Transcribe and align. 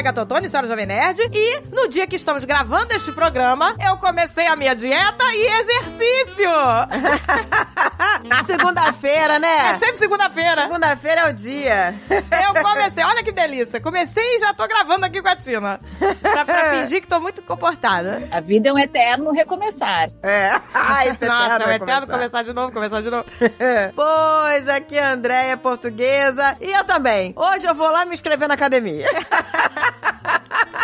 Mega 0.00 0.14
Totone, 0.14 0.48
senhora 0.48 0.66
Jovem 0.66 0.86
Nerd. 0.86 1.18
E 1.30 1.60
no 1.70 1.86
dia 1.86 2.06
que 2.06 2.16
estamos 2.16 2.42
gravando 2.46 2.94
este 2.94 3.12
programa, 3.12 3.76
eu 3.86 3.98
comecei 3.98 4.46
a 4.46 4.56
minha 4.56 4.74
dieta 4.74 5.24
e 5.34 5.46
exercício. 5.60 6.48
Na 8.24 8.44
segunda-feira, 8.44 9.38
né? 9.38 9.74
É 9.74 9.78
sempre 9.78 9.96
segunda-feira. 9.96 10.62
Segunda-feira 10.62 11.20
é 11.22 11.30
o 11.30 11.32
dia. 11.32 11.94
Eu 12.08 12.62
comecei, 12.62 13.04
olha 13.04 13.22
que 13.22 13.32
delícia. 13.32 13.80
Comecei 13.80 14.36
e 14.36 14.38
já 14.38 14.54
tô 14.54 14.66
gravando 14.66 15.04
aqui 15.06 15.20
com 15.20 15.28
a 15.28 15.36
Tina. 15.36 15.78
Pra, 16.20 16.44
pra 16.44 16.70
fingir 16.70 17.00
que 17.00 17.06
tô 17.06 17.20
muito 17.20 17.42
comportada. 17.42 18.28
A 18.30 18.40
vida 18.40 18.68
é 18.68 18.72
um 18.72 18.78
eterno 18.78 19.30
recomeçar. 19.32 20.08
É. 20.22 20.50
Ai, 20.72 21.08
Nossa, 21.10 21.24
eterno 21.24 21.64
é 21.64 21.66
um 21.66 21.70
eterno 21.70 22.06
começar 22.06 22.42
de 22.42 22.52
novo, 22.52 22.72
começar 22.72 23.00
de 23.00 23.10
novo. 23.10 23.24
Pois, 23.94 24.68
aqui 24.68 24.96
é 24.96 25.04
a 25.04 25.12
Andréia 25.12 25.56
Portuguesa. 25.56 26.56
E 26.60 26.70
eu 26.70 26.84
também. 26.84 27.32
Hoje 27.36 27.66
eu 27.66 27.74
vou 27.74 27.90
lá 27.90 28.04
me 28.04 28.14
inscrever 28.14 28.48
na 28.48 28.54
academia. 28.54 29.06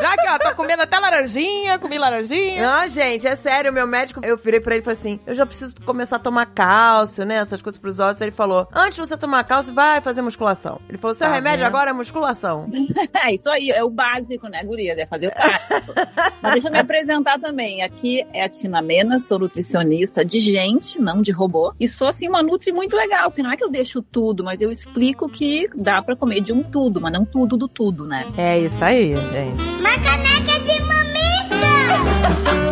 Já 0.00 0.16
que, 0.16 0.28
ó, 0.28 0.38
tô 0.38 0.54
comendo 0.54 0.82
até 0.82 0.98
laranjinha, 0.98 1.78
comi 1.78 1.98
laranjinha. 1.98 2.62
Não, 2.62 2.88
gente, 2.88 3.26
é 3.26 3.36
sério. 3.36 3.72
Meu 3.72 3.86
médico, 3.86 4.20
eu 4.24 4.36
virei 4.36 4.60
pra 4.60 4.74
ele 4.74 4.82
e 4.82 4.84
falei 4.84 4.98
assim: 4.98 5.20
eu 5.26 5.34
já 5.34 5.44
preciso 5.44 5.74
começar 5.84 6.16
a 6.16 6.18
tomar 6.18 6.46
cálcio, 6.46 7.24
né? 7.24 7.36
Essas 7.36 7.62
coisas 7.62 7.80
pros 7.80 7.98
ossos. 8.00 8.20
Ele 8.20 8.30
falou: 8.30 8.66
antes 8.74 8.94
de 8.94 9.00
você 9.00 9.16
tomar 9.16 9.44
cálcio, 9.44 9.74
vai 9.74 10.00
fazer 10.00 10.22
musculação. 10.22 10.80
Ele 10.88 10.98
falou: 10.98 11.14
seu 11.14 11.26
Tá 11.26 11.34
remédio 11.34 11.66
agora 11.66 11.90
é 11.90 11.92
musculação. 11.92 12.68
É 13.22 13.34
isso 13.34 13.50
aí, 13.50 13.70
é 13.70 13.82
o 13.84 13.90
básico, 13.90 14.48
né, 14.48 14.62
guria? 14.64 14.94
É 14.98 15.06
fazer 15.06 15.28
o 15.28 15.30
prático. 15.32 15.92
Mas 16.40 16.52
deixa 16.52 16.68
eu 16.68 16.72
me 16.72 16.78
apresentar 16.78 17.38
também. 17.38 17.82
Aqui 17.82 18.24
é 18.32 18.44
a 18.44 18.48
Tina 18.48 18.80
Mena, 18.80 19.18
sou 19.18 19.38
nutricionista 19.38 20.24
de 20.24 20.40
gente, 20.40 20.98
não 20.98 21.20
de 21.20 21.30
robô. 21.30 21.74
E 21.78 21.88
sou, 21.88 22.08
assim, 22.08 22.28
uma 22.28 22.42
nutri 22.42 22.72
muito 22.72 22.96
legal, 22.96 23.30
porque 23.30 23.42
não 23.42 23.50
é 23.50 23.56
que 23.56 23.64
eu 23.64 23.70
deixo 23.70 24.00
tudo, 24.02 24.42
mas 24.44 24.60
eu 24.60 24.70
explico 24.70 25.28
que 25.28 25.68
dá 25.74 26.02
pra 26.02 26.16
comer 26.16 26.40
de 26.40 26.52
um 26.52 26.62
tudo, 26.62 27.00
mas 27.00 27.12
não 27.12 27.24
tudo 27.24 27.56
do 27.56 27.68
tudo, 27.68 28.04
né? 28.06 28.26
É 28.36 28.58
isso 28.58 28.82
aí, 28.82 29.12
gente. 29.12 29.80
Uma 29.90 29.98
caneca 29.98 30.60
de 30.60 30.80
mamica! 30.82 32.60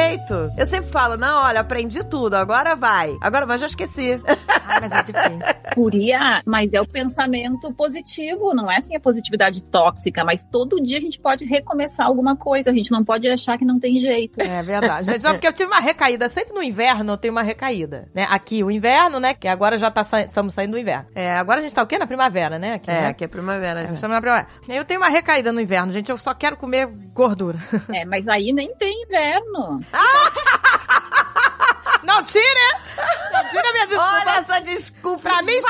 jeito. 0.00 0.52
Eu 0.56 0.66
sempre 0.66 0.90
falo: 0.90 1.16
não, 1.16 1.42
olha, 1.44 1.60
aprendi 1.60 2.02
tudo, 2.04 2.34
agora 2.34 2.74
vai. 2.76 3.16
Agora 3.20 3.46
vai, 3.46 3.58
já 3.58 3.66
esqueci. 3.66 4.20
Ah, 4.66 4.80
mas 4.80 4.92
é 4.92 5.02
difícil. 5.02 5.38
Curia, 5.74 6.42
mas 6.46 6.72
é 6.72 6.80
o 6.80 6.86
pensamento 6.86 7.72
positivo, 7.74 8.54
não 8.54 8.70
é 8.70 8.76
assim 8.78 8.96
a 8.96 9.00
positividade 9.00 9.62
tóxica, 9.64 10.24
mas 10.24 10.42
todo 10.50 10.80
dia 10.82 10.98
a 10.98 11.00
gente 11.00 11.20
pode 11.20 11.44
recomeçar 11.44 12.06
alguma 12.06 12.36
coisa, 12.36 12.70
a 12.70 12.72
gente 12.72 12.90
não 12.90 13.04
pode 13.04 13.28
achar 13.28 13.58
que 13.58 13.64
não 13.64 13.78
tem 13.78 13.98
jeito. 13.98 14.40
É 14.40 14.62
verdade. 14.62 15.10
Gente, 15.10 15.22
não, 15.22 15.32
porque 15.32 15.46
eu 15.46 15.52
tive 15.52 15.70
uma 15.70 15.80
recaída. 15.80 16.28
Sempre 16.28 16.54
no 16.54 16.62
inverno 16.62 17.12
eu 17.12 17.16
tenho 17.16 17.32
uma 17.32 17.42
recaída, 17.42 18.08
né? 18.14 18.26
Aqui 18.30 18.62
o 18.64 18.70
inverno, 18.70 19.20
né? 19.20 19.34
Que 19.34 19.48
agora 19.48 19.78
já 19.78 19.90
tá 19.90 20.02
sa... 20.04 20.22
estamos 20.22 20.54
saindo 20.54 20.72
do 20.72 20.78
inverno. 20.78 21.06
É, 21.14 21.32
agora 21.36 21.60
a 21.60 21.62
gente 21.62 21.74
tá 21.74 21.82
o 21.82 21.86
quê? 21.86 21.98
Na 21.98 22.06
primavera, 22.06 22.58
né? 22.58 22.74
Aqui, 22.74 22.90
É, 22.90 22.94
né? 23.02 23.06
aqui 23.08 23.24
é 23.24 23.28
primavera 23.28 23.80
É, 23.80 23.84
estamos 23.84 24.14
na 24.14 24.20
primavera. 24.20 24.48
Eu 24.68 24.84
tenho 24.84 25.00
uma 25.00 25.08
recaída 25.08 25.52
no 25.52 25.60
inverno, 25.60 25.92
gente. 25.92 26.10
Eu 26.10 26.16
só 26.18 26.34
quero 26.34 26.56
comer 26.56 26.86
gordura. 26.86 27.58
É, 27.92 28.04
mas 28.04 28.28
aí 28.28 28.52
nem 28.52 28.74
tem 28.74 29.02
inverno. 29.04 29.80
Não 32.02 32.22
tira! 32.22 32.80
Não 33.32 33.48
tira 33.50 33.72
minha 33.72 33.86
desculpa. 33.86 34.12
Olha 34.12 34.30
essa 34.38 34.60
desculpa. 34.60 35.22
Pra 35.22 35.42
mim 35.42 35.52
está 35.52 35.68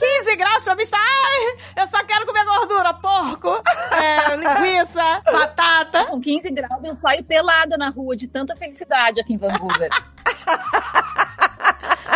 15 0.00 0.36
graus, 0.36 0.62
pra 0.62 0.74
mim 0.74 0.82
está. 0.82 0.98
Ai, 0.98 1.56
eu 1.76 1.86
só 1.86 2.02
quero 2.04 2.26
comer 2.26 2.44
gordura, 2.44 2.92
porco, 2.94 3.62
é, 3.92 4.36
linguiça, 4.36 5.22
batata. 5.30 6.06
Com 6.06 6.20
15 6.20 6.50
graus 6.50 6.84
eu 6.84 6.96
saio 6.96 7.22
pelada 7.22 7.76
na 7.76 7.90
rua 7.90 8.16
de 8.16 8.26
tanta 8.26 8.56
felicidade 8.56 9.20
aqui 9.20 9.34
em 9.34 9.38
Vancouver. 9.38 9.90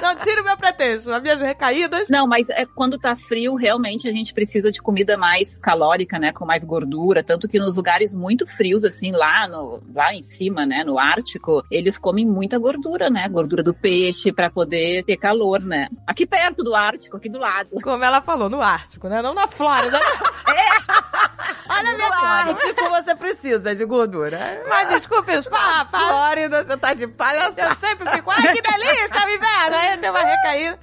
Não 0.02 0.16
tira 0.16 0.42
o 0.42 0.44
meu 0.44 0.56
pretexto. 0.56 1.10
As 1.10 1.22
minhas 1.22 1.40
recaídas. 1.40 2.08
Não, 2.08 2.26
mas 2.26 2.48
é 2.50 2.66
quando 2.66 2.98
tá 2.98 3.14
frio, 3.16 3.54
realmente 3.54 4.08
a 4.08 4.12
gente 4.12 4.32
precisa 4.32 4.70
de 4.70 4.80
comida 4.80 5.16
mais 5.16 5.58
calórica, 5.58 6.18
né, 6.18 6.32
com 6.32 6.44
mais 6.44 6.64
gordura, 6.64 7.22
tanto 7.22 7.48
que 7.48 7.58
nos 7.58 7.76
lugares 7.76 8.14
muito 8.14 8.46
frios 8.46 8.84
assim, 8.84 9.12
lá 9.12 9.46
no 9.48 9.82
lá 9.94 10.14
em 10.14 10.22
cima, 10.22 10.66
né, 10.66 10.84
no 10.84 10.98
Ártico, 10.98 11.64
eles 11.70 11.98
comem 11.98 12.26
muita 12.26 12.58
gordura, 12.58 13.08
né, 13.08 13.28
gordura 13.28 13.62
do 13.62 13.74
peixe 13.74 14.32
pra 14.32 14.50
poder 14.50 15.04
ter 15.04 15.16
calor, 15.16 15.60
né? 15.60 15.88
Aqui 16.06 16.26
perto 16.26 16.62
do 16.62 16.74
Ártico, 16.74 17.16
aqui 17.16 17.28
do 17.28 17.38
lado. 17.38 17.80
Como 17.82 18.02
ela 18.04 18.20
falou, 18.20 18.48
no 18.48 18.60
Ártico, 18.60 19.08
né? 19.08 19.22
Não 19.22 19.34
na 19.34 19.46
Flórida. 19.46 19.98
Olha 21.68 21.90
a 21.90 21.94
minha 21.94 22.10
cara. 22.10 22.50
Ártico 22.50 22.88
você 22.90 23.14
precisa 23.14 23.74
de 23.74 23.84
gordura. 23.84 24.62
Mas 24.68 24.88
desculpe, 24.88 25.34
os 25.34 25.46
farrafas. 25.46 26.00
Flórida, 26.00 26.64
você 26.64 26.76
tá 26.76 26.94
de 26.94 27.06
palhaçada. 27.06 27.62
Eu 27.62 27.76
sempre 27.76 28.10
fico, 28.10 28.30
ai 28.30 28.52
que 28.52 28.62
delícia, 28.62 29.26
me 29.26 29.38
vendo. 29.38 29.76
Aí 29.84 29.98
deu 29.98 30.10
uma 30.10 30.24
recaída. 30.24 30.78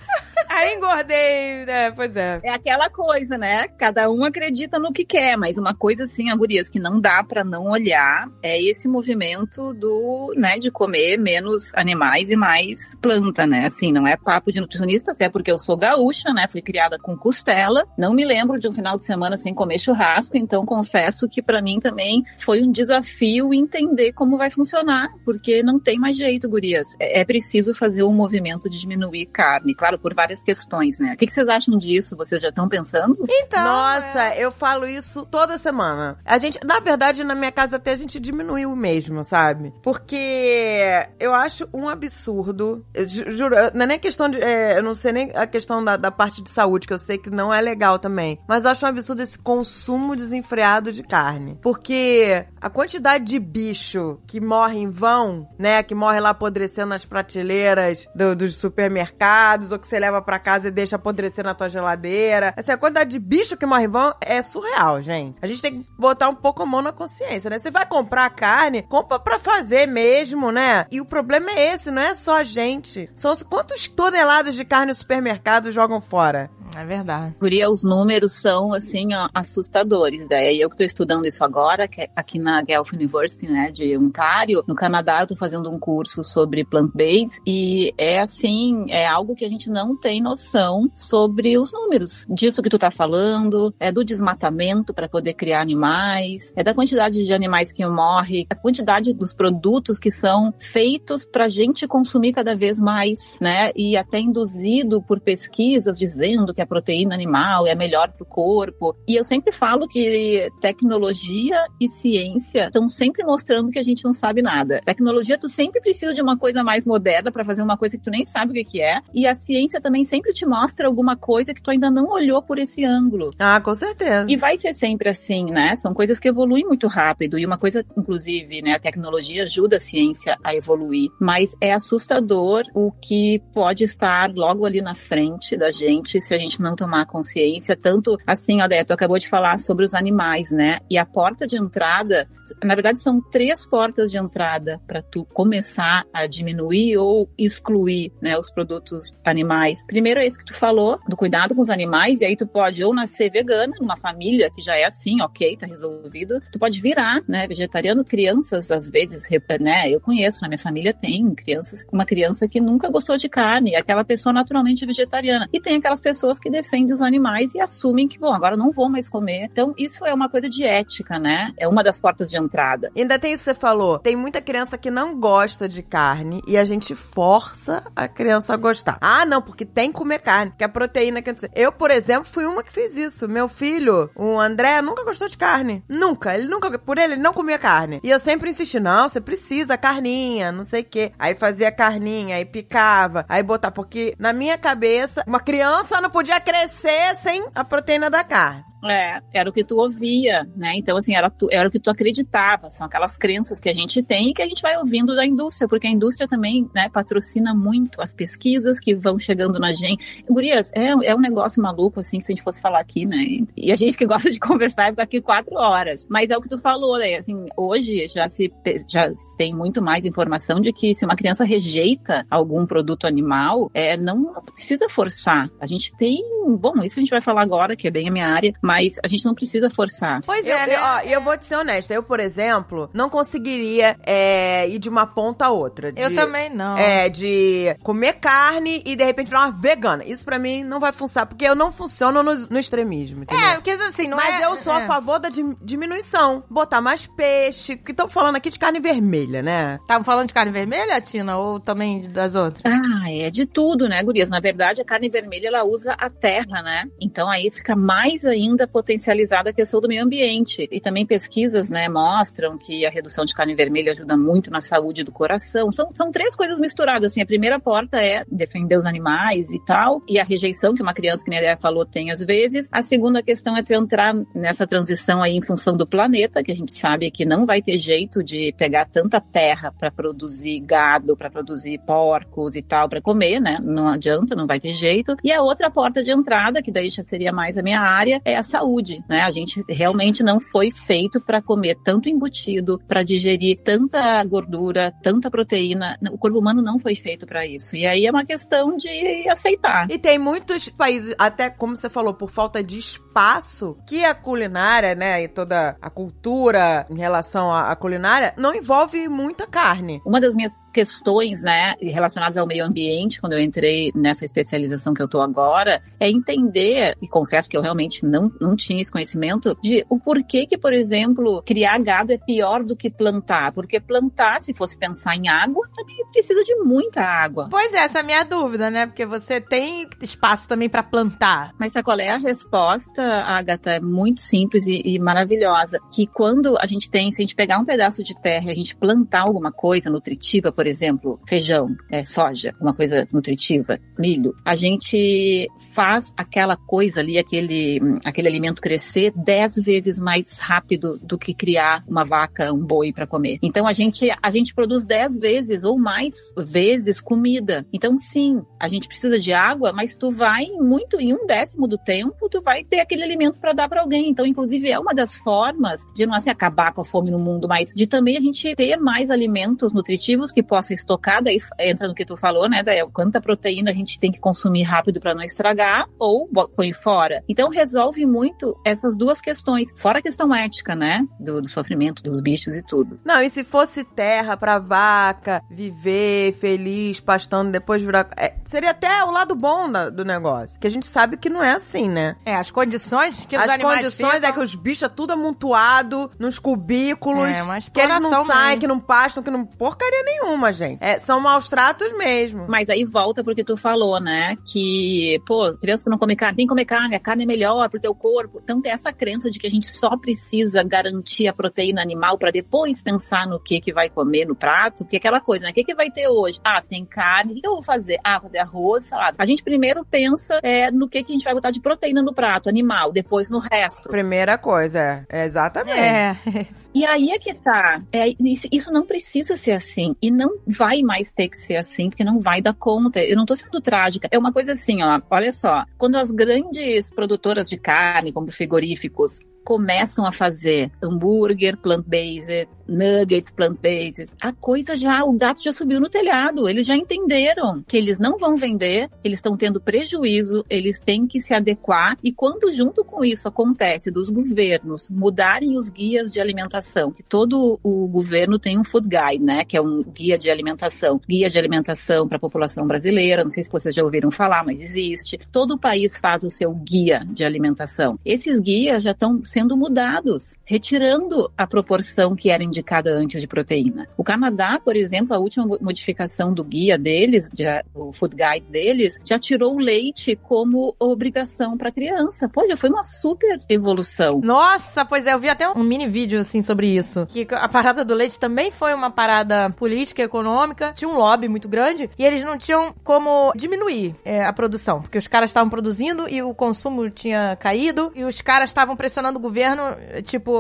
Aí 0.49 0.73
engordei, 0.73 1.65
né? 1.65 1.91
Pois 1.91 2.15
é. 2.15 2.39
É 2.43 2.49
aquela 2.49 2.89
coisa, 2.89 3.37
né? 3.37 3.67
Cada 3.77 4.09
um 4.11 4.23
acredita 4.23 4.77
no 4.77 4.91
que 4.91 5.05
quer, 5.05 5.37
mas 5.37 5.57
uma 5.57 5.73
coisa 5.73 6.03
assim, 6.03 6.29
agurias, 6.29 6.67
que 6.67 6.79
não 6.79 6.99
dá 6.99 7.23
pra 7.23 7.43
não 7.43 7.69
olhar 7.69 8.29
é 8.43 8.61
esse 8.61 8.87
movimento 8.87 9.73
do, 9.73 10.33
né, 10.35 10.59
de 10.59 10.69
comer 10.69 11.17
menos 11.17 11.73
animais 11.73 12.29
e 12.29 12.35
mais 12.35 12.95
planta, 13.01 13.45
né? 13.47 13.65
Assim, 13.65 13.91
não 13.91 14.05
é 14.05 14.17
papo 14.17 14.51
de 14.51 14.59
nutricionista, 14.59 15.11
até 15.11 15.29
porque 15.29 15.51
eu 15.51 15.57
sou 15.57 15.77
gaúcha, 15.77 16.33
né? 16.33 16.47
Fui 16.49 16.61
criada 16.61 16.99
com 16.99 17.15
costela. 17.17 17.85
Não 17.97 18.13
me 18.13 18.25
lembro 18.25 18.59
de 18.59 18.67
um 18.67 18.73
final 18.73 18.97
de 18.97 19.05
semana 19.05 19.37
sem 19.37 19.53
comer 19.53 19.79
churrasco, 19.79 20.37
então 20.37 20.65
confesso 20.65 21.29
que 21.29 21.41
pra 21.41 21.61
mim 21.61 21.79
também 21.79 22.23
foi 22.37 22.61
um 22.61 22.71
desafio 22.71 23.53
entender 23.53 24.11
como 24.13 24.37
vai 24.37 24.49
funcionar, 24.49 25.09
porque 25.23 25.63
não 25.63 25.79
tem 25.79 25.97
mais 25.97 26.17
jeito, 26.17 26.49
gurias. 26.49 26.87
É, 26.99 27.21
é 27.21 27.25
preciso 27.25 27.73
fazer 27.73 28.03
um 28.03 28.13
movimento 28.13 28.69
de 28.69 28.77
diminuir 28.91 29.25
carne, 29.27 29.73
claro, 29.73 29.97
por 29.97 30.13
várias 30.13 30.43
questões, 30.43 30.99
né? 30.99 31.13
O 31.13 31.17
que, 31.17 31.25
que 31.25 31.33
vocês 31.33 31.47
acham 31.47 31.77
disso? 31.77 32.15
Vocês 32.17 32.41
já 32.41 32.49
estão 32.49 32.67
pensando? 32.67 33.15
Então. 33.29 33.63
Nossa, 33.63 34.35
eu 34.35 34.51
falo 34.51 34.85
isso 34.85 35.25
toda 35.25 35.57
semana. 35.57 36.17
A 36.25 36.37
gente, 36.37 36.59
na 36.65 36.79
verdade, 36.79 37.23
na 37.23 37.33
minha 37.35 37.51
casa 37.51 37.77
até 37.77 37.91
a 37.91 37.95
gente 37.95 38.19
diminuiu 38.19 38.75
mesmo, 38.75 39.23
sabe? 39.23 39.73
Porque 39.81 41.07
eu 41.19 41.33
acho 41.33 41.67
um 41.73 41.87
absurdo. 41.87 42.85
Juro, 43.07 43.55
não 43.73 43.83
é 43.83 43.87
nem 43.87 43.99
questão 43.99 44.29
de. 44.29 44.39
é, 44.41 44.77
eu 44.77 44.83
não 44.83 44.93
sei 44.95 45.11
nem 45.11 45.31
a 45.35 45.47
questão 45.47 45.83
da, 45.83 45.97
da 45.97 46.11
parte 46.11 46.41
de 46.41 46.49
saúde, 46.49 46.87
que 46.87 46.93
eu 46.93 46.99
sei 46.99 47.17
que 47.17 47.29
não 47.29 47.53
é 47.53 47.61
legal 47.61 47.97
também. 47.99 48.39
Mas 48.47 48.65
eu 48.65 48.71
acho 48.71 48.85
um 48.85 48.89
absurdo 48.89 49.21
esse 49.21 49.37
consumo 49.37 50.15
desenfreado 50.15 50.91
de 50.91 51.03
carne. 51.03 51.57
Porque 51.61 52.45
a 52.59 52.69
quantidade 52.69 53.25
de 53.25 53.39
bicho 53.39 54.19
que 54.27 54.39
morre 54.41 54.79
em 54.79 54.89
vão, 54.89 55.47
né? 55.57 55.81
Que 55.83 55.95
morre 55.95 56.19
lá 56.19 56.29
apodrecendo 56.31 56.87
nas 56.89 57.05
prateleiras 57.05 58.07
do- 58.15 58.35
dos 58.35 58.55
supermercados, 58.71 59.71
ou 59.71 59.79
que 59.79 59.87
você 59.87 59.99
leva 59.99 60.21
pra 60.21 60.39
casa 60.39 60.67
e 60.67 60.71
deixa 60.71 60.95
apodrecer 60.95 61.43
na 61.43 61.53
tua 61.53 61.69
geladeira. 61.69 62.53
Essa 62.57 62.77
quantidade 62.77 63.11
de 63.11 63.19
bicho 63.19 63.57
que 63.57 63.65
morre 63.65 63.85
em 63.85 63.87
vão 63.87 64.13
é 64.21 64.41
surreal, 64.41 65.01
gente. 65.01 65.37
A 65.41 65.47
gente 65.47 65.61
tem 65.61 65.81
que 65.81 65.89
botar 65.97 66.29
um 66.29 66.35
pouco 66.35 66.63
a 66.63 66.65
mão 66.65 66.81
na 66.81 66.91
consciência, 66.91 67.49
né? 67.49 67.59
Você 67.59 67.69
vai 67.71 67.85
comprar 67.85 68.29
carne, 68.29 68.81
compra 68.83 69.19
pra 69.19 69.39
fazer 69.39 69.85
mesmo, 69.87 70.51
né? 70.51 70.85
E 70.91 70.99
o 71.01 71.05
problema 71.05 71.49
é 71.51 71.73
esse, 71.73 71.91
não 71.91 72.01
é 72.01 72.15
só 72.15 72.37
a 72.37 72.43
gente. 72.43 73.09
São 73.15 73.31
os- 73.31 73.43
quantas 73.43 73.87
toneladas 73.87 74.55
de 74.55 74.63
carne 74.65 74.91
os 74.91 74.97
supermercados 74.99 75.73
jogam 75.73 76.01
fora? 76.01 76.49
É 76.77 76.85
verdade. 76.85 77.35
Guria, 77.37 77.69
os 77.69 77.83
números 77.83 78.31
são, 78.31 78.73
assim, 78.73 79.13
ó, 79.13 79.27
assustadores. 79.33 80.25
Daí 80.27 80.59
eu 80.61 80.69
que 80.69 80.75
estou 80.75 80.85
estudando 80.85 81.25
isso 81.27 81.43
agora, 81.43 81.85
que 81.85 82.01
é 82.01 82.09
aqui 82.15 82.39
na 82.39 82.61
Guelph 82.61 82.93
University, 82.93 83.45
né, 83.47 83.69
de 83.71 83.97
Ontário, 83.97 84.63
no 84.65 84.73
Canadá, 84.73 85.19
eu 85.19 85.23
estou 85.23 85.37
fazendo 85.37 85.69
um 85.69 85.77
curso 85.77 86.23
sobre 86.23 86.63
plant-based 86.63 87.41
e 87.45 87.93
é, 87.97 88.21
assim, 88.21 88.60
é 88.89 89.05
algo 89.05 89.35
que 89.35 89.45
a 89.45 89.49
gente 89.49 89.69
não 89.69 89.95
tem 89.95 90.21
noção 90.21 90.89
sobre 90.95 91.57
os 91.57 91.71
números. 91.71 92.25
Disso 92.29 92.61
que 92.61 92.69
tu 92.69 92.77
tá 92.77 92.91
falando, 92.91 93.73
é 93.79 93.91
do 93.91 94.03
desmatamento 94.03 94.93
para 94.93 95.09
poder 95.09 95.33
criar 95.33 95.61
animais, 95.61 96.51
é 96.55 96.63
da 96.63 96.73
quantidade 96.73 97.25
de 97.25 97.33
animais 97.33 97.71
que 97.71 97.85
morrem, 97.85 98.45
a 98.49 98.55
quantidade 98.55 99.13
dos 99.13 99.33
produtos 99.33 99.97
que 99.99 100.11
são 100.11 100.53
feitos 100.59 101.23
para 101.23 101.47
gente 101.47 101.87
consumir 101.87 102.33
cada 102.33 102.55
vez 102.55 102.79
mais, 102.79 103.37
né, 103.39 103.71
e 103.75 103.97
até 103.97 104.19
induzido 104.19 105.01
por 105.01 105.19
pesquisas 105.19 105.97
dizendo 105.97 106.53
que 106.53 106.61
a 106.61 106.65
proteína 106.65 107.15
animal 107.15 107.67
é 107.67 107.75
melhor 107.75 108.11
para 108.11 108.23
o 108.23 108.25
corpo. 108.25 108.95
E 109.07 109.15
eu 109.15 109.23
sempre 109.23 109.51
falo 109.51 109.87
que 109.87 110.49
tecnologia 110.59 111.57
e 111.79 111.87
ciência 111.87 112.65
estão 112.65 112.87
sempre 112.87 113.23
mostrando 113.23 113.71
que 113.71 113.79
a 113.79 113.83
gente 113.83 114.03
não 114.03 114.13
sabe 114.13 114.41
nada. 114.41 114.81
Tecnologia, 114.85 115.37
tu 115.37 115.49
sempre 115.49 115.81
precisa 115.81 116.13
de 116.13 116.21
uma 116.21 116.37
coisa 116.37 116.63
mais 116.63 116.85
moderna 116.85 117.31
para 117.31 117.45
fazer 117.45 117.61
uma 117.61 117.77
coisa 117.77 117.97
que 117.97 118.03
tu 118.03 118.11
nem 118.11 118.23
sabe 118.23 118.50
o 118.51 118.53
que, 118.53 118.63
que 118.63 118.81
é. 118.81 119.01
E 119.13 119.25
a 119.27 119.35
ciência 119.35 119.81
também 119.81 120.03
sempre 120.03 120.33
te 120.33 120.45
mostra 120.45 120.87
alguma 120.87 121.15
coisa 121.15 121.53
que 121.53 121.61
tu 121.61 121.71
ainda 121.71 121.89
não 121.89 122.09
olhou 122.09 122.41
por 122.41 122.59
esse 122.59 122.83
ângulo. 122.83 123.33
Ah, 123.39 123.59
com 123.61 123.73
certeza. 123.73 124.25
E 124.29 124.35
vai 124.35 124.57
ser 124.57 124.73
sempre 124.73 125.09
assim, 125.09 125.45
né? 125.45 125.75
São 125.75 125.93
coisas 125.93 126.19
que 126.19 126.27
evoluem 126.27 126.65
muito 126.65 126.87
rápido. 126.87 127.37
E 127.39 127.45
uma 127.45 127.57
coisa, 127.57 127.83
inclusive, 127.97 128.61
né? 128.61 128.73
A 128.73 128.79
tecnologia 128.79 129.43
ajuda 129.43 129.77
a 129.77 129.79
ciência 129.79 130.37
a 130.43 130.55
evoluir. 130.55 131.09
Mas 131.19 131.55
é 131.61 131.73
assustador 131.73 132.63
o 132.73 132.91
que 132.91 133.41
pode 133.53 133.83
estar 133.83 134.31
logo 134.33 134.65
ali 134.65 134.81
na 134.81 134.95
frente 134.95 135.57
da 135.57 135.71
gente 135.71 136.19
se 136.21 136.33
a 136.33 136.37
gente 136.37 136.61
não 136.61 136.75
tomar 136.75 137.05
consciência, 137.05 137.75
tanto 137.75 138.17
assim, 138.25 138.61
ó, 138.61 138.67
tu 138.85 138.93
acabou 138.93 139.17
de 139.17 139.27
falar 139.27 139.59
sobre 139.59 139.85
os 139.85 139.93
animais, 139.93 140.51
né? 140.51 140.79
E 140.89 140.97
a 140.97 141.05
porta 141.05 141.45
de 141.45 141.57
entrada, 141.57 142.27
na 142.63 142.75
verdade, 142.75 143.01
são 143.01 143.21
três 143.21 143.65
portas 143.65 144.11
de 144.11 144.17
entrada 144.17 144.79
para 144.87 145.01
tu 145.01 145.25
começar 145.25 146.05
a 146.13 146.25
diminuir 146.25 146.97
ou 146.97 147.29
excluir, 147.37 148.11
né, 148.21 148.37
os 148.41 148.51
produtos 148.51 149.15
animais. 149.23 149.83
Primeiro 149.85 150.19
é 150.19 150.25
esse 150.25 150.37
que 150.37 150.45
tu 150.45 150.53
falou, 150.53 150.99
do 151.07 151.15
cuidado 151.15 151.55
com 151.55 151.61
os 151.61 151.69
animais, 151.69 152.21
e 152.21 152.25
aí 152.25 152.35
tu 152.35 152.45
pode 152.45 152.83
ou 152.83 152.93
nascer 152.93 153.31
vegana, 153.31 153.73
numa 153.79 153.95
família 153.95 154.51
que 154.53 154.61
já 154.61 154.75
é 154.75 154.83
assim, 154.83 155.21
ok, 155.21 155.57
tá 155.57 155.65
resolvido. 155.65 156.41
Tu 156.51 156.59
pode 156.59 156.81
virar, 156.81 157.21
né, 157.27 157.47
vegetariano. 157.47 158.03
Crianças, 158.03 158.71
às 158.71 158.89
vezes, 158.89 159.23
né, 159.59 159.89
eu 159.89 160.01
conheço, 160.01 160.41
na 160.41 160.47
minha 160.47 160.59
família 160.59 160.93
tem 160.93 161.33
crianças, 161.33 161.85
uma 161.91 162.05
criança 162.05 162.47
que 162.47 162.59
nunca 162.59 162.89
gostou 162.89 163.15
de 163.17 163.29
carne, 163.29 163.75
aquela 163.75 164.03
pessoa 164.03 164.33
naturalmente 164.33 164.85
vegetariana. 164.85 165.47
E 165.53 165.59
tem 165.59 165.77
aquelas 165.77 166.01
pessoas 166.01 166.39
que 166.39 166.49
defendem 166.49 166.93
os 166.93 167.01
animais 167.01 167.53
e 167.53 167.61
assumem 167.61 168.07
que, 168.07 168.19
bom, 168.19 168.33
agora 168.33 168.57
não 168.57 168.71
vou 168.71 168.89
mais 168.89 169.07
comer. 169.07 169.47
Então, 169.51 169.73
isso 169.77 170.05
é 170.05 170.13
uma 170.13 170.29
coisa 170.29 170.49
de 170.49 170.63
ética, 170.63 171.19
né? 171.19 171.53
É 171.57 171.67
uma 171.67 171.83
das 171.83 171.99
portas 171.99 172.29
de 172.29 172.37
entrada. 172.37 172.91
Ainda 172.97 173.19
tem 173.19 173.33
isso 173.33 173.43
que 173.43 173.51
você 173.51 173.55
falou. 173.55 173.99
Tem 173.99 174.15
muita 174.15 174.41
criança 174.41 174.77
que 174.77 174.89
não 174.89 175.19
gosta 175.19 175.67
de 175.67 175.83
carne 175.83 176.41
e 176.47 176.57
a 176.57 176.65
gente 176.65 176.95
força 176.95 177.83
a 177.95 178.07
criança 178.07 178.30
a 178.31 178.57
gostar. 178.57 178.97
Ah, 179.01 179.25
não, 179.25 179.41
porque 179.41 179.65
tem 179.65 179.91
que 179.91 179.97
comer 179.97 180.19
carne, 180.19 180.53
que 180.57 180.63
a 180.63 180.69
proteína 180.69 181.21
quer 181.21 181.33
dizer. 181.33 181.51
Eu, 181.55 181.71
por 181.71 181.91
exemplo, 181.91 182.29
fui 182.31 182.45
uma 182.45 182.63
que 182.63 182.71
fez 182.71 182.95
isso. 182.95 183.27
Meu 183.27 183.47
filho, 183.47 184.09
o 184.15 184.39
André, 184.39 184.81
nunca 184.81 185.03
gostou 185.03 185.27
de 185.27 185.37
carne. 185.37 185.83
Nunca. 185.87 186.33
Ele 186.33 186.47
nunca, 186.47 186.77
por 186.79 186.97
ele, 186.97 187.13
ele 187.13 187.21
não 187.21 187.33
comia 187.33 187.57
carne. 187.57 187.99
E 188.03 188.09
eu 188.09 188.19
sempre 188.19 188.49
insisti, 188.49 188.79
não, 188.79 189.09
você 189.09 189.19
precisa 189.19 189.77
carninha, 189.77 190.51
não 190.51 190.63
sei 190.63 190.81
o 190.81 190.85
quê. 190.85 191.11
Aí 191.17 191.35
fazia 191.35 191.71
carninha, 191.71 192.35
aí 192.35 192.45
picava, 192.45 193.25
aí 193.27 193.43
botava, 193.43 193.73
porque 193.73 194.15
na 194.17 194.33
minha 194.33 194.57
cabeça, 194.57 195.23
uma 195.27 195.39
criança 195.39 195.99
não 195.99 196.09
podia 196.09 196.39
crescer 196.39 197.17
sem 197.17 197.45
a 197.53 197.63
proteína 197.63 198.09
da 198.09 198.23
carne. 198.23 198.70
É, 198.83 199.21
era 199.33 199.49
o 199.49 199.53
que 199.53 199.63
tu 199.63 199.77
ouvia, 199.77 200.47
né? 200.55 200.73
Então, 200.75 200.97
assim, 200.97 201.15
era, 201.15 201.29
tu, 201.29 201.47
era 201.51 201.67
o 201.67 201.71
que 201.71 201.79
tu 201.79 201.89
acreditava. 201.89 202.69
São 202.69 202.87
aquelas 202.87 203.15
crenças 203.15 203.59
que 203.59 203.69
a 203.69 203.73
gente 203.73 204.01
tem 204.01 204.29
e 204.29 204.33
que 204.33 204.41
a 204.41 204.47
gente 204.47 204.61
vai 204.61 204.77
ouvindo 204.77 205.15
da 205.15 205.25
indústria, 205.25 205.67
porque 205.67 205.87
a 205.87 205.91
indústria 205.91 206.27
também, 206.27 206.69
né, 206.73 206.89
patrocina 206.89 207.53
muito 207.53 208.01
as 208.01 208.13
pesquisas 208.13 208.79
que 208.79 208.95
vão 208.95 209.19
chegando 209.19 209.59
na 209.59 209.71
gente. 209.71 210.23
Gurias, 210.27 210.71
é, 210.73 210.89
é 210.89 211.15
um 211.15 211.19
negócio 211.19 211.61
maluco, 211.61 211.99
assim, 211.99 212.17
que 212.17 212.25
se 212.25 212.31
a 212.31 212.35
gente 212.35 212.43
fosse 212.43 212.61
falar 212.61 212.79
aqui, 212.79 213.05
né? 213.05 213.17
E 213.55 213.71
a 213.71 213.75
gente 213.75 213.95
que 213.97 214.05
gosta 214.05 214.31
de 214.31 214.39
conversar 214.41 214.89
fica 214.89 215.03
aqui 215.03 215.21
quatro 215.21 215.55
horas. 215.55 216.07
Mas 216.09 216.29
é 216.29 216.37
o 216.37 216.41
que 216.41 216.49
tu 216.49 216.57
falou, 216.57 216.97
né? 216.97 217.15
Assim, 217.15 217.45
hoje 217.55 218.07
já 218.07 218.27
se, 218.27 218.51
já 218.89 219.13
se 219.13 219.37
tem 219.37 219.53
muito 219.53 219.81
mais 219.81 220.05
informação 220.05 220.59
de 220.59 220.73
que 220.73 220.93
se 220.95 221.05
uma 221.05 221.15
criança 221.15 221.43
rejeita 221.43 222.25
algum 222.29 222.65
produto 222.65 223.05
animal, 223.05 223.69
é, 223.73 223.95
não 223.95 224.33
precisa 224.53 224.89
forçar. 224.89 225.49
A 225.59 225.67
gente 225.67 225.93
tem, 225.97 226.21
bom, 226.57 226.81
isso 226.83 226.99
a 226.99 227.01
gente 227.01 227.09
vai 227.09 227.21
falar 227.21 227.41
agora, 227.41 227.75
que 227.75 227.87
é 227.87 227.91
bem 227.91 228.07
a 228.07 228.11
minha 228.11 228.27
área, 228.27 228.53
mas 228.61 228.70
a 228.77 229.07
gente 229.07 229.25
não 229.25 229.33
precisa 229.33 229.69
forçar. 229.69 230.21
Pois 230.25 230.45
é, 230.45 230.51
eu, 230.51 230.67
né? 230.67 230.75
Eu, 230.75 230.81
ó, 230.81 230.99
eu 231.01 231.21
vou 231.21 231.37
te 231.37 231.45
ser 231.45 231.55
honesta, 231.55 231.93
eu, 231.93 232.03
por 232.03 232.19
exemplo, 232.19 232.89
não 232.93 233.09
conseguiria 233.09 233.97
é, 234.03 234.67
ir 234.69 234.79
de 234.79 234.89
uma 234.89 235.05
ponta 235.05 235.45
a 235.45 235.49
outra. 235.49 235.91
De, 235.91 236.01
eu 236.01 236.13
também 236.13 236.49
não. 236.49 236.77
É, 236.77 237.09
de 237.09 237.75
comer 237.83 238.13
carne 238.13 238.81
e 238.85 238.95
de 238.95 239.03
repente 239.03 239.27
virar 239.27 239.45
uma 239.45 239.51
vegana. 239.51 240.03
Isso 240.05 240.23
pra 240.23 240.39
mim 240.39 240.63
não 240.63 240.79
vai 240.79 240.91
funcionar, 240.91 241.25
porque 241.25 241.45
eu 241.45 241.55
não 241.55 241.71
funciono 241.71 242.23
no, 242.23 242.35
no 242.47 242.59
extremismo, 242.59 243.23
entendeu? 243.23 243.45
É, 243.45 243.55
porque 243.55 243.71
assim, 243.71 244.07
não 244.07 244.17
Mas 244.17 244.41
é... 244.41 244.45
eu 244.45 244.55
sou 244.57 244.73
é. 244.73 244.83
a 244.83 244.87
favor 244.87 245.19
da 245.19 245.29
diminuição. 245.61 246.43
Botar 246.49 246.81
mais 246.81 247.07
peixe, 247.07 247.75
que 247.75 247.91
estão 247.91 248.09
falando 248.09 248.35
aqui 248.35 248.49
de 248.49 248.59
carne 248.59 248.79
vermelha, 248.79 249.41
né? 249.41 249.79
Estavam 249.81 250.03
falando 250.03 250.27
de 250.27 250.33
carne 250.33 250.51
vermelha, 250.51 251.01
Tina, 251.01 251.37
ou 251.37 251.59
também 251.59 252.09
das 252.09 252.35
outras? 252.35 252.63
Ah, 252.65 253.11
é 253.11 253.29
de 253.29 253.45
tudo, 253.45 253.87
né, 253.87 254.03
gurias? 254.03 254.29
Na 254.29 254.39
verdade, 254.39 254.81
a 254.81 254.85
carne 254.85 255.09
vermelha, 255.09 255.47
ela 255.47 255.63
usa 255.63 255.93
a 255.93 256.09
terra, 256.09 256.61
né? 256.61 256.85
Então 256.99 257.29
aí 257.29 257.49
fica 257.49 257.75
mais 257.75 258.25
ainda 258.25 258.60
ainda 258.61 258.67
potencializada 258.67 259.49
a 259.49 259.53
questão 259.53 259.81
do 259.81 259.87
meio 259.87 260.03
ambiente. 260.03 260.67
E 260.71 260.79
também 260.79 261.05
pesquisas, 261.05 261.69
né, 261.69 261.89
mostram 261.89 262.57
que 262.57 262.85
a 262.85 262.89
redução 262.89 263.25
de 263.25 263.33
carne 263.33 263.55
vermelha 263.55 263.91
ajuda 263.91 264.15
muito 264.15 264.51
na 264.51 264.61
saúde 264.61 265.03
do 265.03 265.11
coração. 265.11 265.71
São, 265.71 265.89
são 265.93 266.11
três 266.11 266.35
coisas 266.35 266.59
misturadas, 266.59 267.11
assim. 267.11 267.21
A 267.21 267.25
primeira 267.25 267.59
porta 267.59 268.01
é 268.01 268.23
defender 268.31 268.77
os 268.77 268.85
animais 268.85 269.51
e 269.51 269.63
tal, 269.65 270.01
e 270.07 270.19
a 270.19 270.23
rejeição 270.23 270.75
que 270.75 270.81
uma 270.81 270.93
criança, 270.93 271.23
que 271.23 271.29
nem 271.29 271.39
a 271.47 271.57
falou, 271.57 271.85
tem 271.85 272.11
às 272.11 272.19
vezes. 272.19 272.67
A 272.71 272.83
segunda 272.83 273.23
questão 273.23 273.57
é 273.57 273.63
tu 273.63 273.73
entrar 273.73 274.13
nessa 274.35 274.67
transição 274.67 275.21
aí 275.21 275.35
em 275.35 275.41
função 275.41 275.75
do 275.75 275.87
planeta, 275.87 276.43
que 276.43 276.51
a 276.51 276.55
gente 276.55 276.73
sabe 276.73 277.09
que 277.09 277.25
não 277.25 277.45
vai 277.45 277.61
ter 277.61 277.77
jeito 277.77 278.23
de 278.23 278.53
pegar 278.57 278.85
tanta 278.85 279.19
terra 279.19 279.73
para 279.77 279.91
produzir 279.91 280.59
gado, 280.59 281.17
para 281.17 281.29
produzir 281.29 281.79
porcos 281.85 282.55
e 282.55 282.61
tal, 282.61 282.87
para 282.87 283.01
comer, 283.01 283.39
né? 283.39 283.59
Não 283.63 283.87
adianta, 283.87 284.35
não 284.35 284.45
vai 284.45 284.59
ter 284.59 284.73
jeito. 284.73 285.15
E 285.23 285.31
a 285.31 285.41
outra 285.41 285.69
porta 285.69 286.03
de 286.03 286.11
entrada, 286.11 286.61
que 286.61 286.71
daí 286.71 286.89
já 286.89 287.03
seria 287.03 287.31
mais 287.31 287.57
a 287.57 287.63
minha 287.63 287.79
área, 287.79 288.21
é 288.23 288.35
a 288.35 288.43
saúde, 288.51 289.03
né? 289.09 289.21
A 289.21 289.31
gente 289.31 289.63
realmente 289.67 290.23
não 290.23 290.39
foi 290.39 290.69
feito 290.71 291.19
para 291.19 291.41
comer 291.41 291.77
tanto 291.83 292.09
embutido, 292.09 292.79
para 292.87 293.03
digerir 293.03 293.59
tanta 293.63 294.23
gordura, 294.25 294.93
tanta 295.01 295.29
proteína. 295.29 295.97
O 296.11 296.17
corpo 296.17 296.39
humano 296.39 296.61
não 296.61 296.77
foi 296.79 296.95
feito 296.95 297.25
para 297.25 297.45
isso. 297.45 297.75
E 297.75 297.85
aí 297.85 298.05
é 298.05 298.11
uma 298.11 298.25
questão 298.25 298.75
de 298.75 299.27
aceitar. 299.29 299.89
E 299.89 299.97
tem 299.97 300.19
muitos 300.19 300.69
países, 300.69 301.15
até 301.17 301.49
como 301.49 301.75
você 301.75 301.89
falou, 301.89 302.13
por 302.13 302.29
falta 302.29 302.63
de 302.63 302.79
espaço, 302.79 303.77
que 303.87 304.03
a 304.05 304.13
culinária, 304.13 304.95
né, 304.95 305.23
e 305.23 305.27
toda 305.27 305.75
a 305.81 305.89
cultura 305.89 306.85
em 306.89 306.97
relação 306.97 307.53
à, 307.53 307.75
culinária 307.75 308.33
não 308.37 308.53
envolve 308.53 309.07
muita 309.07 309.47
carne. 309.47 310.01
Uma 310.05 310.19
das 310.19 310.35
minhas 310.35 310.51
questões, 310.73 311.41
né, 311.41 311.75
relacionadas 311.81 312.37
ao 312.37 312.47
meio 312.47 312.65
ambiente, 312.65 313.19
quando 313.19 313.33
eu 313.33 313.39
entrei 313.39 313.91
nessa 313.95 314.25
especialização 314.25 314.93
que 314.93 315.01
eu 315.01 315.07
tô 315.07 315.21
agora, 315.21 315.81
é 315.99 316.09
entender, 316.09 316.95
e 317.01 317.07
confesso 317.07 317.49
que 317.49 317.57
eu 317.57 317.61
realmente 317.61 318.05
não 318.05 318.31
não 318.41 318.55
tinha 318.55 318.81
esse 318.81 318.91
conhecimento 318.91 319.57
de 319.61 319.85
o 319.89 319.99
porquê 319.99 320.45
que, 320.45 320.57
por 320.57 320.73
exemplo, 320.73 321.41
criar 321.45 321.77
gado 321.79 322.11
é 322.11 322.17
pior 322.17 322.63
do 322.63 322.75
que 322.75 322.89
plantar. 322.89 323.51
Porque 323.53 323.79
plantar, 323.79 324.41
se 324.41 324.53
fosse 324.53 324.77
pensar 324.77 325.15
em 325.15 325.29
água, 325.29 325.67
também 325.75 325.97
precisa 326.11 326.43
de 326.43 326.55
muita 326.55 327.01
água. 327.01 327.47
Pois 327.49 327.73
é, 327.73 327.85
essa 327.85 327.99
é 327.99 328.01
a 328.01 328.05
minha 328.05 328.23
dúvida, 328.23 328.69
né? 328.69 328.87
Porque 328.87 329.05
você 329.05 329.39
tem 329.39 329.87
espaço 330.01 330.47
também 330.47 330.69
para 330.69 330.83
plantar. 330.83 331.53
Mas 331.59 331.71
sabe 331.71 331.85
qual 331.85 331.99
é 331.99 332.09
a 332.09 332.17
resposta, 332.17 333.01
Agatha? 333.01 333.71
É 333.71 333.79
muito 333.79 334.21
simples 334.21 334.65
e, 334.65 334.81
e 334.83 334.99
maravilhosa. 334.99 335.79
Que 335.93 336.07
quando 336.07 336.57
a 336.59 336.65
gente 336.65 336.89
tem, 336.89 337.11
se 337.11 337.21
a 337.21 337.23
gente 337.23 337.35
pegar 337.35 337.59
um 337.59 337.65
pedaço 337.65 338.03
de 338.03 338.19
terra 338.19 338.47
e 338.47 338.51
a 338.51 338.55
gente 338.55 338.75
plantar 338.75 339.21
alguma 339.21 339.51
coisa 339.51 339.89
nutritiva, 339.89 340.51
por 340.51 340.67
exemplo, 340.67 341.19
feijão, 341.27 341.75
é, 341.89 342.03
soja, 342.03 342.53
uma 342.59 342.73
coisa 342.73 343.07
nutritiva, 343.11 343.79
milho, 343.97 344.35
a 344.45 344.55
gente 344.55 345.47
faz 345.73 346.13
aquela 346.17 346.55
coisa 346.55 346.99
ali, 346.99 347.17
aquele, 347.17 347.79
aquele 348.05 348.27
alimento 348.27 348.61
crescer 348.61 349.11
dez 349.15 349.55
vezes 349.55 349.99
mais 349.99 350.39
rápido 350.39 350.99
do 351.01 351.17
que 351.17 351.33
criar 351.33 351.83
uma 351.87 352.03
vaca, 352.03 352.53
um 352.53 352.59
boi 352.59 352.91
para 352.91 353.07
comer. 353.07 353.39
Então 353.41 353.67
a 353.67 353.73
gente 353.73 354.09
a 354.21 354.31
gente 354.31 354.53
produz 354.53 354.85
dez 354.85 355.17
vezes 355.17 355.63
ou 355.63 355.77
mais 355.77 356.13
vezes 356.37 356.99
comida. 356.99 357.65
Então 357.71 357.95
sim, 357.95 358.41
a 358.59 358.67
gente 358.67 358.87
precisa 358.87 359.17
de 359.19 359.33
água, 359.33 359.71
mas 359.73 359.95
tu 359.95 360.11
vai 360.11 360.45
muito 360.59 360.99
em 360.99 361.13
um 361.13 361.25
décimo 361.25 361.67
do 361.67 361.77
tempo 361.77 362.29
tu 362.29 362.41
vai 362.41 362.63
ter 362.63 362.79
aquele 362.79 363.03
alimento 363.03 363.39
para 363.39 363.53
dar 363.53 363.69
para 363.69 363.81
alguém. 363.81 364.09
Então 364.09 364.25
inclusive 364.25 364.69
é 364.69 364.79
uma 364.79 364.93
das 364.93 365.15
formas 365.17 365.81
de 365.95 366.05
não 366.05 366.13
assim 366.13 366.29
acabar 366.29 366.73
com 366.73 366.81
a 366.81 366.85
fome 366.85 367.11
no 367.11 367.19
mundo, 367.19 367.47
mas 367.47 367.69
de 367.73 367.87
também 367.87 368.17
a 368.17 368.21
gente 368.21 368.53
ter 368.55 368.77
mais 368.77 369.09
alimentos 369.09 369.73
nutritivos 369.73 370.31
que 370.31 370.43
possa 370.43 370.73
estocar. 370.73 371.23
Daí 371.23 371.37
entra 371.59 371.87
no 371.87 371.95
que 371.95 372.05
tu 372.05 372.17
falou, 372.17 372.49
né? 372.49 372.63
Daí 372.63 372.81
quanta 372.91 373.21
proteína 373.21 373.71
a 373.71 373.73
gente 373.73 373.99
tem 373.99 374.11
que 374.11 374.19
consumir 374.19 374.63
rápido 374.63 374.99
para 374.99 375.15
não 375.15 375.23
estragar 375.23 375.60
ou 375.99 376.27
põe 376.55 376.73
fora. 376.73 377.23
Então 377.27 377.49
resolve 377.49 378.05
muito 378.05 378.57
essas 378.65 378.97
duas 378.97 379.21
questões, 379.21 379.69
fora 379.75 379.99
a 379.99 380.01
questão 380.01 380.33
ética, 380.33 380.75
né? 380.75 381.05
Do, 381.19 381.41
do 381.41 381.49
sofrimento 381.49 382.03
dos 382.03 382.21
bichos 382.21 382.55
e 382.55 382.63
tudo. 382.63 382.99
Não, 383.03 383.21
e 383.21 383.29
se 383.29 383.43
fosse 383.43 383.83
terra 383.83 384.35
pra 384.37 384.59
vaca 384.59 385.41
viver 385.49 386.33
feliz, 386.33 386.99
pastando, 386.99 387.51
depois 387.51 387.81
virar. 387.81 388.09
É, 388.17 388.35
seria 388.45 388.71
até 388.71 389.03
o 389.03 389.11
lado 389.11 389.35
bom 389.35 389.71
da, 389.71 389.89
do 389.89 390.05
negócio. 390.05 390.59
Que 390.59 390.67
a 390.67 390.71
gente 390.71 390.85
sabe 390.85 391.17
que 391.17 391.29
não 391.29 391.43
é 391.43 391.53
assim, 391.53 391.89
né? 391.89 392.15
É, 392.25 392.35
as 392.35 392.51
condições 392.51 393.25
que 393.25 393.35
os 393.35 393.41
as 393.41 393.49
animais 393.49 393.79
condições 393.79 394.15
ficam... 394.15 394.29
é 394.29 394.31
que 394.31 394.39
os 394.39 394.55
bichos 394.55 394.83
é 394.83 394.89
tudo 394.89 395.11
amontoado 395.13 396.11
nos 396.19 396.39
cubículos. 396.39 397.29
É, 397.29 397.43
mas 397.43 397.69
que 397.69 397.79
eles 397.79 398.01
não 398.01 398.25
saem, 398.25 398.59
que 398.59 398.67
não 398.67 398.79
pastam, 398.79 399.23
que 399.23 399.29
não. 399.29 399.45
Porcaria 399.45 400.03
nenhuma, 400.03 400.53
gente. 400.53 400.79
É, 400.81 400.99
são 400.99 401.19
maus 401.19 401.47
tratos 401.47 401.91
mesmo. 401.97 402.45
Mas 402.47 402.69
aí 402.69 402.83
volta 402.85 403.23
porque 403.23 403.43
tu 403.43 403.57
falou, 403.57 403.99
né? 403.99 404.35
Que, 404.45 405.21
pô, 405.25 405.50
criança 405.57 405.83
que 405.83 405.89
não 405.89 405.97
come 405.97 406.15
carne, 406.15 406.37
tem 406.37 406.45
que 406.45 406.49
comer 406.49 406.65
carne, 406.65 406.95
a 406.95 406.99
carne 406.99 407.23
é 407.23 407.25
melhor 407.25 407.69
pro 407.69 407.79
teu 407.79 407.93
corpo. 407.93 408.39
Então 408.43 408.61
tem 408.61 408.71
essa 408.71 408.91
crença 408.91 409.29
de 409.29 409.39
que 409.39 409.47
a 409.47 409.49
gente 409.49 409.67
só 409.67 409.97
precisa 409.97 410.63
garantir 410.63 411.27
a 411.27 411.33
proteína 411.33 411.81
animal 411.81 412.17
para 412.17 412.31
depois 412.31 412.81
pensar 412.81 413.27
no 413.27 413.39
que 413.39 413.59
que 413.59 413.73
vai 413.73 413.89
comer 413.89 414.25
no 414.25 414.35
prato, 414.35 414.83
porque 414.83 414.97
aquela 414.97 415.19
coisa, 415.19 415.45
né? 415.45 415.51
O 415.51 415.53
que 415.53 415.63
que 415.63 415.75
vai 415.75 415.89
ter 415.89 416.07
hoje? 416.07 416.39
Ah, 416.43 416.61
tem 416.61 416.85
carne. 416.85 417.33
O 417.33 417.35
que 417.35 417.47
eu 417.47 417.53
vou 417.53 417.63
fazer? 417.63 417.99
Ah, 418.03 418.19
fazer 418.19 418.39
arroz, 418.39 418.85
salada. 418.85 419.15
A 419.19 419.25
gente 419.25 419.43
primeiro 419.43 419.85
pensa 419.85 420.39
é, 420.43 420.71
no 420.71 420.87
que 420.87 421.03
que 421.03 421.11
a 421.11 421.15
gente 421.15 421.23
vai 421.23 421.33
botar 421.33 421.51
de 421.51 421.59
proteína 421.59 422.01
no 422.01 422.13
prato 422.13 422.49
animal, 422.49 422.91
depois 422.91 423.29
no 423.29 423.39
resto. 423.39 423.89
Primeira 423.89 424.37
coisa, 424.37 425.05
é. 425.09 425.25
Exatamente. 425.25 425.79
É. 425.79 426.17
E 426.73 426.85
aí 426.85 427.11
é 427.11 427.19
que 427.19 427.33
tá. 427.33 427.83
É, 427.91 428.09
isso, 428.19 428.47
isso 428.51 428.71
não 428.71 428.85
precisa 428.85 429.35
ser 429.35 429.51
assim. 429.51 429.95
E 430.01 430.09
não 430.09 430.37
vai 430.47 430.81
mais 430.81 431.11
ter 431.11 431.27
que 431.27 431.37
ser 431.37 431.57
assim, 431.57 431.89
porque 431.89 432.03
não 432.03 432.21
vai 432.21 432.41
dar 432.41 432.53
conta. 432.53 433.03
Eu 433.03 433.15
não 433.15 433.25
tô 433.25 433.35
sendo 433.35 433.59
trágica. 433.61 434.07
É 434.11 434.17
uma 434.17 434.31
coisa 434.31 434.53
assim, 434.53 434.81
ó. 434.81 435.01
Olha 435.09 435.31
só. 435.31 435.65
Quando 435.77 435.95
as 435.95 436.11
grandes 436.11 436.89
produtoras 436.89 437.49
de 437.49 437.57
carne, 437.57 438.13
como 438.13 438.31
frigoríficos, 438.31 439.19
começam 439.43 440.05
a 440.05 440.11
fazer 440.11 440.71
hambúrguer 440.81 441.57
plant-based, 441.57 442.47
nuggets 442.71 443.29
plant-based, 443.29 444.09
a 444.19 444.31
coisa 444.31 444.75
já, 444.75 445.03
o 445.03 445.11
gato 445.11 445.43
já 445.43 445.51
subiu 445.51 445.79
no 445.79 445.89
telhado. 445.89 446.47
Eles 446.47 446.65
já 446.65 446.75
entenderam 446.75 447.63
que 447.67 447.77
eles 447.77 447.99
não 447.99 448.17
vão 448.17 448.35
vender, 448.37 448.89
que 449.01 449.07
eles 449.07 449.17
estão 449.17 449.35
tendo 449.35 449.59
prejuízo, 449.59 450.45
eles 450.49 450.79
têm 450.79 451.05
que 451.05 451.19
se 451.19 451.33
adequar. 451.33 451.97
E 452.03 452.11
quando 452.11 452.51
junto 452.51 452.83
com 452.83 453.03
isso 453.03 453.27
acontece 453.27 453.91
dos 453.91 454.09
governos 454.09 454.89
mudarem 454.89 455.57
os 455.57 455.69
guias 455.69 456.11
de 456.11 456.21
alimentação, 456.21 456.91
que 456.91 457.03
todo 457.03 457.59
o 457.61 457.87
governo 457.87 458.39
tem 458.39 458.57
um 458.57 458.63
food 458.63 458.87
guide, 458.87 459.23
né, 459.23 459.43
que 459.43 459.57
é 459.57 459.61
um 459.61 459.83
guia 459.83 460.17
de 460.17 460.29
alimentação, 460.29 460.99
guia 461.07 461.29
de 461.29 461.37
alimentação 461.37 462.07
para 462.07 462.17
a 462.17 462.19
população 462.19 462.65
brasileira. 462.65 463.23
Não 463.23 463.29
sei 463.29 463.43
se 463.43 463.51
vocês 463.51 463.75
já 463.75 463.83
ouviram 463.83 464.09
falar, 464.09 464.45
mas 464.45 464.61
existe. 464.61 465.19
Todo 465.31 465.55
o 465.55 465.59
país 465.59 465.97
faz 465.97 466.23
o 466.23 466.31
seu 466.31 466.53
guia 466.53 467.05
de 467.11 467.25
alimentação. 467.25 467.99
Esses 468.05 468.39
guias 468.39 468.83
já 468.83 468.91
estão 468.91 469.23
sendo 469.23 469.57
mudados, 469.57 470.33
retirando 470.45 471.31
a 471.37 471.45
proporção 471.45 472.15
que 472.15 472.29
era 472.29 472.43
indicada 472.43 472.60
antes 472.89 473.21
de 473.21 473.27
proteína. 473.27 473.87
O 473.97 474.03
Canadá, 474.03 474.59
por 474.63 474.75
exemplo, 474.75 475.15
a 475.15 475.19
última 475.19 475.45
modificação 475.59 476.33
do 476.33 476.43
guia 476.43 476.77
deles, 476.77 477.29
de, 477.33 477.43
o 477.73 477.91
food 477.91 478.15
guide 478.15 478.45
deles, 478.47 478.99
já 479.03 479.19
tirou 479.19 479.55
o 479.55 479.59
leite 479.59 480.15
como 480.15 480.75
obrigação 480.79 481.57
para 481.57 481.71
criança. 481.71 482.29
Pô, 482.29 482.47
já 482.47 482.57
foi 482.57 482.69
uma 482.69 482.83
super 482.83 483.39
evolução. 483.49 484.21
Nossa, 484.23 484.85
pois 484.85 485.05
é, 485.05 485.13
eu 485.13 485.19
vi 485.19 485.29
até 485.29 485.49
um 485.49 485.63
mini 485.63 485.87
vídeo 485.87 486.19
assim 486.19 486.41
sobre 486.41 486.67
isso, 486.67 487.05
que 487.07 487.27
a 487.31 487.47
parada 487.47 487.83
do 487.83 487.93
leite 487.93 488.19
também 488.19 488.51
foi 488.51 488.73
uma 488.73 488.89
parada 488.89 489.49
política, 489.51 490.01
econômica, 490.01 490.73
tinha 490.73 490.89
um 490.89 490.95
lobby 490.95 491.27
muito 491.27 491.47
grande 491.47 491.89
e 491.97 492.03
eles 492.03 492.23
não 492.23 492.37
tinham 492.37 492.73
como 492.83 493.31
diminuir 493.35 493.95
é, 494.03 494.23
a 494.23 494.33
produção, 494.33 494.81
porque 494.81 494.97
os 494.97 495.07
caras 495.07 495.29
estavam 495.29 495.49
produzindo 495.49 496.09
e 496.09 496.21
o 496.21 496.33
consumo 496.33 496.89
tinha 496.89 497.35
caído 497.35 497.91
e 497.95 498.03
os 498.03 498.21
caras 498.21 498.49
estavam 498.49 498.75
pressionando 498.75 499.19
o 499.19 499.21
governo, 499.21 499.63
tipo, 500.03 500.31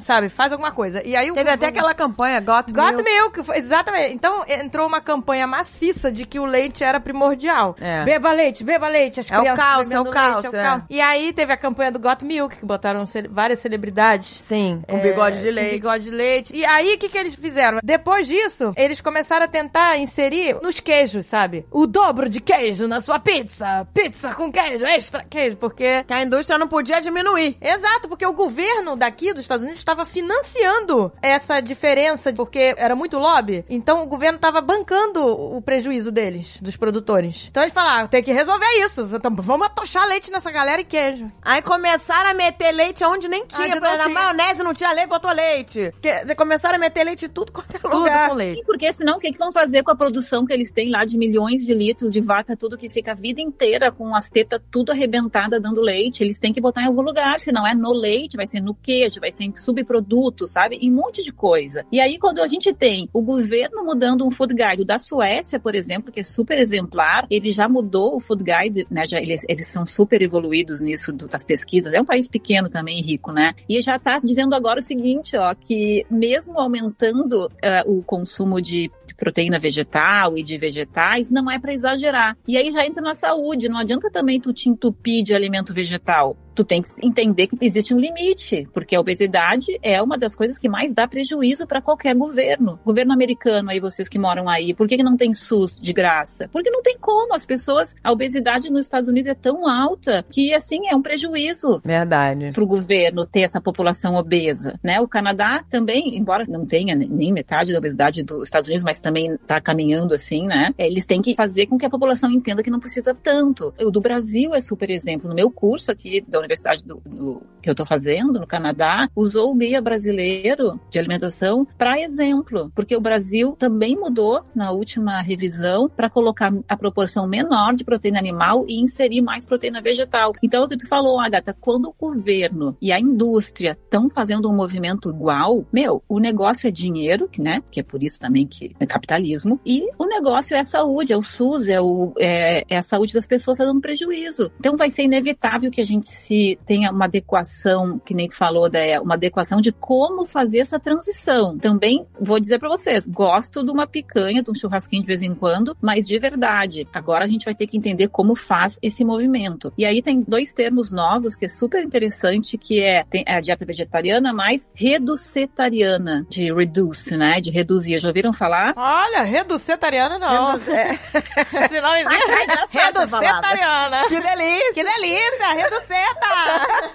sabe, 0.00 0.28
faz 0.28 0.52
alguma 0.52 0.72
coisa. 0.72 1.02
E 1.06 1.16
aí 1.16 1.32
Teve 1.32 1.50
o, 1.52 1.54
até 1.56 1.66
aquela 1.66 1.94
campanha 1.94 2.40
Got, 2.40 2.72
Got 2.72 2.96
Milk. 2.96 3.02
Milk, 3.04 3.42
foi- 3.44 3.58
exatamente. 3.58 4.14
Então 4.14 4.42
entrou 4.48 4.86
uma 4.86 5.00
campanha 5.00 5.46
maciça 5.46 6.10
de 6.10 6.24
que 6.26 6.38
o 6.38 6.44
leite 6.44 6.82
era 6.84 6.98
primordial. 7.00 7.76
É. 7.80 8.04
Beba 8.04 8.32
leite, 8.32 8.64
beba 8.64 8.88
leite. 8.88 9.20
As 9.20 9.30
É 9.30 9.38
o 9.38 9.42
bebendo 9.42 9.54
é 9.94 10.00
o 10.00 10.04
cálcio, 10.10 10.50
leite, 10.52 10.56
é. 10.56 10.82
E 10.90 11.00
aí 11.00 11.32
teve 11.32 11.52
a 11.52 11.56
campanha 11.56 11.90
do 11.92 11.98
Got 11.98 12.24
Milk, 12.24 12.56
que 12.58 12.66
botaram 12.66 13.06
ce- 13.06 13.28
várias 13.28 13.58
celebridades. 13.60 14.28
Sim, 14.40 14.82
com 14.88 14.96
é, 14.98 15.00
bigode 15.00 15.38
de 15.40 15.48
com 15.48 15.54
leite. 15.54 15.70
bigode 15.72 16.04
de 16.04 16.10
leite. 16.10 16.56
E 16.56 16.64
aí, 16.64 16.94
o 16.94 16.98
que, 16.98 17.08
que 17.08 17.18
eles 17.18 17.34
fizeram? 17.34 17.78
Depois 17.82 18.26
disso, 18.26 18.72
eles 18.76 19.00
começaram 19.00 19.44
a 19.44 19.48
tentar 19.48 19.98
inserir 19.98 20.56
nos 20.62 20.80
queijos, 20.80 21.26
sabe? 21.26 21.66
O 21.70 21.86
dobro 21.86 22.28
de 22.28 22.40
queijo 22.40 22.86
na 22.88 23.00
sua 23.00 23.18
pizza. 23.18 23.86
Pizza 23.94 24.34
com 24.34 24.50
queijo, 24.50 24.84
extra 24.84 25.24
queijo, 25.24 25.56
porque 25.56 26.04
Que 26.04 26.12
a 26.14 26.22
indústria 26.22 26.58
não 26.58 26.68
podia 26.68 27.00
diminuir. 27.00 27.56
Exato, 27.60 28.08
porque 28.08 28.26
o 28.26 28.32
governo 28.32 28.96
daqui 28.96 29.32
dos 29.32 29.42
Estados 29.42 29.62
Unidos 29.62 29.80
estava 29.80 30.04
financiando 30.06 31.12
essa 31.32 31.60
diferença, 31.60 32.32
porque 32.32 32.74
era 32.76 32.94
muito 32.94 33.18
lobby. 33.18 33.64
Então 33.68 34.02
o 34.02 34.06
governo 34.06 34.36
estava 34.36 34.60
bancando 34.60 35.24
o 35.24 35.60
prejuízo 35.60 36.10
deles, 36.10 36.58
dos 36.60 36.76
produtores. 36.76 37.46
Então 37.50 37.62
eles 37.62 37.74
falaram, 37.74 38.04
ah, 38.04 38.08
tem 38.08 38.22
que 38.22 38.32
resolver 38.32 38.66
isso. 38.84 39.08
Então, 39.12 39.34
vamos 39.36 39.66
atochar 39.66 40.06
leite 40.06 40.30
nessa 40.30 40.50
galera 40.50 40.80
e 40.80 40.84
queijo. 40.84 41.30
Aí 41.42 41.62
começaram 41.62 42.30
a 42.30 42.34
meter 42.34 42.72
leite 42.72 43.04
onde 43.04 43.28
nem 43.28 43.46
tinha. 43.46 43.62
Onde 43.62 43.72
Por 43.72 43.80
não 43.82 43.94
exemplo, 43.94 44.12
tinha. 44.12 44.14
Na 44.14 44.34
maionese 44.34 44.62
não 44.62 44.74
tinha 44.74 44.92
leite, 44.92 45.08
botou 45.08 45.32
leite. 45.32 45.92
Que, 46.00 46.34
começaram 46.34 46.76
a 46.76 46.78
meter 46.78 47.04
leite 47.04 47.26
em 47.26 47.28
tudo 47.28 47.52
quanto 47.52 47.76
é 47.76 47.78
Tudo 47.78 47.98
lugar. 47.98 48.28
com 48.28 48.34
leite. 48.34 48.60
E 48.60 48.64
porque 48.64 48.92
senão 48.92 49.16
o 49.16 49.18
que, 49.18 49.32
que 49.32 49.38
vão 49.38 49.52
fazer 49.52 49.82
com 49.82 49.90
a 49.90 49.96
produção 49.96 50.44
que 50.44 50.52
eles 50.52 50.70
têm 50.70 50.90
lá 50.90 51.04
de 51.04 51.16
milhões 51.16 51.64
de 51.64 51.74
litros 51.74 52.12
de 52.12 52.20
vaca, 52.20 52.56
tudo 52.56 52.76
que 52.76 52.88
fica 52.88 53.12
a 53.12 53.14
vida 53.14 53.40
inteira 53.40 53.90
com 53.90 54.14
as 54.14 54.28
tetas 54.28 54.60
tudo 54.70 54.92
arrebentada 54.92 55.60
dando 55.60 55.80
leite? 55.80 56.22
Eles 56.22 56.38
têm 56.38 56.52
que 56.52 56.60
botar 56.60 56.82
em 56.82 56.86
algum 56.86 57.02
lugar, 57.02 57.40
se 57.40 57.52
não 57.52 57.66
é 57.66 57.74
no 57.74 57.92
leite, 57.92 58.36
vai 58.36 58.46
ser 58.46 58.60
no 58.60 58.74
queijo, 58.74 59.20
vai 59.20 59.30
ser 59.30 59.44
em 59.44 59.56
subprodutos, 59.56 60.50
sabe? 60.50 60.76
Em 60.76 60.90
um 60.90 60.96
monte 60.96 61.21
de 61.22 61.32
coisa. 61.32 61.84
E 61.90 62.00
aí 62.00 62.18
quando 62.18 62.40
a 62.40 62.46
gente 62.46 62.72
tem 62.72 63.08
o 63.12 63.22
governo 63.22 63.84
mudando 63.84 64.26
um 64.26 64.30
food 64.30 64.54
guide 64.54 64.84
da 64.84 64.98
Suécia, 64.98 65.58
por 65.60 65.74
exemplo, 65.74 66.12
que 66.12 66.20
é 66.20 66.22
super 66.22 66.58
exemplar, 66.58 67.26
ele 67.30 67.50
já 67.50 67.68
mudou 67.68 68.16
o 68.16 68.20
food 68.20 68.42
guide, 68.44 68.86
né? 68.90 69.06
Já, 69.06 69.18
eles, 69.20 69.42
eles 69.48 69.66
são 69.68 69.84
super 69.86 70.20
evoluídos 70.22 70.80
nisso 70.80 71.12
do- 71.12 71.28
das 71.28 71.44
pesquisas. 71.44 71.92
É 71.92 72.00
um 72.00 72.04
país 72.04 72.28
pequeno 72.28 72.68
também, 72.68 73.00
rico, 73.02 73.32
né? 73.32 73.54
E 73.68 73.80
já 73.80 73.98
tá 73.98 74.18
dizendo 74.22 74.54
agora 74.54 74.80
o 74.80 74.82
seguinte, 74.82 75.36
ó, 75.36 75.54
que 75.54 76.04
mesmo 76.10 76.58
aumentando 76.58 77.48
eh, 77.62 77.82
o 77.86 78.02
consumo 78.02 78.60
de 78.60 78.90
de 79.04 79.16
proteína 79.16 79.58
vegetal 79.58 80.38
e 80.38 80.42
de 80.42 80.56
vegetais, 80.56 81.28
não 81.30 81.50
é 81.50 81.58
para 81.58 81.74
exagerar. 81.74 82.36
E 82.48 82.56
aí 82.56 82.70
já 82.72 82.86
entra 82.86 83.02
na 83.02 83.14
saúde, 83.14 83.68
não 83.68 83.78
adianta 83.78 84.10
também 84.10 84.40
tu 84.40 84.52
te 84.52 84.68
entupir 84.70 85.22
de 85.22 85.34
alimento 85.34 85.74
vegetal. 85.74 86.36
Tu 86.54 86.64
tem 86.64 86.82
que 86.82 86.88
entender 87.02 87.46
que 87.46 87.56
existe 87.60 87.94
um 87.94 87.98
limite, 87.98 88.68
porque 88.72 88.94
a 88.94 89.00
obesidade 89.00 89.78
é 89.82 90.00
uma 90.02 90.18
das 90.18 90.34
coisas 90.34 90.58
que 90.58 90.68
mais 90.68 90.92
dá 90.92 91.06
prejuízo 91.08 91.66
para 91.66 91.80
qualquer 91.80 92.14
governo. 92.14 92.78
Governo 92.84 93.12
americano 93.12 93.70
aí, 93.70 93.80
vocês 93.80 94.08
que 94.08 94.18
moram 94.18 94.48
aí, 94.48 94.74
por 94.74 94.86
que, 94.86 94.96
que 94.96 95.02
não 95.02 95.16
tem 95.16 95.32
SUS 95.32 95.80
de 95.80 95.92
graça? 95.92 96.48
Porque 96.52 96.70
não 96.70 96.82
tem 96.82 96.96
como, 96.98 97.34
as 97.34 97.46
pessoas, 97.46 97.94
a 98.02 98.12
obesidade 98.12 98.70
nos 98.70 98.86
Estados 98.86 99.08
Unidos 99.08 99.30
é 99.30 99.34
tão 99.34 99.66
alta 99.68 100.24
que 100.30 100.52
assim 100.54 100.88
é 100.88 100.94
um 100.96 101.02
prejuízo 101.02 101.80
Verdade. 101.84 102.52
para 102.52 102.62
o 102.62 102.66
governo 102.66 103.26
ter 103.26 103.40
essa 103.40 103.60
população 103.60 104.14
obesa, 104.14 104.78
né? 104.82 105.00
O 105.00 105.08
Canadá 105.08 105.64
também, 105.70 106.16
embora 106.16 106.44
não 106.48 106.66
tenha 106.66 106.94
nem- 106.94 107.32
metade 107.32 107.72
da 107.72 107.78
obesidade 107.78 108.22
dos 108.22 108.44
Estados 108.44 108.68
Unidos, 108.68 108.84
mas 108.84 109.00
também 109.00 109.32
está 109.32 109.60
caminhando 109.60 110.12
assim, 110.14 110.46
né? 110.46 110.74
Eles 110.78 111.06
têm 111.06 111.22
que 111.22 111.34
fazer 111.34 111.66
com 111.66 111.78
que 111.78 111.86
a 111.86 111.90
população 111.90 112.30
entenda 112.30 112.62
que 112.62 112.70
não 112.70 112.80
precisa 112.80 113.14
tanto. 113.14 113.72
O 113.80 113.90
do 113.90 114.00
Brasil 114.00 114.54
é 114.54 114.60
super 114.60 114.90
exemplo. 114.90 115.28
No 115.28 115.34
meu 115.34 115.50
curso 115.50 115.90
aqui 115.90 116.20
da 116.20 116.41
universidade 116.42 116.84
do, 116.84 117.00
do- 117.06 117.42
que 117.62 117.68
eu 117.68 117.72
estou 117.72 117.86
fazendo 117.86 118.38
no 118.40 118.46
Canadá, 118.46 119.08
usou 119.14 119.50
o 119.52 119.54
guia 119.54 119.80
brasileiro 119.80 120.80
de 120.90 120.98
alimentação 120.98 121.66
para 121.78 122.00
exemplo, 122.00 122.70
porque 122.74 122.96
o 122.96 123.00
Brasil 123.00 123.54
também 123.58 123.96
mudou 123.96 124.42
na 124.54 124.70
última 124.72 125.20
revisão 125.20 125.88
para 125.88 126.10
colocar 126.10 126.52
a 126.68 126.76
proporção 126.76 127.26
menor 127.26 127.74
de 127.74 127.84
proteína 127.84 128.18
animal 128.18 128.64
e 128.68 128.80
inserir 128.80 129.22
mais 129.22 129.44
proteína 129.44 129.80
vegetal. 129.80 130.32
Então, 130.42 130.62
é 130.62 130.66
o 130.66 130.68
que 130.68 130.76
tu 130.76 130.88
falou, 130.88 131.20
Agatha, 131.20 131.56
quando 131.58 131.86
o 131.88 131.94
governo 131.98 132.76
e 132.80 132.90
a 132.92 132.98
indústria 132.98 133.78
estão 133.84 134.10
fazendo 134.10 134.48
um 134.50 134.54
movimento 134.54 135.10
igual, 135.10 135.64
meu, 135.72 136.02
o 136.08 136.18
negócio 136.18 136.68
é 136.68 136.70
dinheiro, 136.70 137.28
né? 137.38 137.62
Que 137.70 137.80
é 137.80 137.82
por 137.82 138.02
isso 138.02 138.18
também 138.18 138.46
que 138.46 138.74
é 138.80 138.86
capitalismo, 138.86 139.60
e 139.64 139.82
o 139.98 140.06
negócio 140.06 140.56
é 140.56 140.60
a 140.60 140.64
saúde, 140.64 141.12
é 141.12 141.16
o 141.16 141.22
SUS, 141.22 141.68
é, 141.68 141.80
o, 141.80 142.12
é, 142.18 142.64
é 142.68 142.78
a 142.78 142.82
saúde 142.82 143.14
das 143.14 143.26
pessoas 143.26 143.58
tá 143.58 143.64
dando 143.64 143.80
prejuízo. 143.80 144.50
Então 144.58 144.76
vai 144.76 144.90
ser 144.90 145.02
inevitável 145.02 145.70
que 145.70 145.80
a 145.80 145.86
gente 145.86 146.08
se 146.08 146.31
tenha 146.66 146.90
uma 146.90 147.04
adequação, 147.04 147.98
que 147.98 148.14
nem 148.14 148.28
tu 148.28 148.36
falou, 148.36 148.68
da 148.68 148.80
uma 149.00 149.14
adequação 149.14 149.60
de 149.60 149.72
como 149.72 150.24
fazer 150.24 150.58
essa 150.58 150.78
transição. 150.78 151.58
Também 151.58 152.04
vou 152.20 152.40
dizer 152.40 152.58
para 152.58 152.68
vocês, 152.68 153.06
gosto 153.06 153.64
de 153.64 153.70
uma 153.70 153.86
picanha, 153.86 154.42
de 154.42 154.50
um 154.50 154.54
churrasquinho 154.54 155.02
de 155.02 155.08
vez 155.08 155.22
em 155.22 155.34
quando, 155.34 155.76
mas 155.80 156.06
de 156.06 156.18
verdade, 156.18 156.86
agora 156.92 157.24
a 157.24 157.28
gente 157.28 157.44
vai 157.44 157.54
ter 157.54 157.66
que 157.66 157.76
entender 157.76 158.08
como 158.08 158.34
faz 158.34 158.78
esse 158.82 159.04
movimento. 159.04 159.72
E 159.76 159.84
aí 159.84 160.02
tem 160.02 160.20
dois 160.20 160.52
termos 160.52 160.90
novos 160.90 161.36
que 161.36 161.44
é 161.44 161.48
super 161.48 161.82
interessante, 161.82 162.58
que 162.58 162.82
é 162.82 163.04
tem 163.04 163.24
a 163.26 163.40
dieta 163.40 163.64
vegetariana, 163.64 164.32
mas 164.32 164.70
reducetariana, 164.74 166.26
de 166.28 166.52
reduce, 166.52 167.16
né? 167.16 167.40
De 167.40 167.50
reduzir. 167.50 167.98
Já 167.98 168.08
ouviram 168.08 168.32
falar? 168.32 168.74
Olha, 168.76 169.22
reducetariana 169.22 170.18
não. 170.18 170.56
É. 170.72 170.98
Esse 171.64 171.80
nome 171.80 172.00
existe. 172.00 172.78
Reducetariana. 172.78 174.02
Que 174.08 174.20
delícia! 174.20 174.72
Que 174.74 174.84
delícia, 174.84 175.52
reduceta! 175.54 176.21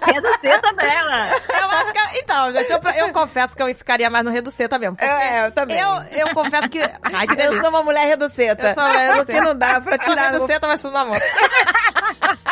Reduceta 0.06 0.72
dela! 0.74 1.28
Eu 1.48 1.70
acho 1.70 1.92
que. 1.92 2.18
Então, 2.18 2.52
gente, 2.52 2.70
eu, 2.70 2.80
eu 3.06 3.12
confesso 3.12 3.54
que 3.56 3.62
eu 3.62 3.66
ficaria 3.74 4.08
mais 4.10 4.24
no 4.24 4.30
reduceta 4.30 4.78
mesmo. 4.78 4.96
porque 4.96 5.10
É, 5.10 5.46
eu 5.46 5.52
também. 5.52 5.78
Eu, 5.78 5.88
eu 6.12 6.34
confesso 6.34 6.68
que. 6.68 6.80
Ai, 6.80 7.26
que 7.26 7.40
Eu 7.40 7.60
sou 7.60 7.70
uma 7.70 7.82
mulher 7.82 8.06
reduceta. 8.06 8.68
Eu 8.68 8.74
sou 8.74 8.82
uma 8.84 8.88
mulher 8.92 9.06
Porque 9.16 9.32
reduceta. 9.32 9.44
não 9.44 9.58
dá 9.58 9.80
pra 9.80 9.96
Sou 9.98 10.14
tirar... 10.14 10.30
reduceta, 10.32 10.66
mas 10.66 10.82
tudo 10.82 10.96
amor. 10.96 11.18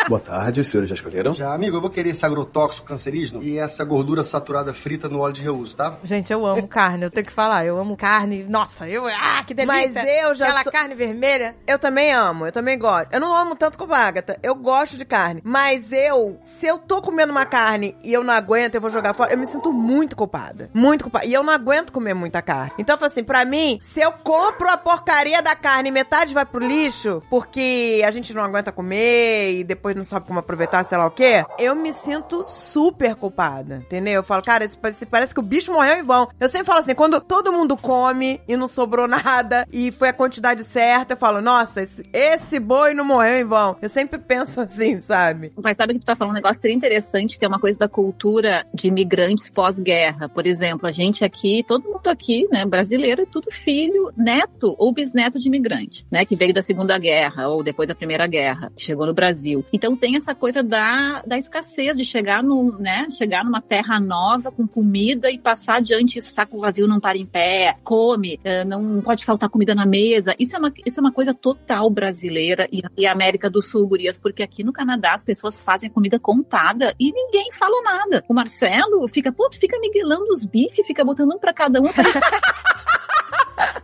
Boa 0.09 0.21
tarde, 0.21 0.61
os 0.61 0.69
senhores 0.69 0.89
já 0.89 0.95
escolheram? 0.95 1.33
Já, 1.35 1.53
amigo, 1.53 1.77
eu 1.77 1.81
vou 1.81 1.91
querer 1.91 2.11
esse 2.11 2.25
agrotóxico 2.25 2.87
cancerígeno 2.87 3.43
e 3.43 3.59
essa 3.59 3.85
gordura 3.85 4.23
saturada 4.23 4.73
frita 4.73 5.09
no 5.09 5.19
óleo 5.19 5.33
de 5.33 5.43
reuso, 5.43 5.75
tá? 5.75 5.99
Gente, 6.05 6.33
eu 6.33 6.47
amo 6.47 6.69
carne, 6.69 7.05
eu 7.05 7.11
tenho 7.11 7.27
que 7.27 7.33
falar. 7.33 7.67
Eu 7.67 7.77
amo 7.77 7.97
carne. 7.97 8.45
Nossa, 8.45 8.89
eu. 8.89 9.05
Ah, 9.07 9.43
que 9.45 9.53
delícia. 9.53 9.91
Mas 9.93 10.09
eu 10.23 10.35
já 10.37 10.45
Aquela 10.47 10.63
sou- 10.63 10.73
carne 10.73 10.95
vermelha. 10.95 11.57
Eu 11.67 11.77
também 11.79 12.13
amo, 12.13 12.47
eu 12.47 12.53
também 12.53 12.79
gosto. 12.79 13.13
Eu 13.13 13.19
não 13.19 13.35
amo 13.35 13.57
tanto 13.57 13.77
como 13.77 13.95
a 13.95 13.99
Agatha. 13.99 14.39
Eu 14.45 14.55
gosto 14.55 14.97
de 14.97 15.05
carne. 15.05 15.41
Mas 15.45 15.91
eu, 15.91 16.39
se 16.61 16.67
eu 16.67 16.79
tô 16.79 17.03
comendo 17.03 17.33
uma 17.33 17.45
carne 17.45 17.97
e 18.05 18.13
eu 18.13 18.23
não 18.23 18.33
aguento, 18.33 18.77
eu 18.77 18.81
vou 18.81 18.91
jogar 18.91 19.13
fora, 19.13 19.33
eu 19.33 19.39
me 19.39 19.47
sinto 19.47 19.73
muito 19.73 20.15
culpada. 20.15 20.71
Muito 20.73 21.03
culpada. 21.03 21.27
E 21.27 21.33
eu 21.33 21.43
não 21.43 21.53
aguento 21.53 21.93
comer 21.93 22.15
muita 22.15 22.41
carne. 22.41 22.71
Então, 22.79 22.95
eu 22.95 22.99
falo 22.99 23.11
assim, 23.11 23.25
pra 23.25 23.45
mim, 23.45 23.81
se 23.83 24.01
eu 24.01 24.13
compro 24.13 24.69
a 24.69 24.77
porcaria 24.77 25.43
da 25.43 25.57
carne 25.57 25.89
e 25.89 25.93
metade 25.93 26.33
vai 26.33 26.47
pro 26.47 26.65
lixo, 26.65 27.23
porque 27.29 28.03
a 28.07 28.11
gente 28.13 28.33
não 28.33 28.45
aguenta 28.45 28.71
comer 28.71 29.53
e 29.59 29.65
depois 29.65 29.96
não 29.99 30.05
sabe 30.05 30.27
como 30.27 30.39
aproveitar, 30.39 30.85
sei 30.85 30.99
lá 30.99 31.07
o 31.07 31.11
quê, 31.11 31.45
eu 31.59 31.75
me 31.75 31.93
sinto 31.93 32.45
super 32.45 33.15
culpada, 33.15 33.77
entendeu? 33.77 34.15
Eu 34.15 34.23
falo, 34.23 34.43
cara, 34.43 34.69
parece, 34.81 35.07
parece 35.07 35.35
que 35.35 35.41
o 35.41 35.43
bicho 35.43 35.73
morreu 35.73 35.97
em 35.97 36.03
vão. 36.03 36.29
Eu 36.39 36.49
sempre 36.49 36.67
falo 36.67 36.81
assim, 36.81 36.95
quando 36.95 37.21
todo 37.21 37.53
mundo 37.53 37.77
come 37.77 38.41
e 38.47 38.57
não 38.57 38.69
sobrou 38.69 39.07
nada 39.09 39.67
e 39.73 39.91
foi 39.93 40.09
a 40.09 40.13
quantidade 40.13 40.65
certa, 40.65 41.15
eu 41.15 41.17
falo, 41.17 41.41
nossa, 41.41 41.83
esse, 41.83 42.03
esse 42.13 42.59
boi 42.59 42.95
não 42.95 43.05
morreu 43.05 43.37
em 43.37 43.45
vão. 43.45 43.77
Eu 43.81 43.89
sempre 43.89 44.19
penso 44.19 44.61
assim, 44.63 45.01
sabe? 45.01 45.53
Mas 45.63 45.77
sabe 45.77 45.95
que 45.95 46.01
tu 46.01 46.07
tá 46.07 46.17
falando 46.17 46.33
um 46.33 46.37
negócio 46.37 46.61
interessante, 46.71 47.39
que 47.39 47.45
é 47.45 47.49
uma 47.49 47.61
coisa 47.61 47.79
da 47.79 47.89
cultura 47.89 48.67
de 48.75 48.89
imigrantes 48.89 49.51
pós-guerra. 49.51 50.29
Por 50.29 50.47
exemplo, 50.47 50.87
a 50.87 50.91
gente 50.91 51.25
aqui, 51.25 51.65
todo 51.67 51.89
mundo 51.89 52.09
aqui, 52.09 52.47
né, 52.51 52.65
brasileiro, 52.65 53.23
é 53.23 53.27
tudo 53.27 53.51
filho, 53.51 54.11
neto 54.17 54.75
ou 54.79 54.93
bisneto 54.93 55.39
de 55.39 55.49
imigrante, 55.49 56.07
né, 56.11 56.25
que 56.25 56.37
veio 56.37 56.53
da 56.53 56.63
Segunda 56.63 56.99
Guerra 56.99 57.49
ou 57.49 57.63
depois 57.63 57.89
da 57.89 57.95
Primeira 57.95 58.27
Guerra, 58.27 58.73
chegou 58.77 59.07
no 59.07 59.15
Brasil. 59.15 59.65
Então 59.73 59.86
tem 59.95 60.17
essa 60.17 60.35
coisa 60.35 60.63
da, 60.63 61.23
da 61.27 61.37
escassez 61.37 61.97
de 61.97 62.05
chegar 62.05 62.43
no, 62.43 62.79
né, 62.79 63.07
chegar 63.11 63.45
numa 63.45 63.61
terra 63.61 64.01
nova 64.01 64.51
com 64.51 64.67
comida 64.67 65.31
e 65.31 65.39
passar 65.39 65.77
adiante 65.77 66.19
isso, 66.19 66.31
saco 66.31 66.59
vazio 66.59 66.89
não 66.89 66.99
para 66.99 67.19
em 67.19 67.27
pé, 67.27 67.77
come, 67.85 68.41
eh, 68.43 68.65
não 68.65 69.03
pode 69.03 69.25
faltar 69.25 69.51
comida 69.51 69.75
na 69.75 69.85
mesa. 69.85 70.35
Isso 70.39 70.57
é 70.57 70.59
uma, 70.59 70.73
isso 70.85 70.99
é 70.99 71.03
uma 71.03 71.13
coisa 71.13 71.35
total 71.35 71.91
brasileira 71.91 72.67
e, 72.73 72.83
e 72.97 73.07
América 73.07 73.51
do 73.51 73.61
Sul, 73.61 73.87
gurias, 73.87 74.19
porque 74.19 74.43
aqui 74.43 74.65
no 74.65 74.73
Canadá 74.73 75.15
as 75.15 75.23
pessoas 75.25 75.63
fazem 75.63 75.91
comida 75.91 76.19
contada 76.19 76.95
e 76.99 77.13
ninguém 77.13 77.53
fala 77.53 77.83
nada. 77.83 78.25
O 78.29 78.35
Marcelo 78.35 79.07
fica, 79.09 79.31
pô, 79.31 79.49
tu 79.51 79.59
fica 79.59 79.79
miguelando 79.79 80.31
os 80.31 80.45
bifes, 80.45 80.87
fica 80.87 81.05
botando 81.05 81.35
um 81.35 81.39
pra 81.39 81.53
cada 81.53 81.81
um. 81.81 81.87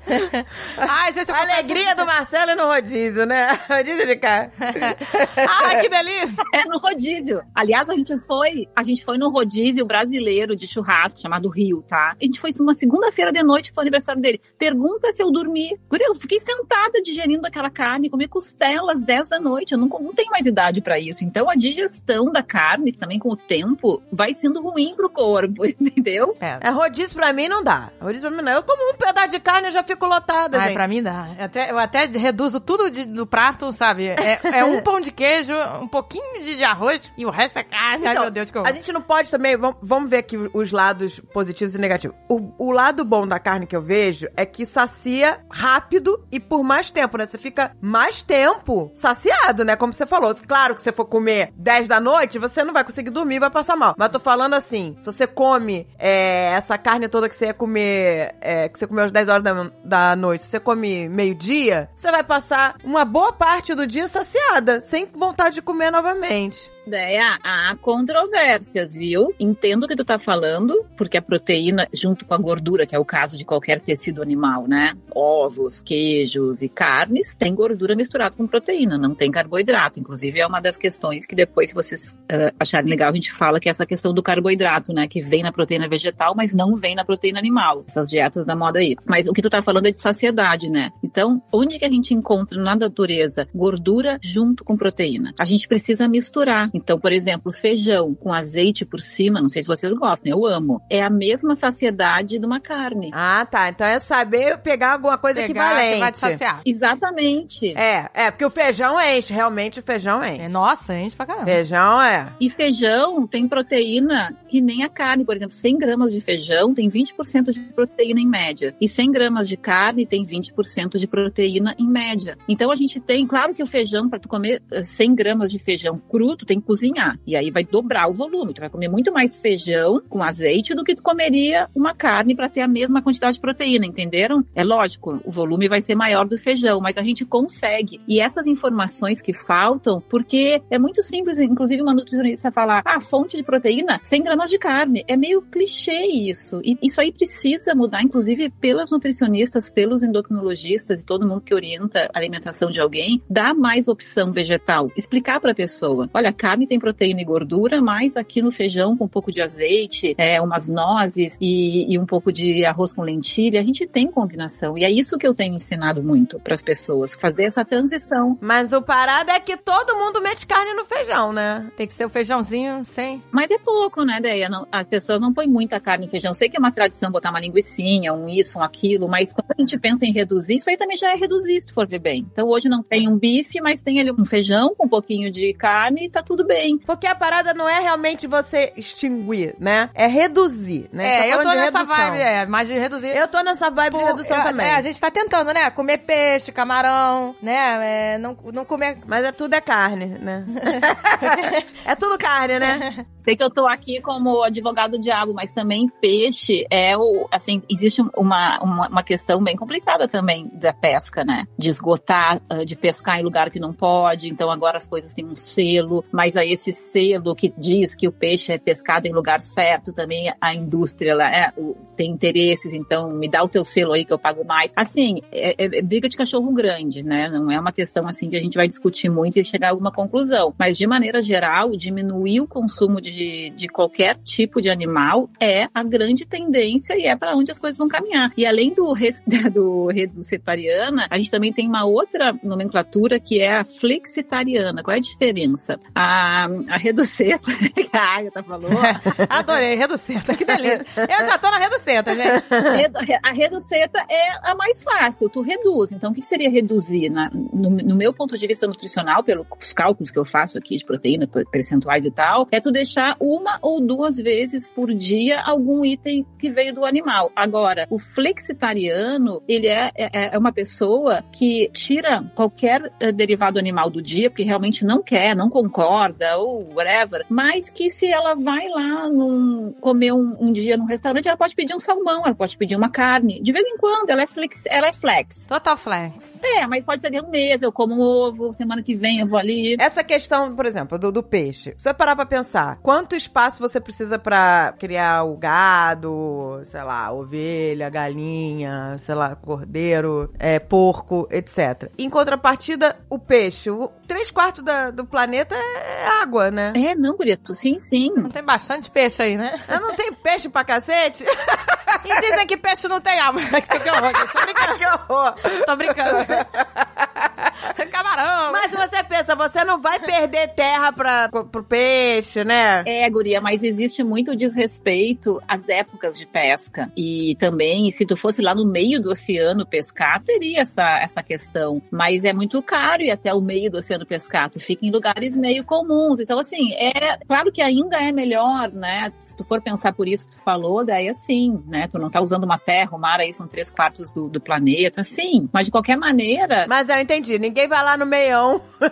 Ai, 0.76 1.12
gente, 1.12 1.30
alegria 1.30 1.94
do 1.94 2.04
Marcelo 2.04 2.54
no 2.56 2.66
rodízio, 2.66 3.24
né? 3.26 3.58
Rodízio 3.68 4.06
de 4.06 4.16
carne. 4.16 4.52
Ai, 4.58 5.80
que 5.80 5.88
delícia! 5.88 6.44
É 6.52 6.64
no 6.64 6.78
rodízio. 6.78 7.42
Aliás, 7.54 7.88
a 7.88 7.94
gente 7.94 8.18
foi, 8.20 8.68
a 8.74 8.82
gente 8.82 9.04
foi 9.04 9.16
no 9.16 9.30
rodízio 9.30 9.86
brasileiro 9.86 10.56
de 10.56 10.66
churrasco 10.66 11.20
chamado 11.20 11.48
Rio, 11.48 11.82
tá? 11.82 12.16
A 12.20 12.24
gente 12.24 12.40
foi 12.40 12.52
uma 12.60 12.74
segunda-feira 12.74 13.32
de 13.32 13.42
noite 13.42 13.70
que 13.70 13.74
foi 13.74 13.82
o 13.82 13.86
aniversário 13.86 14.20
dele. 14.20 14.40
Pergunta 14.58 15.10
se 15.12 15.22
eu 15.22 15.30
dormi. 15.30 15.78
Eu 15.90 16.14
fiquei 16.14 16.40
sentada 16.40 17.00
digerindo 17.02 17.46
aquela 17.46 17.70
carne, 17.70 18.10
comi 18.10 18.26
costela 18.26 18.92
às 18.92 19.02
10 19.02 19.28
da 19.28 19.38
noite. 19.38 19.72
Eu 19.72 19.78
não, 19.78 19.86
não 19.86 20.12
tenho 20.12 20.30
mais 20.30 20.46
idade 20.46 20.80
pra 20.80 20.98
isso. 20.98 21.24
Então 21.24 21.48
a 21.48 21.54
digestão 21.54 22.30
da 22.30 22.42
carne, 22.42 22.92
também 22.92 23.18
com 23.18 23.30
o 23.30 23.36
tempo, 23.36 24.02
vai 24.10 24.34
sendo 24.34 24.60
ruim 24.60 24.94
pro 24.96 25.08
corpo, 25.08 25.64
entendeu? 25.64 26.36
É. 26.40 26.58
É, 26.60 26.70
rodízio 26.70 27.14
pra 27.14 27.32
mim 27.32 27.48
não 27.48 27.62
dá. 27.62 27.90
Rodízio 28.00 28.28
pra 28.28 28.36
mim 28.36 28.42
não. 28.42 28.52
Eu 28.52 28.62
como 28.62 28.92
um 28.92 28.96
pedaço 28.96 29.28
de 29.28 29.40
carne 29.40 29.68
eu 29.68 29.72
já 29.72 29.82
fico 29.82 29.91
lotada, 30.00 30.58
Ai, 30.58 30.64
gente. 30.68 30.74
pra 30.74 30.88
mim 30.88 31.02
dá. 31.02 31.28
Eu 31.38 31.44
até, 31.44 31.70
eu 31.70 31.78
até 31.78 32.06
reduzo 32.06 32.60
tudo 32.60 32.90
de- 32.90 33.04
do 33.04 33.26
prato, 33.26 33.72
sabe? 33.72 34.08
É, 34.08 34.58
é 34.60 34.64
um 34.64 34.80
pão 34.80 35.00
de 35.00 35.10
queijo, 35.12 35.52
um 35.80 35.88
pouquinho 35.88 36.40
de, 36.42 36.56
de 36.56 36.64
arroz 36.64 37.10
e 37.16 37.24
o 37.26 37.30
resto 37.30 37.58
é 37.58 37.62
carne. 37.64 38.06
Ai, 38.06 38.12
Então, 38.12 38.24
meu 38.24 38.30
Deus, 38.32 38.50
que 38.50 38.58
A 38.58 38.60
horror. 38.62 38.74
gente 38.74 38.92
não 38.92 39.02
pode 39.02 39.30
também. 39.30 39.56
vam- 39.56 39.76
Vamos 39.82 40.10
ver 40.10 40.18
aqui 40.18 40.36
os 40.52 40.72
lados 40.72 41.20
positivos 41.32 41.74
e 41.74 41.78
negativos. 41.78 42.16
O, 42.28 42.52
o 42.58 42.70
lado 42.72 43.04
bom 43.04 43.26
da 43.26 43.38
carne 43.38 43.66
que 43.66 43.76
eu 43.76 43.82
vejo 43.82 44.26
é 44.36 44.44
que 44.46 44.64
sacia 44.66 45.40
rápido 45.50 46.24
e 46.30 46.38
por 46.40 46.62
mais 46.62 46.90
tempo, 46.90 47.16
né? 47.16 47.26
Você 47.26 47.38
fica 47.38 47.74
mais 47.80 48.22
tempo 48.22 48.90
saciado, 48.94 49.64
né? 49.64 49.76
Como 49.76 49.92
você 49.92 50.06
falou. 50.06 50.34
Claro 50.46 50.74
que 50.74 50.80
você 50.80 50.92
for 50.92 51.04
comer 51.04 51.52
10 51.56 51.88
da 51.88 52.00
noite, 52.00 52.38
você 52.38 52.64
não 52.64 52.72
vai 52.72 52.84
conseguir 52.84 53.10
dormir, 53.10 53.38
vai 53.38 53.50
passar 53.50 53.76
mal. 53.76 53.94
Mas 53.96 54.06
eu 54.06 54.12
tô 54.12 54.20
falando 54.20 54.54
assim: 54.54 54.96
se 54.98 55.06
você 55.06 55.26
come 55.26 55.86
é, 55.98 56.52
essa 56.54 56.76
carne 56.78 57.08
toda 57.08 57.28
que 57.28 57.36
você 57.36 57.46
ia 57.46 57.54
comer, 57.54 58.34
é, 58.40 58.68
que 58.68 58.78
você 58.78 58.86
comeu 58.86 59.04
às 59.04 59.12
10 59.12 59.28
horas 59.28 59.42
da, 59.42 59.52
da 59.84 60.14
noite, 60.16 60.44
você 60.44 60.60
come 60.60 61.08
meio-dia, 61.08 61.90
você 61.94 62.10
vai 62.10 62.22
passar 62.22 62.76
uma 62.84 63.04
boa 63.04 63.32
parte 63.32 63.74
do 63.74 63.86
dia 63.86 64.08
saciada, 64.08 64.80
sem 64.80 65.06
vontade 65.06 65.56
de 65.56 65.62
comer 65.62 65.90
novamente. 65.90 66.70
Ideia, 66.84 67.38
há 67.44 67.76
controvérsias, 67.80 68.94
viu? 68.94 69.32
Entendo 69.38 69.84
o 69.84 69.88
que 69.88 69.94
tu 69.94 70.04
tá 70.04 70.18
falando, 70.18 70.84
porque 70.96 71.16
a 71.16 71.22
proteína, 71.22 71.86
junto 71.94 72.24
com 72.24 72.34
a 72.34 72.38
gordura, 72.38 72.84
que 72.84 72.94
é 72.94 72.98
o 72.98 73.04
caso 73.04 73.38
de 73.38 73.44
qualquer 73.44 73.80
tecido 73.80 74.20
animal, 74.20 74.66
né? 74.66 74.94
Ovos, 75.14 75.80
queijos 75.80 76.60
e 76.60 76.68
carnes, 76.68 77.36
tem 77.36 77.54
gordura 77.54 77.94
misturada 77.94 78.36
com 78.36 78.48
proteína, 78.48 78.98
não 78.98 79.14
tem 79.14 79.30
carboidrato. 79.30 80.00
Inclusive, 80.00 80.40
é 80.40 80.46
uma 80.46 80.60
das 80.60 80.76
questões 80.76 81.24
que 81.24 81.36
depois, 81.36 81.68
se 81.68 81.74
vocês 81.74 82.18
eh, 82.28 82.52
acharem 82.58 82.90
legal, 82.90 83.10
a 83.10 83.14
gente 83.14 83.32
fala 83.32 83.60
que 83.60 83.68
é 83.68 83.70
essa 83.70 83.86
questão 83.86 84.12
do 84.12 84.22
carboidrato, 84.22 84.92
né? 84.92 85.06
Que 85.06 85.22
vem 85.22 85.44
na 85.44 85.52
proteína 85.52 85.88
vegetal, 85.88 86.34
mas 86.36 86.52
não 86.52 86.74
vem 86.74 86.96
na 86.96 87.04
proteína 87.04 87.38
animal. 87.38 87.84
Essas 87.86 88.10
dietas 88.10 88.44
da 88.44 88.56
moda 88.56 88.80
aí. 88.80 88.96
Mas 89.06 89.28
o 89.28 89.32
que 89.32 89.42
tu 89.42 89.48
tá 89.48 89.62
falando 89.62 89.86
é 89.86 89.92
de 89.92 90.00
saciedade, 90.00 90.68
né? 90.68 90.90
Então, 91.00 91.40
onde 91.52 91.78
que 91.78 91.84
a 91.84 91.90
gente 91.90 92.12
encontra 92.12 92.60
na 92.60 92.74
natureza 92.74 93.46
gordura 93.54 94.18
junto 94.20 94.64
com 94.64 94.76
proteína? 94.76 95.32
A 95.38 95.44
gente 95.44 95.68
precisa 95.68 96.08
misturar. 96.08 96.71
Então, 96.74 96.98
por 96.98 97.12
exemplo, 97.12 97.52
feijão 97.52 98.14
com 98.14 98.32
azeite 98.32 98.84
por 98.84 99.00
cima, 99.00 99.40
não 99.40 99.48
sei 99.48 99.62
se 99.62 99.68
vocês 99.68 99.92
gostam, 99.92 100.30
eu 100.32 100.46
amo. 100.46 100.80
É 100.88 101.02
a 101.02 101.10
mesma 101.10 101.54
saciedade 101.54 102.38
de 102.38 102.46
uma 102.46 102.60
carne. 102.60 103.10
Ah, 103.12 103.46
tá. 103.50 103.68
Então 103.68 103.86
é 103.86 103.98
saber 103.98 104.58
pegar 104.58 104.94
alguma 104.94 105.18
coisa 105.18 105.42
Pegar, 105.42 105.52
que 105.52 105.58
vai 105.58 105.74
te 105.76 105.90
equivalente. 105.92 106.18
saciar. 106.18 106.62
Exatamente. 106.64 107.76
É, 107.76 108.08
é, 108.14 108.30
porque 108.30 108.44
o 108.44 108.50
feijão 108.50 109.00
enche, 109.00 109.32
realmente 109.32 109.80
o 109.80 109.82
feijão 109.82 110.22
enche. 110.24 110.42
É, 110.42 110.48
Nossa, 110.48 110.96
enche 110.98 111.16
pra 111.16 111.26
caramba. 111.26 111.46
Feijão 111.46 112.00
é. 112.00 112.32
E 112.40 112.48
feijão 112.50 113.26
tem 113.26 113.48
proteína 113.48 114.36
que 114.48 114.60
nem 114.60 114.82
a 114.82 114.88
carne. 114.88 115.24
Por 115.24 115.36
exemplo, 115.36 115.54
100 115.54 115.78
gramas 115.78 116.12
de 116.12 116.20
feijão 116.20 116.74
tem 116.74 116.88
20% 116.88 117.50
de 117.52 117.60
proteína 117.60 118.20
em 118.20 118.26
média. 118.28 118.74
E 118.80 118.88
100 118.88 119.10
gramas 119.12 119.48
de 119.48 119.56
carne 119.56 120.06
tem 120.06 120.24
20% 120.24 120.98
de 120.98 121.06
proteína 121.06 121.74
em 121.78 121.86
média. 121.86 122.36
Então 122.48 122.70
a 122.70 122.74
gente 122.74 123.00
tem, 123.00 123.26
claro 123.26 123.54
que 123.54 123.62
o 123.62 123.66
feijão, 123.66 124.08
para 124.08 124.18
tu 124.18 124.28
comer 124.28 124.62
eh, 124.70 124.84
100 124.84 125.14
gramas 125.14 125.50
de 125.50 125.58
feijão 125.58 125.98
cru, 125.98 126.36
tu 126.36 126.44
tem 126.46 126.60
que 126.60 126.61
cozinhar. 126.62 127.18
E 127.26 127.36
aí 127.36 127.50
vai 127.50 127.64
dobrar 127.64 128.08
o 128.08 128.12
volume. 128.12 128.54
Tu 128.54 128.60
vai 128.60 128.70
comer 128.70 128.88
muito 128.88 129.12
mais 129.12 129.36
feijão 129.36 130.02
com 130.08 130.22
azeite 130.22 130.74
do 130.74 130.84
que 130.84 130.94
tu 130.94 131.02
comeria 131.02 131.68
uma 131.74 131.94
carne 131.94 132.34
para 132.34 132.48
ter 132.48 132.60
a 132.60 132.68
mesma 132.68 133.02
quantidade 133.02 133.34
de 133.34 133.40
proteína, 133.40 133.86
entenderam? 133.86 134.44
É 134.54 134.64
lógico, 134.64 135.20
o 135.24 135.30
volume 135.30 135.68
vai 135.68 135.80
ser 135.80 135.94
maior 135.94 136.26
do 136.26 136.38
feijão, 136.38 136.80
mas 136.80 136.96
a 136.96 137.02
gente 137.02 137.24
consegue. 137.24 138.00
E 138.06 138.20
essas 138.20 138.46
informações 138.46 139.20
que 139.20 139.32
faltam, 139.32 140.00
porque 140.08 140.62
é 140.70 140.78
muito 140.78 141.02
simples, 141.02 141.38
inclusive 141.38 141.82
uma 141.82 141.94
nutricionista 141.94 142.50
falar, 142.50 142.82
ah, 142.84 143.00
fonte 143.00 143.36
de 143.36 143.42
proteína, 143.42 144.00
100 144.02 144.22
gramas 144.22 144.50
de 144.50 144.58
carne. 144.58 145.04
É 145.08 145.16
meio 145.16 145.42
clichê 145.42 146.06
isso. 146.06 146.60
E 146.64 146.78
isso 146.82 147.00
aí 147.00 147.12
precisa 147.12 147.74
mudar, 147.74 148.02
inclusive 148.02 148.50
pelas 148.50 148.90
nutricionistas, 148.90 149.70
pelos 149.70 150.02
endocrinologistas 150.02 151.02
e 151.02 151.06
todo 151.06 151.26
mundo 151.26 151.40
que 151.40 151.54
orienta 151.54 152.10
a 152.12 152.18
alimentação 152.18 152.70
de 152.70 152.80
alguém, 152.80 153.22
dar 153.30 153.54
mais 153.54 153.88
opção 153.88 154.32
vegetal. 154.32 154.90
Explicar 154.96 155.40
para 155.40 155.52
a 155.52 155.54
pessoa, 155.54 156.08
olha, 156.12 156.32
carne 156.32 156.51
tem 156.66 156.78
proteína 156.78 157.20
e 157.20 157.24
gordura, 157.24 157.80
mas 157.80 158.16
aqui 158.16 158.40
no 158.40 158.52
feijão 158.52 158.96
com 158.96 159.04
um 159.04 159.08
pouco 159.08 159.30
de 159.32 159.40
azeite, 159.40 160.14
é, 160.16 160.40
umas 160.40 160.68
nozes 160.68 161.36
e, 161.40 161.92
e 161.92 161.98
um 161.98 162.06
pouco 162.06 162.32
de 162.32 162.64
arroz 162.64 162.94
com 162.94 163.02
lentilha, 163.02 163.60
a 163.60 163.62
gente 163.62 163.86
tem 163.86 164.06
combinação. 164.10 164.76
E 164.78 164.84
é 164.84 164.90
isso 164.90 165.18
que 165.18 165.26
eu 165.26 165.34
tenho 165.34 165.54
ensinado 165.54 166.02
muito 166.02 166.38
para 166.40 166.54
as 166.54 166.62
pessoas, 166.62 167.14
fazer 167.14 167.44
essa 167.44 167.64
transição. 167.64 168.38
Mas 168.40 168.72
o 168.72 168.82
parado 168.82 169.30
é 169.30 169.40
que 169.40 169.56
todo 169.56 169.96
mundo 169.96 170.20
mete 170.22 170.46
carne 170.46 170.74
no 170.74 170.84
feijão, 170.84 171.32
né? 171.32 171.70
Tem 171.76 171.86
que 171.86 171.94
ser 171.94 172.04
o 172.04 172.10
feijãozinho 172.10 172.84
sem. 172.84 173.22
Mas 173.30 173.50
é 173.50 173.58
pouco, 173.58 174.04
né, 174.04 174.20
Deia? 174.20 174.48
Não- 174.48 174.66
as 174.70 174.86
pessoas 174.86 175.20
não 175.20 175.32
põem 175.32 175.48
muita 175.48 175.80
carne 175.80 176.06
no 176.06 176.10
feijão. 176.10 176.34
Sei 176.34 176.48
que 176.48 176.56
é 176.56 176.60
uma 176.60 176.72
tradição 176.72 177.10
botar 177.10 177.30
uma 177.30 177.40
linguiçinha, 177.40 178.12
um 178.12 178.28
isso, 178.28 178.58
um 178.58 178.62
aquilo, 178.62 179.08
mas 179.08 179.32
quando 179.32 179.50
a 179.56 179.60
gente 179.60 179.78
pensa 179.78 180.04
em 180.06 180.12
reduzir, 180.12 180.56
isso 180.56 180.68
aí 180.70 180.76
também 180.76 180.96
já 180.96 181.12
é 181.12 181.14
reduzir, 181.16 181.60
se 181.60 181.72
for 181.72 181.86
ver 181.86 181.98
bem. 181.98 182.26
Então 182.32 182.48
hoje 182.48 182.68
não 182.68 182.82
tem 182.82 183.08
um 183.08 183.18
bife, 183.18 183.60
mas 183.60 183.82
tem 183.82 184.00
ali 184.00 184.10
um 184.12 184.24
feijão 184.24 184.74
com 184.76 184.86
um 184.86 184.88
pouquinho 184.88 185.30
de 185.30 185.52
carne 185.54 186.06
e 186.06 186.10
tá 186.10 186.22
tudo 186.22 186.41
bem. 186.44 186.78
Porque 186.78 187.06
a 187.06 187.14
parada 187.14 187.52
não 187.54 187.68
é 187.68 187.80
realmente 187.80 188.26
você 188.26 188.72
extinguir, 188.76 189.54
né? 189.58 189.90
É 189.94 190.06
reduzir, 190.06 190.88
né? 190.92 191.04
Tá 191.04 191.24
É, 191.24 191.26
eu 191.28 191.30
falando 191.38 191.44
tô 191.46 191.50
de 191.50 191.56
nessa 191.56 191.78
redução. 191.78 191.96
vibe, 192.10 192.18
é, 192.22 192.46
mais 192.46 192.68
de 192.68 192.78
reduzir. 192.78 193.16
Eu 193.16 193.28
tô 193.28 193.40
nessa 193.42 193.70
vibe 193.70 193.94
de 193.96 194.00
Pô, 194.00 194.06
redução 194.06 194.36
eu- 194.38 194.42
também. 194.44 194.66
É, 194.66 194.74
a 194.74 194.82
gente 194.82 195.00
tá 195.00 195.10
tentando, 195.10 195.52
né? 195.52 195.70
Comer 195.70 195.98
peixe, 195.98 196.52
camarão, 196.52 197.34
né? 197.42 198.14
É, 198.14 198.18
não, 198.18 198.36
não 198.52 198.64
comer. 198.64 198.98
Mas 199.06 199.24
é 199.24 199.32
tudo 199.32 199.54
é 199.54 199.60
carne, 199.60 200.06
né? 200.20 200.44
é 201.84 201.94
tudo 201.94 202.18
carne, 202.18 202.58
né? 202.58 203.06
Sei 203.18 203.36
que 203.36 203.42
eu 203.44 203.50
tô 203.50 203.68
aqui 203.68 204.00
como 204.00 204.42
advogado 204.42 204.92
do 204.92 204.98
diabo, 205.00 205.32
mas 205.32 205.52
também 205.52 205.88
peixe 206.00 206.66
é 206.68 206.96
o, 206.96 207.28
assim, 207.30 207.62
existe 207.70 208.02
uma, 208.16 208.58
uma, 208.60 208.88
uma 208.88 209.02
questão 209.02 209.38
bem 209.40 209.56
complicada 209.56 210.08
também 210.08 210.50
da 210.54 210.72
pesca, 210.72 211.24
né? 211.24 211.44
De 211.56 211.68
esgotar, 211.68 212.40
ah, 212.50 212.64
de 212.64 212.74
pescar 212.74 213.20
em 213.20 213.22
lugar 213.22 213.48
que 213.50 213.60
não 213.60 213.72
pode, 213.72 214.28
então 214.28 214.50
agora 214.50 214.76
as 214.76 214.88
coisas 214.88 215.14
têm 215.14 215.24
um 215.24 215.36
selo, 215.36 216.04
mas 216.10 216.31
aí 216.36 216.52
esse 216.52 216.72
selo 216.72 217.34
que 217.34 217.52
diz 217.56 217.94
que 217.94 218.08
o 218.08 218.12
peixe 218.12 218.52
é 218.52 218.58
pescado 218.58 219.06
em 219.06 219.12
lugar 219.12 219.40
certo, 219.40 219.92
também 219.92 220.32
a 220.40 220.54
indústria 220.54 221.12
ela 221.12 221.30
é, 221.30 221.52
tem 221.96 222.10
interesses, 222.10 222.72
então 222.72 223.10
me 223.10 223.28
dá 223.28 223.42
o 223.42 223.48
teu 223.48 223.64
selo 223.64 223.92
aí 223.92 224.04
que 224.04 224.12
eu 224.12 224.18
pago 224.18 224.44
mais. 224.44 224.72
Assim, 224.76 225.20
é, 225.30 225.54
é- 225.58 225.78
é 225.78 225.82
briga 225.82 226.08
de 226.08 226.16
cachorro 226.16 226.52
grande, 226.52 227.02
né? 227.02 227.28
Não 227.28 227.50
é 227.50 227.58
uma 227.58 227.72
questão 227.72 228.06
assim 228.08 228.28
que 228.28 228.36
a 228.36 228.40
gente 228.42 228.56
vai 228.56 228.66
discutir 228.66 229.08
muito 229.08 229.38
e 229.38 229.44
chegar 229.44 229.68
a 229.68 229.70
alguma 229.70 229.92
conclusão, 229.92 230.54
mas 230.58 230.76
de 230.76 230.86
maneira 230.86 231.22
geral, 231.22 231.70
diminuir 231.70 232.40
o 232.40 232.46
consumo 232.46 233.00
de 233.00 233.12
de, 233.12 233.50
de 233.50 233.68
qualquer 233.68 234.16
tipo 234.22 234.60
de 234.60 234.70
animal 234.70 235.30
é 235.38 235.68
a 235.74 235.82
grande 235.82 236.24
tendência 236.24 236.96
e 236.96 237.06
é 237.06 237.14
para 237.14 237.36
onde 237.36 237.52
as 237.52 237.58
coisas 237.58 237.78
vão 237.78 237.88
caminhar. 237.88 238.32
E 238.36 238.46
além 238.46 238.72
do, 238.72 238.94
do 239.52 239.86
reducetariana, 239.86 241.06
a 241.10 241.16
gente 241.16 241.30
também 241.30 241.52
tem 241.52 241.68
uma 241.68 241.84
outra 241.84 242.34
nomenclatura 242.42 243.20
que 243.20 243.40
é 243.40 243.56
a 243.56 243.64
flexitariana. 243.64 244.82
Qual 244.82 244.94
é 244.94 244.98
a 244.98 245.02
diferença? 245.02 245.78
A, 245.94 246.21
a 246.22 246.76
reduceta, 246.76 247.52
que 247.74 247.88
a 247.92 248.18
Agatha 248.18 248.42
falou. 248.42 248.70
Adorei, 249.28 249.74
reduceta, 249.76 250.34
que 250.34 250.44
delícia. 250.44 250.86
Eu 250.96 251.26
já 251.26 251.38
tô 251.38 251.50
na 251.50 251.58
reduceta, 251.58 252.14
gente. 252.14 253.12
A 253.22 253.32
reduceta 253.32 253.98
é 254.10 254.50
a 254.50 254.54
mais 254.54 254.82
fácil, 254.82 255.28
tu 255.28 255.40
reduz. 255.40 255.92
Então, 255.92 256.10
o 256.12 256.14
que 256.14 256.22
seria 256.22 256.50
reduzir? 256.50 257.08
Na, 257.08 257.30
no, 257.32 257.70
no 257.70 257.96
meu 257.96 258.12
ponto 258.12 258.36
de 258.36 258.46
vista 258.46 258.66
nutricional, 258.66 259.22
pelos 259.22 259.46
cálculos 259.74 260.10
que 260.10 260.18
eu 260.18 260.24
faço 260.24 260.58
aqui 260.58 260.76
de 260.76 260.84
proteína, 260.84 261.26
percentuais 261.50 262.04
e 262.04 262.10
tal, 262.10 262.46
é 262.50 262.60
tu 262.60 262.70
deixar 262.70 263.16
uma 263.20 263.58
ou 263.62 263.80
duas 263.80 264.16
vezes 264.16 264.68
por 264.68 264.92
dia 264.92 265.40
algum 265.40 265.84
item 265.84 266.26
que 266.38 266.50
veio 266.50 266.72
do 266.72 266.84
animal. 266.84 267.30
Agora, 267.34 267.86
o 267.90 267.98
flexitariano, 267.98 269.42
ele 269.48 269.66
é, 269.66 269.90
é, 269.96 270.34
é 270.34 270.38
uma 270.38 270.52
pessoa 270.52 271.24
que 271.32 271.70
tira 271.72 272.22
qualquer 272.34 272.82
uh, 272.82 273.12
derivado 273.12 273.58
animal 273.58 273.90
do 273.90 274.02
dia, 274.02 274.30
porque 274.30 274.42
realmente 274.42 274.84
não 274.84 275.02
quer, 275.02 275.34
não 275.34 275.48
concorda, 275.48 276.11
ou 276.38 276.72
whatever, 276.74 277.24
mas 277.28 277.70
que 277.70 277.90
se 277.90 278.06
ela 278.06 278.34
vai 278.34 278.68
lá 278.68 279.08
num, 279.08 279.72
comer 279.80 280.12
um, 280.12 280.36
um, 280.40 280.52
dia 280.52 280.76
num 280.76 280.86
restaurante, 280.86 281.28
ela 281.28 281.36
pode 281.36 281.54
pedir 281.54 281.74
um 281.74 281.78
salmão, 281.78 282.22
ela 282.24 282.34
pode 282.34 282.56
pedir 282.56 282.76
uma 282.76 282.90
carne. 282.90 283.40
De 283.40 283.52
vez 283.52 283.66
em 283.66 283.76
quando, 283.76 284.10
ela 284.10 284.22
é 284.22 284.26
flex. 284.26 284.64
Ela 284.66 284.88
é 284.88 284.92
flex. 284.92 285.46
Total 285.46 285.76
flex. 285.76 286.14
É, 286.42 286.66
mas 286.66 286.84
pode 286.84 287.00
ser 287.00 287.12
um 287.22 287.30
mês, 287.30 287.62
eu 287.62 287.72
como 287.72 287.94
um 287.94 288.00
ovo, 288.00 288.52
semana 288.54 288.82
que 288.82 288.94
vem 288.94 289.20
eu 289.20 289.26
vou 289.26 289.38
ali. 289.38 289.76
Essa 289.78 290.02
questão, 290.04 290.54
por 290.54 290.66
exemplo, 290.66 290.98
do, 290.98 291.12
do 291.12 291.22
peixe. 291.22 291.74
Se 291.76 291.84
você 291.84 291.94
parar 291.94 292.16
pra 292.16 292.26
pensar, 292.26 292.78
quanto 292.82 293.16
espaço 293.16 293.60
você 293.60 293.80
precisa 293.80 294.18
para 294.18 294.74
criar 294.78 295.24
o 295.24 295.36
gado, 295.36 296.60
sei 296.64 296.82
lá, 296.82 297.12
ovelha, 297.12 297.88
galinha, 297.88 298.96
sei 298.98 299.14
lá, 299.14 299.34
cordeiro, 299.34 300.32
é, 300.38 300.58
porco, 300.58 301.28
etc. 301.30 301.90
Em 301.98 302.08
contrapartida, 302.08 302.96
o 303.08 303.18
peixe. 303.18 303.70
O, 303.70 303.90
três 304.06 304.30
quartos 304.30 304.62
da, 304.62 304.90
do 304.90 305.06
planeta 305.06 305.54
é 305.92 306.22
água, 306.22 306.50
né? 306.50 306.72
É, 306.74 306.94
não, 306.94 307.16
Gurito, 307.16 307.54
sim, 307.54 307.78
sim. 307.78 308.10
Não 308.16 308.30
tem 308.30 308.42
bastante 308.42 308.90
peixe 308.90 309.22
aí, 309.22 309.36
né? 309.36 309.60
Não 309.68 309.94
tem 309.94 310.12
peixe 310.12 310.48
pra 310.48 310.64
cacete? 310.64 311.24
E 312.04 312.20
dizem 312.20 312.46
que 312.46 312.56
peixe 312.56 312.88
não 312.88 313.00
tem 313.00 313.18
alma. 313.20 313.40
que 313.62 313.90
horror, 313.90 314.12
tô 314.32 314.42
brincando. 314.42 314.78
que 314.78 314.86
horror. 314.86 315.34
Tô 315.66 315.76
brincando. 315.76 316.26
Camarão. 317.90 318.52
Mas 318.52 318.70
se 318.70 318.76
você 318.76 319.02
pensa, 319.04 319.34
você 319.34 319.64
não 319.64 319.80
vai 319.80 319.98
perder 319.98 320.48
terra 320.48 320.92
pra, 320.92 321.28
pro 321.28 321.62
peixe, 321.62 322.44
né? 322.44 322.82
É, 322.86 323.08
guria, 323.08 323.40
mas 323.40 323.62
existe 323.62 324.02
muito 324.02 324.34
desrespeito 324.34 325.40
às 325.46 325.68
épocas 325.68 326.16
de 326.18 326.26
pesca. 326.26 326.90
E 326.96 327.36
também, 327.38 327.90
se 327.90 328.06
tu 328.06 328.16
fosse 328.16 328.40
lá 328.40 328.54
no 328.54 328.66
meio 328.66 329.00
do 329.00 329.10
oceano 329.10 329.66
pescar, 329.66 330.22
teria 330.22 330.60
essa, 330.60 330.98
essa 331.00 331.22
questão. 331.22 331.82
Mas 331.90 332.24
é 332.24 332.32
muito 332.32 332.62
caro 332.62 333.02
ir 333.02 333.10
até 333.10 333.32
o 333.32 333.40
meio 333.40 333.70
do 333.70 333.78
oceano 333.78 334.06
pescar. 334.06 334.50
Tu 334.50 334.58
fica 334.58 334.86
em 334.86 334.90
lugares 334.90 335.36
meio 335.36 335.64
comuns. 335.64 336.20
Então, 336.20 336.38
assim, 336.38 336.72
é 336.74 337.16
claro 337.26 337.52
que 337.52 337.62
ainda 337.62 337.98
é 337.98 338.12
melhor, 338.12 338.70
né? 338.72 339.12
Se 339.20 339.36
tu 339.36 339.44
for 339.44 339.60
pensar 339.60 339.92
por 339.92 340.08
isso 340.08 340.26
que 340.26 340.36
tu 340.36 340.42
falou, 340.42 340.84
daí 340.84 341.08
assim, 341.08 341.62
né? 341.66 341.81
Tu 341.86 341.98
não 341.98 342.10
tá 342.10 342.20
usando 342.20 342.44
uma 342.44 342.58
terra, 342.58 342.90
o 342.92 342.98
mar 342.98 343.20
aí 343.20 343.32
são 343.32 343.46
três 343.46 343.70
quartos 343.70 344.10
do, 344.12 344.28
do 344.28 344.40
planeta, 344.40 345.02
sim. 345.02 345.48
Mas 345.52 345.66
de 345.66 345.70
qualquer 345.70 345.96
maneira. 345.96 346.66
Mas 346.68 346.88
eu 346.88 346.98
entendi. 346.98 347.38
Ninguém 347.38 347.68
vai 347.68 347.82
lá 347.82 347.96
no 347.96 348.06
meião. 348.06 348.60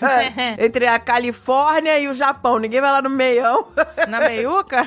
Entre 0.58 0.86
a 0.86 0.98
Califórnia 0.98 1.98
e 1.98 2.08
o 2.08 2.14
Japão. 2.14 2.58
Ninguém 2.58 2.80
vai 2.80 2.90
lá 2.90 3.02
no 3.02 3.10
meião. 3.10 3.66
Na 4.08 4.20
meiuca? 4.20 4.82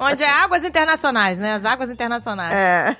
Onde 0.00 0.22
é 0.22 0.28
águas 0.28 0.64
internacionais, 0.64 1.38
né? 1.38 1.54
As 1.54 1.64
águas 1.64 1.90
internacionais. 1.90 2.54
É. 2.54 2.96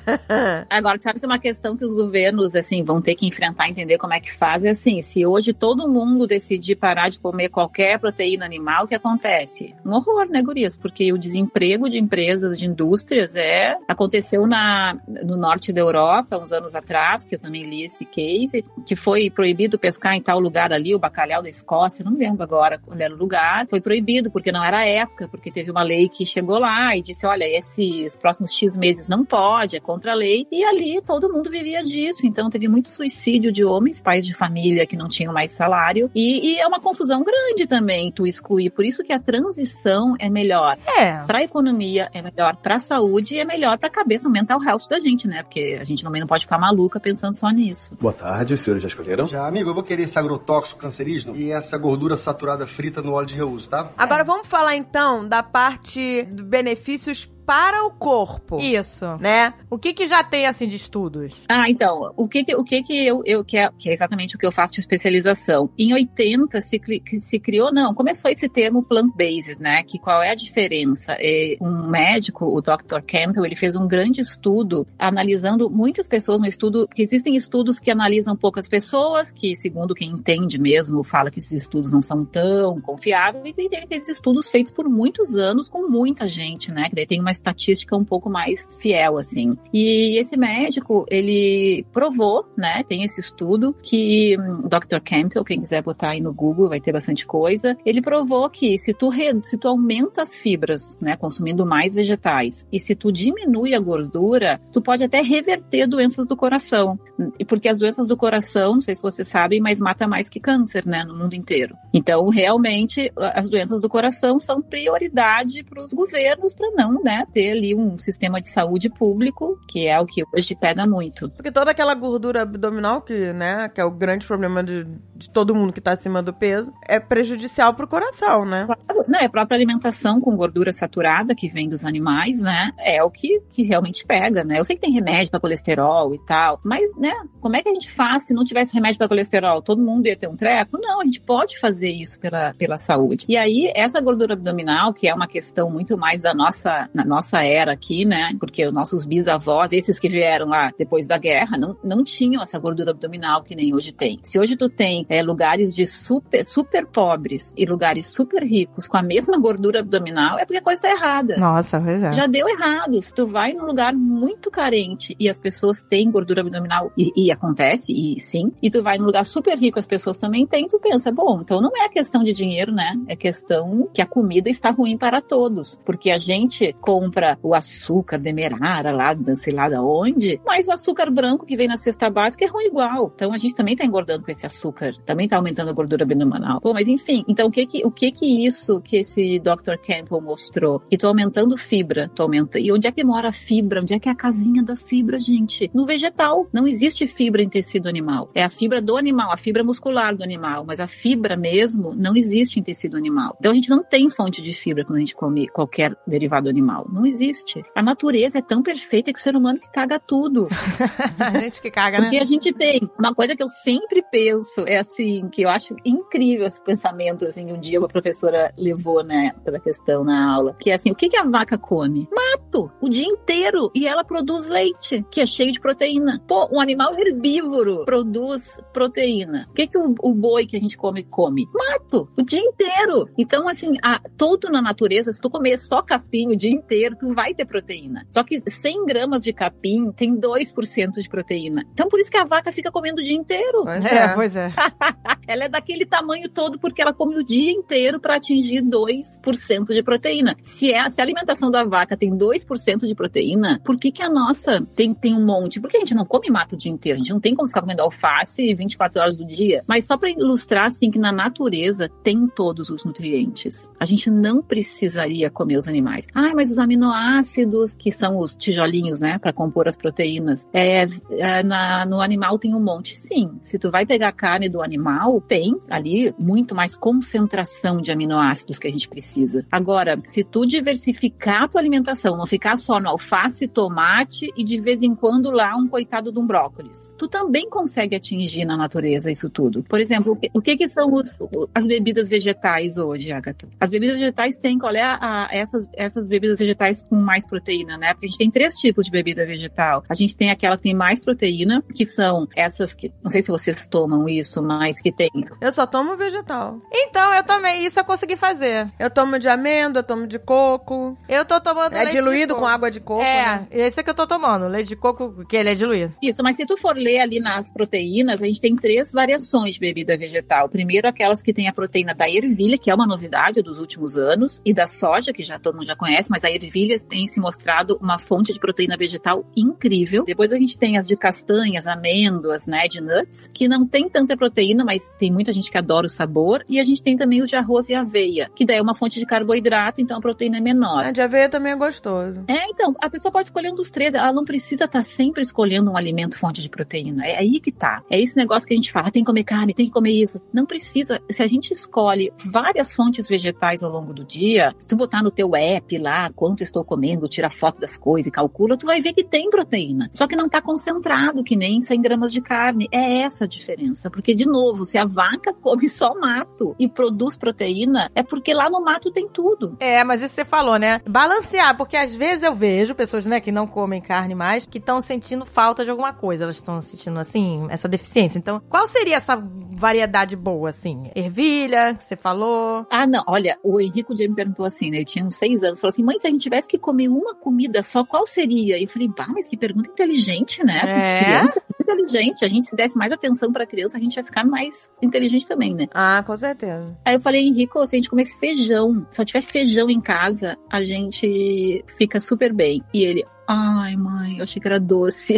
Agora, 0.69 0.99
sabe 1.01 1.21
que 1.21 1.27
uma 1.27 1.39
questão 1.39 1.77
que 1.77 1.85
os 1.85 1.93
governos, 1.93 2.55
assim, 2.55 2.83
vão 2.85 3.01
ter 3.01 3.15
que 3.15 3.27
enfrentar, 3.27 3.69
entender 3.69 3.99
como 3.99 4.15
é 4.15 4.21
que 4.21 4.33
faz, 4.33 4.65
é 4.65 4.71
assim, 4.71 5.01
se 5.01 5.25
hoje 5.25 5.53
todo 5.53 5.89
mundo 5.89 6.27
decidir 6.27 6.77
parar 6.77 7.09
de 7.09 7.19
comer 7.19 7.49
qualquer 7.49 7.99
proteína 7.99 8.45
animal, 8.45 8.85
o 8.85 8.89
que 8.89 8.95
acontece? 8.95 9.75
Um 9.85 9.95
horror, 9.95 10.29
né, 10.29 10.43
gurias? 10.43 10.77
Porque 10.77 11.13
o 11.13 11.19
desemprego 11.19 11.89
de 11.89 11.99
empresas, 11.99 12.59
de 12.59 12.67
indústrias, 13.11 13.37
é... 13.37 13.77
Aconteceu 13.89 14.47
na, 14.47 14.97
no 15.07 15.37
norte 15.37 15.73
da 15.73 15.81
Europa, 15.81 16.39
uns 16.39 16.53
anos 16.53 16.75
atrás, 16.75 17.25
que 17.27 17.35
eu 17.35 17.39
também 17.39 17.69
li 17.69 17.85
esse 17.85 18.05
case, 18.05 18.65
que 18.87 18.95
foi 18.95 19.31
proibido 19.31 19.79
pescar 19.79 20.15
em 20.15 20.23
tal 20.23 20.39
lugar 20.39 20.73
ali, 20.73 20.95
o 20.95 20.99
bacalhau 20.99 21.43
da 21.43 21.49
Escócia, 21.49 22.05
não 22.05 22.13
me 22.13 22.19
lembro 22.19 22.43
agora 22.43 22.79
qual 22.79 22.99
era 22.99 23.13
o 23.13 23.17
lugar, 23.17 23.67
foi 23.69 23.81
proibido 23.81 24.31
porque 24.31 24.53
não 24.53 24.63
era 24.63 24.79
a 24.79 24.87
época, 24.87 25.29
porque 25.29 25.51
teve 25.51 25.71
uma 25.71 25.83
lei 25.83 26.09
que 26.09 26.25
chegou 26.25 26.59
lá 26.59 26.97
e 26.97 27.03
disse, 27.03 27.27
olha, 27.27 27.45
esses 27.45 28.17
próximos 28.17 28.53
X 28.53 28.77
meses 28.77 29.09
não 29.09 29.25
pode, 29.25 29.77
é 29.77 29.81
contra 29.81 30.13
a 30.13 30.15
lei, 30.15 30.47
e 30.51 30.65
ali 30.65 31.01
todo 31.05 31.33
mundo 31.33 31.51
vivia 31.51 31.83
disso, 31.83 32.27
então 32.27 32.49
teve 32.49 32.69
muito 32.69 32.89
suicídio 32.89 33.51
de 33.51 33.65
homens, 33.65 34.01
pais 34.01 34.25
de 34.25 34.35
família 34.35 34.87
que 34.87 34.97
não 34.97 35.09
tinham 35.09 35.33
mais 35.33 35.51
salário, 35.51 36.11
e, 36.15 36.55
e 36.55 36.59
é 36.59 36.67
uma 36.67 36.81
confusão 36.81 37.23
grande 37.23 37.67
também 37.67 38.13
tu 38.13 38.27
excluir, 38.27 38.71
por 38.71 38.85
isso 38.85 39.03
que 39.03 39.13
a 39.13 39.19
transição 39.19 40.15
é 40.19 40.29
melhor. 40.31 40.79
É. 40.97 41.25
Pra 41.25 41.43
economia 41.43 42.09
é 42.13 42.23
melhor, 42.23 42.57
pra 42.57 42.79
saúde 42.79 43.00
é 43.39 43.45
melhor 43.45 43.79
pra 43.79 43.91
cabeça 43.91 44.29
mental 44.29 44.63
health 44.63 44.89
da 44.89 44.99
gente, 44.99 45.27
né? 45.27 45.43
Porque 45.43 45.79
a 45.81 45.85
gente 45.85 46.03
também 46.03 46.21
não 46.21 46.29
pode 46.29 46.45
ficar 46.45 46.59
maluca 46.59 46.99
pensando 46.99 47.35
só 47.35 47.51
nisso. 47.51 47.91
Boa 48.01 48.13
tarde, 48.13 48.55
os 48.55 48.61
senhores 48.61 48.83
já 48.83 48.89
escolheram? 48.89 49.27
Já, 49.27 49.47
amigo, 49.47 49.71
eu 49.71 49.75
vou 49.75 49.83
querer 49.83 50.05
esse 50.05 50.19
agrotóxico 50.19 50.81
cancerígeno 50.81 51.37
e 51.37 51.51
essa 51.51 51.77
gordura 51.79 52.17
saturada 52.17 52.67
frita 52.67 53.03
no 53.03 53.13
óleo 53.13 53.27
de 53.27 53.35
reuso, 53.35 53.69
tá? 53.69 53.91
Agora 53.97 54.25
vamos 54.25 54.47
falar 54.47 54.77
então 54.77 55.27
da 55.27 55.43
parte 55.43 56.25
de 56.25 56.43
benefícios 56.43 57.31
para 57.47 57.85
o 57.85 57.91
corpo. 57.91 58.59
Isso. 58.59 59.05
Né? 59.19 59.55
O 59.69 59.79
que 59.79 59.93
que 59.93 60.07
já 60.07 60.23
tem, 60.23 60.47
assim, 60.47 60.67
de 60.67 60.77
estudos? 60.77 61.35
Ah, 61.49 61.69
então, 61.69 62.13
o 62.17 62.29
que 62.29 62.45
que, 62.45 62.55
o 62.55 62.65
que, 62.65 62.83
que 62.83 63.07
eu, 63.07 63.23
eu 63.25 63.45
que, 63.45 63.57
é, 63.57 63.71
que 63.79 63.91
é 63.91 63.93
exatamente 63.93 64.37
o 64.37 64.39
que 64.39 64.47
eu 64.47 64.53
faço 64.53 64.75
de 64.75 64.81
especialização. 64.81 65.71
Em 65.79 65.93
80 65.93 66.61
se, 66.61 66.81
se 67.19 67.39
criou, 67.39 67.73
não, 67.73 67.95
começou 67.95 68.31
esse 68.31 68.49
termo 68.49 68.87
plant-based, 68.87 69.61
né? 69.61 69.83
Que 69.83 69.99
qual 69.99 70.23
é 70.23 70.31
a 70.31 70.35
diferença? 70.35 71.17
É, 71.19 71.57
um 71.61 71.89
médico, 71.89 72.47
o 72.47 72.61
Dr. 72.61 73.01
Campbell, 73.07 73.45
ele 73.45 73.57
fez 73.57 73.77
um 73.77 73.87
grande 73.87 74.21
estudo 74.21 74.87
analisando 74.99 75.71
muitas 75.71 76.09
pessoas 76.09 76.41
no 76.41 76.47
estudo, 76.47 76.87
porque 76.87 77.03
existem 77.03 77.37
estudos 77.37 77.79
que 77.79 77.91
analisam 77.91 78.37
poucas 78.37 78.69
pessoas, 78.69 79.33
que 79.33 79.55
segundo 79.55 79.95
quem 79.95 80.11
entende 80.11 80.59
mesmo, 80.59 81.03
fala 81.03 81.31
que 81.31 81.39
esses 81.39 81.63
estudos 81.63 81.93
não 81.93 82.03
são 82.03 82.25
tão 82.25 82.81
confiáveis, 82.81 83.59
e 83.59 83.69
tem 83.69 83.81
aqueles 83.81 84.09
estudos 84.09 84.51
feitos 84.51 84.73
por 84.73 84.89
muitos 84.89 85.37
anos 85.37 85.69
com 85.69 85.89
muita 85.89 86.27
gente, 86.27 86.71
né? 86.73 86.89
Que 86.89 86.95
daí 86.95 87.07
tem 87.07 87.21
uma 87.21 87.30
estatística 87.31 87.97
um 87.97 88.05
pouco 88.05 88.31
mais 88.31 88.69
fiel, 88.81 89.19
assim. 89.19 89.57
E 89.73 90.19
esse 90.19 90.37
médico, 90.37 91.07
ele 91.09 91.85
provou, 91.93 92.47
né, 92.57 92.83
tem 92.89 93.05
esse 93.05 93.21
estudo, 93.21 93.75
que 93.83 94.37
hum, 94.39 94.63
Dr. 94.69 95.01
Campbell, 95.05 95.45
quem 95.45 95.61
quiser 95.61 95.83
botar 95.83 96.11
aí 96.11 96.21
no 96.21 96.33
Google, 96.33 96.69
vai 96.69 96.81
ter 96.81 96.93
bastante 96.93 97.27
coisa, 97.27 97.77
ele 97.85 98.01
provou 98.01 98.49
que 98.49 98.79
se 98.79 98.93
tu, 98.93 99.11
se 99.43 99.59
tu 99.59 99.69
aumenta 99.69 100.23
as 100.23 100.35
fibras, 100.35 100.97
né, 101.01 101.17
consumindo 101.17 101.67
mais 101.67 101.95
vegetais, 101.95 102.67
e 102.73 102.79
se 102.79 102.95
tu 102.95 103.13
diminui 103.13 103.75
a 103.75 103.81
gordura, 103.81 104.61
tu 104.73 104.81
pode 104.81 105.05
até 105.05 105.23
reverter 105.23 105.87
doenças 105.87 106.27
do 106.27 106.37
coração. 106.37 106.99
E 107.39 107.45
porque 107.45 107.69
as 107.69 107.79
doenças 107.79 108.09
do 108.09 108.17
coração, 108.17 108.75
não 108.75 108.81
sei 108.81 108.95
se 108.95 109.03
vocês 109.03 109.29
sabem, 109.29 109.61
mas 109.61 109.81
mata 109.81 110.07
mais 110.07 110.29
que 110.29 110.41
câncer, 110.41 110.87
né, 110.87 111.05
no 111.05 111.17
mundo 111.17 111.35
inteiro. 111.35 111.77
Então, 111.93 112.29
realmente, 112.29 113.13
as 113.35 113.49
doenças 113.49 113.81
do 113.81 113.89
coração 113.89 114.39
são 114.39 114.63
prioridade 114.63 115.63
para 115.65 115.83
os 115.83 115.93
governos 115.93 116.55
para 116.55 116.71
não, 116.73 117.03
né, 117.03 117.25
ter 117.33 117.53
ali 117.53 117.75
um 117.75 117.99
sistema 117.99 118.41
de 118.41 118.49
saúde 118.51 118.89
público, 118.89 119.59
que 119.69 119.87
é 119.87 119.99
o 120.01 120.07
que 120.07 120.23
hoje 120.35 120.55
pega 120.55 120.87
muito. 120.87 121.31
Porque 121.31 121.51
toda 121.51 121.71
aquela 121.71 121.95
gordura 121.95 122.43
abdominal, 122.43 123.03
que, 123.03 123.33
né, 123.33 123.69
que 123.69 123.81
é 123.81 123.85
o 123.85 123.91
grande 123.91 124.27
problema 124.27 124.63
de, 124.63 124.87
de 125.15 125.31
todo 125.31 125.55
mundo 125.55 125.73
que 125.73 125.81
tá 125.81 125.93
acima 125.93 126.23
do 126.23 126.33
peso, 126.33 126.73
é 126.89 126.99
prejudicial 126.99 127.75
pro 127.75 127.89
coração, 127.89 128.45
né? 128.45 128.67
Não, 129.07 129.19
é 129.19 129.25
a 129.25 129.31
própria 129.31 129.57
alimentação 129.57 130.21
com 130.21 130.37
gordura 130.37 130.73
saturada 130.73 131.35
que 131.35 131.49
vem 131.49 131.69
dos 131.69 131.85
animais, 131.85 132.41
né? 132.41 132.73
É 132.79 133.03
o 133.03 133.11
que, 133.11 133.41
que 133.51 133.63
realmente 133.63 134.05
pega, 134.05 134.45
né? 134.45 134.59
Eu 134.59 134.65
sei 134.65 134.77
que 134.77 134.83
tem 134.83 134.93
remédio 134.93 135.31
para 135.31 135.41
colesterol 135.41 136.15
e 136.15 136.19
tal, 136.25 136.61
mas, 136.65 136.97
né, 136.97 137.10
como 137.41 137.57
é 137.57 137.63
que 137.63 137.69
a 137.69 137.73
gente 137.73 137.91
faz 137.91 138.27
se 138.27 138.35
não 138.35 138.45
tivesse 138.45 138.75
remédio 138.75 138.99
para 138.99 139.09
colesterol? 139.09 139.63
Todo 139.63 139.83
mundo 139.83 140.07
ia 140.07 140.17
ter 140.17 140.29
um 140.29 140.37
treco? 140.37 140.79
Não, 140.81 141.01
a 141.01 141.05
gente 141.05 141.21
pode 141.21 141.59
fazer 141.59 141.91
isso 141.91 142.19
pela, 142.19 142.55
pela 142.55 142.77
saúde. 142.77 143.25
E 143.29 143.37
aí, 143.37 143.73
essa 143.75 144.01
gordura 144.01 144.35
abdominal, 144.35 144.93
que 144.93 145.09
é 145.09 145.15
uma 145.15 145.27
questão 145.27 145.71
muito 145.71 145.97
mais 145.97 146.23
da 146.23 146.35
nossa, 146.35 146.89
na 146.93 147.05
nossa 147.05 147.43
era 147.43 147.73
aqui, 147.73 148.05
né? 148.05 148.35
Porque 148.39 148.67
os 148.67 148.73
nossos 148.73 149.05
bisavós, 149.05 149.73
esses 149.73 149.99
que 149.99 150.09
vieram 150.09 150.49
lá 150.49 150.71
depois 150.79 151.07
da 151.07 151.19
guerra, 151.19 151.57
não, 151.57 151.77
não 151.83 152.05
tinham 152.05 152.43
essa 152.43 152.59
gordura 152.59 152.91
abdominal 152.91 153.43
que 153.43 153.55
nem 153.55 153.75
hoje 153.75 153.93
tem. 153.93 154.19
Se 154.23 154.39
hoje 154.39 154.57
tu 154.57 154.69
tem 154.69 155.07
é, 155.09 155.23
lugares 155.23 155.75
de 155.75 155.87
super, 155.87 156.45
super 156.45 156.87
pobres 156.87 157.53
e 157.57 157.65
lugares 157.65 158.07
super 158.07 158.43
ricos 158.43 158.87
com 158.87 158.97
a 158.97 159.03
mesma 159.03 159.39
gordura 159.39 159.81
abdominal, 159.81 160.39
é 160.39 160.45
porque 160.45 160.59
a 160.59 160.63
coisa 160.63 160.83
tá 160.83 160.91
errada. 160.91 161.37
Nossa, 161.37 161.81
pois 161.81 162.03
é. 162.03 162.13
Já 162.13 162.27
deu 162.27 162.49
errado. 162.49 163.03
Se 163.03 163.15
tu 163.15 163.27
vai 163.27 163.53
num 163.53 163.65
lugar 163.65 163.95
muito 163.95 164.51
carente 164.51 165.17
e 165.19 165.29
as 165.29 165.39
pessoas 165.39 165.83
têm 165.83 166.11
gordura 166.11 166.43
abdominal, 166.43 166.93
e, 167.01 167.27
e 167.27 167.33
acontece, 167.33 167.93
e 167.93 168.21
sim, 168.23 168.53
e 168.61 168.71
tu 168.71 168.83
vai 168.83 168.99
num 168.99 169.07
lugar 169.07 169.25
super 169.25 169.57
rico, 169.57 169.79
as 169.79 169.87
pessoas 169.87 170.19
também 170.19 170.47
têm, 170.47 170.67
tu 170.67 170.79
pensa, 170.79 171.11
bom, 171.11 171.41
então 171.41 171.61
não 171.61 171.71
é 171.77 171.89
questão 171.89 172.23
de 172.23 172.33
dinheiro, 172.33 172.73
né? 172.73 172.99
É 173.09 173.17
questão 173.17 173.89
que 173.93 174.03
a 174.03 174.07
comida 174.07 174.51
está 174.51 174.71
ruim 174.71 174.99
para 174.99 175.21
todos. 175.21 175.81
Porque 175.85 176.11
a 176.11 176.19
gente 176.19 176.75
compra 176.81 177.39
o 177.43 177.55
açúcar 177.55 178.19
demerara 178.19 178.93
lá, 178.93 179.17
sei 179.35 179.55
lá 179.55 179.69
da 179.69 179.83
onde, 179.83 180.41
mas 180.45 180.67
o 180.67 180.73
açúcar 180.73 181.11
branco 181.11 181.47
que 181.47 181.57
vem 181.57 181.69
na 181.69 181.77
cesta 181.77 182.11
básica 182.11 182.45
é 182.45 182.49
ruim 182.49 182.67
igual. 182.67 183.11
Então 183.15 183.33
a 183.33 183.39
gente 183.39 183.55
também 183.55 183.77
tá 183.77 183.85
engordando 183.85 184.25
com 184.25 184.31
esse 184.31 184.45
açúcar, 184.45 184.95
também 185.07 185.29
tá 185.29 185.37
aumentando 185.37 185.71
a 185.71 185.73
gordura 185.73 186.05
abdominal. 186.05 186.61
Bom, 186.63 186.73
mas 186.73 186.89
enfim, 186.89 187.25
então 187.27 187.49
o 187.49 187.51
que 187.51 187.67
que, 187.67 187.87
o 187.87 187.91
que 187.91 188.11
que 188.11 188.47
isso 188.47 188.81
que 188.81 188.99
esse 188.99 189.39
Dr. 189.39 189.77
Campbell 189.85 190.21
mostrou? 190.21 190.81
Que 190.81 190.99
tô 190.99 191.07
aumentando 191.07 191.57
fibra, 191.57 192.11
tô 192.15 192.25
aumentando. 192.25 192.63
E 192.63 192.73
onde 192.73 192.87
é 192.87 192.93
que 192.93 193.05
mora 193.05 193.29
a 193.29 193.33
fibra? 193.33 193.81
Onde 193.81 193.95
é 193.95 193.99
que 193.99 194.09
é 194.09 194.13
a 194.13 194.17
casinha 194.17 194.63
da 194.63 194.77
fibra, 194.77 195.19
gente? 195.19 195.71
No 195.73 195.87
vegetal. 195.87 196.47
Não 196.53 196.67
existe 196.91 197.07
fibra 197.07 197.43
em 197.43 197.49
tecido 197.49 197.89
animal. 197.89 198.31
É 198.35 198.43
a 198.43 198.49
fibra 198.49 198.83
do 198.83 198.97
animal, 198.97 199.33
a 199.33 199.37
fibra 199.37 199.63
muscular 199.63 200.15
do 200.15 200.23
animal, 200.23 200.65
mas 200.67 200.81
a 200.81 200.87
fibra 200.87 201.37
mesmo 201.37 201.95
não 201.95 202.17
existe 202.17 202.59
em 202.59 202.63
tecido 202.63 202.97
animal. 202.97 203.37
Então 203.39 203.53
a 203.53 203.55
gente 203.55 203.71
não 203.71 203.83
tem 203.83 204.11
fonte 204.11 204.43
de 204.43 204.53
fibra 204.53 204.85
quando 204.85 204.97
a 204.97 205.01
gente 205.01 205.15
come 205.15 205.49
qualquer 205.49 205.97
derivado 206.07 206.49
animal. 206.49 206.87
Não 206.93 207.07
existe. 207.07 207.63
A 207.75 207.83
natureza 207.83 208.39
é 208.39 208.43
tão 208.43 208.63
perfeita 208.63 209.13
que 209.13 209.19
o 209.19 209.23
ser 209.23 209.37
humano 209.37 209.59
que 209.59 209.71
caga 209.71 209.99
tudo. 209.99 210.49
a 211.19 211.39
gente 211.39 211.61
que 211.63 211.71
caga, 211.71 211.99
né? 211.99 212.05
Porque 212.05 212.19
a 212.19 212.25
gente 212.25 212.53
tem 212.53 212.91
uma 212.99 213.15
coisa 213.15 213.37
que 213.37 213.43
eu 213.43 213.49
sempre 213.49 214.03
penso, 214.11 214.65
é 214.67 214.79
assim, 214.79 215.29
que 215.29 215.43
eu 215.43 215.49
acho 215.49 215.77
incrível 215.85 216.47
esse 216.47 216.63
pensamento, 216.63 217.25
assim, 217.25 217.53
um 217.53 217.61
dia 217.61 217.79
uma 217.79 217.89
professora 217.89 218.53
levou, 218.59 219.05
né, 219.05 219.33
pela 219.45 219.61
questão 219.61 220.03
na 220.05 220.33
aula, 220.33 220.57
que 220.59 220.71
é 220.71 220.75
assim, 220.75 220.91
o 220.91 220.95
que, 220.95 221.09
que 221.09 221.17
a 221.17 221.25
vaca 221.25 221.57
come? 221.57 222.09
Mato, 222.11 222.71
o 222.81 222.89
dia 222.89 223.07
inteiro, 223.07 223.71
e 223.75 223.87
ela 223.87 224.05
produz 224.05 224.49
leite, 224.49 225.05
que 225.11 225.21
é 225.21 225.27
cheio 225.27 225.53
de 225.53 225.61
proteína. 225.61 226.21
Pô, 226.27 226.49
um 226.53 226.61
animal 226.61 226.70
herbívoro 226.99 227.85
produz 227.85 228.61
proteína. 228.73 229.47
O 229.51 229.55
que, 229.55 229.67
que 229.67 229.79
o, 229.79 229.95
o 230.03 230.15
boi 230.15 230.47
que 230.47 230.57
a 230.57 230.61
gente 230.61 230.77
come 230.77 231.03
come? 231.05 231.47
Mato, 231.55 232.09
o 232.17 232.23
dia 232.23 232.41
inteiro. 232.41 233.09
Então, 233.19 233.49
assim, 233.49 233.77
a, 233.83 234.01
todo 234.17 234.51
na 234.51 234.61
natureza, 234.61 235.13
se 235.13 235.21
tu 235.21 235.31
comer 235.31 235.59
só 235.59 235.83
capim 235.83 236.29
o 236.29 236.37
dia 236.37 236.51
inteiro, 236.51 236.97
tu 236.97 237.15
vai 237.15 237.35
ter 237.35 237.45
proteína. 237.45 238.05
Só 238.09 238.23
que 238.23 238.43
100 238.47 238.87
gramas 238.87 239.23
de 239.23 239.33
capim 239.33 239.93
tem 239.93 240.19
2% 240.19 241.01
de 241.01 241.09
proteína. 241.09 241.65
Então, 241.73 241.89
por 241.89 242.01
isso 242.01 242.11
que 242.11 242.17
a 242.17 242.25
vaca 242.25 242.53
fica 242.53 242.71
comendo 242.71 243.01
o 243.01 243.05
dia 243.05 243.17
inteiro. 243.17 243.65
Pois 243.65 243.85
é, 243.85 244.09
pois 244.15 244.37
é. 244.37 244.53
ela 245.27 245.45
é 245.45 245.49
daquele 245.49 245.87
tamanho 245.87 246.29
todo 246.29 246.59
porque 246.59 246.83
ela 246.83 246.93
come 246.93 247.17
o 247.17 247.25
dia 247.25 247.53
inteiro 247.53 248.01
para 248.01 248.17
atingir 248.17 248.63
2% 248.63 249.67
de 249.73 249.83
proteína. 249.83 250.37
Se, 250.43 250.73
é, 250.73 250.89
se 250.91 251.01
a 251.01 251.05
alimentação 251.05 251.51
da 251.51 251.65
vaca 251.65 251.97
tem 251.97 252.11
2% 252.11 252.87
de 252.87 252.95
proteína, 252.95 253.61
por 253.65 253.77
que, 253.77 253.91
que 253.91 254.03
a 254.03 254.09
nossa 254.09 254.61
tem, 254.75 254.93
tem 254.95 255.15
um 255.15 255.25
monte? 255.25 255.61
Porque 255.61 255.77
a 255.77 255.81
gente 255.81 255.95
não 255.95 256.05
come 256.05 256.31
mato 256.31 256.57
dia 256.61 256.73
inteiro. 256.73 256.97
A 256.97 256.99
gente 256.99 257.13
não 257.13 257.21
tem 257.21 257.35
como 257.35 257.49
ficar 257.49 257.61
comendo 257.61 257.83
alface 257.83 258.55
24 258.55 259.01
horas 259.01 259.17
do 259.17 259.25
dia. 259.25 259.65
Mas 259.67 259.87
só 259.87 259.97
para 259.97 260.11
ilustrar, 260.11 260.67
assim, 260.67 260.91
que 260.91 260.99
na 260.99 261.13
natureza 261.13 261.91
tem 262.03 262.27
todos 262.27 262.71
os 262.71 262.85
nutrientes. 262.85 263.71
A 263.79 263.85
gente 263.85 264.11
não 264.11 264.43
precisaria 264.43 265.31
comer 265.31 265.57
os 265.57 265.67
animais. 265.67 266.07
Ah, 266.15 266.33
mas 266.35 266.51
os 266.51 266.59
aminoácidos, 266.59 267.75
que 267.75 267.91
são 267.91 268.19
os 268.19 268.35
tijolinhos, 268.35 269.01
né, 269.01 269.19
para 269.19 269.33
compor 269.33 269.67
as 269.67 269.77
proteínas, 269.77 270.47
é, 270.53 270.87
é, 271.13 271.43
na, 271.43 271.85
no 271.87 272.01
animal 272.01 272.39
tem 272.39 272.55
um 272.55 272.63
monte. 272.63 272.97
Sim, 272.97 273.39
se 273.43 273.59
tu 273.59 273.71
vai 273.71 273.87
pegar 273.87 274.09
a 274.09 274.13
carne 274.13 274.49
do 274.49 274.63
animal, 274.63 275.21
tem 275.21 275.57
ali 275.69 276.15
muito 276.19 276.55
mais 276.55 276.77
concentração 276.77 277.81
de 277.81 277.91
aminoácidos 277.91 278.59
que 278.59 278.69
a 278.69 278.71
gente 278.71 278.89
precisa. 278.89 279.45
Agora, 279.51 280.01
se 280.07 280.23
tu 280.23 280.45
diversificar 280.45 281.45
a 281.45 281.49
tua 281.49 281.61
alimentação, 281.61 282.17
não 282.17 282.27
ficar 282.27 282.57
só 282.57 282.81
no 282.81 282.89
alface, 282.89 283.49
tomate 283.49 284.31
e 284.37 284.45
de 284.45 284.61
vez 284.61 284.83
em 284.83 284.95
quando 284.95 285.31
lá 285.31 285.57
um 285.57 285.69
coitado 285.69 286.13
de 286.13 286.19
um 286.19 286.27
brócolis, 286.27 286.50
tu 286.97 287.09
também 287.09 287.49
consegue 287.49 287.97
atingir 287.97 288.45
na 288.45 288.57
natureza 288.57 289.11
isso 289.11 289.29
tudo. 289.31 289.63
Por 289.63 289.81
exemplo, 289.81 290.13
o 290.13 290.17
que, 290.17 290.31
o 290.35 290.41
que, 290.43 290.57
que 290.57 290.69
são 290.69 290.93
os, 290.93 291.19
as 291.55 291.67
bebidas 291.67 292.09
vegetais 292.09 292.77
hoje, 292.77 293.13
Agatha? 293.13 293.49
As 293.61 293.69
bebidas 293.71 293.99
vegetais 293.99 294.37
têm, 294.37 294.59
qual 294.59 294.75
é 294.75 294.83
a, 294.83 294.99
a, 295.01 295.29
essas, 295.31 295.69
essas 295.75 296.07
bebidas 296.07 296.39
vegetais 296.39 296.83
com 296.83 296.97
mais 296.97 297.27
proteína, 297.27 297.77
né? 297.77 297.93
Porque 297.95 298.07
a 298.07 298.09
gente 298.09 298.19
tem 298.19 298.31
três 298.31 298.55
tipos 298.55 298.87
de 298.87 298.91
bebida 298.93 299.25
vegetal. 299.27 299.83
A 299.89 299.95
gente 299.95 300.17
tem 300.17 300.31
aquela 300.31 300.57
que 300.57 300.63
tem 300.65 300.75
mais 300.75 301.01
proteína, 301.01 301.63
que 301.75 301.85
são 301.85 302.27
essas 302.37 302.73
que, 302.73 302.93
não 303.03 303.11
sei 303.11 303.23
se 303.23 303.29
vocês 303.29 303.67
tomam 303.67 304.09
isso, 304.09 304.43
mas 304.43 304.81
que 304.81 304.93
tem. 304.93 305.11
Eu 305.41 305.53
só 305.53 305.67
tomo 305.67 305.97
vegetal. 305.97 306.61
Então, 306.73 307.13
eu 307.15 307.25
também, 307.25 307.65
isso 307.65 307.79
eu 307.79 307.85
consegui 307.85 308.17
fazer. 308.17 308.71
Eu 308.79 308.91
tomo 308.91 309.19
de 309.19 309.29
amêndoa, 309.29 309.83
tomo 309.83 310.07
de 310.07 310.19
coco. 310.19 310.97
Eu 311.09 311.25
tô 311.25 311.41
tomando 311.41 311.75
É 311.75 311.85
leite 311.85 311.93
diluído 311.93 312.29
de 312.29 312.35
com 312.35 312.41
coco. 312.41 312.47
água 312.53 312.71
de 312.71 312.81
coco, 312.81 313.03
É, 313.03 313.25
né? 313.41 313.47
esse 313.51 313.81
é 313.81 313.83
que 313.83 313.91
eu 313.91 313.95
tô 313.95 314.07
tomando, 314.07 314.47
leite 314.49 314.69
de 314.69 314.77
coco, 314.77 315.25
que 315.27 315.37
ele 315.37 315.51
é 315.51 315.55
diluído. 315.55 315.95
Isso, 316.03 316.23
mas 316.23 316.37
se 316.41 316.47
tu 316.47 316.57
for 316.57 316.75
ler 316.75 317.01
ali 317.01 317.21
nas 317.21 317.53
proteínas, 317.53 318.23
a 318.23 318.27
gente 318.27 318.41
tem 318.41 318.57
três 318.57 318.91
variações 318.91 319.57
de 319.57 319.61
bebida 319.61 319.95
vegetal. 319.95 320.49
Primeiro, 320.49 320.89
aquelas 320.89 321.21
que 321.21 321.35
têm 321.35 321.49
a 321.49 321.53
proteína 321.53 321.95
da 321.95 322.09
ervilha, 322.09 322.57
que 322.57 322.71
é 322.71 322.75
uma 322.75 322.87
novidade 322.87 323.43
dos 323.43 323.61
últimos 323.61 323.95
anos, 323.99 324.41
e 324.43 324.55
da 324.55 324.67
soja, 324.67 325.13
que 325.13 325.23
já 325.23 325.39
todo 325.39 325.57
mundo 325.57 325.67
já 325.67 325.77
conhece, 325.77 326.09
mas 326.11 326.25
a 326.25 326.31
ervilha 326.31 326.79
tem 326.79 327.07
se 327.07 327.21
mostrado 327.21 327.79
uma 327.79 327.99
fonte 327.99 328.33
de 328.33 328.41
proteína 328.41 328.75
vegetal 328.75 329.23
incrível. 329.37 330.03
Depois 330.07 330.33
a 330.33 330.39
gente 330.39 330.57
tem 330.57 330.79
as 330.79 330.89
de 330.89 330.97
castanhas, 330.97 331.67
amêndoas, 331.67 332.47
né, 332.47 332.67
de 332.67 332.81
nuts, 332.81 333.29
que 333.35 333.47
não 333.47 333.67
tem 333.67 333.87
tanta 333.87 334.17
proteína, 334.17 334.65
mas 334.65 334.89
tem 334.99 335.13
muita 335.13 335.35
gente 335.35 335.51
que 335.51 335.59
adora 335.59 335.85
o 335.85 335.91
sabor. 335.91 336.43
E 336.49 336.59
a 336.59 336.65
gente 336.65 336.83
tem 336.83 336.97
também 336.97 337.21
os 337.21 337.29
de 337.29 337.37
arroz 337.37 337.69
e 337.69 337.75
aveia, 337.75 338.31
que 338.35 338.47
daí 338.47 338.57
é 338.57 338.63
uma 338.63 338.75
fonte 338.75 338.99
de 338.99 339.05
carboidrato, 339.05 339.83
então 339.83 339.99
a 339.99 340.01
proteína 340.01 340.39
é 340.39 340.41
menor. 340.41 340.87
A 340.87 340.91
de 340.91 341.03
aveia 341.03 341.29
também 341.29 341.53
é 341.53 341.57
gostoso. 341.57 342.25
É, 342.27 342.47
então, 342.49 342.75
a 342.81 342.89
pessoa 342.89 343.13
pode 343.13 343.27
escolher 343.27 343.53
um 343.53 343.55
dos 343.55 343.69
três. 343.69 343.93
Ela 343.93 344.11
não 344.11 344.25
precisa 344.25 344.65
estar 344.65 344.81
sempre 344.81 345.21
escolhendo 345.21 345.71
um 345.71 345.77
alimento 345.77 346.19
fonte 346.19 346.30
de 346.39 346.49
proteína. 346.49 347.07
É 347.07 347.19
aí 347.19 347.41
que 347.41 347.51
tá. 347.51 347.83
É 347.91 348.01
esse 348.01 348.17
negócio 348.17 348.47
que 348.47 348.55
a 348.55 348.57
gente 348.57 348.73
fala, 348.73 348.91
tem 348.91 349.03
que 349.03 349.07
comer 349.07 349.25
carne, 349.25 349.55
tem 349.55 349.67
que 349.67 349.73
comer 349.73 349.93
isso. 349.93 350.21
Não 350.33 350.47
precisa. 350.47 351.01
Se 351.11 351.23
a 351.23 351.27
gente 351.27 351.53
escolhe 351.53 352.13
várias 352.27 352.75
fontes 352.75 353.09
vegetais 353.09 353.63
ao 353.63 353.71
longo 353.71 353.93
do 353.93 354.05
dia, 354.05 354.55
se 354.59 354.69
tu 354.69 354.77
botar 354.77 355.03
no 355.03 355.11
teu 355.11 355.35
app 355.35 355.79
lá, 355.79 356.11
quanto 356.15 356.43
estou 356.43 356.65
comendo, 356.65 357.09
tira 357.09 357.31
foto 357.31 357.61
das 357.61 357.77
coisas 357.77 358.07
e 358.07 358.11
calcula, 358.11 358.57
tu 358.57 358.67
vai 358.67 358.81
ver 358.81 358.93
que 358.93 359.05
tem 359.05 359.31
proteína. 359.31 359.89
Só 359.93 360.07
que 360.07 360.17
não 360.17 360.29
tá 360.29 360.41
concentrado, 360.41 361.25
que 361.25 361.37
nem 361.37 361.61
100 361.61 361.83
gramas 361.83 362.13
de 362.13 362.21
carne. 362.21 362.69
É 362.71 362.99
essa 362.99 363.25
a 363.25 363.29
diferença. 363.29 363.91
Porque, 363.91 364.15
de 364.15 364.27
novo, 364.27 364.65
se 364.65 364.79
a 364.79 364.85
vaca 364.85 365.33
come 365.33 365.69
só 365.69 365.95
mato 365.95 366.55
e 366.59 366.69
produz 366.69 367.17
proteína, 367.17 367.91
é 367.95 368.03
porque 368.03 368.35
lá 368.35 368.51
no 368.51 368.63
mato 368.63 368.91
tem 368.91 369.09
tudo. 369.09 369.57
É, 369.61 369.83
mas 369.85 370.03
isso 370.03 370.15
você 370.15 370.25
falou, 370.25 370.59
né? 370.59 370.81
Balancear, 370.89 371.57
porque 371.57 371.77
às 371.77 371.95
vezes 371.95 372.23
eu 372.23 372.35
vejo 372.35 372.75
pessoas, 372.75 373.07
né, 373.07 373.21
que 373.21 373.33
não 373.33 373.47
comem 373.47 373.81
carne 373.81 374.15
mais, 374.15 374.47
que 374.47 374.59
estão 374.59 374.81
sentindo 374.81 375.25
falta 375.25 375.65
de 375.65 375.71
alguma 375.71 375.93
coisa. 375.93 376.20
Elas 376.21 376.37
estão 376.37 376.61
sentindo, 376.61 376.99
assim, 376.99 377.47
essa 377.51 377.69
deficiência. 377.69 378.19
Então, 378.19 378.41
qual 378.49 378.67
seria 378.67 378.97
essa 378.97 379.17
variedade 379.53 380.17
boa, 380.17 380.51
assim? 380.51 380.91
Ervilha, 380.95 381.75
que 381.75 381.85
você 381.85 381.97
falou. 381.97 382.67
Ah, 382.71 382.87
não, 382.87 383.03
olha, 383.07 383.39
o 383.43 383.61
Henrico 383.61 383.95
Dia 383.95 384.09
me 384.09 384.15
perguntou 384.15 384.45
assim, 384.47 384.71
né? 384.71 384.79
Ele 384.79 384.85
tinha 384.85 385.05
uns 385.05 385.17
seis 385.17 385.43
anos, 385.43 385.61
falou 385.61 385.71
assim: 385.71 385.85
mãe, 385.85 385.99
se 385.99 386.07
a 386.07 386.11
gente 386.11 386.23
tivesse 386.23 386.49
que 386.49 386.59
comer 386.59 386.89
uma 386.89 387.15
comida 387.15 387.63
só, 387.63 387.85
qual 387.85 388.07
seria? 388.07 388.59
E 388.59 388.63
eu 388.63 388.69
falei, 388.69 388.89
bah, 388.89 389.09
mas 389.09 389.29
que 389.29 389.37
pergunta 389.37 389.71
inteligente, 389.71 390.45
né? 390.45 390.61
É? 390.65 391.01
criança 391.05 391.39
é 391.39 391.63
inteligente. 391.63 392.25
A 392.25 392.29
gente, 392.29 392.45
se 392.45 392.57
desse 392.57 392.77
mais 392.77 392.93
atenção 392.93 393.33
pra 393.33 393.47
criança, 393.47 393.77
a 393.77 393.81
gente 393.81 393.97
ia 393.97 394.05
ficar 394.05 394.25
mais 394.25 394.69
inteligente 394.83 395.27
também, 395.27 395.55
né? 395.55 395.67
Ah, 395.75 396.03
com 396.07 396.17
certeza. 396.17 396.77
Aí 396.85 396.95
eu 396.95 397.01
falei, 397.01 397.27
Henrico, 397.27 397.65
se 397.67 397.77
a 397.77 397.79
gente 397.79 397.91
comer 397.91 398.07
feijão, 398.07 398.87
se 398.91 398.97
só 398.97 399.05
tiver 399.05 399.23
feijão 399.23 399.69
em 399.71 399.81
casa, 399.81 400.37
a 400.51 400.63
gente 400.63 401.65
fica 401.77 402.01
super 402.01 402.33
bem. 402.33 402.63
E 402.73 402.83
ele, 402.83 403.05
ai, 403.33 403.77
mãe, 403.77 404.17
eu 404.19 404.23
achei 404.25 404.41
que 404.41 404.49
era 404.49 404.59
doce. 404.61 405.17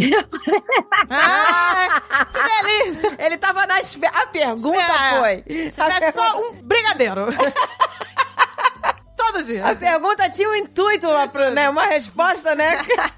Ah, 1.10 2.00
que 2.32 2.42
delícia! 2.42 3.16
Ele 3.18 3.38
tava 3.38 3.66
na 3.66 3.80
espera. 3.80 4.12
A 4.22 4.26
pergunta 4.26 4.78
É. 4.78 5.20
foi. 5.20 5.32
A 5.32 5.40
tivesse 5.44 6.00
pergunta, 6.00 6.12
só 6.12 6.40
um 6.40 6.52
brigadeiro. 6.62 7.26
Dia. 9.44 9.66
a 9.66 9.74
pergunta 9.74 10.28
tinha 10.28 10.48
um 10.48 10.54
intuito, 10.54 11.08
né? 11.54 11.70
Uma 11.70 11.86
resposta, 11.86 12.54
né? 12.54 12.72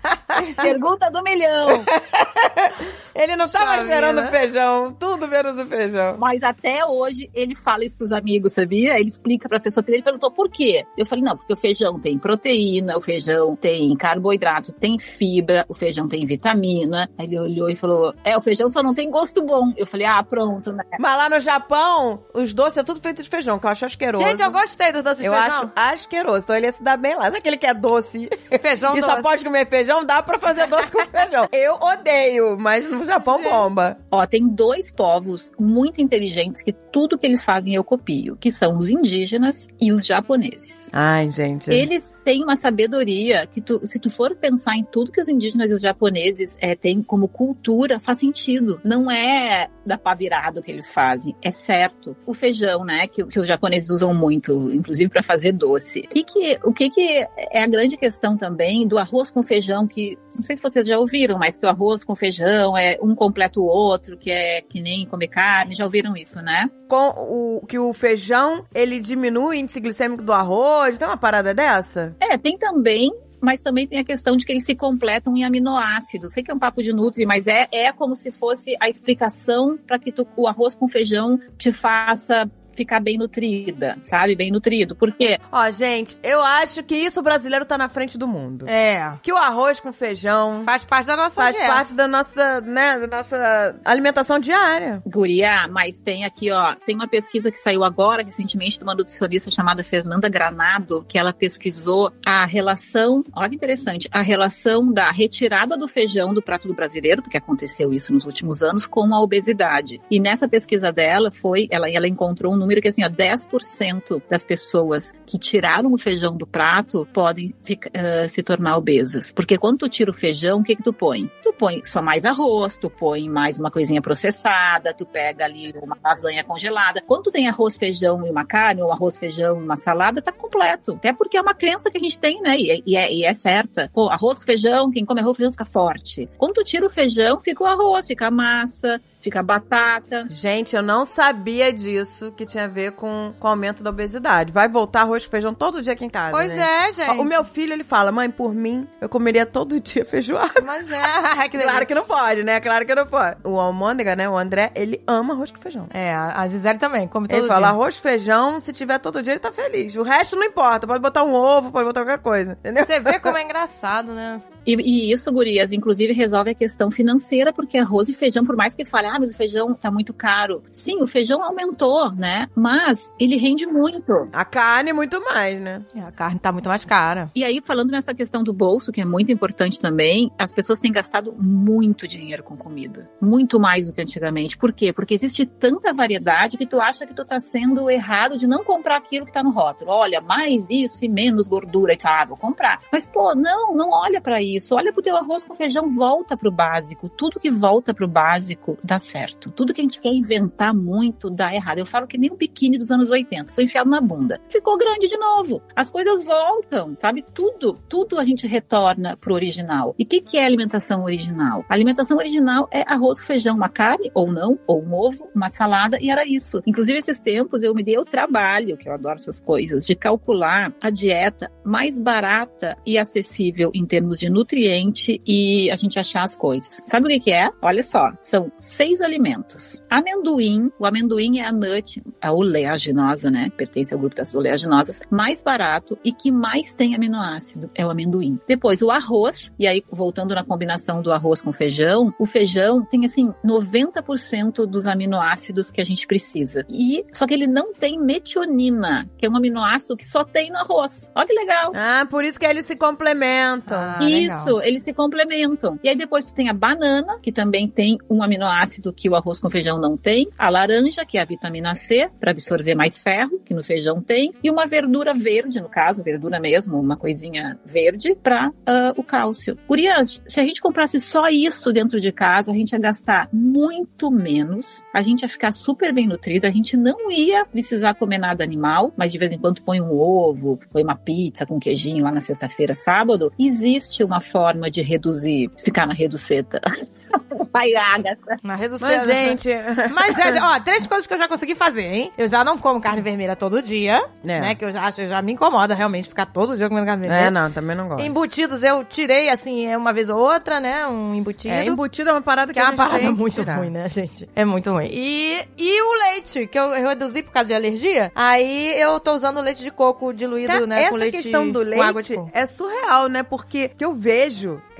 Pergunta 0.60 1.10
do 1.10 1.22
milhão. 1.22 1.84
Ele 3.14 3.36
não 3.36 3.48
tava 3.48 3.74
Puxa 3.74 3.82
esperando 3.84 4.22
o 4.22 4.26
feijão. 4.26 4.92
Tudo 4.98 5.28
menos 5.28 5.56
o 5.56 5.64
feijão. 5.66 6.16
Mas 6.18 6.42
até 6.42 6.84
hoje 6.84 7.30
ele 7.32 7.54
fala 7.54 7.84
isso 7.84 7.96
pros 7.96 8.10
amigos, 8.10 8.52
sabia? 8.52 8.94
Ele 8.94 9.08
explica 9.08 9.48
pras 9.48 9.62
pessoas. 9.62 9.86
Ele 9.86 10.02
perguntou 10.02 10.32
por 10.32 10.50
quê. 10.50 10.84
Eu 10.98 11.06
falei, 11.06 11.24
não, 11.24 11.36
porque 11.36 11.52
o 11.52 11.56
feijão 11.56 12.00
tem 12.00 12.18
proteína, 12.18 12.96
o 12.96 13.00
feijão 13.00 13.54
tem 13.54 13.94
carboidrato, 13.94 14.72
tem 14.72 14.98
fibra, 14.98 15.64
o 15.68 15.74
feijão 15.74 16.08
tem 16.08 16.26
vitamina. 16.26 17.08
Aí 17.16 17.26
ele 17.26 17.38
olhou 17.38 17.70
e 17.70 17.76
falou, 17.76 18.12
é, 18.24 18.36
o 18.36 18.40
feijão 18.40 18.68
só 18.68 18.82
não 18.82 18.92
tem 18.92 19.08
gosto 19.08 19.40
bom. 19.42 19.72
Eu 19.76 19.86
falei, 19.86 20.06
ah, 20.06 20.22
pronto, 20.24 20.72
né? 20.72 20.82
Mas 20.98 21.16
lá 21.16 21.28
no 21.28 21.38
Japão, 21.38 22.24
os 22.34 22.52
doces 22.52 22.78
é 22.78 22.82
tudo 22.82 23.00
feito 23.00 23.22
de 23.22 23.28
feijão, 23.28 23.60
que 23.60 23.66
eu 23.66 23.70
acho 23.70 23.84
asqueroso. 23.84 24.24
Gente, 24.24 24.42
eu 24.42 24.50
gostei 24.50 24.90
do 24.90 25.04
doce 25.04 25.20
de 25.22 25.26
Eu 25.28 25.32
feijão. 25.34 25.72
acho 25.76 26.03
asqueroso. 26.06 26.44
Então 26.44 26.56
ele 26.56 26.66
ia 26.66 26.72
se 26.72 26.82
dar 26.82 26.96
bem 26.96 27.14
lá. 27.14 27.24
Sabe 27.24 27.38
aquele 27.38 27.58
que 27.58 27.66
é 27.66 27.74
doce 27.74 28.28
Feijão 28.60 28.94
e 28.96 29.00
só 29.00 29.10
doce. 29.10 29.22
pode 29.22 29.44
comer 29.44 29.68
feijão? 29.68 30.04
Dá 30.04 30.14
dá 30.14 30.22
pra 30.22 30.38
fazer 30.38 30.66
doce 30.68 30.92
com 30.92 31.04
feijão. 31.06 31.48
Eu 31.52 31.74
odeio, 31.74 32.56
mas 32.58 32.88
no 32.88 33.04
Japão 33.04 33.42
bomba. 33.42 33.98
Ó, 34.10 34.24
tem 34.26 34.46
dois 34.46 34.90
povos 34.90 35.50
muito 35.58 36.00
inteligentes 36.00 36.62
que 36.62 36.72
tudo 36.72 37.18
que 37.18 37.26
eles 37.26 37.42
fazem 37.42 37.74
eu 37.74 37.82
copio, 37.82 38.36
que 38.36 38.52
são 38.52 38.76
os 38.76 38.88
indígenas 38.88 39.66
e 39.80 39.92
os 39.92 40.06
japoneses. 40.06 40.88
Ai, 40.92 41.28
gente. 41.30 41.70
Eles 41.70 42.13
têm 42.24 42.42
uma 42.42 42.56
sabedoria 42.56 43.46
que 43.46 43.60
tu, 43.60 43.80
se 43.84 43.98
tu 44.00 44.10
for 44.10 44.34
pensar 44.34 44.76
em 44.76 44.84
tudo 44.84 45.12
que 45.12 45.20
os 45.20 45.28
indígenas 45.28 45.70
e 45.70 45.74
os 45.74 45.82
japoneses 45.82 46.56
é, 46.60 46.74
têm 46.74 47.02
como 47.02 47.28
cultura, 47.28 48.00
faz 48.00 48.18
sentido. 48.18 48.80
Não 48.82 49.10
é 49.10 49.68
da 49.84 49.98
pá 49.98 50.14
virado 50.14 50.62
que 50.62 50.70
eles 50.70 50.92
fazem, 50.92 51.36
é 51.42 51.50
certo. 51.50 52.16
O 52.24 52.32
feijão, 52.32 52.84
né, 52.84 53.06
que, 53.06 53.24
que 53.26 53.38
os 53.38 53.46
japoneses 53.46 53.90
usam 53.90 54.14
muito, 54.14 54.72
inclusive 54.72 55.10
para 55.10 55.22
fazer 55.22 55.52
doce. 55.52 56.08
E 56.14 56.24
que 56.24 56.58
o 56.64 56.72
que 56.72 56.88
que 56.88 57.26
é 57.52 57.62
a 57.62 57.66
grande 57.66 57.96
questão 57.96 58.36
também 58.36 58.88
do 58.88 58.96
arroz 58.96 59.30
com 59.30 59.42
feijão, 59.42 59.86
que 59.86 60.16
não 60.34 60.42
sei 60.42 60.56
se 60.56 60.62
vocês 60.62 60.86
já 60.86 60.98
ouviram, 60.98 61.38
mas 61.38 61.56
que 61.58 61.66
o 61.66 61.68
arroz 61.68 62.04
com 62.04 62.16
feijão 62.16 62.76
é 62.76 62.98
um 63.02 63.14
completa 63.14 63.60
o 63.60 63.64
outro, 63.64 64.16
que 64.16 64.30
é 64.30 64.62
que 64.62 64.80
nem 64.80 65.06
comer 65.06 65.28
carne, 65.28 65.74
já 65.74 65.84
ouviram 65.84 66.16
isso, 66.16 66.40
né? 66.40 66.70
Com 66.88 67.08
o 67.16 67.66
que 67.66 67.78
o 67.78 67.92
feijão, 67.92 68.64
ele 68.74 69.00
diminui 69.00 69.44
o 69.44 69.52
índice 69.52 69.80
glicêmico 69.80 70.22
do 70.22 70.32
arroz, 70.32 70.96
tem 70.96 71.06
uma 71.06 71.16
parada 71.16 71.52
dessa? 71.52 72.13
É, 72.20 72.36
tem 72.38 72.56
também 72.56 73.10
mas 73.44 73.60
também 73.60 73.86
tem 73.86 73.98
a 73.98 74.04
questão 74.04 74.38
de 74.38 74.46
que 74.46 74.52
eles 74.52 74.64
se 74.64 74.74
completam 74.74 75.36
em 75.36 75.44
aminoácidos. 75.44 76.32
Sei 76.32 76.42
que 76.42 76.50
é 76.50 76.54
um 76.54 76.58
papo 76.58 76.82
de 76.82 76.94
nutri, 76.94 77.26
mas 77.26 77.46
é, 77.46 77.68
é 77.70 77.92
como 77.92 78.16
se 78.16 78.32
fosse 78.32 78.74
a 78.80 78.88
explicação 78.88 79.76
para 79.76 79.98
que 79.98 80.10
tu, 80.10 80.26
o 80.34 80.48
arroz 80.48 80.74
com 80.74 80.88
feijão 80.88 81.38
te 81.58 81.70
faça 81.70 82.50
ficar 82.74 83.00
bem 83.00 83.16
nutrida, 83.18 83.96
sabe? 84.00 84.34
Bem 84.34 84.50
nutrido. 84.50 84.94
Por 84.94 85.12
quê? 85.12 85.38
Ó, 85.50 85.70
gente, 85.70 86.18
eu 86.22 86.42
acho 86.42 86.82
que 86.82 86.94
isso 86.94 87.20
o 87.20 87.22
brasileiro 87.22 87.64
tá 87.64 87.78
na 87.78 87.88
frente 87.88 88.18
do 88.18 88.26
mundo. 88.26 88.68
É. 88.68 89.12
Que 89.22 89.32
o 89.32 89.36
arroz 89.36 89.80
com 89.80 89.92
feijão 89.92 90.62
Faz 90.64 90.84
parte 90.84 91.06
da 91.06 91.16
nossa 91.16 91.34
faz 91.34 91.56
dieta. 91.56 91.72
parte 91.72 91.94
da 91.94 92.08
nossa, 92.08 92.60
né, 92.60 92.98
da 92.98 93.16
nossa 93.16 93.76
alimentação 93.84 94.38
diária. 94.38 95.02
Guria, 95.06 95.66
mas 95.68 96.00
tem 96.00 96.24
aqui, 96.24 96.50
ó, 96.50 96.74
tem 96.86 96.94
uma 96.94 97.08
pesquisa 97.08 97.50
que 97.50 97.58
saiu 97.58 97.84
agora, 97.84 98.22
recentemente, 98.22 98.78
de 98.78 98.84
uma 98.84 98.94
nutricionista 98.94 99.50
chamada 99.50 99.84
Fernanda 99.84 100.28
Granado, 100.28 101.04
que 101.08 101.18
ela 101.18 101.32
pesquisou 101.32 102.12
a 102.24 102.44
relação, 102.44 103.24
olha 103.34 103.48
que 103.48 103.56
interessante, 103.56 104.08
a 104.10 104.22
relação 104.22 104.92
da 104.92 105.10
retirada 105.10 105.76
do 105.76 105.86
feijão 105.88 106.34
do 106.34 106.42
prato 106.42 106.68
do 106.68 106.74
brasileiro, 106.74 107.22
porque 107.22 107.36
aconteceu 107.36 107.92
isso 107.92 108.12
nos 108.12 108.24
últimos 108.26 108.62
anos, 108.62 108.86
com 108.86 109.14
a 109.14 109.20
obesidade. 109.20 110.00
E 110.10 110.18
nessa 110.20 110.48
pesquisa 110.48 110.92
dela 110.92 111.30
foi, 111.30 111.68
ela, 111.70 111.88
ela 111.90 112.08
encontrou 112.08 112.52
um 112.52 112.56
número 112.64 112.80
que 112.80 112.88
assim, 112.88 113.04
ó, 113.04 113.08
10% 113.08 114.22
das 114.28 114.44
pessoas 114.44 115.12
que 115.26 115.38
tiraram 115.38 115.92
o 115.92 115.98
feijão 115.98 116.36
do 116.36 116.46
prato 116.46 117.06
podem 117.12 117.54
fica- 117.62 117.90
eh, 117.92 118.26
se 118.28 118.42
tornar 118.42 118.76
obesas. 118.76 119.32
Porque 119.32 119.56
quando 119.58 119.78
tu 119.78 119.88
tira 119.88 120.10
o 120.10 120.14
feijão, 120.14 120.60
o 120.60 120.62
que 120.64 120.76
que 120.76 120.82
tu 120.82 120.92
põe? 120.92 121.30
Tu 121.42 121.52
põe 121.52 121.84
só 121.84 122.00
mais 122.02 122.24
arroz, 122.24 122.76
tu 122.76 122.88
põe 122.90 123.28
mais 123.28 123.58
uma 123.58 123.70
coisinha 123.70 124.00
processada, 124.02 124.92
tu 124.94 125.04
pega 125.06 125.44
ali 125.44 125.72
uma 125.82 125.96
lasanha 126.02 126.42
congelada. 126.44 127.02
Quando 127.06 127.24
tu 127.24 127.30
tem 127.30 127.48
arroz, 127.48 127.76
feijão 127.76 128.26
e 128.26 128.30
uma 128.30 128.44
carne, 128.44 128.82
ou 128.82 128.90
arroz, 128.92 129.16
feijão 129.16 129.58
e 129.60 129.62
uma 129.62 129.76
salada, 129.76 130.20
tá 130.22 130.32
completo. 130.32 130.92
Até 130.94 131.12
porque 131.12 131.36
é 131.36 131.40
uma 131.40 131.54
crença 131.54 131.90
que 131.90 131.98
a 131.98 132.00
gente 132.00 132.18
tem, 132.18 132.40
né? 132.40 132.58
E, 132.58 132.70
é- 132.70 132.80
e 132.86 132.96
é, 132.96 133.12
e 133.12 133.24
é 133.24 133.34
certa. 133.34 133.90
Pô, 133.92 134.08
arroz 134.08 134.38
com 134.38 134.44
feijão, 134.44 134.90
quem 134.90 135.04
come 135.04 135.20
arroz 135.20 135.36
com 135.36 135.38
feijão 135.38 135.52
fica 135.52 135.64
forte. 135.64 136.28
Quando 136.38 136.54
tu 136.54 136.64
tira 136.64 136.86
o 136.86 136.90
feijão, 136.90 137.40
fica 137.40 137.62
o 137.62 137.66
arroz, 137.66 138.06
fica 138.06 138.26
a 138.26 138.30
massa, 138.30 139.00
fica 139.24 139.42
batata. 139.42 140.26
Gente, 140.28 140.76
eu 140.76 140.82
não 140.82 141.06
sabia 141.06 141.72
disso 141.72 142.30
que 142.32 142.44
tinha 142.44 142.64
a 142.64 142.68
ver 142.68 142.92
com, 142.92 143.32
com 143.40 143.48
o 143.48 143.50
aumento 143.50 143.82
da 143.82 143.88
obesidade. 143.88 144.52
Vai 144.52 144.68
voltar 144.68 145.00
arroz 145.00 145.24
e 145.24 145.28
feijão 145.28 145.54
todo 145.54 145.80
dia 145.80 145.94
aqui 145.94 146.04
em 146.04 146.10
casa. 146.10 146.32
Pois 146.32 146.52
gente. 146.52 146.60
é, 146.62 146.92
gente. 146.92 147.18
O 147.18 147.24
meu 147.24 147.42
filho, 147.42 147.72
ele 147.72 147.82
fala, 147.82 148.12
mãe, 148.12 148.30
por 148.30 148.54
mim, 148.54 148.86
eu 149.00 149.08
comeria 149.08 149.46
todo 149.46 149.80
dia 149.80 150.04
feijoada. 150.04 150.60
Mas 150.62 150.90
é, 150.90 151.48
que 151.48 151.58
Claro 151.58 151.86
que 151.86 151.94
não 151.94 152.04
pode, 152.04 152.44
né? 152.44 152.60
Claro 152.60 152.84
que 152.84 152.94
não 152.94 153.06
pode. 153.06 153.38
O 153.44 153.58
Almôndega, 153.58 154.14
né? 154.14 154.28
O 154.28 154.36
André, 154.36 154.70
ele 154.74 155.02
ama 155.06 155.32
arroz 155.32 155.50
com 155.50 155.56
feijão. 155.58 155.86
É, 155.90 156.14
a 156.14 156.46
Gisele 156.46 156.78
também, 156.78 157.08
come 157.08 157.26
todo 157.26 157.38
Ele 157.38 157.48
fala, 157.48 157.68
dia. 157.68 157.74
arroz, 157.74 157.96
feijão, 157.96 158.60
se 158.60 158.74
tiver 158.74 158.98
todo 158.98 159.22
dia, 159.22 159.32
ele 159.32 159.40
tá 159.40 159.50
feliz. 159.50 159.96
O 159.96 160.02
resto 160.02 160.36
não 160.36 160.44
importa. 160.44 160.86
Pode 160.86 161.00
botar 161.00 161.24
um 161.24 161.32
ovo, 161.32 161.72
pode 161.72 161.86
botar 161.86 162.02
qualquer 162.02 162.22
coisa. 162.22 162.52
Entendeu? 162.52 162.84
Você 162.84 163.00
vê 163.00 163.18
como 163.18 163.38
é 163.38 163.42
engraçado, 163.42 164.12
né? 164.12 164.42
E, 164.66 164.74
e 164.74 165.12
isso, 165.12 165.30
gurias, 165.32 165.72
inclusive 165.72 166.12
resolve 166.12 166.50
a 166.50 166.54
questão 166.54 166.90
financeira, 166.90 167.52
porque 167.52 167.78
arroz 167.78 168.08
e 168.08 168.12
feijão, 168.12 168.44
por 168.44 168.56
mais 168.56 168.74
que 168.74 168.84
fale, 168.84 169.08
ah, 169.08 169.18
mas 169.18 169.30
o 169.30 169.34
feijão 169.36 169.74
tá 169.74 169.90
muito 169.90 170.12
caro. 170.12 170.62
Sim, 170.72 171.02
o 171.02 171.06
feijão 171.06 171.42
aumentou, 171.42 172.12
né? 172.12 172.48
Mas 172.54 173.12
ele 173.18 173.36
rende 173.36 173.66
muito. 173.66 174.28
A 174.32 174.44
carne, 174.44 174.92
muito 174.92 175.20
mais, 175.22 175.60
né? 175.60 175.82
É, 175.94 176.00
A 176.00 176.12
carne 176.12 176.38
tá 176.38 176.52
muito 176.52 176.68
mais 176.68 176.84
cara. 176.84 177.30
E 177.34 177.44
aí, 177.44 177.60
falando 177.64 177.90
nessa 177.90 178.14
questão 178.14 178.42
do 178.42 178.52
bolso, 178.52 178.92
que 178.92 179.00
é 179.00 179.04
muito 179.04 179.30
importante 179.30 179.80
também, 179.80 180.30
as 180.38 180.52
pessoas 180.52 180.80
têm 180.80 180.92
gastado 180.92 181.34
muito 181.38 182.06
dinheiro 182.06 182.42
com 182.42 182.56
comida. 182.56 183.08
Muito 183.20 183.58
mais 183.60 183.86
do 183.86 183.92
que 183.92 184.00
antigamente. 184.00 184.56
Por 184.56 184.72
quê? 184.72 184.92
Porque 184.92 185.14
existe 185.14 185.46
tanta 185.46 185.92
variedade 185.92 186.56
que 186.56 186.66
tu 186.66 186.80
acha 186.80 187.06
que 187.06 187.14
tu 187.14 187.24
tá 187.24 187.40
sendo 187.40 187.90
errado 187.90 188.36
de 188.36 188.46
não 188.46 188.64
comprar 188.64 188.96
aquilo 188.96 189.26
que 189.26 189.32
tá 189.32 189.42
no 189.42 189.50
rótulo. 189.50 189.90
Olha, 189.90 190.20
mais 190.20 190.68
isso 190.70 191.04
e 191.04 191.08
menos 191.08 191.48
gordura. 191.48 191.92
E 191.92 191.96
tu, 191.96 192.06
ah, 192.06 192.24
vou 192.24 192.36
comprar. 192.36 192.80
Mas, 192.92 193.06
pô, 193.06 193.34
não, 193.34 193.74
não 193.74 193.90
olha 193.90 194.20
pra 194.20 194.40
isso. 194.40 194.53
Olha 194.72 194.92
pro 194.92 195.02
teu 195.02 195.16
arroz 195.16 195.44
com 195.44 195.54
feijão, 195.54 195.94
volta 195.94 196.36
pro 196.36 196.50
básico. 196.50 197.08
Tudo 197.08 197.40
que 197.40 197.50
volta 197.50 197.94
pro 197.94 198.08
básico 198.08 198.78
dá 198.82 198.98
certo. 198.98 199.50
Tudo 199.50 199.72
que 199.72 199.80
a 199.80 199.84
gente 199.84 200.00
quer 200.00 200.12
inventar 200.12 200.74
muito 200.74 201.30
dá 201.30 201.54
errado. 201.54 201.78
Eu 201.78 201.86
falo 201.86 202.06
que 202.06 202.18
nem 202.18 202.30
o 202.30 202.36
biquíni 202.36 202.78
dos 202.78 202.90
anos 202.90 203.10
80. 203.10 203.52
Foi 203.52 203.64
enfiado 203.64 203.90
na 203.90 204.00
bunda. 204.00 204.40
Ficou 204.48 204.76
grande 204.76 205.08
de 205.08 205.16
novo. 205.16 205.62
As 205.74 205.90
coisas 205.90 206.24
voltam, 206.24 206.94
sabe? 206.98 207.22
Tudo, 207.22 207.78
tudo 207.88 208.18
a 208.18 208.24
gente 208.24 208.46
retorna 208.46 209.16
pro 209.16 209.34
original. 209.34 209.94
E 209.98 210.04
o 210.04 210.06
que, 210.06 210.20
que 210.20 210.38
é 210.38 210.44
alimentação 210.44 211.04
original? 211.04 211.64
A 211.68 211.74
alimentação 211.74 212.16
original 212.18 212.68
é 212.72 212.84
arroz 212.86 213.18
com 213.18 213.26
feijão, 213.26 213.56
uma 213.56 213.68
carne, 213.68 214.10
ou 214.14 214.32
não, 214.32 214.58
ou 214.66 214.82
um 214.82 214.94
ovo, 214.94 215.28
uma 215.34 215.50
salada, 215.50 215.98
e 216.00 216.10
era 216.10 216.26
isso. 216.26 216.62
Inclusive, 216.66 216.98
esses 216.98 217.20
tempos 217.20 217.62
eu 217.62 217.74
me 217.74 217.82
dei 217.82 217.98
o 217.98 218.04
trabalho, 218.04 218.76
que 218.76 218.88
eu 218.88 218.92
adoro 218.92 219.16
essas 219.16 219.40
coisas, 219.40 219.86
de 219.86 219.94
calcular 219.94 220.74
a 220.80 220.90
dieta 220.90 221.50
mais 221.64 221.98
barata 221.98 222.76
e 222.86 222.98
acessível 222.98 223.70
em 223.74 223.86
termos 223.86 224.18
de 224.18 224.28
nutriente 224.44 225.20
e 225.26 225.70
a 225.70 225.76
gente 225.76 225.98
achar 225.98 226.22
as 226.22 226.36
coisas. 226.36 226.82
Sabe 226.84 227.06
o 227.06 227.08
que, 227.08 227.20
que 227.20 227.32
é? 227.32 227.50
Olha 227.62 227.82
só, 227.82 228.10
são 228.22 228.52
seis 228.60 229.00
alimentos. 229.00 229.82
Amendoim, 229.88 230.70
o 230.78 230.86
amendoim 230.86 231.38
é 231.38 231.46
a 231.46 231.52
nut, 231.52 232.02
a 232.20 232.30
oleaginosa, 232.30 233.30
né? 233.30 233.50
Pertence 233.56 233.94
ao 233.94 234.00
grupo 234.00 234.14
das 234.14 234.34
oleaginosas, 234.34 235.00
mais 235.10 235.42
barato 235.42 235.98
e 236.04 236.12
que 236.12 236.30
mais 236.30 236.74
tem 236.74 236.94
aminoácido 236.94 237.70
é 237.74 237.86
o 237.86 237.90
amendoim. 237.90 238.38
Depois 238.46 238.82
o 238.82 238.90
arroz, 238.90 239.50
e 239.58 239.66
aí 239.66 239.82
voltando 239.90 240.34
na 240.34 240.44
combinação 240.44 241.00
do 241.00 241.10
arroz 241.10 241.40
com 241.40 241.52
feijão, 241.52 242.12
o 242.18 242.26
feijão 242.26 242.84
tem 242.84 243.04
assim 243.04 243.32
90% 243.44 244.66
dos 244.66 244.86
aminoácidos 244.86 245.70
que 245.70 245.80
a 245.80 245.84
gente 245.84 246.06
precisa. 246.06 246.66
E 246.68 247.04
só 247.12 247.26
que 247.26 247.32
ele 247.32 247.46
não 247.46 247.72
tem 247.72 247.98
metionina, 247.98 249.08
que 249.16 249.24
é 249.24 249.30
um 249.30 249.36
aminoácido 249.36 249.96
que 249.96 250.06
só 250.06 250.24
tem 250.24 250.50
no 250.50 250.58
arroz. 250.58 251.10
Olha 251.14 251.26
que 251.26 251.32
legal. 251.32 251.72
Ah, 251.74 252.06
por 252.10 252.24
isso 252.24 252.38
que 252.38 252.46
eles 252.46 252.66
se 252.66 252.76
complementam. 252.76 253.78
Ah, 253.78 253.98
Isso, 254.02 254.33
legal. 254.42 254.62
eles 254.62 254.82
se 254.82 254.92
complementam. 254.92 255.78
E 255.82 255.88
aí 255.88 255.96
depois 255.96 256.24
tu 256.24 256.34
tem 256.34 256.48
a 256.48 256.52
banana, 256.52 257.18
que 257.20 257.32
também 257.32 257.68
tem 257.68 257.98
um 258.08 258.22
aminoácido 258.22 258.92
que 258.92 259.08
o 259.08 259.14
arroz 259.14 259.40
com 259.40 259.50
feijão 259.50 259.78
não 259.78 259.96
tem, 259.96 260.28
a 260.38 260.48
laranja, 260.48 261.04
que 261.04 261.18
é 261.18 261.22
a 261.22 261.24
vitamina 261.24 261.74
C, 261.74 262.10
para 262.18 262.30
absorver 262.30 262.74
mais 262.74 263.02
ferro, 263.02 263.40
que 263.44 263.54
no 263.54 263.62
feijão 263.62 264.00
tem, 264.00 264.32
e 264.42 264.50
uma 264.50 264.66
verdura 264.66 265.14
verde, 265.14 265.60
no 265.60 265.68
caso, 265.68 266.02
verdura 266.02 266.40
mesmo, 266.40 266.78
uma 266.78 266.96
coisinha 266.96 267.58
verde, 267.64 268.14
para 268.22 268.52
o 268.96 269.02
cálcio. 269.02 269.58
Gurias, 269.68 270.22
se 270.26 270.40
a 270.40 270.44
gente 270.44 270.60
comprasse 270.60 270.98
só 271.00 271.28
isso 271.28 271.72
dentro 271.72 272.00
de 272.00 272.12
casa, 272.12 272.50
a 272.50 272.54
gente 272.54 272.72
ia 272.72 272.78
gastar 272.78 273.28
muito 273.32 274.10
menos, 274.10 274.82
a 274.92 275.02
gente 275.02 275.22
ia 275.22 275.28
ficar 275.28 275.52
super 275.52 275.92
bem 275.92 276.06
nutrida, 276.06 276.48
a 276.48 276.50
gente 276.50 276.76
não 276.76 277.10
ia 277.10 277.44
precisar 277.44 277.94
comer 277.94 278.18
nada 278.18 278.44
animal, 278.44 278.92
mas 278.96 279.12
de 279.12 279.18
vez 279.18 279.30
em 279.32 279.38
quando 279.38 279.62
põe 279.62 279.80
um 279.80 279.92
ovo, 279.92 280.58
põe 280.72 280.82
uma 280.82 280.96
pizza 280.96 281.46
com 281.46 281.58
queijinho 281.58 282.04
lá 282.04 282.12
na 282.12 282.20
sexta-feira, 282.20 282.74
sábado. 282.74 283.32
Existe 283.38 284.02
uma 284.02 284.20
forma 284.30 284.70
de 284.70 284.82
reduzir, 284.82 285.50
ficar 285.62 285.86
na 285.86 285.94
reduceta. 285.94 286.60
Vai, 287.52 287.72
Agatha. 287.76 288.36
Na 288.42 288.56
redução. 288.56 288.88
Mas, 288.88 289.06
gente... 289.06 289.48
Mas, 289.94 290.18
é, 290.18 290.42
ó, 290.42 290.58
três 290.58 290.84
coisas 290.88 291.06
que 291.06 291.14
eu 291.14 291.18
já 291.18 291.28
consegui 291.28 291.54
fazer, 291.54 291.82
hein? 291.82 292.12
Eu 292.18 292.26
já 292.26 292.42
não 292.42 292.58
como 292.58 292.80
carne 292.80 293.00
vermelha 293.00 293.36
todo 293.36 293.62
dia, 293.62 294.02
É. 294.24 294.40
né? 294.40 294.54
Que 294.56 294.64
eu 294.64 294.72
já 294.72 294.82
acho, 294.82 295.06
já 295.06 295.22
me 295.22 295.32
incomoda 295.32 295.72
realmente 295.76 296.08
ficar 296.08 296.26
todo 296.26 296.56
dia 296.56 296.68
comendo 296.68 296.86
carne 296.86 297.02
vermelha. 297.06 297.26
É, 297.28 297.30
não, 297.30 297.52
também 297.52 297.76
não 297.76 297.86
gosto. 297.86 298.04
Embutidos 298.04 298.64
eu 298.64 298.82
tirei, 298.84 299.28
assim, 299.28 299.66
é 299.66 299.76
uma 299.78 299.92
vez 299.92 300.08
ou 300.08 300.18
outra, 300.18 300.58
né? 300.58 300.84
Um 300.88 301.14
embutido. 301.14 301.54
É, 301.54 301.64
embutido 301.64 302.10
é 302.10 302.12
uma 302.14 302.22
parada 302.22 302.52
que, 302.52 302.58
Que 302.58 302.66
é 302.66 302.68
uma 302.68 302.74
parada 302.76 303.12
muito 303.12 303.42
ruim, 303.44 303.70
né, 303.70 303.88
gente? 303.88 304.28
É 304.34 304.44
muito 304.44 304.72
ruim. 304.72 304.88
E, 304.90 305.46
e 305.56 305.82
o 305.82 305.94
leite, 306.10 306.48
que 306.48 306.58
eu 306.58 306.70
reduzi 306.72 307.22
por 307.22 307.30
causa 307.32 307.46
de 307.48 307.54
alergia. 307.54 308.10
Aí 308.16 308.74
eu 308.80 308.98
tô 308.98 309.14
usando 309.14 309.40
leite 309.40 309.62
de 309.62 309.70
coco 309.70 310.12
diluído, 310.12 310.48
Tá, 310.52 310.66
né? 310.66 310.80
essa 310.82 310.90
com 310.90 310.96
leite, 310.96 311.18
questão 311.18 311.48
do 311.48 311.64
com 311.64 311.80
água 311.82 312.02
de 312.02 312.08
leite 312.08 312.14
coco. 312.24 312.30
é 312.36 312.46
surreal, 312.46 313.08
né? 313.08 313.22
Porque 313.22 313.68
que 313.68 313.84
eu 313.84 313.94
vejo 313.94 314.13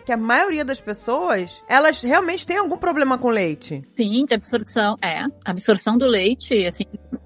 que 0.05 0.12
a 0.12 0.16
maioria 0.16 0.64
das 0.64 0.81
pessoas, 0.81 1.62
elas 1.68 2.03
realmente 2.03 2.47
têm 2.47 2.59
algum 2.59 2.77
problema 2.77 3.16
com 3.16 3.31
leite. 3.31 3.83
Sim, 3.97 4.25
de 4.27 4.35
absorção, 4.35 4.97
é. 5.03 5.20
A 5.44 5.51
absorção 5.51 5.97
do 5.97 6.07
leite, 6.07 6.55
assim, 6.66 6.85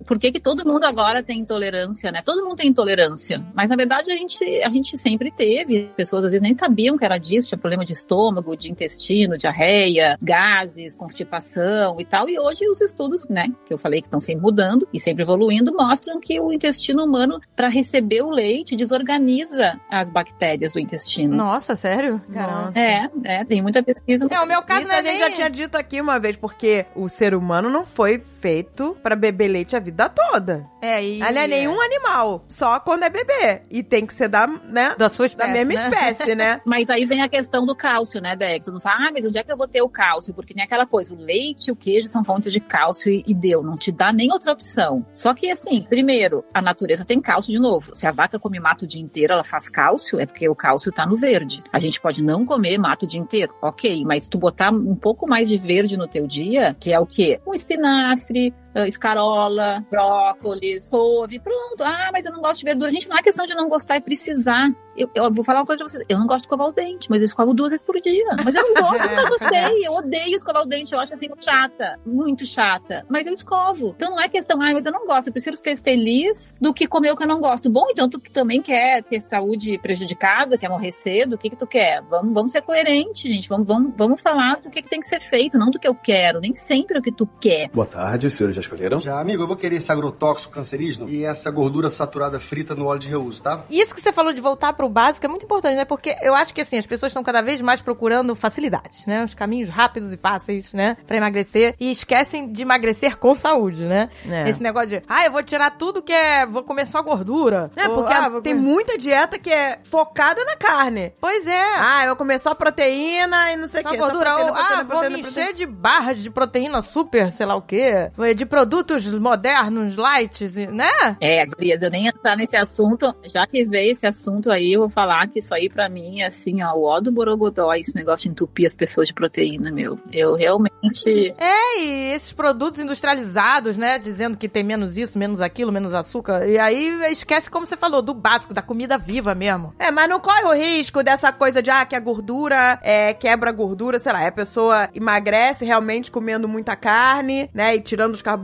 por 0.08 0.18
que, 0.18 0.32
que 0.32 0.40
todo 0.40 0.66
mundo 0.66 0.84
agora 0.84 1.22
tem 1.22 1.40
intolerância, 1.40 2.10
né? 2.10 2.22
Todo 2.24 2.42
mundo 2.42 2.56
tem 2.56 2.68
intolerância, 2.68 3.44
mas 3.54 3.68
na 3.68 3.76
verdade 3.76 4.10
a 4.10 4.16
gente, 4.16 4.42
a 4.62 4.70
gente 4.70 4.96
sempre 4.96 5.30
teve. 5.30 5.90
Pessoas 5.94 6.24
às 6.24 6.32
vezes 6.32 6.42
nem 6.42 6.56
sabiam 6.56 6.96
que 6.96 7.04
era 7.04 7.18
disso, 7.18 7.48
tinha 7.48 7.58
problema 7.58 7.84
de 7.84 7.92
estômago, 7.92 8.56
de 8.56 8.70
intestino, 8.70 9.36
diarreia, 9.36 10.18
gases, 10.22 10.96
constipação 10.96 12.00
e 12.00 12.06
tal. 12.06 12.26
E 12.26 12.38
hoje 12.38 12.66
os 12.66 12.80
estudos, 12.80 13.28
né, 13.28 13.48
que 13.66 13.74
eu 13.74 13.76
falei 13.76 14.00
que 14.00 14.06
estão 14.06 14.20
sempre 14.20 14.42
mudando 14.42 14.88
e 14.94 14.98
sempre 14.98 15.22
evoluindo, 15.22 15.74
mostram 15.74 16.18
que 16.18 16.40
o 16.40 16.50
intestino 16.50 17.04
humano, 17.04 17.38
para 17.54 17.68
receber 17.68 18.22
o 18.22 18.30
leite, 18.30 18.74
desorganiza 18.74 19.78
as 19.90 20.10
bactérias 20.10 20.72
do 20.72 20.80
intestino. 20.80 21.36
Nossa, 21.36 21.76
sério? 21.76 22.18
Caramba. 22.32 22.72
É, 22.74 23.10
é, 23.24 23.44
tem 23.44 23.60
muita 23.60 23.82
pesquisa. 23.82 24.26
É, 24.30 24.40
o 24.40 24.46
meu 24.46 24.62
caso 24.62 24.80
Isso 24.80 24.88
não 24.88 24.96
é 24.96 25.00
a 25.00 25.02
gente 25.02 25.18
nem... 25.18 25.28
já 25.28 25.30
tinha 25.30 25.50
dito 25.50 25.76
aqui 25.76 26.00
uma 26.00 26.18
vez, 26.18 26.34
porque 26.34 26.86
o 26.96 27.10
ser 27.10 27.34
humano 27.34 27.68
não 27.68 27.84
foi 27.84 28.22
feito 28.40 28.96
pra 29.02 29.16
beber 29.16 29.48
leite 29.48 29.76
a 29.76 29.80
vida 29.80 30.08
toda. 30.08 30.66
É, 30.80 31.02
e... 31.02 31.22
Ele 31.22 31.38
é 31.38 31.46
nenhum 31.46 31.80
animal, 31.80 32.44
só 32.48 32.78
quando 32.80 33.02
é 33.02 33.10
bebê. 33.10 33.62
E 33.70 33.82
tem 33.82 34.06
que 34.06 34.14
ser 34.14 34.28
da, 34.28 34.46
né, 34.46 34.94
Da 34.96 35.08
sua 35.08 35.26
da 35.26 35.32
espécie, 35.32 35.64
mesma 35.64 35.88
né? 35.88 36.10
espécie, 36.10 36.34
né? 36.34 36.60
Mas 36.66 36.88
aí 36.90 37.04
vem 37.04 37.22
a 37.22 37.28
questão 37.28 37.66
do 37.66 37.74
cálcio, 37.74 38.20
né, 38.20 38.36
Deck? 38.36 38.64
Tu 38.64 38.72
não 38.72 38.80
fala, 38.80 39.08
ah, 39.08 39.10
mas 39.12 39.24
onde 39.24 39.38
é 39.38 39.42
que 39.42 39.52
eu 39.52 39.56
vou 39.56 39.68
ter 39.68 39.82
o 39.82 39.88
cálcio? 39.88 40.34
Porque 40.34 40.54
tem 40.54 40.62
aquela 40.62 40.86
coisa, 40.86 41.12
o 41.12 41.16
leite 41.16 41.68
e 41.68 41.72
o 41.72 41.76
queijo 41.76 42.08
são 42.08 42.24
fontes 42.24 42.52
de 42.52 42.60
cálcio 42.60 43.10
e, 43.10 43.24
e 43.26 43.34
deu, 43.34 43.62
não 43.62 43.76
te 43.76 43.90
dá 43.90 44.12
nem 44.12 44.32
outra 44.32 44.52
opção. 44.52 45.04
Só 45.12 45.34
que 45.34 45.50
assim, 45.50 45.84
primeiro, 45.88 46.44
a 46.52 46.60
natureza 46.60 47.04
tem 47.04 47.20
cálcio 47.20 47.50
de 47.50 47.58
novo. 47.58 47.92
Se 47.94 48.06
a 48.06 48.12
vaca 48.12 48.38
come 48.38 48.60
mato 48.60 48.82
o 48.84 48.86
dia 48.86 49.02
inteiro, 49.02 49.32
ela 49.32 49.44
faz 49.44 49.68
cálcio, 49.68 50.20
é 50.20 50.26
porque 50.26 50.48
o 50.48 50.54
cálcio 50.54 50.92
tá 50.92 51.06
no 51.06 51.16
verde. 51.16 51.62
A 51.72 51.78
gente 51.78 52.00
pode 52.00 52.22
não 52.22 52.44
comer 52.44 52.78
mato 52.78 53.04
o 53.04 53.08
dia 53.08 53.20
inteiro, 53.20 53.54
ok, 53.62 54.04
mas 54.04 54.28
tu 54.28 54.38
botar 54.38 54.70
um 54.70 54.94
pouco 54.94 55.28
mais 55.28 55.48
de 55.48 55.56
verde 55.56 55.96
no 55.96 56.06
teu 56.06 56.26
dia, 56.26 56.76
que 56.78 56.92
é 56.92 56.98
o 56.98 57.06
quê? 57.06 57.40
Um 57.46 57.54
espinafre, 57.54 58.54
escarola, 58.86 59.84
brócolis, 59.90 60.88
couve, 60.88 61.38
pronto. 61.38 61.82
Ah, 61.82 62.10
mas 62.12 62.24
eu 62.24 62.32
não 62.32 62.40
gosto 62.40 62.60
de 62.60 62.64
verdura. 62.64 62.90
Gente, 62.90 63.08
não 63.08 63.16
é 63.16 63.22
questão 63.22 63.46
de 63.46 63.54
não 63.54 63.68
gostar, 63.68 63.96
é 63.96 64.00
precisar. 64.00 64.70
Eu, 64.96 65.08
eu 65.14 65.32
vou 65.32 65.44
falar 65.44 65.60
uma 65.60 65.66
coisa 65.66 65.78
pra 65.78 65.88
vocês. 65.88 66.04
Eu 66.08 66.18
não 66.18 66.26
gosto 66.26 66.40
de 66.40 66.46
escovar 66.46 66.66
o 66.66 66.72
dente, 66.72 67.08
mas 67.08 67.20
eu 67.20 67.26
escovo 67.26 67.54
duas 67.54 67.70
vezes 67.70 67.84
por 67.84 68.00
dia. 68.00 68.26
Mas 68.44 68.54
eu 68.54 68.62
não 68.62 68.74
gosto, 68.74 69.04
eu 69.04 69.10
nunca 69.10 69.28
gostei. 69.30 69.86
Eu 69.86 69.92
odeio 69.92 70.34
escovar 70.34 70.62
o 70.62 70.66
dente. 70.66 70.92
Eu 70.92 71.00
acho 71.00 71.14
assim, 71.14 71.28
chata. 71.40 71.98
Muito 72.04 72.44
chata. 72.44 73.06
Mas 73.08 73.26
eu 73.26 73.32
escovo. 73.32 73.94
Então 73.96 74.10
não 74.10 74.20
é 74.20 74.28
questão, 74.28 74.60
ah, 74.60 74.72
mas 74.72 74.84
eu 74.84 74.92
não 74.92 75.06
gosto. 75.06 75.28
Eu 75.28 75.32
prefiro 75.32 75.56
ser 75.56 75.76
feliz 75.78 76.54
do 76.60 76.74
que 76.74 76.86
comer 76.86 77.12
o 77.12 77.16
que 77.16 77.22
eu 77.22 77.28
não 77.28 77.40
gosto. 77.40 77.70
Bom, 77.70 77.86
então 77.90 78.08
tu 78.08 78.20
também 78.32 78.60
quer 78.60 79.02
ter 79.04 79.20
saúde 79.20 79.78
prejudicada, 79.78 80.58
quer 80.58 80.68
morrer 80.68 80.90
cedo, 80.90 81.34
o 81.34 81.38
que 81.38 81.50
que 81.50 81.56
tu 81.56 81.66
quer? 81.66 82.02
Vamos, 82.02 82.34
vamos 82.34 82.52
ser 82.52 82.62
coerentes, 82.62 83.22
gente. 83.22 83.48
Vamos, 83.48 83.66
vamos, 83.66 83.92
vamos 83.96 84.20
falar 84.20 84.60
do 84.60 84.70
que, 84.70 84.82
que 84.82 84.88
tem 84.88 85.00
que 85.00 85.06
ser 85.06 85.20
feito, 85.20 85.56
não 85.56 85.70
do 85.70 85.78
que 85.78 85.86
eu 85.86 85.94
quero. 85.94 86.40
Nem 86.40 86.54
sempre 86.54 86.96
é 86.96 87.00
o 87.00 87.02
que 87.02 87.12
tu 87.12 87.26
quer. 87.40 87.68
Boa 87.68 87.86
tarde, 87.86 88.30
senhores 88.30 88.57
já 88.58 88.60
escolheram? 88.60 89.00
Já, 89.00 89.20
amigo, 89.20 89.42
eu 89.42 89.46
vou 89.46 89.56
querer 89.56 89.76
esse 89.76 89.90
agrotóxico 89.90 90.52
cancerígeno 90.52 91.08
e 91.08 91.24
essa 91.24 91.50
gordura 91.50 91.90
saturada 91.90 92.38
frita 92.40 92.74
no 92.74 92.86
óleo 92.86 92.98
de 92.98 93.08
reuso, 93.08 93.42
tá? 93.42 93.64
Isso 93.70 93.94
que 93.94 94.00
você 94.00 94.12
falou 94.12 94.32
de 94.32 94.40
voltar 94.40 94.72
pro 94.72 94.88
básico 94.88 95.24
é 95.24 95.28
muito 95.28 95.44
importante, 95.44 95.76
né? 95.76 95.84
Porque 95.84 96.16
eu 96.22 96.34
acho 96.34 96.52
que, 96.52 96.60
assim, 96.60 96.76
as 96.78 96.86
pessoas 96.86 97.10
estão 97.10 97.22
cada 97.22 97.40
vez 97.42 97.60
mais 97.60 97.80
procurando 97.80 98.34
facilidades, 98.34 99.04
né? 99.06 99.24
Os 99.24 99.34
caminhos 99.34 99.68
rápidos 99.68 100.12
e 100.12 100.16
fáceis, 100.16 100.72
né? 100.72 100.96
Pra 101.06 101.16
emagrecer. 101.16 101.74
E 101.78 101.90
esquecem 101.90 102.50
de 102.52 102.62
emagrecer 102.62 103.16
com 103.16 103.34
saúde, 103.34 103.84
né? 103.84 104.08
É. 104.28 104.48
Esse 104.48 104.62
negócio 104.62 104.88
de, 104.88 105.02
ah, 105.08 105.24
eu 105.24 105.32
vou 105.32 105.42
tirar 105.42 105.70
tudo 105.72 106.02
que 106.02 106.12
é... 106.12 106.44
Vou 106.46 106.62
comer 106.62 106.86
só 106.86 107.02
gordura. 107.02 107.70
É, 107.76 107.88
Ou, 107.88 107.94
porque 107.96 108.12
ah, 108.14 108.30
tem 108.42 108.54
comer- 108.54 108.54
muita 108.56 108.96
dieta 108.98 109.38
que 109.38 109.50
é 109.50 109.78
focada 109.84 110.44
na 110.44 110.56
carne. 110.56 111.12
Pois 111.20 111.46
é. 111.46 111.74
Ah, 111.78 112.02
eu 112.02 112.08
vou 112.08 112.16
comer 112.16 112.38
só 112.38 112.54
proteína 112.54 113.52
e 113.52 113.56
não 113.56 113.68
sei 113.68 113.80
o 113.80 113.82
Só 113.84 113.90
quê. 113.90 113.96
gordura, 113.96 114.30
proteína, 114.30 114.50
ou, 114.50 114.56
ah, 114.56 114.58
proteína, 114.58 114.84
vou 114.84 114.90
proteína, 114.98 115.16
me 115.16 115.22
proteína. 115.22 115.50
encher 115.50 115.54
de 115.56 115.66
barras 115.66 116.18
de 116.18 116.30
proteína 116.30 116.82
super, 116.82 117.30
sei 117.30 117.46
lá 117.46 117.54
o 117.54 117.62
quê, 117.62 118.10
de 118.36 118.46
produtos 118.48 119.06
modernos, 119.18 119.96
light, 119.96 120.44
né? 120.70 121.16
É, 121.20 121.44
Gurias, 121.46 121.82
eu 121.82 121.90
nem 121.90 122.04
ia 122.04 122.10
entrar 122.10 122.36
nesse 122.36 122.56
assunto. 122.56 123.14
Já 123.24 123.46
que 123.46 123.64
veio 123.64 123.92
esse 123.92 124.06
assunto 124.06 124.50
aí, 124.50 124.72
eu 124.72 124.80
vou 124.80 124.90
falar 124.90 125.28
que 125.28 125.38
isso 125.38 125.54
aí 125.54 125.68
pra 125.68 125.88
mim 125.88 126.20
é 126.20 126.26
assim, 126.26 126.62
ó, 126.62 126.74
o 126.74 126.84
ó 126.84 127.00
do 127.00 127.12
borogodó, 127.12 127.72
esse 127.74 127.94
negócio 127.94 128.24
de 128.24 128.30
entupir 128.30 128.66
as 128.66 128.74
pessoas 128.74 129.08
de 129.08 129.14
proteína, 129.14 129.70
meu. 129.70 129.98
Eu 130.12 130.34
realmente... 130.34 131.34
É, 131.38 131.80
e 131.82 132.12
esses 132.14 132.32
produtos 132.32 132.80
industrializados, 132.80 133.76
né, 133.76 133.98
dizendo 133.98 134.36
que 134.36 134.48
tem 134.48 134.62
menos 134.62 134.96
isso, 134.96 135.18
menos 135.18 135.40
aquilo, 135.40 135.72
menos 135.72 135.94
açúcar, 135.94 136.48
e 136.48 136.58
aí 136.58 136.88
esquece, 137.12 137.50
como 137.50 137.66
você 137.66 137.76
falou, 137.76 138.00
do 138.00 138.14
básico, 138.14 138.54
da 138.54 138.62
comida 138.62 138.96
viva 138.96 139.34
mesmo. 139.34 139.74
É, 139.78 139.90
mas 139.90 140.08
não 140.08 140.20
corre 140.20 140.44
o 140.44 140.52
risco 140.52 141.02
dessa 141.02 141.32
coisa 141.32 141.62
de, 141.62 141.70
ah, 141.70 141.84
que 141.84 141.96
a 141.96 142.00
gordura 142.00 142.78
é, 142.82 143.12
quebra 143.12 143.50
a 143.50 143.52
gordura, 143.52 143.98
sei 143.98 144.12
lá, 144.12 144.26
a 144.26 144.32
pessoa 144.32 144.88
emagrece 144.94 145.64
realmente 145.64 146.10
comendo 146.10 146.48
muita 146.48 146.76
carne, 146.76 147.50
né, 147.52 147.74
e 147.76 147.80
tirando 147.80 148.14
os 148.14 148.22
carboidratos, 148.22 148.37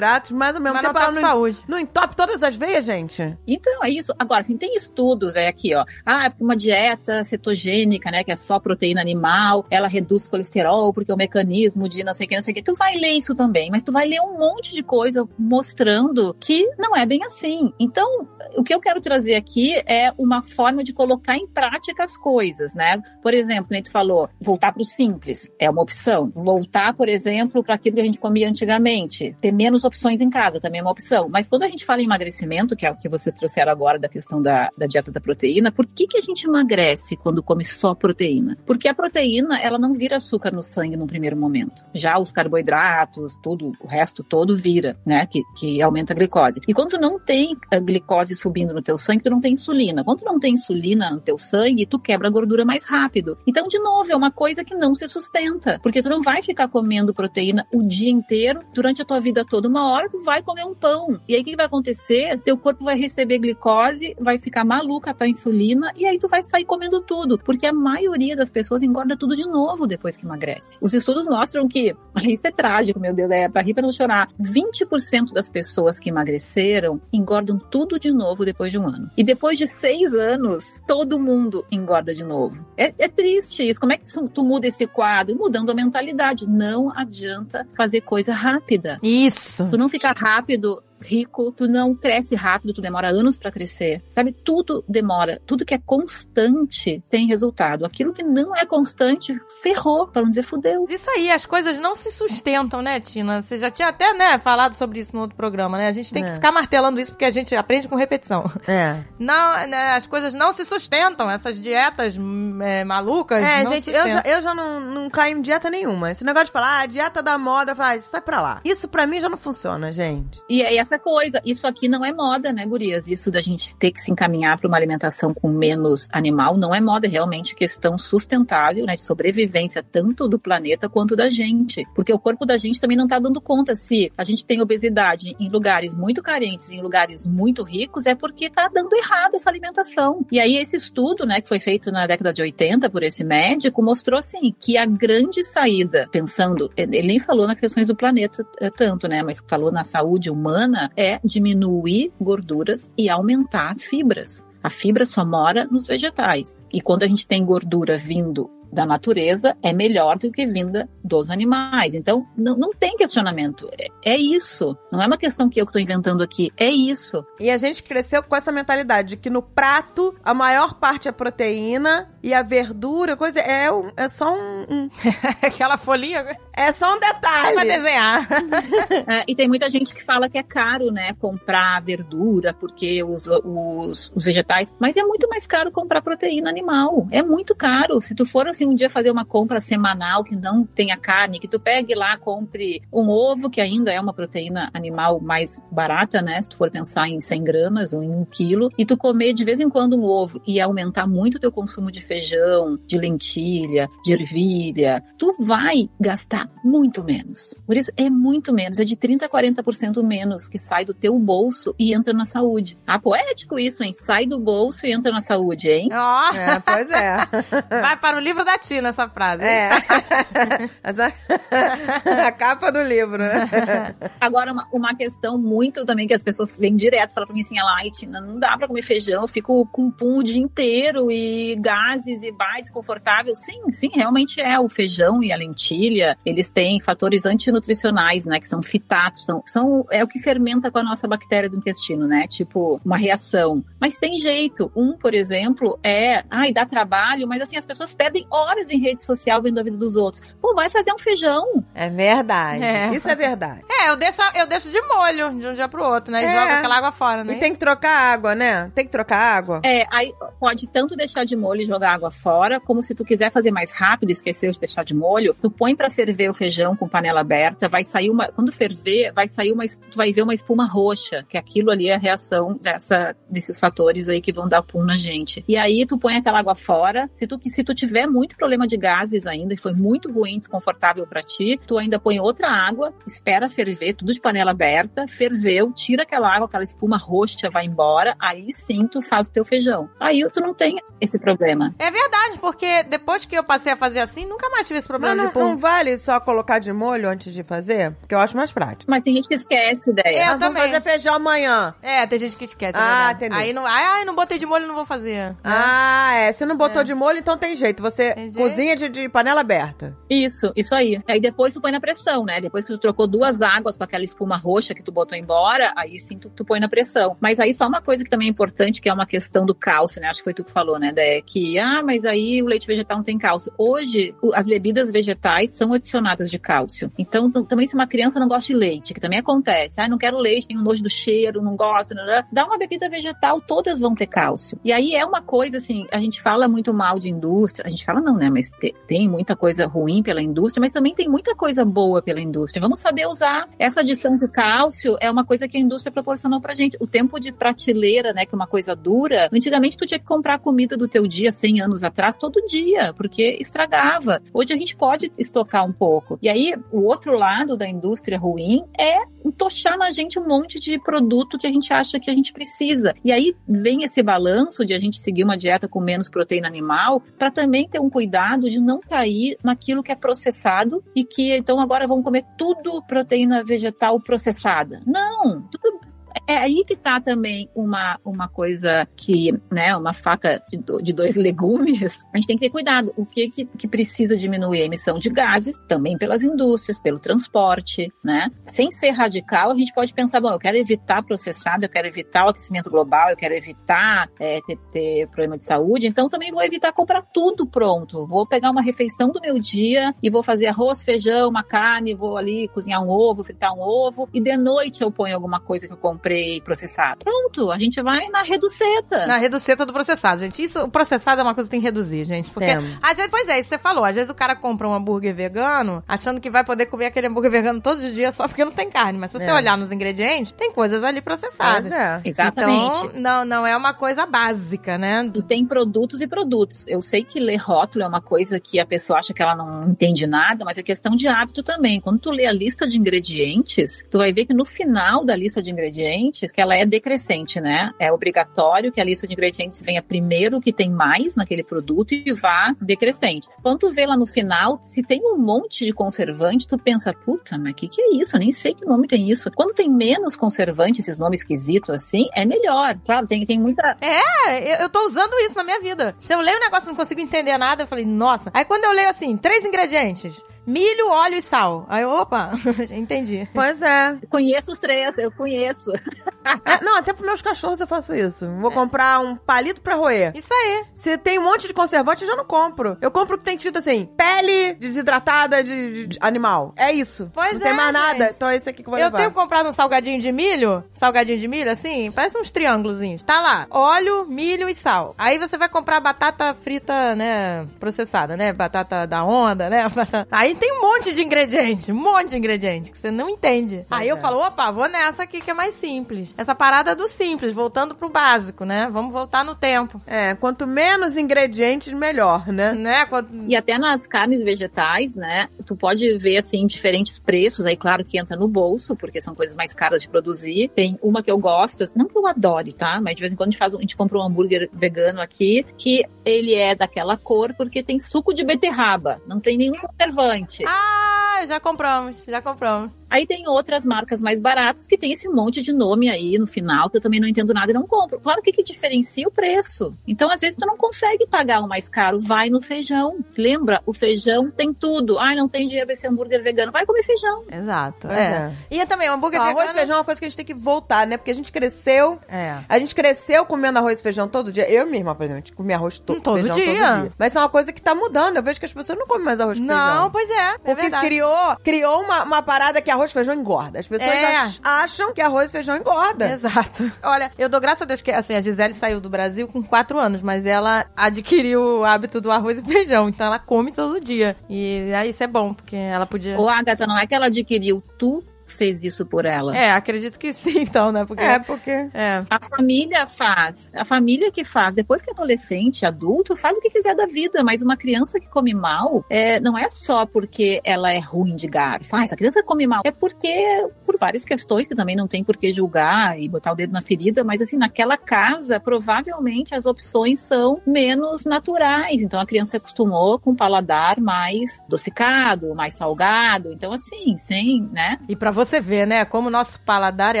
mas 0.32 0.54
ao 0.54 0.62
mesmo 0.62 0.74
Mas 0.74 0.84
não 0.84 0.92
tempo 0.92 0.98
ela 0.98 1.06
tá 1.06 1.12
não, 1.12 1.22
com 1.22 1.28
saúde. 1.28 1.60
não 1.68 1.78
entope 1.78 2.16
todas 2.16 2.42
as 2.42 2.56
veias, 2.56 2.84
gente. 2.84 3.36
Então, 3.46 3.84
é 3.84 3.90
isso. 3.90 4.12
Agora, 4.18 4.40
assim, 4.40 4.56
tem 4.56 4.74
estudos, 4.76 5.34
é 5.34 5.48
aqui, 5.48 5.74
ó. 5.74 5.84
Ah, 6.06 6.32
uma 6.40 6.56
dieta 6.56 7.24
cetogênica, 7.24 8.10
né, 8.10 8.22
que 8.22 8.30
é 8.32 8.36
só 8.36 8.58
proteína 8.58 9.00
animal, 9.00 9.64
ela 9.70 9.88
reduz 9.88 10.28
colesterol, 10.28 10.92
porque 10.92 11.10
é 11.10 11.14
o 11.14 11.18
mecanismo 11.18 11.88
de 11.88 12.04
não 12.04 12.12
sei 12.12 12.26
o 12.26 12.28
que, 12.28 12.34
não 12.34 12.42
sei 12.42 12.52
o 12.52 12.54
que. 12.54 12.62
Tu 12.62 12.74
vai 12.74 12.96
ler 12.96 13.12
isso 13.12 13.34
também, 13.34 13.70
mas 13.70 13.82
tu 13.82 13.92
vai 13.92 14.06
ler 14.06 14.20
um 14.20 14.38
monte 14.38 14.72
de 14.72 14.82
coisa 14.82 15.28
mostrando 15.38 16.34
que 16.38 16.66
não 16.78 16.96
é 16.96 17.04
bem 17.04 17.24
assim. 17.24 17.72
Então, 17.78 18.28
o 18.56 18.62
que 18.62 18.74
eu 18.74 18.80
quero 18.80 19.00
trazer 19.00 19.34
aqui 19.34 19.74
é 19.86 20.12
uma 20.18 20.42
forma 20.42 20.82
de 20.84 20.92
colocar 20.92 21.36
em 21.36 21.46
prática 21.46 22.04
as 22.04 22.16
coisas, 22.16 22.74
né? 22.74 23.00
Por 23.22 23.34
exemplo, 23.34 23.68
como 23.68 23.82
tu 23.82 23.90
falou, 23.90 24.28
voltar 24.40 24.72
para 24.72 24.82
o 24.82 24.84
simples 24.84 25.50
é 25.58 25.70
uma 25.70 25.82
opção. 25.82 26.30
Voltar, 26.34 26.94
por 26.94 27.08
exemplo, 27.08 27.62
para 27.62 27.74
aquilo 27.74 27.96
que 27.96 28.02
a 28.02 28.04
gente 28.04 28.20
comia 28.20 28.48
antigamente. 28.48 29.36
Ter 29.40 29.52
menos 29.62 29.84
opções 29.84 30.20
em 30.20 30.28
casa 30.28 30.58
também 30.58 30.80
é 30.80 30.82
uma 30.82 30.90
opção. 30.90 31.28
Mas 31.30 31.46
quando 31.46 31.62
a 31.62 31.68
gente 31.68 31.84
fala 31.84 32.02
em 32.02 32.04
emagrecimento, 32.04 32.74
que 32.74 32.84
é 32.84 32.90
o 32.90 32.96
que 32.96 33.08
vocês 33.08 33.32
trouxeram 33.32 33.70
agora 33.70 33.96
da 33.96 34.08
questão 34.08 34.42
da, 34.42 34.68
da 34.76 34.86
dieta 34.86 35.12
da 35.12 35.20
proteína, 35.20 35.70
por 35.70 35.86
que, 35.86 36.08
que 36.08 36.18
a 36.18 36.20
gente 36.20 36.48
emagrece 36.48 37.16
quando 37.16 37.42
come 37.42 37.64
só 37.64 37.94
proteína? 37.94 38.58
Porque 38.66 38.88
a 38.88 38.94
proteína, 38.94 39.60
ela 39.60 39.78
não 39.78 39.94
vira 39.94 40.16
açúcar 40.16 40.50
no 40.50 40.62
sangue 40.62 40.96
no 40.96 41.06
primeiro 41.06 41.36
momento. 41.36 41.84
Já 41.94 42.18
os 42.18 42.32
carboidratos, 42.32 43.36
tudo, 43.40 43.70
o 43.80 43.86
resto 43.86 44.24
todo 44.24 44.56
vira, 44.56 44.96
né? 45.06 45.26
Que, 45.26 45.42
que 45.56 45.80
aumenta 45.80 46.12
a 46.12 46.16
glicose. 46.16 46.60
E 46.66 46.74
quando 46.74 46.98
não 46.98 47.20
tem 47.20 47.56
a 47.70 47.78
glicose 47.78 48.34
subindo 48.34 48.74
no 48.74 48.82
teu 48.82 48.98
sangue, 48.98 49.22
tu 49.22 49.30
não 49.30 49.40
tem 49.40 49.52
insulina. 49.52 50.02
Quando 50.02 50.22
não 50.22 50.40
tem 50.40 50.54
insulina 50.54 51.12
no 51.12 51.20
teu 51.20 51.38
sangue, 51.38 51.86
tu 51.86 52.00
quebra 52.00 52.26
a 52.26 52.30
gordura 52.30 52.64
mais 52.64 52.84
rápido. 52.84 53.38
Então, 53.46 53.68
de 53.68 53.78
novo, 53.78 54.10
é 54.10 54.16
uma 54.16 54.32
coisa 54.32 54.64
que 54.64 54.74
não 54.74 54.92
se 54.92 55.06
sustenta. 55.06 55.78
Porque 55.82 56.02
tu 56.02 56.08
não 56.08 56.20
vai 56.20 56.42
ficar 56.42 56.66
comendo 56.66 57.14
proteína 57.14 57.64
o 57.72 57.82
dia 57.82 58.10
inteiro, 58.10 58.60
durante 58.74 59.00
a 59.00 59.04
tua 59.04 59.20
vida 59.20 59.44
toda. 59.52 59.68
Uma 59.68 59.90
hora 59.90 60.08
tu 60.08 60.24
vai 60.24 60.42
comer 60.42 60.64
um 60.64 60.74
pão. 60.74 61.20
E 61.28 61.34
aí 61.34 61.42
o 61.42 61.44
que 61.44 61.54
vai 61.54 61.66
acontecer? 61.66 62.40
Teu 62.40 62.56
corpo 62.56 62.84
vai 62.84 62.98
receber 62.98 63.38
glicose, 63.38 64.16
vai 64.18 64.38
ficar 64.38 64.64
maluca 64.64 65.12
tua 65.12 65.28
insulina, 65.28 65.92
e 65.94 66.06
aí 66.06 66.18
tu 66.18 66.26
vai 66.26 66.42
sair 66.42 66.64
comendo 66.64 67.02
tudo. 67.02 67.38
Porque 67.38 67.66
a 67.66 67.72
maioria 67.72 68.34
das 68.34 68.50
pessoas 68.50 68.82
engorda 68.82 69.14
tudo 69.14 69.36
de 69.36 69.44
novo 69.44 69.86
depois 69.86 70.16
que 70.16 70.24
emagrece. 70.24 70.78
Os 70.80 70.94
estudos 70.94 71.26
mostram 71.26 71.68
que, 71.68 71.94
isso 72.24 72.46
é 72.46 72.50
trágico, 72.50 72.98
meu 72.98 73.12
Deus, 73.12 73.30
é 73.30 73.46
pra 73.46 73.60
rir 73.60 73.74
pra 73.74 73.82
não 73.82 73.92
chorar. 73.92 74.26
20% 74.40 75.34
das 75.34 75.50
pessoas 75.50 76.00
que 76.00 76.08
emagreceram 76.08 76.98
engordam 77.12 77.58
tudo 77.58 77.98
de 77.98 78.10
novo 78.10 78.46
depois 78.46 78.70
de 78.70 78.78
um 78.78 78.88
ano. 78.88 79.10
E 79.18 79.22
depois 79.22 79.58
de 79.58 79.66
seis 79.66 80.14
anos, 80.14 80.80
todo 80.88 81.18
mundo 81.18 81.66
engorda 81.70 82.14
de 82.14 82.24
novo. 82.24 82.64
É, 82.74 82.94
é 82.98 83.08
triste 83.08 83.68
isso. 83.68 83.78
Como 83.78 83.92
é 83.92 83.98
que 83.98 84.06
tu 84.32 84.42
muda 84.42 84.66
esse 84.66 84.86
quadro? 84.86 85.36
Mudando 85.36 85.70
a 85.70 85.74
mentalidade. 85.74 86.48
Não 86.48 86.90
adianta 86.96 87.68
fazer 87.76 88.00
coisa 88.00 88.32
rápida. 88.32 88.98
Isso. 89.02 89.41
Tu 89.70 89.76
não 89.76 89.88
fica 89.88 90.12
rápido, 90.12 90.82
rico, 91.02 91.52
tu 91.52 91.66
não 91.66 91.94
cresce 91.94 92.34
rápido, 92.34 92.72
tu 92.72 92.80
demora 92.80 93.08
anos 93.08 93.36
pra 93.36 93.50
crescer. 93.52 94.02
Sabe, 94.08 94.32
tudo 94.32 94.84
demora. 94.88 95.40
Tudo 95.46 95.64
que 95.64 95.74
é 95.74 95.78
constante 95.78 97.02
tem 97.10 97.26
resultado. 97.26 97.84
Aquilo 97.84 98.12
que 98.12 98.22
não 98.22 98.54
é 98.56 98.64
constante, 98.64 99.38
ferrou, 99.62 100.06
pra 100.06 100.22
não 100.22 100.28
dizer 100.30 100.42
fudeu. 100.42 100.86
Isso 100.88 101.10
aí, 101.10 101.30
as 101.30 101.44
coisas 101.46 101.78
não 101.78 101.94
se 101.94 102.10
sustentam, 102.12 102.80
né, 102.82 103.00
Tina? 103.00 103.42
Você 103.42 103.58
já 103.58 103.70
tinha 103.70 103.88
até, 103.88 104.12
né, 104.14 104.38
falado 104.38 104.74
sobre 104.74 105.00
isso 105.00 105.14
no 105.14 105.22
outro 105.22 105.36
programa, 105.36 105.76
né? 105.78 105.88
A 105.88 105.92
gente 105.92 106.12
tem 106.12 106.22
É. 106.24 106.28
que 106.28 106.34
ficar 106.34 106.52
martelando 106.52 107.00
isso 107.00 107.12
porque 107.12 107.24
a 107.24 107.30
gente 107.30 107.54
aprende 107.54 107.88
com 107.88 107.96
repetição. 107.96 108.50
É. 108.66 109.02
Não, 109.18 109.66
né, 109.66 109.92
as 109.92 110.06
coisas 110.06 110.32
não 110.34 110.52
se 110.52 110.64
sustentam, 110.64 111.30
essas 111.30 111.58
dietas 111.60 112.16
hum, 112.16 112.58
é, 112.62 112.84
malucas. 112.84 113.42
É, 113.42 113.62
não 113.64 113.72
gente, 113.72 113.84
se 113.84 113.90
eu 113.92 114.08
já, 114.08 114.22
eu 114.24 114.42
já 114.42 114.54
não, 114.54 114.80
não 114.80 115.10
caio 115.10 115.38
em 115.38 115.40
dieta 115.40 115.70
nenhuma. 115.70 116.10
Esse 116.10 116.24
negócio 116.24 116.46
de 116.46 116.52
falar, 116.52 116.80
ah, 116.80 116.86
dieta 116.86 117.22
da 117.22 117.38
moda, 117.38 117.74
faz, 117.74 118.04
sai 118.04 118.20
pra 118.20 118.40
lá. 118.40 118.60
Isso 118.64 118.88
pra 118.88 119.06
mim 119.06 119.20
já 119.20 119.28
não 119.28 119.36
funciona, 119.36 119.92
gente. 119.92 120.40
E 120.48 120.62
é 120.62 120.76
essa 120.76 120.91
coisa, 120.98 121.40
isso 121.44 121.66
aqui 121.66 121.88
não 121.88 122.04
é 122.04 122.12
moda, 122.12 122.52
né, 122.52 122.66
gurias? 122.66 123.08
Isso 123.08 123.30
da 123.30 123.40
gente 123.40 123.74
ter 123.76 123.92
que 123.92 124.00
se 124.00 124.10
encaminhar 124.10 124.58
para 124.58 124.68
uma 124.68 124.76
alimentação 124.76 125.32
com 125.32 125.48
menos 125.48 126.08
animal 126.12 126.56
não 126.56 126.74
é 126.74 126.80
moda, 126.80 127.06
é 127.06 127.10
realmente 127.10 127.54
questão 127.54 127.96
sustentável, 127.98 128.86
né, 128.86 128.94
de 128.94 129.02
sobrevivência 129.02 129.82
tanto 129.82 130.28
do 130.28 130.38
planeta 130.38 130.88
quanto 130.88 131.16
da 131.16 131.28
gente. 131.28 131.86
Porque 131.94 132.12
o 132.12 132.18
corpo 132.18 132.46
da 132.46 132.56
gente 132.56 132.80
também 132.80 132.96
não 132.96 133.06
tá 133.06 133.18
dando 133.18 133.40
conta 133.40 133.74
se 133.74 134.12
a 134.16 134.24
gente 134.24 134.44
tem 134.44 134.60
obesidade 134.60 135.34
em 135.38 135.48
lugares 135.48 135.94
muito 135.94 136.22
carentes, 136.22 136.70
em 136.70 136.80
lugares 136.80 137.26
muito 137.26 137.62
ricos, 137.62 138.06
é 138.06 138.14
porque 138.14 138.50
tá 138.50 138.68
dando 138.72 138.94
errado 138.94 139.34
essa 139.34 139.50
alimentação. 139.50 140.24
E 140.30 140.40
aí 140.40 140.56
esse 140.56 140.76
estudo, 140.76 141.24
né, 141.26 141.40
que 141.40 141.48
foi 141.48 141.58
feito 141.58 141.90
na 141.90 142.06
década 142.06 142.32
de 142.32 142.42
80 142.42 142.88
por 142.90 143.02
esse 143.02 143.24
médico, 143.24 143.82
mostrou 143.82 144.18
assim 144.18 144.54
que 144.58 144.76
a 144.76 144.86
grande 144.86 145.44
saída, 145.44 146.08
pensando, 146.10 146.70
ele 146.76 147.02
nem 147.02 147.18
falou 147.18 147.46
nas 147.46 147.60
questões 147.60 147.88
do 147.88 147.96
planeta 147.96 148.46
eh, 148.60 148.70
tanto, 148.70 149.08
né, 149.08 149.22
mas 149.22 149.42
falou 149.46 149.70
na 149.70 149.84
saúde 149.84 150.30
humana, 150.30 150.81
é 150.96 151.20
diminuir 151.24 152.12
gorduras 152.20 152.90
e 152.96 153.08
aumentar 153.08 153.76
fibras. 153.76 154.44
A 154.62 154.70
fibra 154.70 155.04
só 155.04 155.24
mora 155.24 155.64
nos 155.64 155.86
vegetais. 155.86 156.56
E 156.72 156.80
quando 156.80 157.02
a 157.02 157.08
gente 157.08 157.26
tem 157.26 157.44
gordura 157.44 157.96
vindo 157.96 158.48
da 158.72 158.86
natureza 158.86 159.56
é 159.62 159.72
melhor 159.72 160.18
do 160.18 160.32
que 160.32 160.46
vinda 160.46 160.88
dos 161.04 161.30
animais. 161.30 161.94
Então, 161.94 162.26
não, 162.36 162.56
não 162.56 162.72
tem 162.72 162.96
questionamento. 162.96 163.68
É, 163.78 164.12
é, 164.14 164.16
isso. 164.16 164.76
Não 164.90 165.02
é 165.02 165.06
uma 165.06 165.18
questão 165.18 165.48
que 165.48 165.60
eu 165.60 165.64
estou 165.64 165.80
inventando 165.80 166.22
aqui. 166.22 166.50
É 166.56 166.70
isso. 166.70 167.24
E 167.38 167.50
a 167.50 167.58
gente 167.58 167.82
cresceu 167.82 168.22
com 168.22 168.34
essa 168.34 168.50
mentalidade 168.50 169.10
de 169.10 169.16
que 169.16 169.28
no 169.28 169.42
prato 169.42 170.14
a 170.24 170.32
maior 170.32 170.74
parte 170.74 171.08
é 171.08 171.12
proteína 171.12 172.08
e 172.22 172.32
a 172.32 172.42
verdura, 172.42 173.16
coisa, 173.16 173.40
é, 173.40 173.68
é 173.96 174.08
só 174.08 174.32
um. 174.32 174.66
um... 174.70 174.90
Aquela 175.42 175.76
folhinha. 175.76 176.38
É 176.54 176.72
só 176.72 176.94
um 176.94 177.00
detalhe. 177.00 177.54
Pra 177.54 177.64
desenhar. 177.64 178.28
é, 179.08 179.24
e 179.26 179.34
tem 179.34 179.48
muita 179.48 179.68
gente 179.68 179.94
que 179.94 180.04
fala 180.04 180.28
que 180.28 180.38
é 180.38 180.42
caro, 180.42 180.90
né, 180.90 181.14
comprar 181.18 181.80
verdura, 181.82 182.54
porque 182.54 183.02
os, 183.02 183.26
os, 183.26 184.12
os 184.14 184.24
vegetais. 184.24 184.72
Mas 184.78 184.96
é 184.96 185.02
muito 185.02 185.28
mais 185.28 185.46
caro 185.46 185.72
comprar 185.72 186.00
proteína 186.00 186.48
animal. 186.48 187.08
É 187.10 187.22
muito 187.22 187.54
caro. 187.54 188.00
Se 188.00 188.14
tu 188.14 188.24
for 188.24 188.46
assim, 188.46 188.61
assim 188.62 188.66
um 188.66 188.74
dia 188.74 188.88
fazer 188.88 189.10
uma 189.10 189.24
compra 189.24 189.60
semanal 189.60 190.22
que 190.22 190.36
não 190.36 190.64
tenha 190.64 190.96
carne, 190.96 191.38
que 191.38 191.48
tu 191.48 191.58
pegue 191.58 191.94
lá, 191.94 192.16
compre 192.16 192.82
um 192.92 193.08
ovo, 193.08 193.50
que 193.50 193.60
ainda 193.60 193.92
é 193.92 194.00
uma 194.00 194.12
proteína 194.12 194.70
animal 194.72 195.20
mais 195.20 195.60
barata, 195.70 196.22
né? 196.22 196.40
Se 196.40 196.50
tu 196.50 196.56
for 196.56 196.70
pensar 196.70 197.08
em 197.08 197.20
100 197.20 197.44
gramas 197.44 197.92
ou 197.92 198.02
em 198.02 198.10
um 198.10 198.24
quilo, 198.24 198.70
e 198.78 198.84
tu 198.84 198.96
comer 198.96 199.32
de 199.32 199.44
vez 199.44 199.60
em 199.60 199.68
quando 199.68 199.96
um 199.96 200.04
ovo 200.04 200.40
e 200.46 200.60
aumentar 200.60 201.06
muito 201.06 201.36
o 201.36 201.40
teu 201.40 201.50
consumo 201.50 201.90
de 201.90 202.00
feijão, 202.00 202.78
de 202.86 202.96
lentilha, 202.96 203.88
de 204.04 204.12
ervilha, 204.12 205.02
tu 205.18 205.34
vai 205.44 205.88
gastar 206.00 206.48
muito 206.64 207.02
menos. 207.02 207.54
Por 207.66 207.76
isso, 207.76 207.90
é 207.96 208.08
muito 208.08 208.52
menos, 208.52 208.78
é 208.78 208.84
de 208.84 208.96
30% 208.96 209.22
a 209.22 209.28
40% 209.28 210.02
menos 210.02 210.48
que 210.48 210.58
sai 210.58 210.84
do 210.84 210.94
teu 210.94 211.18
bolso 211.18 211.74
e 211.78 211.94
entra 211.94 212.12
na 212.12 212.24
saúde. 212.24 212.78
Ah, 212.86 212.98
poético 212.98 213.58
isso, 213.58 213.82
hein? 213.82 213.92
Sai 213.92 214.26
do 214.26 214.38
bolso 214.38 214.86
e 214.86 214.92
entra 214.92 215.10
na 215.10 215.20
saúde, 215.20 215.68
hein? 215.68 215.88
Ó, 215.92 216.30
oh. 216.30 216.36
é, 216.36 216.60
pois 216.60 216.90
é. 216.90 217.16
Vai 217.68 217.96
para 217.96 218.16
o 218.16 218.20
livro 218.20 218.44
da 218.44 218.51
da 218.52 218.58
Tina 218.58 218.88
essa 218.90 219.08
frase. 219.08 219.44
É. 219.44 219.70
essa... 220.82 221.06
a 222.26 222.32
capa 222.32 222.70
do 222.70 222.82
livro, 222.82 223.18
né? 223.18 223.48
Agora, 224.20 224.52
uma, 224.52 224.68
uma, 224.72 224.94
questão 224.94 225.38
muito 225.38 225.84
também 225.86 226.06
que 226.06 226.14
as 226.14 226.22
pessoas 226.22 226.56
vêm 226.56 226.76
direto 226.76 227.14
falam 227.14 227.26
pra 227.26 227.34
mim 227.34 227.40
assim, 227.40 227.56
ai, 227.58 227.90
Tina, 227.90 228.20
não 228.20 228.38
dá 228.38 228.56
pra 228.56 228.68
comer 228.68 228.82
feijão, 228.82 229.22
eu 229.22 229.28
fico 229.28 229.66
com 229.66 229.90
pum 229.90 230.18
o 230.18 230.22
dia 230.22 230.40
inteiro 230.40 231.10
e 231.10 231.56
gases 231.56 232.22
e 232.22 232.30
vai 232.32 232.60
desconfortável. 232.60 233.34
Sim, 233.34 233.72
sim, 233.72 233.90
realmente 233.92 234.40
é. 234.40 234.58
O 234.60 234.68
feijão 234.68 235.22
e 235.22 235.32
a 235.32 235.36
lentilha, 235.36 236.16
eles 236.24 236.50
têm 236.50 236.80
fatores 236.80 237.24
antinutricionais, 237.24 238.24
né, 238.26 238.38
que 238.38 238.46
são 238.46 238.62
fitatos, 238.62 239.24
são, 239.24 239.42
são, 239.46 239.86
é 239.90 240.04
o 240.04 240.08
que 240.08 240.18
fermenta 240.18 240.70
com 240.70 240.78
a 240.78 240.82
nossa 240.82 241.08
bactéria 241.08 241.48
do 241.48 241.56
intestino, 241.56 242.06
né, 242.06 242.26
tipo, 242.28 242.80
uma 242.84 242.96
reação. 242.96 243.64
Mas 243.80 243.98
tem 243.98 244.18
jeito. 244.18 244.70
Um, 244.76 244.96
por 244.96 245.14
exemplo, 245.14 245.78
é, 245.82 246.24
ai, 246.30 246.52
dá 246.52 246.66
trabalho, 246.66 247.26
mas 247.26 247.40
assim, 247.40 247.56
as 247.56 247.66
pessoas 247.66 247.92
horas 248.30 248.41
em 248.70 248.78
rede 248.78 249.02
social 249.02 249.42
vendo 249.42 249.58
a 249.58 249.62
vida 249.62 249.76
dos 249.76 249.96
outros. 249.96 250.34
Pô, 250.40 250.54
vai 250.54 250.70
fazer 250.70 250.92
um 250.92 250.98
feijão. 250.98 251.64
É 251.74 251.88
verdade. 251.88 252.62
É. 252.62 252.90
Isso 252.90 253.08
é 253.08 253.14
verdade. 253.14 253.62
É, 253.68 253.90
eu 253.90 253.96
deixo, 253.96 254.22
eu 254.34 254.46
deixo 254.46 254.70
de 254.70 254.80
molho 254.82 255.30
de 255.38 255.46
um 255.46 255.54
dia 255.54 255.68
pro 255.68 255.84
outro, 255.84 256.12
né? 256.12 256.22
E 256.22 256.26
é. 256.26 256.40
jogo 256.40 256.52
aquela 256.52 256.76
água 256.76 256.92
fora, 256.92 257.24
né? 257.24 257.34
E 257.34 257.36
tem 257.38 257.52
que 257.52 257.58
trocar 257.58 258.12
água, 258.12 258.34
né? 258.34 258.70
Tem 258.74 258.84
que 258.84 258.90
trocar 258.92 259.18
água. 259.18 259.60
É, 259.64 259.86
aí 259.90 260.12
pode 260.38 260.66
tanto 260.68 260.94
deixar 260.96 261.24
de 261.24 261.36
molho 261.36 261.62
e 261.62 261.66
jogar 261.66 261.92
água 261.92 262.10
fora, 262.10 262.60
como 262.60 262.82
se 262.82 262.94
tu 262.94 263.04
quiser 263.04 263.30
fazer 263.30 263.50
mais 263.50 263.72
rápido 263.72 264.10
esqueceu 264.12 264.50
de 264.50 264.58
deixar 264.58 264.84
de 264.84 264.94
molho, 264.94 265.34
tu 265.40 265.50
põe 265.50 265.74
para 265.74 265.90
ferver 265.90 266.30
o 266.30 266.34
feijão 266.34 266.76
com 266.76 266.88
panela 266.88 267.20
aberta, 267.20 267.68
vai 267.68 267.84
sair 267.84 268.10
uma, 268.10 268.28
quando 268.28 268.52
ferver, 268.52 269.12
vai 269.12 269.26
sair 269.26 269.52
uma, 269.52 269.64
tu 269.66 269.96
vai 269.96 270.12
ver 270.12 270.22
uma 270.22 270.34
espuma 270.34 270.66
roxa, 270.66 271.24
que 271.28 271.36
aquilo 271.36 271.70
ali 271.70 271.88
é 271.88 271.94
a 271.94 271.98
reação 271.98 272.58
dessa, 272.60 273.16
desses 273.28 273.58
fatores 273.58 274.08
aí 274.08 274.20
que 274.20 274.32
vão 274.32 274.48
dar 274.48 274.62
pum 274.62 274.84
na 274.84 274.96
gente. 274.96 275.44
E 275.48 275.56
aí 275.56 275.84
tu 275.86 275.98
põe 275.98 276.16
aquela 276.16 276.38
água 276.38 276.54
fora, 276.54 277.10
se 277.14 277.26
tu, 277.26 277.38
se 277.44 277.64
tu 277.64 277.74
tiver 277.74 278.06
muito 278.06 278.21
muito 278.22 278.36
problema 278.36 278.68
de 278.68 278.76
gases 278.76 279.26
ainda 279.26 279.52
e 279.52 279.56
foi 279.56 279.72
muito 279.72 280.12
ruim, 280.12 280.38
desconfortável 280.38 281.04
para 281.04 281.22
ti, 281.22 281.60
tu 281.66 281.76
ainda 281.76 281.98
põe 281.98 282.20
outra 282.20 282.48
água, 282.48 282.94
espera 283.04 283.48
ferver, 283.48 283.94
tudo 283.94 284.12
de 284.12 284.20
panela 284.20 284.52
aberta, 284.52 285.08
ferveu, 285.08 285.72
tira 285.72 286.04
aquela 286.04 286.32
água, 286.32 286.46
aquela 286.46 286.62
espuma 286.62 286.96
roxa 286.96 287.50
vai 287.50 287.66
embora, 287.66 288.14
aí 288.20 288.52
sim 288.52 288.86
tu 288.86 289.02
faz 289.02 289.26
o 289.26 289.32
teu 289.32 289.44
feijão. 289.44 289.90
Aí 289.98 290.24
tu 290.32 290.40
não 290.40 290.54
tem 290.54 290.76
esse 291.00 291.18
problema. 291.18 291.74
É 291.80 291.90
verdade, 291.90 292.38
porque 292.38 292.84
depois 292.84 293.26
que 293.26 293.36
eu 293.36 293.42
passei 293.42 293.72
a 293.72 293.76
fazer 293.76 293.98
assim, 293.98 294.24
nunca 294.24 294.48
mais 294.50 294.68
tive 294.68 294.78
esse 294.78 294.86
problema 294.86 295.24
Mas 295.24 295.34
não, 295.34 295.42
não 295.42 295.58
vale 295.58 295.96
só 295.98 296.20
colocar 296.20 296.60
de 296.60 296.72
molho 296.72 297.08
antes 297.08 297.34
de 297.34 297.42
fazer? 297.42 297.92
Porque 297.94 298.14
eu 298.14 298.20
acho 298.20 298.36
mais 298.36 298.52
prático. 298.52 298.88
Mas 298.88 299.02
tem 299.02 299.14
gente 299.14 299.26
que 299.26 299.34
esquece 299.34 299.90
ideia. 299.90 300.30
É, 300.30 300.32
eu 300.32 300.38
também. 300.38 300.62
fazer 300.62 300.80
feijão 300.80 301.14
amanhã. 301.14 301.74
É, 301.82 302.06
tem 302.06 302.20
gente 302.20 302.36
que 302.36 302.44
esquece. 302.44 302.72
Ah, 302.76 303.08
é 303.10 303.12
entendeu. 303.14 303.38
Aí 303.38 303.52
não, 303.52 303.66
ai, 303.66 303.84
ai, 303.84 304.04
não 304.04 304.14
botei 304.14 304.38
de 304.38 304.46
molho, 304.46 304.68
não 304.68 304.76
vou 304.76 304.86
fazer. 304.86 305.34
Ah, 305.42 306.12
é. 306.14 306.32
Se 306.32 306.46
não 306.46 306.56
botou 306.56 306.82
é. 306.82 306.84
de 306.84 306.94
molho, 306.94 307.18
então 307.18 307.36
tem 307.36 307.56
jeito. 307.56 307.82
Você 307.82 308.11
Cozinha 308.34 308.76
de, 308.76 308.88
de, 308.88 309.08
panela 309.08 309.40
aberta. 309.40 309.96
Isso, 310.08 310.52
isso 310.56 310.74
aí. 310.74 311.00
Aí 311.08 311.20
depois 311.20 311.52
tu 311.52 311.60
põe 311.60 311.72
na 311.72 311.80
pressão, 311.80 312.24
né? 312.24 312.40
Depois 312.40 312.64
que 312.64 312.72
tu 312.72 312.78
trocou 312.78 313.06
duas 313.06 313.42
águas 313.42 313.76
com 313.76 313.84
aquela 313.84 314.04
espuma 314.04 314.36
roxa 314.36 314.74
que 314.74 314.82
tu 314.82 314.92
botou 314.92 315.16
embora, 315.16 315.72
aí 315.76 315.98
sim 315.98 316.18
tu, 316.18 316.30
tu 316.30 316.44
põe 316.44 316.60
na 316.60 316.68
pressão. 316.68 317.16
Mas 317.20 317.38
aí 317.38 317.54
só 317.54 317.66
uma 317.66 317.80
coisa 317.80 318.04
que 318.04 318.10
também 318.10 318.28
é 318.28 318.30
importante, 318.30 318.80
que 318.80 318.88
é 318.88 318.92
uma 318.92 319.06
questão 319.06 319.44
do 319.46 319.54
cálcio, 319.54 320.00
né? 320.00 320.08
Acho 320.08 320.20
que 320.20 320.24
foi 320.24 320.34
tu 320.34 320.44
que 320.44 320.52
falou, 320.52 320.78
né, 320.78 320.92
Dé? 320.92 321.20
Que, 321.22 321.58
ah, 321.58 321.82
mas 321.82 322.04
aí 322.04 322.42
o 322.42 322.46
leite 322.46 322.66
vegetal 322.66 322.98
não 322.98 323.04
tem 323.04 323.18
cálcio. 323.18 323.52
Hoje, 323.56 324.14
as 324.34 324.46
bebidas 324.46 324.90
vegetais 324.90 325.56
são 325.56 325.72
adicionadas 325.72 326.30
de 326.30 326.38
cálcio. 326.38 326.90
Então, 326.98 327.30
também 327.30 327.66
se 327.66 327.74
uma 327.74 327.86
criança 327.86 328.20
não 328.20 328.28
gosta 328.28 328.52
de 328.52 328.54
leite, 328.54 328.94
que 328.94 329.00
também 329.00 329.18
acontece, 329.18 329.80
ah, 329.80 329.88
não 329.88 329.98
quero 329.98 330.18
leite, 330.18 330.48
tenho 330.48 330.62
nojo 330.62 330.82
do 330.82 330.90
cheiro, 330.90 331.42
não 331.42 331.56
gosto, 331.56 331.94
dá 332.30 332.44
uma 332.44 332.58
bebida 332.58 332.88
vegetal, 332.88 333.40
todas 333.40 333.80
vão 333.80 333.94
ter 333.94 334.06
cálcio. 334.06 334.58
E 334.64 334.72
aí 334.72 334.94
é 334.94 335.04
uma 335.04 335.22
coisa, 335.22 335.56
assim, 335.56 335.86
a 335.90 335.98
gente 335.98 336.20
fala 336.20 336.48
muito 336.48 336.72
mal 336.74 336.98
de 336.98 337.10
indústria, 337.10 337.66
a 337.66 337.70
gente 337.70 337.84
fala 337.84 338.00
não, 338.02 338.16
né? 338.16 338.28
Mas 338.30 338.50
tem 338.86 339.08
muita 339.08 339.36
coisa 339.36 339.66
ruim 339.66 340.02
pela 340.02 340.22
indústria, 340.22 340.60
mas 340.60 340.72
também 340.72 340.94
tem 340.94 341.08
muita 341.08 341.34
coisa 341.34 341.64
boa 341.64 342.02
pela 342.02 342.20
indústria. 342.20 342.60
Vamos 342.60 342.80
saber 342.80 343.06
usar. 343.06 343.48
Essa 343.58 343.80
adição 343.80 344.14
de 344.14 344.28
cálcio 344.28 344.96
é 345.00 345.10
uma 345.10 345.24
coisa 345.24 345.48
que 345.48 345.56
a 345.56 345.60
indústria 345.60 345.92
proporcionou 345.92 346.40
pra 346.40 346.54
gente. 346.54 346.76
O 346.80 346.86
tempo 346.86 347.18
de 347.18 347.32
prateleira, 347.32 348.12
né, 348.12 348.26
que 348.26 348.34
é 348.34 348.36
uma 348.36 348.46
coisa 348.46 348.74
dura, 348.74 349.28
antigamente 349.32 349.76
tu 349.76 349.86
tinha 349.86 349.98
que 349.98 350.06
comprar 350.06 350.38
comida 350.38 350.76
do 350.76 350.88
teu 350.88 351.06
dia 351.06 351.30
100 351.30 351.62
anos 351.62 351.82
atrás 351.82 352.16
todo 352.16 352.44
dia, 352.46 352.92
porque 352.94 353.36
estragava. 353.40 354.20
Hoje 354.32 354.52
a 354.52 354.56
gente 354.56 354.76
pode 354.76 355.12
estocar 355.18 355.64
um 355.64 355.72
pouco. 355.72 356.18
E 356.20 356.28
aí, 356.28 356.54
o 356.70 356.82
outro 356.82 357.16
lado 357.16 357.56
da 357.56 357.68
indústria 357.68 358.18
ruim 358.18 358.64
é 358.78 359.02
entochar 359.24 359.78
na 359.78 359.90
gente 359.90 360.18
um 360.18 360.26
monte 360.26 360.58
de 360.58 360.78
produto 360.78 361.38
que 361.38 361.46
a 361.46 361.50
gente 361.50 361.72
acha 361.72 362.00
que 362.00 362.10
a 362.10 362.14
gente 362.14 362.32
precisa. 362.32 362.94
E 363.04 363.12
aí 363.12 363.34
vem 363.48 363.84
esse 363.84 364.02
balanço 364.02 364.64
de 364.64 364.74
a 364.74 364.78
gente 364.78 365.00
seguir 365.00 365.24
uma 365.24 365.36
dieta 365.36 365.68
com 365.68 365.80
menos 365.80 366.08
proteína 366.08 366.48
animal 366.48 367.02
para 367.18 367.30
também 367.30 367.68
ter 367.68 367.80
um 367.80 367.90
cuidado 367.92 368.48
de 368.48 368.58
não 368.58 368.80
cair 368.80 369.36
naquilo 369.44 369.82
que 369.82 369.92
é 369.92 369.96
processado 369.96 370.82
e 370.96 371.04
que 371.04 371.36
então 371.36 371.60
agora 371.60 371.86
vão 371.86 372.02
comer 372.02 372.24
tudo 372.36 372.82
proteína 372.82 373.44
vegetal 373.44 374.00
processada. 374.00 374.80
Não, 374.86 375.42
tudo 375.42 375.91
é 376.26 376.38
aí 376.38 376.64
que 376.66 376.76
tá 376.76 377.00
também 377.00 377.48
uma, 377.54 377.98
uma 378.04 378.28
coisa 378.28 378.86
que, 378.96 379.32
né, 379.50 379.76
uma 379.76 379.92
faca 379.92 380.42
de, 380.50 380.62
de 380.82 380.92
dois 380.92 381.14
legumes. 381.16 382.04
A 382.12 382.16
gente 382.16 382.26
tem 382.26 382.36
que 382.36 382.46
ter 382.46 382.50
cuidado. 382.50 382.92
O 382.96 383.04
que, 383.04 383.28
que, 383.30 383.44
que 383.44 383.68
precisa 383.68 384.16
diminuir 384.16 384.62
a 384.62 384.64
emissão 384.64 384.98
de 384.98 385.08
gases? 385.10 385.58
Também 385.68 385.96
pelas 385.98 386.22
indústrias, 386.22 386.80
pelo 386.80 386.98
transporte, 386.98 387.92
né? 388.04 388.30
Sem 388.44 388.70
ser 388.70 388.90
radical, 388.90 389.50
a 389.50 389.54
gente 389.54 389.72
pode 389.74 389.92
pensar, 389.92 390.20
bom, 390.20 390.30
eu 390.30 390.38
quero 390.38 390.56
evitar 390.56 391.02
processado, 391.02 391.64
eu 391.64 391.68
quero 391.68 391.88
evitar 391.88 392.26
o 392.26 392.30
aquecimento 392.30 392.70
global, 392.70 393.10
eu 393.10 393.16
quero 393.16 393.34
evitar 393.34 394.08
é, 394.20 394.40
ter, 394.46 394.58
ter 394.72 395.06
problema 395.08 395.36
de 395.36 395.44
saúde, 395.44 395.86
então 395.86 396.08
também 396.08 396.30
vou 396.30 396.42
evitar 396.42 396.72
comprar 396.72 397.02
tudo 397.02 397.46
pronto. 397.46 398.06
Vou 398.06 398.26
pegar 398.26 398.50
uma 398.50 398.62
refeição 398.62 399.10
do 399.10 399.20
meu 399.20 399.38
dia 399.38 399.94
e 400.02 400.10
vou 400.10 400.22
fazer 400.22 400.46
arroz, 400.46 400.82
feijão, 400.82 401.28
uma 401.28 401.42
carne, 401.42 401.94
vou 401.94 402.16
ali 402.16 402.48
cozinhar 402.48 402.82
um 402.82 402.88
ovo, 402.88 403.24
fritar 403.24 403.52
um 403.54 403.60
ovo, 403.60 404.08
e 404.12 404.20
de 404.20 404.36
noite 404.36 404.82
eu 404.82 404.90
ponho 404.90 405.14
alguma 405.14 405.40
coisa 405.40 405.66
que 405.66 405.72
eu 405.72 405.78
comprei 405.78 406.01
comprei 406.02 406.40
processado. 406.40 407.04
Pronto, 407.04 407.52
a 407.52 407.58
gente 407.58 407.80
vai 407.80 408.08
na 408.08 408.22
reduceta. 408.22 409.06
Na 409.06 409.18
reduceta 409.18 409.64
do 409.64 409.72
processado, 409.72 410.20
gente. 410.20 410.42
Isso, 410.42 410.58
o 410.60 410.68
processado 410.68 411.20
é 411.20 411.22
uma 411.22 411.34
coisa 411.34 411.46
que 411.46 411.52
tem 411.52 411.60
que 411.60 411.66
reduzir, 411.66 412.04
gente. 412.04 412.28
Porque, 412.30 412.50
às 412.82 412.96
vezes, 412.96 413.10
pois 413.10 413.28
é, 413.28 413.38
isso 413.38 413.50
você 413.50 413.58
falou, 413.58 413.84
às 413.84 413.94
vezes 413.94 414.10
o 414.10 414.14
cara 414.14 414.34
compra 414.34 414.68
um 414.68 414.74
hambúrguer 414.74 415.14
vegano, 415.14 415.82
achando 415.86 416.20
que 416.20 416.28
vai 416.28 416.44
poder 416.44 416.66
comer 416.66 416.86
aquele 416.86 417.06
hambúrguer 417.06 417.30
vegano 417.30 417.60
todos 417.60 417.84
os 417.84 417.94
dias 417.94 418.14
só 418.14 418.26
porque 418.26 418.44
não 418.44 418.50
tem 418.50 418.68
carne. 418.68 418.98
Mas 418.98 419.12
se 419.12 419.18
você 419.18 419.30
é. 419.30 419.34
olhar 419.34 419.56
nos 419.56 419.70
ingredientes, 419.70 420.32
tem 420.32 420.50
coisas 420.52 420.82
ali 420.82 421.00
processadas. 421.00 421.70
É. 421.70 422.00
Exatamente. 422.04 422.86
Então, 422.86 423.00
não, 423.00 423.24
não 423.24 423.46
é 423.46 423.56
uma 423.56 423.72
coisa 423.72 424.04
básica, 424.04 424.76
né? 424.76 425.08
E 425.14 425.22
tem 425.22 425.46
produtos 425.46 426.00
e 426.00 426.08
produtos. 426.08 426.66
Eu 426.66 426.80
sei 426.80 427.04
que 427.04 427.20
ler 427.20 427.36
rótulo 427.36 427.84
é 427.84 427.88
uma 427.88 428.00
coisa 428.00 428.40
que 428.40 428.58
a 428.58 428.66
pessoa 428.66 428.98
acha 428.98 429.14
que 429.14 429.22
ela 429.22 429.36
não 429.36 429.68
entende 429.68 430.06
nada, 430.06 430.44
mas 430.44 430.58
é 430.58 430.62
questão 430.62 430.96
de 430.96 431.06
hábito 431.06 431.42
também. 431.42 431.80
Quando 431.80 432.00
tu 432.00 432.10
lê 432.10 432.26
a 432.26 432.32
lista 432.32 432.66
de 432.66 432.78
ingredientes, 432.78 433.84
tu 433.88 433.98
vai 433.98 434.12
ver 434.12 434.26
que 434.26 434.34
no 434.34 434.44
final 434.44 435.04
da 435.04 435.14
lista 435.14 435.40
de 435.40 435.50
ingredientes 435.50 435.91
ingredientes 435.92 436.32
que 436.32 436.40
ela 436.40 436.56
é 436.56 436.64
decrescente, 436.64 437.40
né? 437.40 437.70
É 437.78 437.92
obrigatório 437.92 438.72
que 438.72 438.80
a 438.80 438.84
lista 438.84 439.06
de 439.06 439.12
ingredientes 439.12 439.62
venha 439.62 439.82
primeiro 439.82 440.40
que 440.40 440.52
tem 440.52 440.70
mais 440.70 441.16
naquele 441.16 441.42
produto 441.42 441.92
e 441.92 442.12
vá 442.12 442.54
decrescente. 442.60 443.28
Quando 443.42 443.58
tu 443.58 443.72
vê 443.72 443.86
lá 443.86 443.96
no 443.96 444.06
final, 444.06 444.58
se 444.62 444.82
tem 444.82 445.00
um 445.04 445.18
monte 445.18 445.64
de 445.64 445.72
conservante, 445.72 446.46
tu 446.46 446.58
pensa, 446.58 446.92
puta, 446.92 447.38
mas 447.38 447.52
o 447.52 447.54
que, 447.54 447.68
que 447.68 447.80
é 447.80 447.96
isso? 447.96 448.16
Eu 448.16 448.20
nem 448.20 448.32
sei 448.32 448.54
que 448.54 448.64
nome 448.64 448.88
tem 448.88 449.10
isso. 449.10 449.30
Quando 449.30 449.54
tem 449.54 449.68
menos 449.68 450.16
conservante, 450.16 450.80
esses 450.80 450.98
nomes 450.98 451.20
esquisitos 451.20 451.70
assim, 451.70 452.06
é 452.14 452.24
melhor. 452.24 452.78
Claro, 452.84 453.06
tem, 453.06 453.24
tem 453.24 453.38
muita. 453.38 453.76
É, 453.80 454.54
eu, 454.54 454.62
eu 454.62 454.70
tô 454.70 454.86
usando 454.86 455.12
isso 455.20 455.36
na 455.36 455.44
minha 455.44 455.60
vida. 455.60 455.94
Se 456.00 456.14
eu 456.14 456.20
leio 456.20 456.36
o 456.36 456.40
negócio 456.40 456.66
e 456.66 456.68
não 456.68 456.76
consigo 456.76 457.00
entender 457.00 457.36
nada, 457.38 457.62
eu 457.62 457.66
falei, 457.66 457.84
nossa. 457.84 458.30
Aí 458.32 458.44
quando 458.44 458.64
eu 458.64 458.72
leio 458.72 458.88
assim, 458.88 459.16
três 459.16 459.44
ingredientes. 459.44 460.22
Milho, 460.46 460.90
óleo 460.90 461.16
e 461.16 461.22
sal. 461.22 461.66
Aí, 461.68 461.84
opa, 461.84 462.30
entendi. 462.70 463.28
Pois 463.32 463.60
é. 463.62 463.96
Conheço 464.10 464.52
os 464.52 464.58
três, 464.58 464.96
eu 464.98 465.10
conheço. 465.12 465.70
É, 466.44 466.62
Não, 466.64 466.76
até 466.76 466.92
pros 466.92 467.04
meus 467.04 467.20
cachorros 467.20 467.58
eu 467.58 467.66
faço 467.66 467.92
isso. 467.92 468.30
Vou 468.40 468.52
comprar 468.52 469.00
um 469.00 469.16
palito 469.16 469.60
pra 469.60 469.74
roer. 469.74 470.12
Isso 470.14 470.32
aí. 470.32 470.64
Se 470.72 470.96
tem 470.96 471.18
um 471.18 471.24
monte 471.24 471.48
de 471.48 471.52
conservante, 471.52 472.02
eu 472.04 472.10
já 472.10 472.14
não 472.14 472.24
compro. 472.24 472.78
Eu 472.80 472.92
compro 472.92 473.16
o 473.16 473.18
que 473.18 473.24
tem 473.24 473.34
escrito 473.34 473.58
assim, 473.58 473.88
pele 473.96 474.54
desidratada 474.54 475.42
de, 475.42 475.72
de- 475.72 475.86
de 475.88 475.98
animal. 476.00 476.54
É 476.56 476.70
isso. 476.70 477.10
Pois 477.12 477.32
não 477.34 477.40
tem 477.40 477.50
é, 477.50 477.54
mais 477.54 477.72
nada. 477.72 477.98
gente. 478.04 478.12
Então 478.14 478.28
é 478.28 478.36
esse 478.36 478.48
aqui 478.48 478.62
que 478.62 478.68
eu 478.68 478.70
vou 478.70 478.78
Eu 478.78 478.84
levar. 478.84 478.98
tenho 478.98 479.10
comprado 479.10 479.48
um 479.48 479.52
salgadinho 479.52 479.98
de 480.00 480.12
milho, 480.12 480.62
salgadinho 480.74 481.18
de 481.18 481.26
milho, 481.26 481.50
assim, 481.50 481.90
parece 481.90 482.16
uns 482.16 482.30
triângulozinhos. 482.30 483.02
Tá 483.02 483.20
lá, 483.20 483.48
óleo, 483.50 484.06
milho 484.06 484.48
e 484.48 484.54
sal. 484.54 484.94
Aí 484.96 485.18
você 485.18 485.36
vai 485.36 485.48
comprar 485.48 485.80
batata 485.80 486.32
frita, 486.40 486.94
né, 486.94 487.48
processada, 487.58 488.16
né, 488.16 488.32
batata 488.32 488.86
da 488.86 489.02
onda, 489.04 489.50
né, 489.50 489.66
batata- 489.74 490.06
Aí 490.08 490.31
tem 490.34 490.52
um 490.52 490.60
monte 490.60 490.92
de 490.94 491.02
ingrediente, 491.02 491.72
um 491.72 491.74
monte 491.74 492.10
de 492.10 492.16
ingrediente 492.18 492.70
que 492.70 492.78
você 492.78 492.90
não 492.90 493.08
entende. 493.08 493.64
Aí 493.70 493.88
eu 493.88 493.96
é. 493.96 494.00
falo, 494.00 494.18
opa, 494.20 494.50
vou 494.50 494.68
nessa 494.68 495.02
aqui 495.02 495.20
que 495.20 495.30
é 495.30 495.34
mais 495.34 495.54
simples. 495.54 496.14
Essa 496.16 496.34
parada 496.34 496.74
do 496.74 496.86
simples, 496.88 497.32
voltando 497.32 497.74
pro 497.74 497.88
básico, 497.88 498.44
né, 498.44 498.68
vamos 498.72 498.92
voltar 498.92 499.24
no 499.24 499.34
tempo. 499.34 499.80
É, 499.86 500.14
quanto 500.14 500.46
menos 500.46 500.96
ingredientes, 500.96 501.72
melhor, 501.72 502.28
né? 502.28 502.52
Né? 502.52 502.86
Quando- 502.86 503.24
E 503.28 503.36
até 503.36 503.58
nas 503.58 503.86
carnes 503.86 504.22
vegetais, 504.22 504.94
né? 504.94 505.28
Tu 505.46 505.56
pode 505.56 505.96
ver, 505.98 506.16
assim, 506.16 506.46
diferentes 506.46 506.98
preços. 506.98 507.44
Aí, 507.46 507.56
claro 507.56 507.84
que 507.84 507.98
entra 507.98 508.16
no 508.16 508.28
bolso, 508.28 508.74
porque 508.76 509.00
são 509.00 509.14
coisas 509.14 509.36
mais 509.36 509.54
caras 509.54 509.82
de 509.82 509.88
produzir. 509.88 510.50
Tem 510.54 510.78
uma 510.82 511.02
que 511.02 511.10
eu 511.10 511.18
gosto, 511.18 511.64
não 511.76 511.86
que 511.86 511.96
eu 511.96 512.06
adore, 512.06 512.52
tá? 512.52 512.80
Mas 512.80 512.96
de 512.96 513.00
vez 513.00 513.12
em 513.12 513.16
quando 513.16 513.28
a 513.28 513.30
gente, 513.30 513.38
faz, 513.38 513.54
um- 513.54 513.58
a 513.58 513.60
gente 513.60 513.76
compra 513.76 513.98
um 513.98 514.02
hambúrguer 514.02 514.48
vegano 514.52 515.00
aqui, 515.00 515.44
que 515.56 515.84
ele 516.04 516.34
é 516.34 516.54
daquela 516.54 516.96
cor 516.96 517.32
porque 517.34 517.62
tem 517.62 517.78
suco 517.78 518.12
de 518.14 518.24
beterraba. 518.24 519.00
Não 519.06 519.20
tem 519.20 519.36
nenhum 519.36 519.54
conservante. 519.56 520.21
Ah, 520.46 521.24
já 521.26 521.40
compramos, 521.40 522.04
já 522.06 522.20
compramos. 522.22 522.70
Aí 522.92 523.06
tem 523.06 523.26
outras 523.26 523.64
marcas 523.64 524.02
mais 524.02 524.20
baratas 524.20 524.66
que 524.66 524.76
tem 524.76 524.92
esse 524.92 525.08
monte 525.08 525.40
de 525.40 525.50
nome 525.50 525.88
aí 525.88 526.18
no 526.18 526.26
final, 526.26 526.68
que 526.68 526.76
eu 526.76 526.80
também 526.80 527.00
não 527.00 527.08
entendo 527.08 527.32
nada 527.32 527.50
e 527.50 527.54
não 527.54 527.66
compro. 527.66 527.98
Claro 527.98 528.20
que 528.20 528.30
que 528.32 528.42
diferencia 528.42 529.08
o 529.08 529.10
preço. 529.10 529.74
Então, 529.88 530.10
às 530.10 530.20
vezes, 530.20 530.36
tu 530.36 530.44
não 530.46 530.56
consegue 530.58 531.06
pagar 531.06 531.40
o 531.40 531.48
mais 531.48 531.70
caro, 531.70 531.98
vai 531.98 532.28
no 532.28 532.42
feijão. 532.42 532.98
Lembra? 533.16 533.62
O 533.64 533.72
feijão 533.72 534.30
tem 534.30 534.52
tudo. 534.52 534.98
Ai, 534.98 535.14
não 535.14 535.26
tem 535.26 535.46
dinheiro 535.46 535.66
pra 535.66 535.72
esse 535.72 535.86
hambúrguer 535.86 536.22
vegano. 536.22 536.52
Vai 536.52 536.66
comer 536.66 536.82
feijão. 536.82 537.24
Exato, 537.32 537.86
Pois 537.86 537.96
é. 537.98 538.32
E 538.50 538.66
também, 538.66 538.90
o 538.90 538.92
hambúrguer 538.92 539.20
Ó, 539.20 539.22
arroz 539.24 539.36
e 539.36 539.38
vegano... 539.40 539.58
feijão 539.58 539.74
é 539.76 539.78
uma 539.78 539.84
coisa 539.84 539.98
que 539.98 540.04
a 540.04 540.08
gente 540.10 540.16
tem 540.16 540.26
que 540.26 540.34
voltar, 540.34 540.86
né? 540.86 540.98
Porque 540.98 541.10
a 541.10 541.14
gente 541.14 541.32
cresceu. 541.32 541.98
É. 542.08 542.36
A 542.48 542.58
gente 542.58 542.74
cresceu 542.74 543.24
comendo 543.24 543.58
arroz 543.58 543.80
e 543.80 543.82
feijão 543.82 544.06
todo 544.06 544.30
dia. 544.30 544.50
Eu 544.50 544.66
mesma, 544.66 544.94
por 544.94 545.04
exemplo, 545.04 545.32
comia 545.34 545.56
arroz 545.56 545.78
to 545.78 545.94
Hum, 545.94 546.00
todo 546.00 546.16
feijão 546.18 546.34
dia. 546.36 546.44
todo 546.46 546.80
dia. 546.82 546.92
Mas 546.98 547.16
é 547.16 547.18
uma 547.18 547.28
coisa 547.28 547.52
que 547.52 547.62
tá 547.62 547.74
mudando. 547.74 548.16
Eu 548.18 548.22
vejo 548.22 548.38
que 548.38 548.46
as 548.46 548.52
pessoas 548.52 548.78
não 548.78 548.86
comem 548.86 549.04
mais 549.04 549.18
arroz 549.20 549.38
e 549.38 549.40
Não, 549.40 549.56
feijão. 549.56 549.90
pois 549.90 550.10
é, 550.10 550.28
é 550.34 550.38
Porque 550.38 550.62
verdade. 550.62 550.86
criou, 550.86 551.36
criou 551.42 551.80
uma, 551.82 552.02
uma 552.04 552.22
parada 552.22 552.60
que 552.60 552.70
arroz 552.70 552.81
e 552.90 552.94
feijão 552.94 553.14
engorda. 553.14 553.58
As 553.60 553.66
pessoas 553.66 553.90
É. 553.90 554.16
ach- 554.16 554.40
acham 554.42 554.92
que 554.92 555.00
arroz 555.00 555.28
e 555.30 555.32
feijão 555.32 555.56
engorda. 555.56 556.10
Exato. 556.10 556.70
Olha, 556.82 557.10
eu 557.18 557.28
dou 557.28 557.40
graças 557.40 557.62
a 557.62 557.64
Deus 557.64 557.82
que 557.82 557.90
assim, 557.90 558.14
a 558.14 558.20
Gisele 558.20 558.54
saiu 558.54 558.80
do 558.80 558.88
Brasil 558.90 559.28
com 559.28 559.42
4 559.42 559.78
anos, 559.78 560.02
mas 560.02 560.26
ela 560.26 560.66
adquiriu 560.76 561.60
o 561.60 561.64
hábito 561.64 562.00
do 562.00 562.10
arroz 562.10 562.38
e 562.38 562.42
feijão, 562.44 562.88
então 562.88 563.06
ela 563.06 563.18
come 563.18 563.52
todo 563.52 563.80
dia. 563.80 564.16
E 564.28 564.72
aí 564.74 564.90
isso 564.90 565.02
é 565.02 565.06
bom, 565.06 565.32
porque 565.34 565.56
ela 565.56 565.86
podia. 565.86 566.18
Ô, 566.18 566.28
Agatha, 566.28 566.66
não 566.66 566.78
é 566.78 566.86
que 566.86 566.94
ela 566.94 567.06
adquiriu, 567.06 567.62
tu 567.78 568.02
fez 568.32 568.64
isso 568.64 568.84
por 568.86 569.04
ela. 569.04 569.36
É, 569.36 569.52
acredito 569.52 569.98
que 569.98 570.12
sim, 570.12 570.40
então, 570.42 570.72
né? 570.72 570.84
Porque. 570.84 571.04
É, 571.04 571.18
porque... 571.18 571.50
É. 571.50 572.04
A 572.08 572.18
família 572.36 572.86
faz. 572.86 573.50
A 573.54 573.64
família 573.64 574.10
que 574.10 574.24
faz. 574.24 574.54
Depois 574.54 574.82
que 574.82 574.90
é 574.90 574.92
adolescente, 574.92 575.64
adulto, 575.64 576.16
faz 576.16 576.36
o 576.36 576.40
que 576.40 576.50
quiser 576.50 576.74
da 576.74 576.86
vida. 576.86 577.22
Mas 577.22 577.42
uma 577.42 577.56
criança 577.56 578.00
que 578.00 578.08
come 578.08 578.34
mal, 578.34 578.84
é, 578.88 579.20
não 579.20 579.36
é 579.36 579.48
só 579.48 579.86
porque 579.86 580.40
ela 580.44 580.72
é 580.72 580.78
ruim 580.78 581.14
de 581.14 581.26
garfo. 581.26 581.74
Ah, 581.74 581.84
essa 581.84 581.96
criança 581.96 582.22
come 582.22 582.46
mal. 582.46 582.62
É 582.64 582.70
porque, 582.70 583.46
por 583.64 583.78
várias 583.78 584.04
questões 584.04 584.46
que 584.46 584.54
também 584.54 584.76
não 584.76 584.88
tem 584.88 585.04
por 585.04 585.16
que 585.16 585.30
julgar 585.30 585.98
e 585.98 586.08
botar 586.08 586.32
o 586.32 586.34
dedo 586.34 586.52
na 586.52 586.62
ferida, 586.62 587.04
mas 587.04 587.20
assim, 587.20 587.36
naquela 587.36 587.76
casa, 587.76 588.40
provavelmente 588.40 589.34
as 589.34 589.46
opções 589.46 590.00
são 590.00 590.40
menos 590.46 591.04
naturais. 591.04 591.80
Então 591.80 592.00
a 592.00 592.06
criança 592.06 592.32
se 592.32 592.36
acostumou 592.36 592.98
com 592.98 593.10
um 593.10 593.16
paladar 593.16 593.80
mais 593.80 594.40
adocicado, 594.46 595.34
mais 595.34 595.54
salgado. 595.54 596.32
Então, 596.32 596.52
assim, 596.52 596.96
sem, 596.96 597.48
né? 597.52 597.78
E 597.88 597.96
pra 597.96 598.10
você 598.10 598.21
ver, 598.40 598.66
né, 598.66 598.84
como 598.84 599.08
o 599.08 599.10
nosso 599.10 599.40
paladar 599.40 599.96
é 599.96 600.00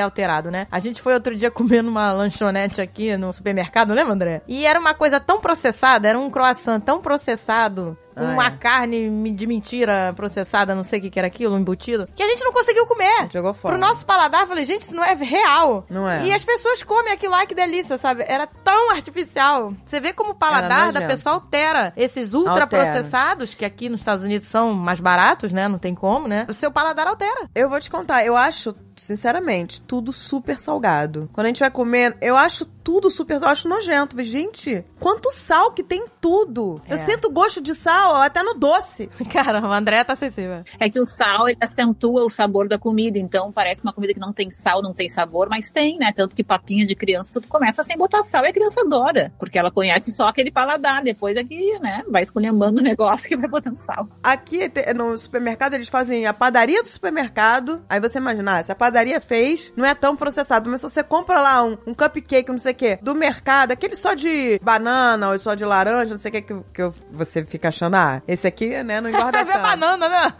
alterado, 0.00 0.50
né? 0.50 0.66
A 0.70 0.78
gente 0.78 1.00
foi 1.00 1.14
outro 1.14 1.34
dia 1.34 1.50
comer 1.52 1.82
numa 1.82 2.12
lanchonete 2.12 2.80
aqui 2.80 3.16
no 3.16 3.32
supermercado, 3.32 3.92
lembra, 3.92 4.14
André? 4.14 4.42
E 4.46 4.66
era 4.66 4.78
uma 4.78 4.94
coisa 4.94 5.20
tão 5.20 5.40
processada, 5.40 6.08
era 6.08 6.18
um 6.18 6.30
croissant 6.30 6.80
tão 6.80 7.00
processado, 7.00 7.96
com 8.14 8.24
Ah, 8.24 8.32
uma 8.32 8.46
é. 8.46 8.50
carne 8.50 9.32
de 9.34 9.46
mentira 9.46 10.12
processada, 10.14 10.74
não 10.74 10.84
sei 10.84 10.98
o 10.98 11.02
que 11.02 11.10
que 11.10 11.18
era 11.18 11.28
aquilo, 11.28 11.54
um 11.54 11.58
embutido, 11.58 12.08
que 12.14 12.22
a 12.22 12.26
gente 12.28 12.44
não 12.44 12.52
conseguiu 12.52 12.86
comer. 12.86 13.28
Jogou 13.32 13.54
fora. 13.54 13.74
Pro 13.76 13.80
nosso 13.86 14.04
paladar, 14.04 14.42
eu 14.42 14.46
falei, 14.46 14.64
gente, 14.64 14.82
isso 14.82 14.94
não 14.96 15.04
é 15.04 15.14
real. 15.14 15.84
Não 15.88 16.08
é. 16.08 16.24
E 16.26 16.32
as 16.32 16.44
pessoas 16.44 16.82
comem 16.82 17.12
aquilo 17.12 17.32
lá, 17.32 17.46
que 17.46 17.54
delícia, 17.54 17.98
sabe? 17.98 18.24
Era 18.26 18.46
tão 18.46 18.90
artificial. 18.90 19.72
Você 19.84 20.00
vê 20.00 20.12
como 20.12 20.32
o 20.32 20.34
paladar 20.34 20.92
da 20.92 21.02
pessoa 21.06 21.36
altera. 21.36 21.92
Esses 21.96 22.34
ultraprocessados, 22.34 23.54
que 23.54 23.64
aqui 23.64 23.88
nos 23.88 24.00
Estados 24.00 24.24
Unidos 24.24 24.48
são 24.48 24.72
mais 24.72 25.00
baratos, 25.00 25.52
né? 25.52 25.68
Não 25.68 25.78
tem 25.78 25.94
como, 25.94 26.28
né? 26.28 26.46
O 26.48 26.52
seu 26.52 26.70
paladar 26.70 27.06
altera. 27.06 27.48
Eu 27.54 27.68
vou 27.68 27.80
te 27.80 27.90
contar, 27.90 28.24
eu 28.24 28.36
acho, 28.36 28.74
sinceramente, 29.02 29.82
tudo 29.82 30.12
super 30.12 30.58
salgado. 30.58 31.28
Quando 31.32 31.46
a 31.46 31.48
gente 31.48 31.60
vai 31.60 31.70
comer, 31.70 32.16
eu 32.20 32.36
acho 32.36 32.64
tudo 32.64 33.10
super, 33.10 33.40
eu 33.40 33.48
acho 33.48 33.68
nojento. 33.68 34.16
Falei, 34.16 34.26
Gente, 34.26 34.84
quanto 34.98 35.30
sal 35.30 35.72
que 35.72 35.82
tem 35.82 36.04
tudo. 36.20 36.80
É. 36.88 36.94
Eu 36.94 36.98
sinto 36.98 37.30
gosto 37.30 37.60
de 37.60 37.74
sal 37.74 38.16
até 38.16 38.42
no 38.42 38.54
doce. 38.54 39.08
Caramba, 39.30 39.68
a 39.68 39.78
Andréia 39.78 40.04
tá 40.04 40.14
sensível. 40.14 40.64
É 40.78 40.88
que 40.88 41.00
o 41.00 41.06
sal, 41.06 41.48
ele 41.48 41.58
acentua 41.60 42.22
o 42.22 42.28
sabor 42.28 42.68
da 42.68 42.78
comida. 42.78 43.18
Então, 43.18 43.52
parece 43.52 43.82
uma 43.82 43.92
comida 43.92 44.14
que 44.14 44.20
não 44.20 44.32
tem 44.32 44.50
sal, 44.50 44.82
não 44.82 44.92
tem 44.92 45.08
sabor, 45.08 45.48
mas 45.48 45.70
tem, 45.70 45.98
né? 45.98 46.12
Tanto 46.14 46.34
que 46.34 46.44
papinha 46.44 46.86
de 46.86 46.94
criança, 46.94 47.40
tu 47.40 47.48
começa 47.48 47.82
sem 47.82 47.96
botar 47.96 48.22
sal 48.22 48.44
e 48.44 48.48
a 48.48 48.52
criança 48.52 48.80
adora. 48.80 49.32
Porque 49.38 49.58
ela 49.58 49.70
conhece 49.70 50.10
só 50.10 50.26
aquele 50.26 50.50
paladar. 50.50 51.02
Depois 51.02 51.36
é 51.36 51.44
que, 51.44 51.78
né, 51.78 52.02
vai 52.08 52.22
esculhambando 52.22 52.80
o 52.80 52.82
negócio 52.82 53.28
que 53.28 53.36
vai 53.36 53.48
botando 53.48 53.76
sal. 53.76 54.08
Aqui 54.22 54.70
no 54.94 55.16
supermercado 55.16 55.74
eles 55.74 55.88
fazem 55.88 56.26
a 56.26 56.32
padaria 56.32 56.82
do 56.82 56.88
supermercado. 56.88 57.82
Aí 57.88 58.00
você 58.00 58.18
imagina, 58.18 58.58
ah, 58.58 58.64
se 58.64 58.72
a 58.72 58.74
padaria 58.92 59.20
fez, 59.20 59.72
não 59.74 59.84
é 59.86 59.94
tão 59.94 60.14
processado. 60.14 60.70
Mas 60.70 60.80
se 60.80 60.88
você 60.88 61.02
compra 61.02 61.40
lá 61.40 61.64
um, 61.64 61.78
um 61.86 61.94
cupcake, 61.94 62.50
não 62.50 62.58
sei 62.58 62.72
o 62.72 62.74
quê, 62.74 62.98
do 63.00 63.14
mercado, 63.14 63.72
aquele 63.72 63.96
só 63.96 64.12
de 64.12 64.60
banana 64.62 65.30
ou 65.30 65.38
só 65.38 65.54
de 65.54 65.64
laranja, 65.64 66.10
não 66.10 66.18
sei 66.18 66.28
o 66.28 66.32
que, 66.32 66.42
que, 66.42 66.54
que 66.74 66.92
você 67.10 67.44
fica 67.44 67.68
achando, 67.68 67.96
ah, 67.96 68.22
esse 68.28 68.46
aqui, 68.46 68.82
né, 68.82 69.00
não 69.00 69.08
engorda 69.08 69.42
ver 69.44 69.52
tanto. 69.54 69.62
banana, 69.62 70.08
né? 70.08 70.34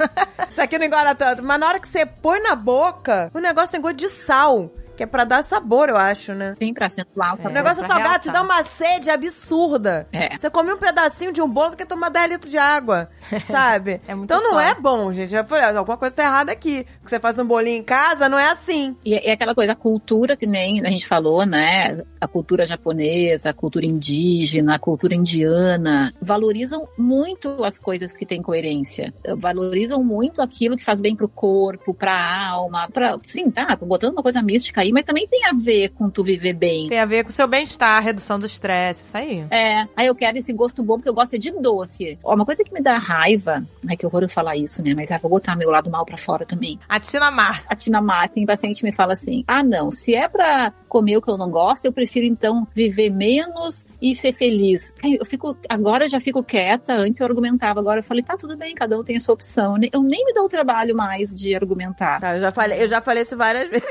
Isso 0.50 0.60
aqui 0.60 0.78
não 0.78 0.86
engorda 0.86 1.14
tanto. 1.14 1.42
Mas 1.42 1.58
na 1.58 1.66
hora 1.66 1.80
que 1.80 1.88
você 1.88 2.04
põe 2.04 2.40
na 2.42 2.54
boca, 2.54 3.30
o 3.32 3.38
negócio 3.38 3.72
tem 3.72 3.80
gosto 3.80 3.96
de 3.96 4.08
sal. 4.10 4.70
Que 5.02 5.04
é 5.04 5.06
pra 5.08 5.24
dar 5.24 5.44
sabor, 5.44 5.88
eu 5.88 5.96
acho, 5.96 6.32
né? 6.32 6.54
Sim, 6.60 6.72
pra 6.72 6.86
acentuar 6.86 7.34
o 7.34 7.36
sabor. 7.36 7.50
O 7.50 7.54
negócio 7.54 7.84
é 7.84 7.88
salgado, 7.88 8.22
te 8.22 8.30
dá 8.30 8.40
uma 8.40 8.62
sede 8.62 9.10
absurda. 9.10 10.06
É. 10.12 10.38
Você 10.38 10.48
come 10.48 10.72
um 10.72 10.76
pedacinho 10.76 11.32
de 11.32 11.42
um 11.42 11.48
bolo 11.48 11.74
que 11.74 11.84
tomar 11.84 12.08
10 12.08 12.30
litros 12.30 12.50
de 12.52 12.56
água, 12.56 13.08
sabe? 13.50 14.00
É 14.06 14.14
muito 14.14 14.32
então 14.32 14.40
não 14.40 14.60
é 14.60 14.76
bom, 14.76 15.12
gente. 15.12 15.30
Já 15.30 15.42
falei, 15.42 15.76
alguma 15.76 15.96
coisa 15.96 16.14
tá 16.14 16.22
errada 16.22 16.52
aqui. 16.52 16.84
Que 16.84 17.10
você 17.10 17.18
faz 17.18 17.36
um 17.36 17.44
bolinho 17.44 17.78
em 17.78 17.82
casa, 17.82 18.28
não 18.28 18.38
é 18.38 18.52
assim. 18.52 18.94
E 19.04 19.14
é 19.14 19.32
aquela 19.32 19.56
coisa, 19.56 19.72
a 19.72 19.74
cultura 19.74 20.36
que 20.36 20.46
nem 20.46 20.80
a 20.86 20.88
gente 20.88 21.04
falou, 21.04 21.44
né? 21.44 22.00
A 22.20 22.28
cultura 22.28 22.64
japonesa, 22.64 23.50
a 23.50 23.54
cultura 23.54 23.84
indígena, 23.84 24.76
a 24.76 24.78
cultura 24.78 25.16
indiana, 25.16 26.14
valorizam 26.22 26.86
muito 26.96 27.64
as 27.64 27.76
coisas 27.76 28.12
que 28.12 28.24
têm 28.24 28.40
coerência. 28.40 29.12
Valorizam 29.36 30.04
muito 30.04 30.40
aquilo 30.40 30.76
que 30.76 30.84
faz 30.84 31.00
bem 31.00 31.16
pro 31.16 31.28
corpo, 31.28 31.92
pra 31.92 32.46
alma, 32.50 32.88
pra... 32.88 33.18
Sim, 33.26 33.50
tá, 33.50 33.76
tô 33.76 33.84
botando 33.84 34.12
uma 34.12 34.22
coisa 34.22 34.40
mística 34.40 34.80
aí, 34.80 34.91
mas 34.92 35.04
também 35.04 35.26
tem 35.26 35.46
a 35.46 35.52
ver 35.52 35.88
com 35.90 36.10
tu 36.10 36.22
viver 36.22 36.52
bem. 36.52 36.88
Tem 36.88 37.00
a 37.00 37.06
ver 37.06 37.24
com 37.24 37.30
o 37.30 37.32
seu 37.32 37.48
bem-estar, 37.48 38.02
redução 38.02 38.38
do 38.38 38.46
estresse, 38.46 39.06
isso 39.06 39.16
aí. 39.16 39.46
É, 39.50 39.86
aí 39.96 40.06
eu 40.06 40.14
quero 40.14 40.36
esse 40.38 40.52
gosto 40.52 40.82
bom 40.82 40.94
porque 40.94 41.08
eu 41.08 41.14
gosto 41.14 41.34
é 41.34 41.38
de 41.38 41.50
doce. 41.50 42.18
Ó, 42.22 42.34
uma 42.34 42.44
coisa 42.44 42.62
que 42.62 42.72
me 42.72 42.80
dá 42.80 42.98
raiva, 42.98 43.64
ai 43.88 43.96
que 43.96 44.06
horror 44.06 44.22
eu 44.22 44.28
falar 44.28 44.56
isso, 44.56 44.82
né? 44.82 44.94
Mas 44.94 45.10
ah, 45.10 45.18
vou 45.18 45.30
botar 45.30 45.56
meu 45.56 45.70
lado 45.70 45.90
mal 45.90 46.04
pra 46.04 46.16
fora 46.16 46.44
também. 46.44 46.78
A 46.88 47.00
Tina 47.00 47.30
Mar. 47.30 47.64
A 47.68 47.74
Tina 47.74 48.00
Martin, 48.00 48.44
paciente 48.44 48.84
me 48.84 48.92
fala 48.92 49.12
assim: 49.14 49.44
ah, 49.46 49.62
não, 49.62 49.90
se 49.90 50.14
é 50.14 50.28
pra 50.28 50.72
comer 50.88 51.16
o 51.16 51.22
que 51.22 51.30
eu 51.30 51.38
não 51.38 51.50
gosto, 51.50 51.86
eu 51.86 51.92
prefiro 51.92 52.26
então 52.26 52.66
viver 52.74 53.10
menos 53.10 53.86
e 54.00 54.14
ser 54.14 54.34
feliz. 54.34 54.92
Aí 55.02 55.16
Eu 55.18 55.24
fico, 55.24 55.56
agora 55.68 56.04
eu 56.04 56.08
já 56.10 56.20
fico 56.20 56.44
quieta, 56.44 56.92
antes 56.92 57.18
eu 57.20 57.26
argumentava, 57.26 57.80
agora 57.80 58.00
eu 58.00 58.04
falei, 58.04 58.22
tá 58.22 58.36
tudo 58.36 58.56
bem, 58.56 58.74
cada 58.74 58.98
um 58.98 59.02
tem 59.02 59.16
a 59.16 59.20
sua 59.20 59.34
opção. 59.34 59.76
Eu 59.92 60.02
nem 60.02 60.24
me 60.24 60.34
dou 60.34 60.44
o 60.44 60.48
trabalho 60.48 60.94
mais 60.94 61.34
de 61.34 61.54
argumentar. 61.54 62.20
Tá, 62.20 62.36
eu 62.36 62.42
já 62.42 62.50
falei, 62.50 62.82
eu 62.82 62.88
já 62.88 63.00
falei 63.00 63.22
isso 63.22 63.36
várias 63.36 63.68
vezes. 63.70 63.88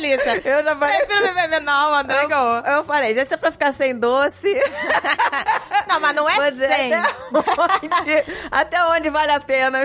Delícia. 0.00 0.40
Eu 0.44 0.64
já 0.64 0.76
falei. 0.76 0.98
Prefiro 0.98 1.34
beber 1.34 1.60
não, 1.60 1.94
André 1.94 2.26
ganhou. 2.26 2.56
Eu 2.58 2.84
falei, 2.84 3.14
já 3.14 3.24
se 3.26 3.34
é 3.34 3.36
pra 3.36 3.52
ficar 3.52 3.72
sem 3.74 3.98
doce. 3.98 4.36
Não, 5.88 6.00
mas 6.00 6.16
não 6.16 6.28
é 6.28 6.36
Mas 6.36 6.60
é 6.60 6.68
sem. 6.68 6.94
até 6.94 7.12
onde, 7.62 8.24
até 8.50 8.84
onde 8.86 9.08
vale 9.10 9.30
a 9.32 9.40
pena. 9.40 9.78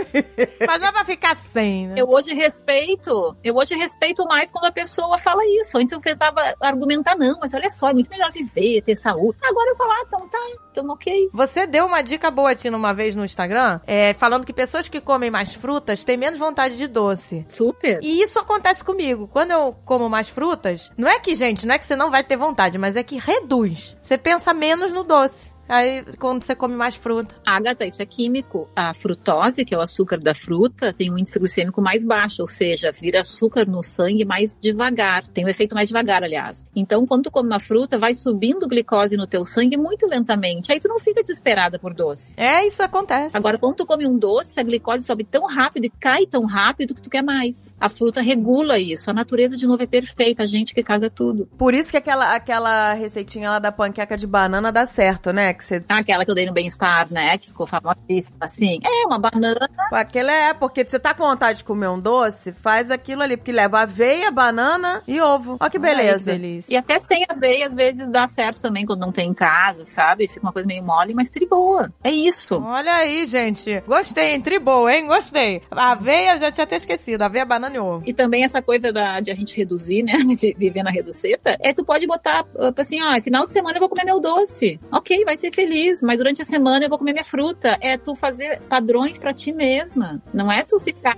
Mas 0.67 0.81
não 0.81 0.87
é 0.87 0.91
pra 0.91 1.05
ficar 1.05 1.37
sem, 1.37 1.87
né? 1.87 1.95
Eu 1.97 2.09
hoje 2.09 2.33
respeito, 2.33 3.35
eu 3.43 3.55
hoje 3.55 3.75
respeito 3.75 4.25
mais 4.25 4.51
quando 4.51 4.65
a 4.65 4.71
pessoa 4.71 5.17
fala 5.19 5.41
isso. 5.45 5.77
Antes 5.77 5.91
eu 5.91 6.01
tentava 6.01 6.55
argumentar, 6.59 7.15
não, 7.15 7.37
mas 7.39 7.53
olha 7.53 7.69
só, 7.69 7.89
é 7.89 7.93
muito 7.93 8.09
melhor 8.09 8.31
viver, 8.31 8.81
ter 8.81 8.97
saúde. 8.97 9.37
Agora 9.43 9.69
eu 9.69 9.77
falo, 9.77 9.91
ah, 9.91 10.03
então 10.07 10.27
tá, 10.27 10.39
então 10.71 10.87
ok. 10.87 11.29
Você 11.33 11.67
deu 11.67 11.85
uma 11.85 12.01
dica 12.01 12.31
boa, 12.31 12.55
Tina, 12.55 12.77
uma 12.77 12.93
vez 12.93 13.15
no 13.15 13.25
Instagram, 13.25 13.79
é, 13.85 14.13
falando 14.13 14.45
que 14.45 14.53
pessoas 14.53 14.87
que 14.87 15.01
comem 15.01 15.29
mais 15.29 15.53
frutas 15.53 16.03
têm 16.03 16.17
menos 16.17 16.39
vontade 16.39 16.77
de 16.77 16.87
doce. 16.87 17.45
Super. 17.49 17.99
E 18.01 18.23
isso 18.23 18.39
acontece 18.39 18.83
comigo. 18.83 19.27
Quando 19.27 19.51
eu 19.51 19.75
como 19.85 20.09
mais 20.09 20.29
frutas, 20.29 20.91
não 20.97 21.07
é 21.07 21.19
que, 21.19 21.35
gente, 21.35 21.65
não 21.65 21.75
é 21.75 21.79
que 21.79 21.85
você 21.85 21.95
não 21.95 22.09
vai 22.09 22.23
ter 22.23 22.37
vontade, 22.37 22.77
mas 22.77 22.95
é 22.95 23.03
que 23.03 23.17
reduz. 23.17 23.97
Você 24.01 24.17
pensa 24.17 24.53
menos 24.53 24.91
no 24.91 25.03
doce. 25.03 25.51
Aí, 25.71 26.03
quando 26.19 26.43
você 26.43 26.53
come 26.53 26.75
mais 26.75 26.95
fruta. 26.95 27.33
Agatha, 27.45 27.85
isso 27.85 28.01
é 28.01 28.05
químico. 28.05 28.69
A 28.75 28.93
frutose, 28.93 29.63
que 29.63 29.73
é 29.73 29.77
o 29.77 29.79
açúcar 29.79 30.19
da 30.19 30.33
fruta, 30.33 30.91
tem 30.91 31.09
um 31.09 31.17
índice 31.17 31.39
glicêmico 31.39 31.81
mais 31.81 32.03
baixo, 32.03 32.41
ou 32.41 32.47
seja, 32.47 32.91
vira 32.91 33.21
açúcar 33.21 33.65
no 33.65 33.81
sangue 33.81 34.25
mais 34.25 34.59
devagar. 34.59 35.25
Tem 35.29 35.45
um 35.45 35.47
efeito 35.47 35.73
mais 35.73 35.87
devagar, 35.87 36.25
aliás. 36.25 36.65
Então, 36.75 37.07
quando 37.07 37.23
tu 37.23 37.31
come 37.31 37.47
uma 37.47 37.59
fruta, 37.59 37.97
vai 37.97 38.13
subindo 38.13 38.67
glicose 38.67 39.15
no 39.15 39.25
teu 39.25 39.45
sangue 39.45 39.77
muito 39.77 40.05
lentamente. 40.05 40.73
Aí 40.73 40.79
tu 40.81 40.89
não 40.89 40.99
fica 40.99 41.21
desesperada 41.21 41.79
por 41.79 41.93
doce. 41.93 42.33
É, 42.35 42.67
isso 42.67 42.83
acontece. 42.83 43.37
Agora, 43.37 43.57
quando 43.57 43.77
tu 43.77 43.85
come 43.85 44.05
um 44.05 44.17
doce, 44.17 44.59
a 44.59 44.63
glicose 44.63 45.05
sobe 45.05 45.23
tão 45.23 45.45
rápido 45.45 45.85
e 45.85 45.89
cai 45.89 46.25
tão 46.25 46.43
rápido 46.43 46.93
que 46.93 47.01
tu 47.01 47.09
quer 47.09 47.23
mais. 47.23 47.73
A 47.79 47.87
fruta 47.87 48.19
regula 48.21 48.77
isso. 48.77 49.09
A 49.09 49.13
natureza, 49.13 49.55
de 49.55 49.65
novo, 49.65 49.81
é 49.81 49.87
perfeita. 49.87 50.43
A 50.43 50.45
gente 50.45 50.73
que 50.73 50.83
caga 50.83 51.09
tudo. 51.09 51.47
Por 51.57 51.73
isso 51.73 51.91
que 51.91 51.97
aquela, 51.97 52.35
aquela 52.35 52.91
receitinha 52.91 53.51
lá 53.51 53.59
da 53.59 53.71
panqueca 53.71 54.17
de 54.17 54.27
banana 54.27 54.69
dá 54.69 54.85
certo, 54.85 55.31
né? 55.31 55.60
Que 55.61 55.67
você. 55.67 55.83
Aquela 55.87 56.25
que 56.25 56.31
eu 56.31 56.35
dei 56.35 56.45
no 56.45 56.53
bem-estar, 56.53 57.07
né? 57.11 57.37
Que 57.37 57.47
ficou 57.47 57.67
famosíssima, 57.67 58.37
assim. 58.41 58.79
É, 58.83 59.05
uma 59.05 59.19
banana. 59.19 59.69
Aquela 59.91 60.31
é, 60.31 60.53
porque 60.53 60.83
você 60.83 60.99
tá 60.99 61.13
com 61.13 61.23
vontade 61.23 61.59
de 61.59 61.63
comer 61.63 61.87
um 61.87 61.99
doce, 61.99 62.51
faz 62.51 62.89
aquilo 62.89 63.21
ali, 63.21 63.37
porque 63.37 63.51
leva 63.51 63.81
aveia, 63.81 64.31
banana 64.31 65.03
e 65.07 65.21
ovo. 65.21 65.57
Ó 65.59 65.69
que 65.69 65.77
beleza. 65.77 66.31
Ai, 66.31 66.37
que 66.37 66.41
delícia. 66.41 66.73
E 66.73 66.77
até 66.77 66.99
sem 66.99 67.25
aveia, 67.29 67.67
às 67.67 67.75
vezes 67.75 68.09
dá 68.09 68.27
certo 68.27 68.61
também 68.61 68.85
quando 68.85 69.01
não 69.01 69.11
tem 69.11 69.29
em 69.29 69.33
casa, 69.33 69.85
sabe? 69.85 70.27
Fica 70.27 70.41
uma 70.41 70.53
coisa 70.53 70.67
meio 70.67 70.83
mole, 70.83 71.13
mas 71.13 71.29
tri 71.29 71.45
boa. 71.45 71.91
É 72.03 72.11
isso. 72.11 72.55
Olha 72.55 72.93
aí, 72.95 73.27
gente. 73.27 73.81
Gostei, 73.81 74.33
hein? 74.33 74.41
Tribou, 74.41 74.89
hein? 74.89 75.07
Gostei. 75.07 75.61
Aveia 75.69 76.33
eu 76.33 76.39
já 76.39 76.51
tinha 76.51 76.63
até 76.63 76.77
esquecido. 76.77 77.21
Aveia, 77.21 77.45
banana 77.45 77.75
e 77.75 77.79
ovo. 77.79 78.03
E 78.05 78.13
também 78.13 78.43
essa 78.43 78.61
coisa 78.61 78.91
da, 78.91 79.19
de 79.19 79.31
a 79.31 79.35
gente 79.35 79.55
reduzir, 79.55 80.03
né? 80.03 80.13
Viver 80.57 80.83
na 80.83 80.91
reduceta. 80.91 81.57
É 81.59 81.73
tu 81.73 81.85
pode 81.85 82.07
botar, 82.07 82.43
uh, 82.55 82.73
assim, 82.77 83.01
ó, 83.01 83.19
final 83.21 83.45
de 83.45 83.51
semana 83.51 83.77
eu 83.77 83.79
vou 83.79 83.89
comer 83.89 84.05
meu 84.05 84.19
doce. 84.19 84.79
Ok, 84.91 85.23
vai 85.25 85.37
ser 85.41 85.53
feliz, 85.53 86.01
mas 86.01 86.17
durante 86.17 86.41
a 86.41 86.45
semana 86.45 86.85
eu 86.85 86.89
vou 86.89 86.97
comer 86.97 87.11
minha 87.13 87.25
fruta. 87.25 87.77
É 87.81 87.97
tu 87.97 88.15
fazer 88.15 88.61
padrões 88.69 89.17
pra 89.17 89.33
ti 89.33 89.51
mesma. 89.51 90.21
Não 90.33 90.51
é 90.51 90.63
tu 90.63 90.79
ficar. 90.79 91.13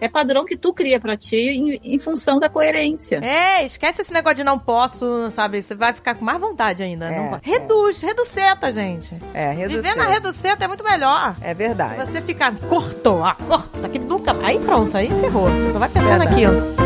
É 0.00 0.08
padrão 0.08 0.44
que 0.44 0.56
tu 0.56 0.72
cria 0.72 0.98
pra 0.98 1.16
ti 1.16 1.36
em, 1.36 1.80
em 1.94 1.98
função 1.98 2.40
da 2.40 2.48
coerência. 2.48 3.20
É, 3.22 3.64
esquece 3.64 4.02
esse 4.02 4.12
negócio 4.12 4.36
de 4.38 4.44
não 4.44 4.58
posso, 4.58 5.30
sabe? 5.30 5.62
Você 5.62 5.74
vai 5.74 5.92
ficar 5.92 6.14
com 6.14 6.24
mais 6.24 6.40
vontade 6.40 6.82
ainda. 6.82 7.06
É, 7.06 7.16
Não 7.20 7.30
vai- 7.30 7.40
Reduz, 7.42 8.00
reduceta, 8.00 8.72
gente. 8.72 9.14
É, 9.34 9.52
reduzir. 9.52 9.82
Viver 9.82 9.96
na 9.96 10.06
reduceta 10.06 10.64
é 10.64 10.68
muito 10.68 10.82
melhor. 10.84 11.36
É 11.40 11.54
verdade. 11.54 12.10
Você 12.10 12.20
ficar, 12.22 12.54
cortou, 12.68 13.22
ah, 13.24 13.36
corta, 13.46 13.78
isso 13.78 13.86
aqui 13.86 13.98
nunca. 13.98 14.34
Aí 14.42 14.58
pronto, 14.58 14.96
aí 14.96 15.08
ferrou. 15.20 15.48
Você 15.50 15.72
só 15.72 15.78
vai 15.78 15.88
pensar 15.88 16.18
Verdade. 16.18 16.30
naquilo. 16.30 16.78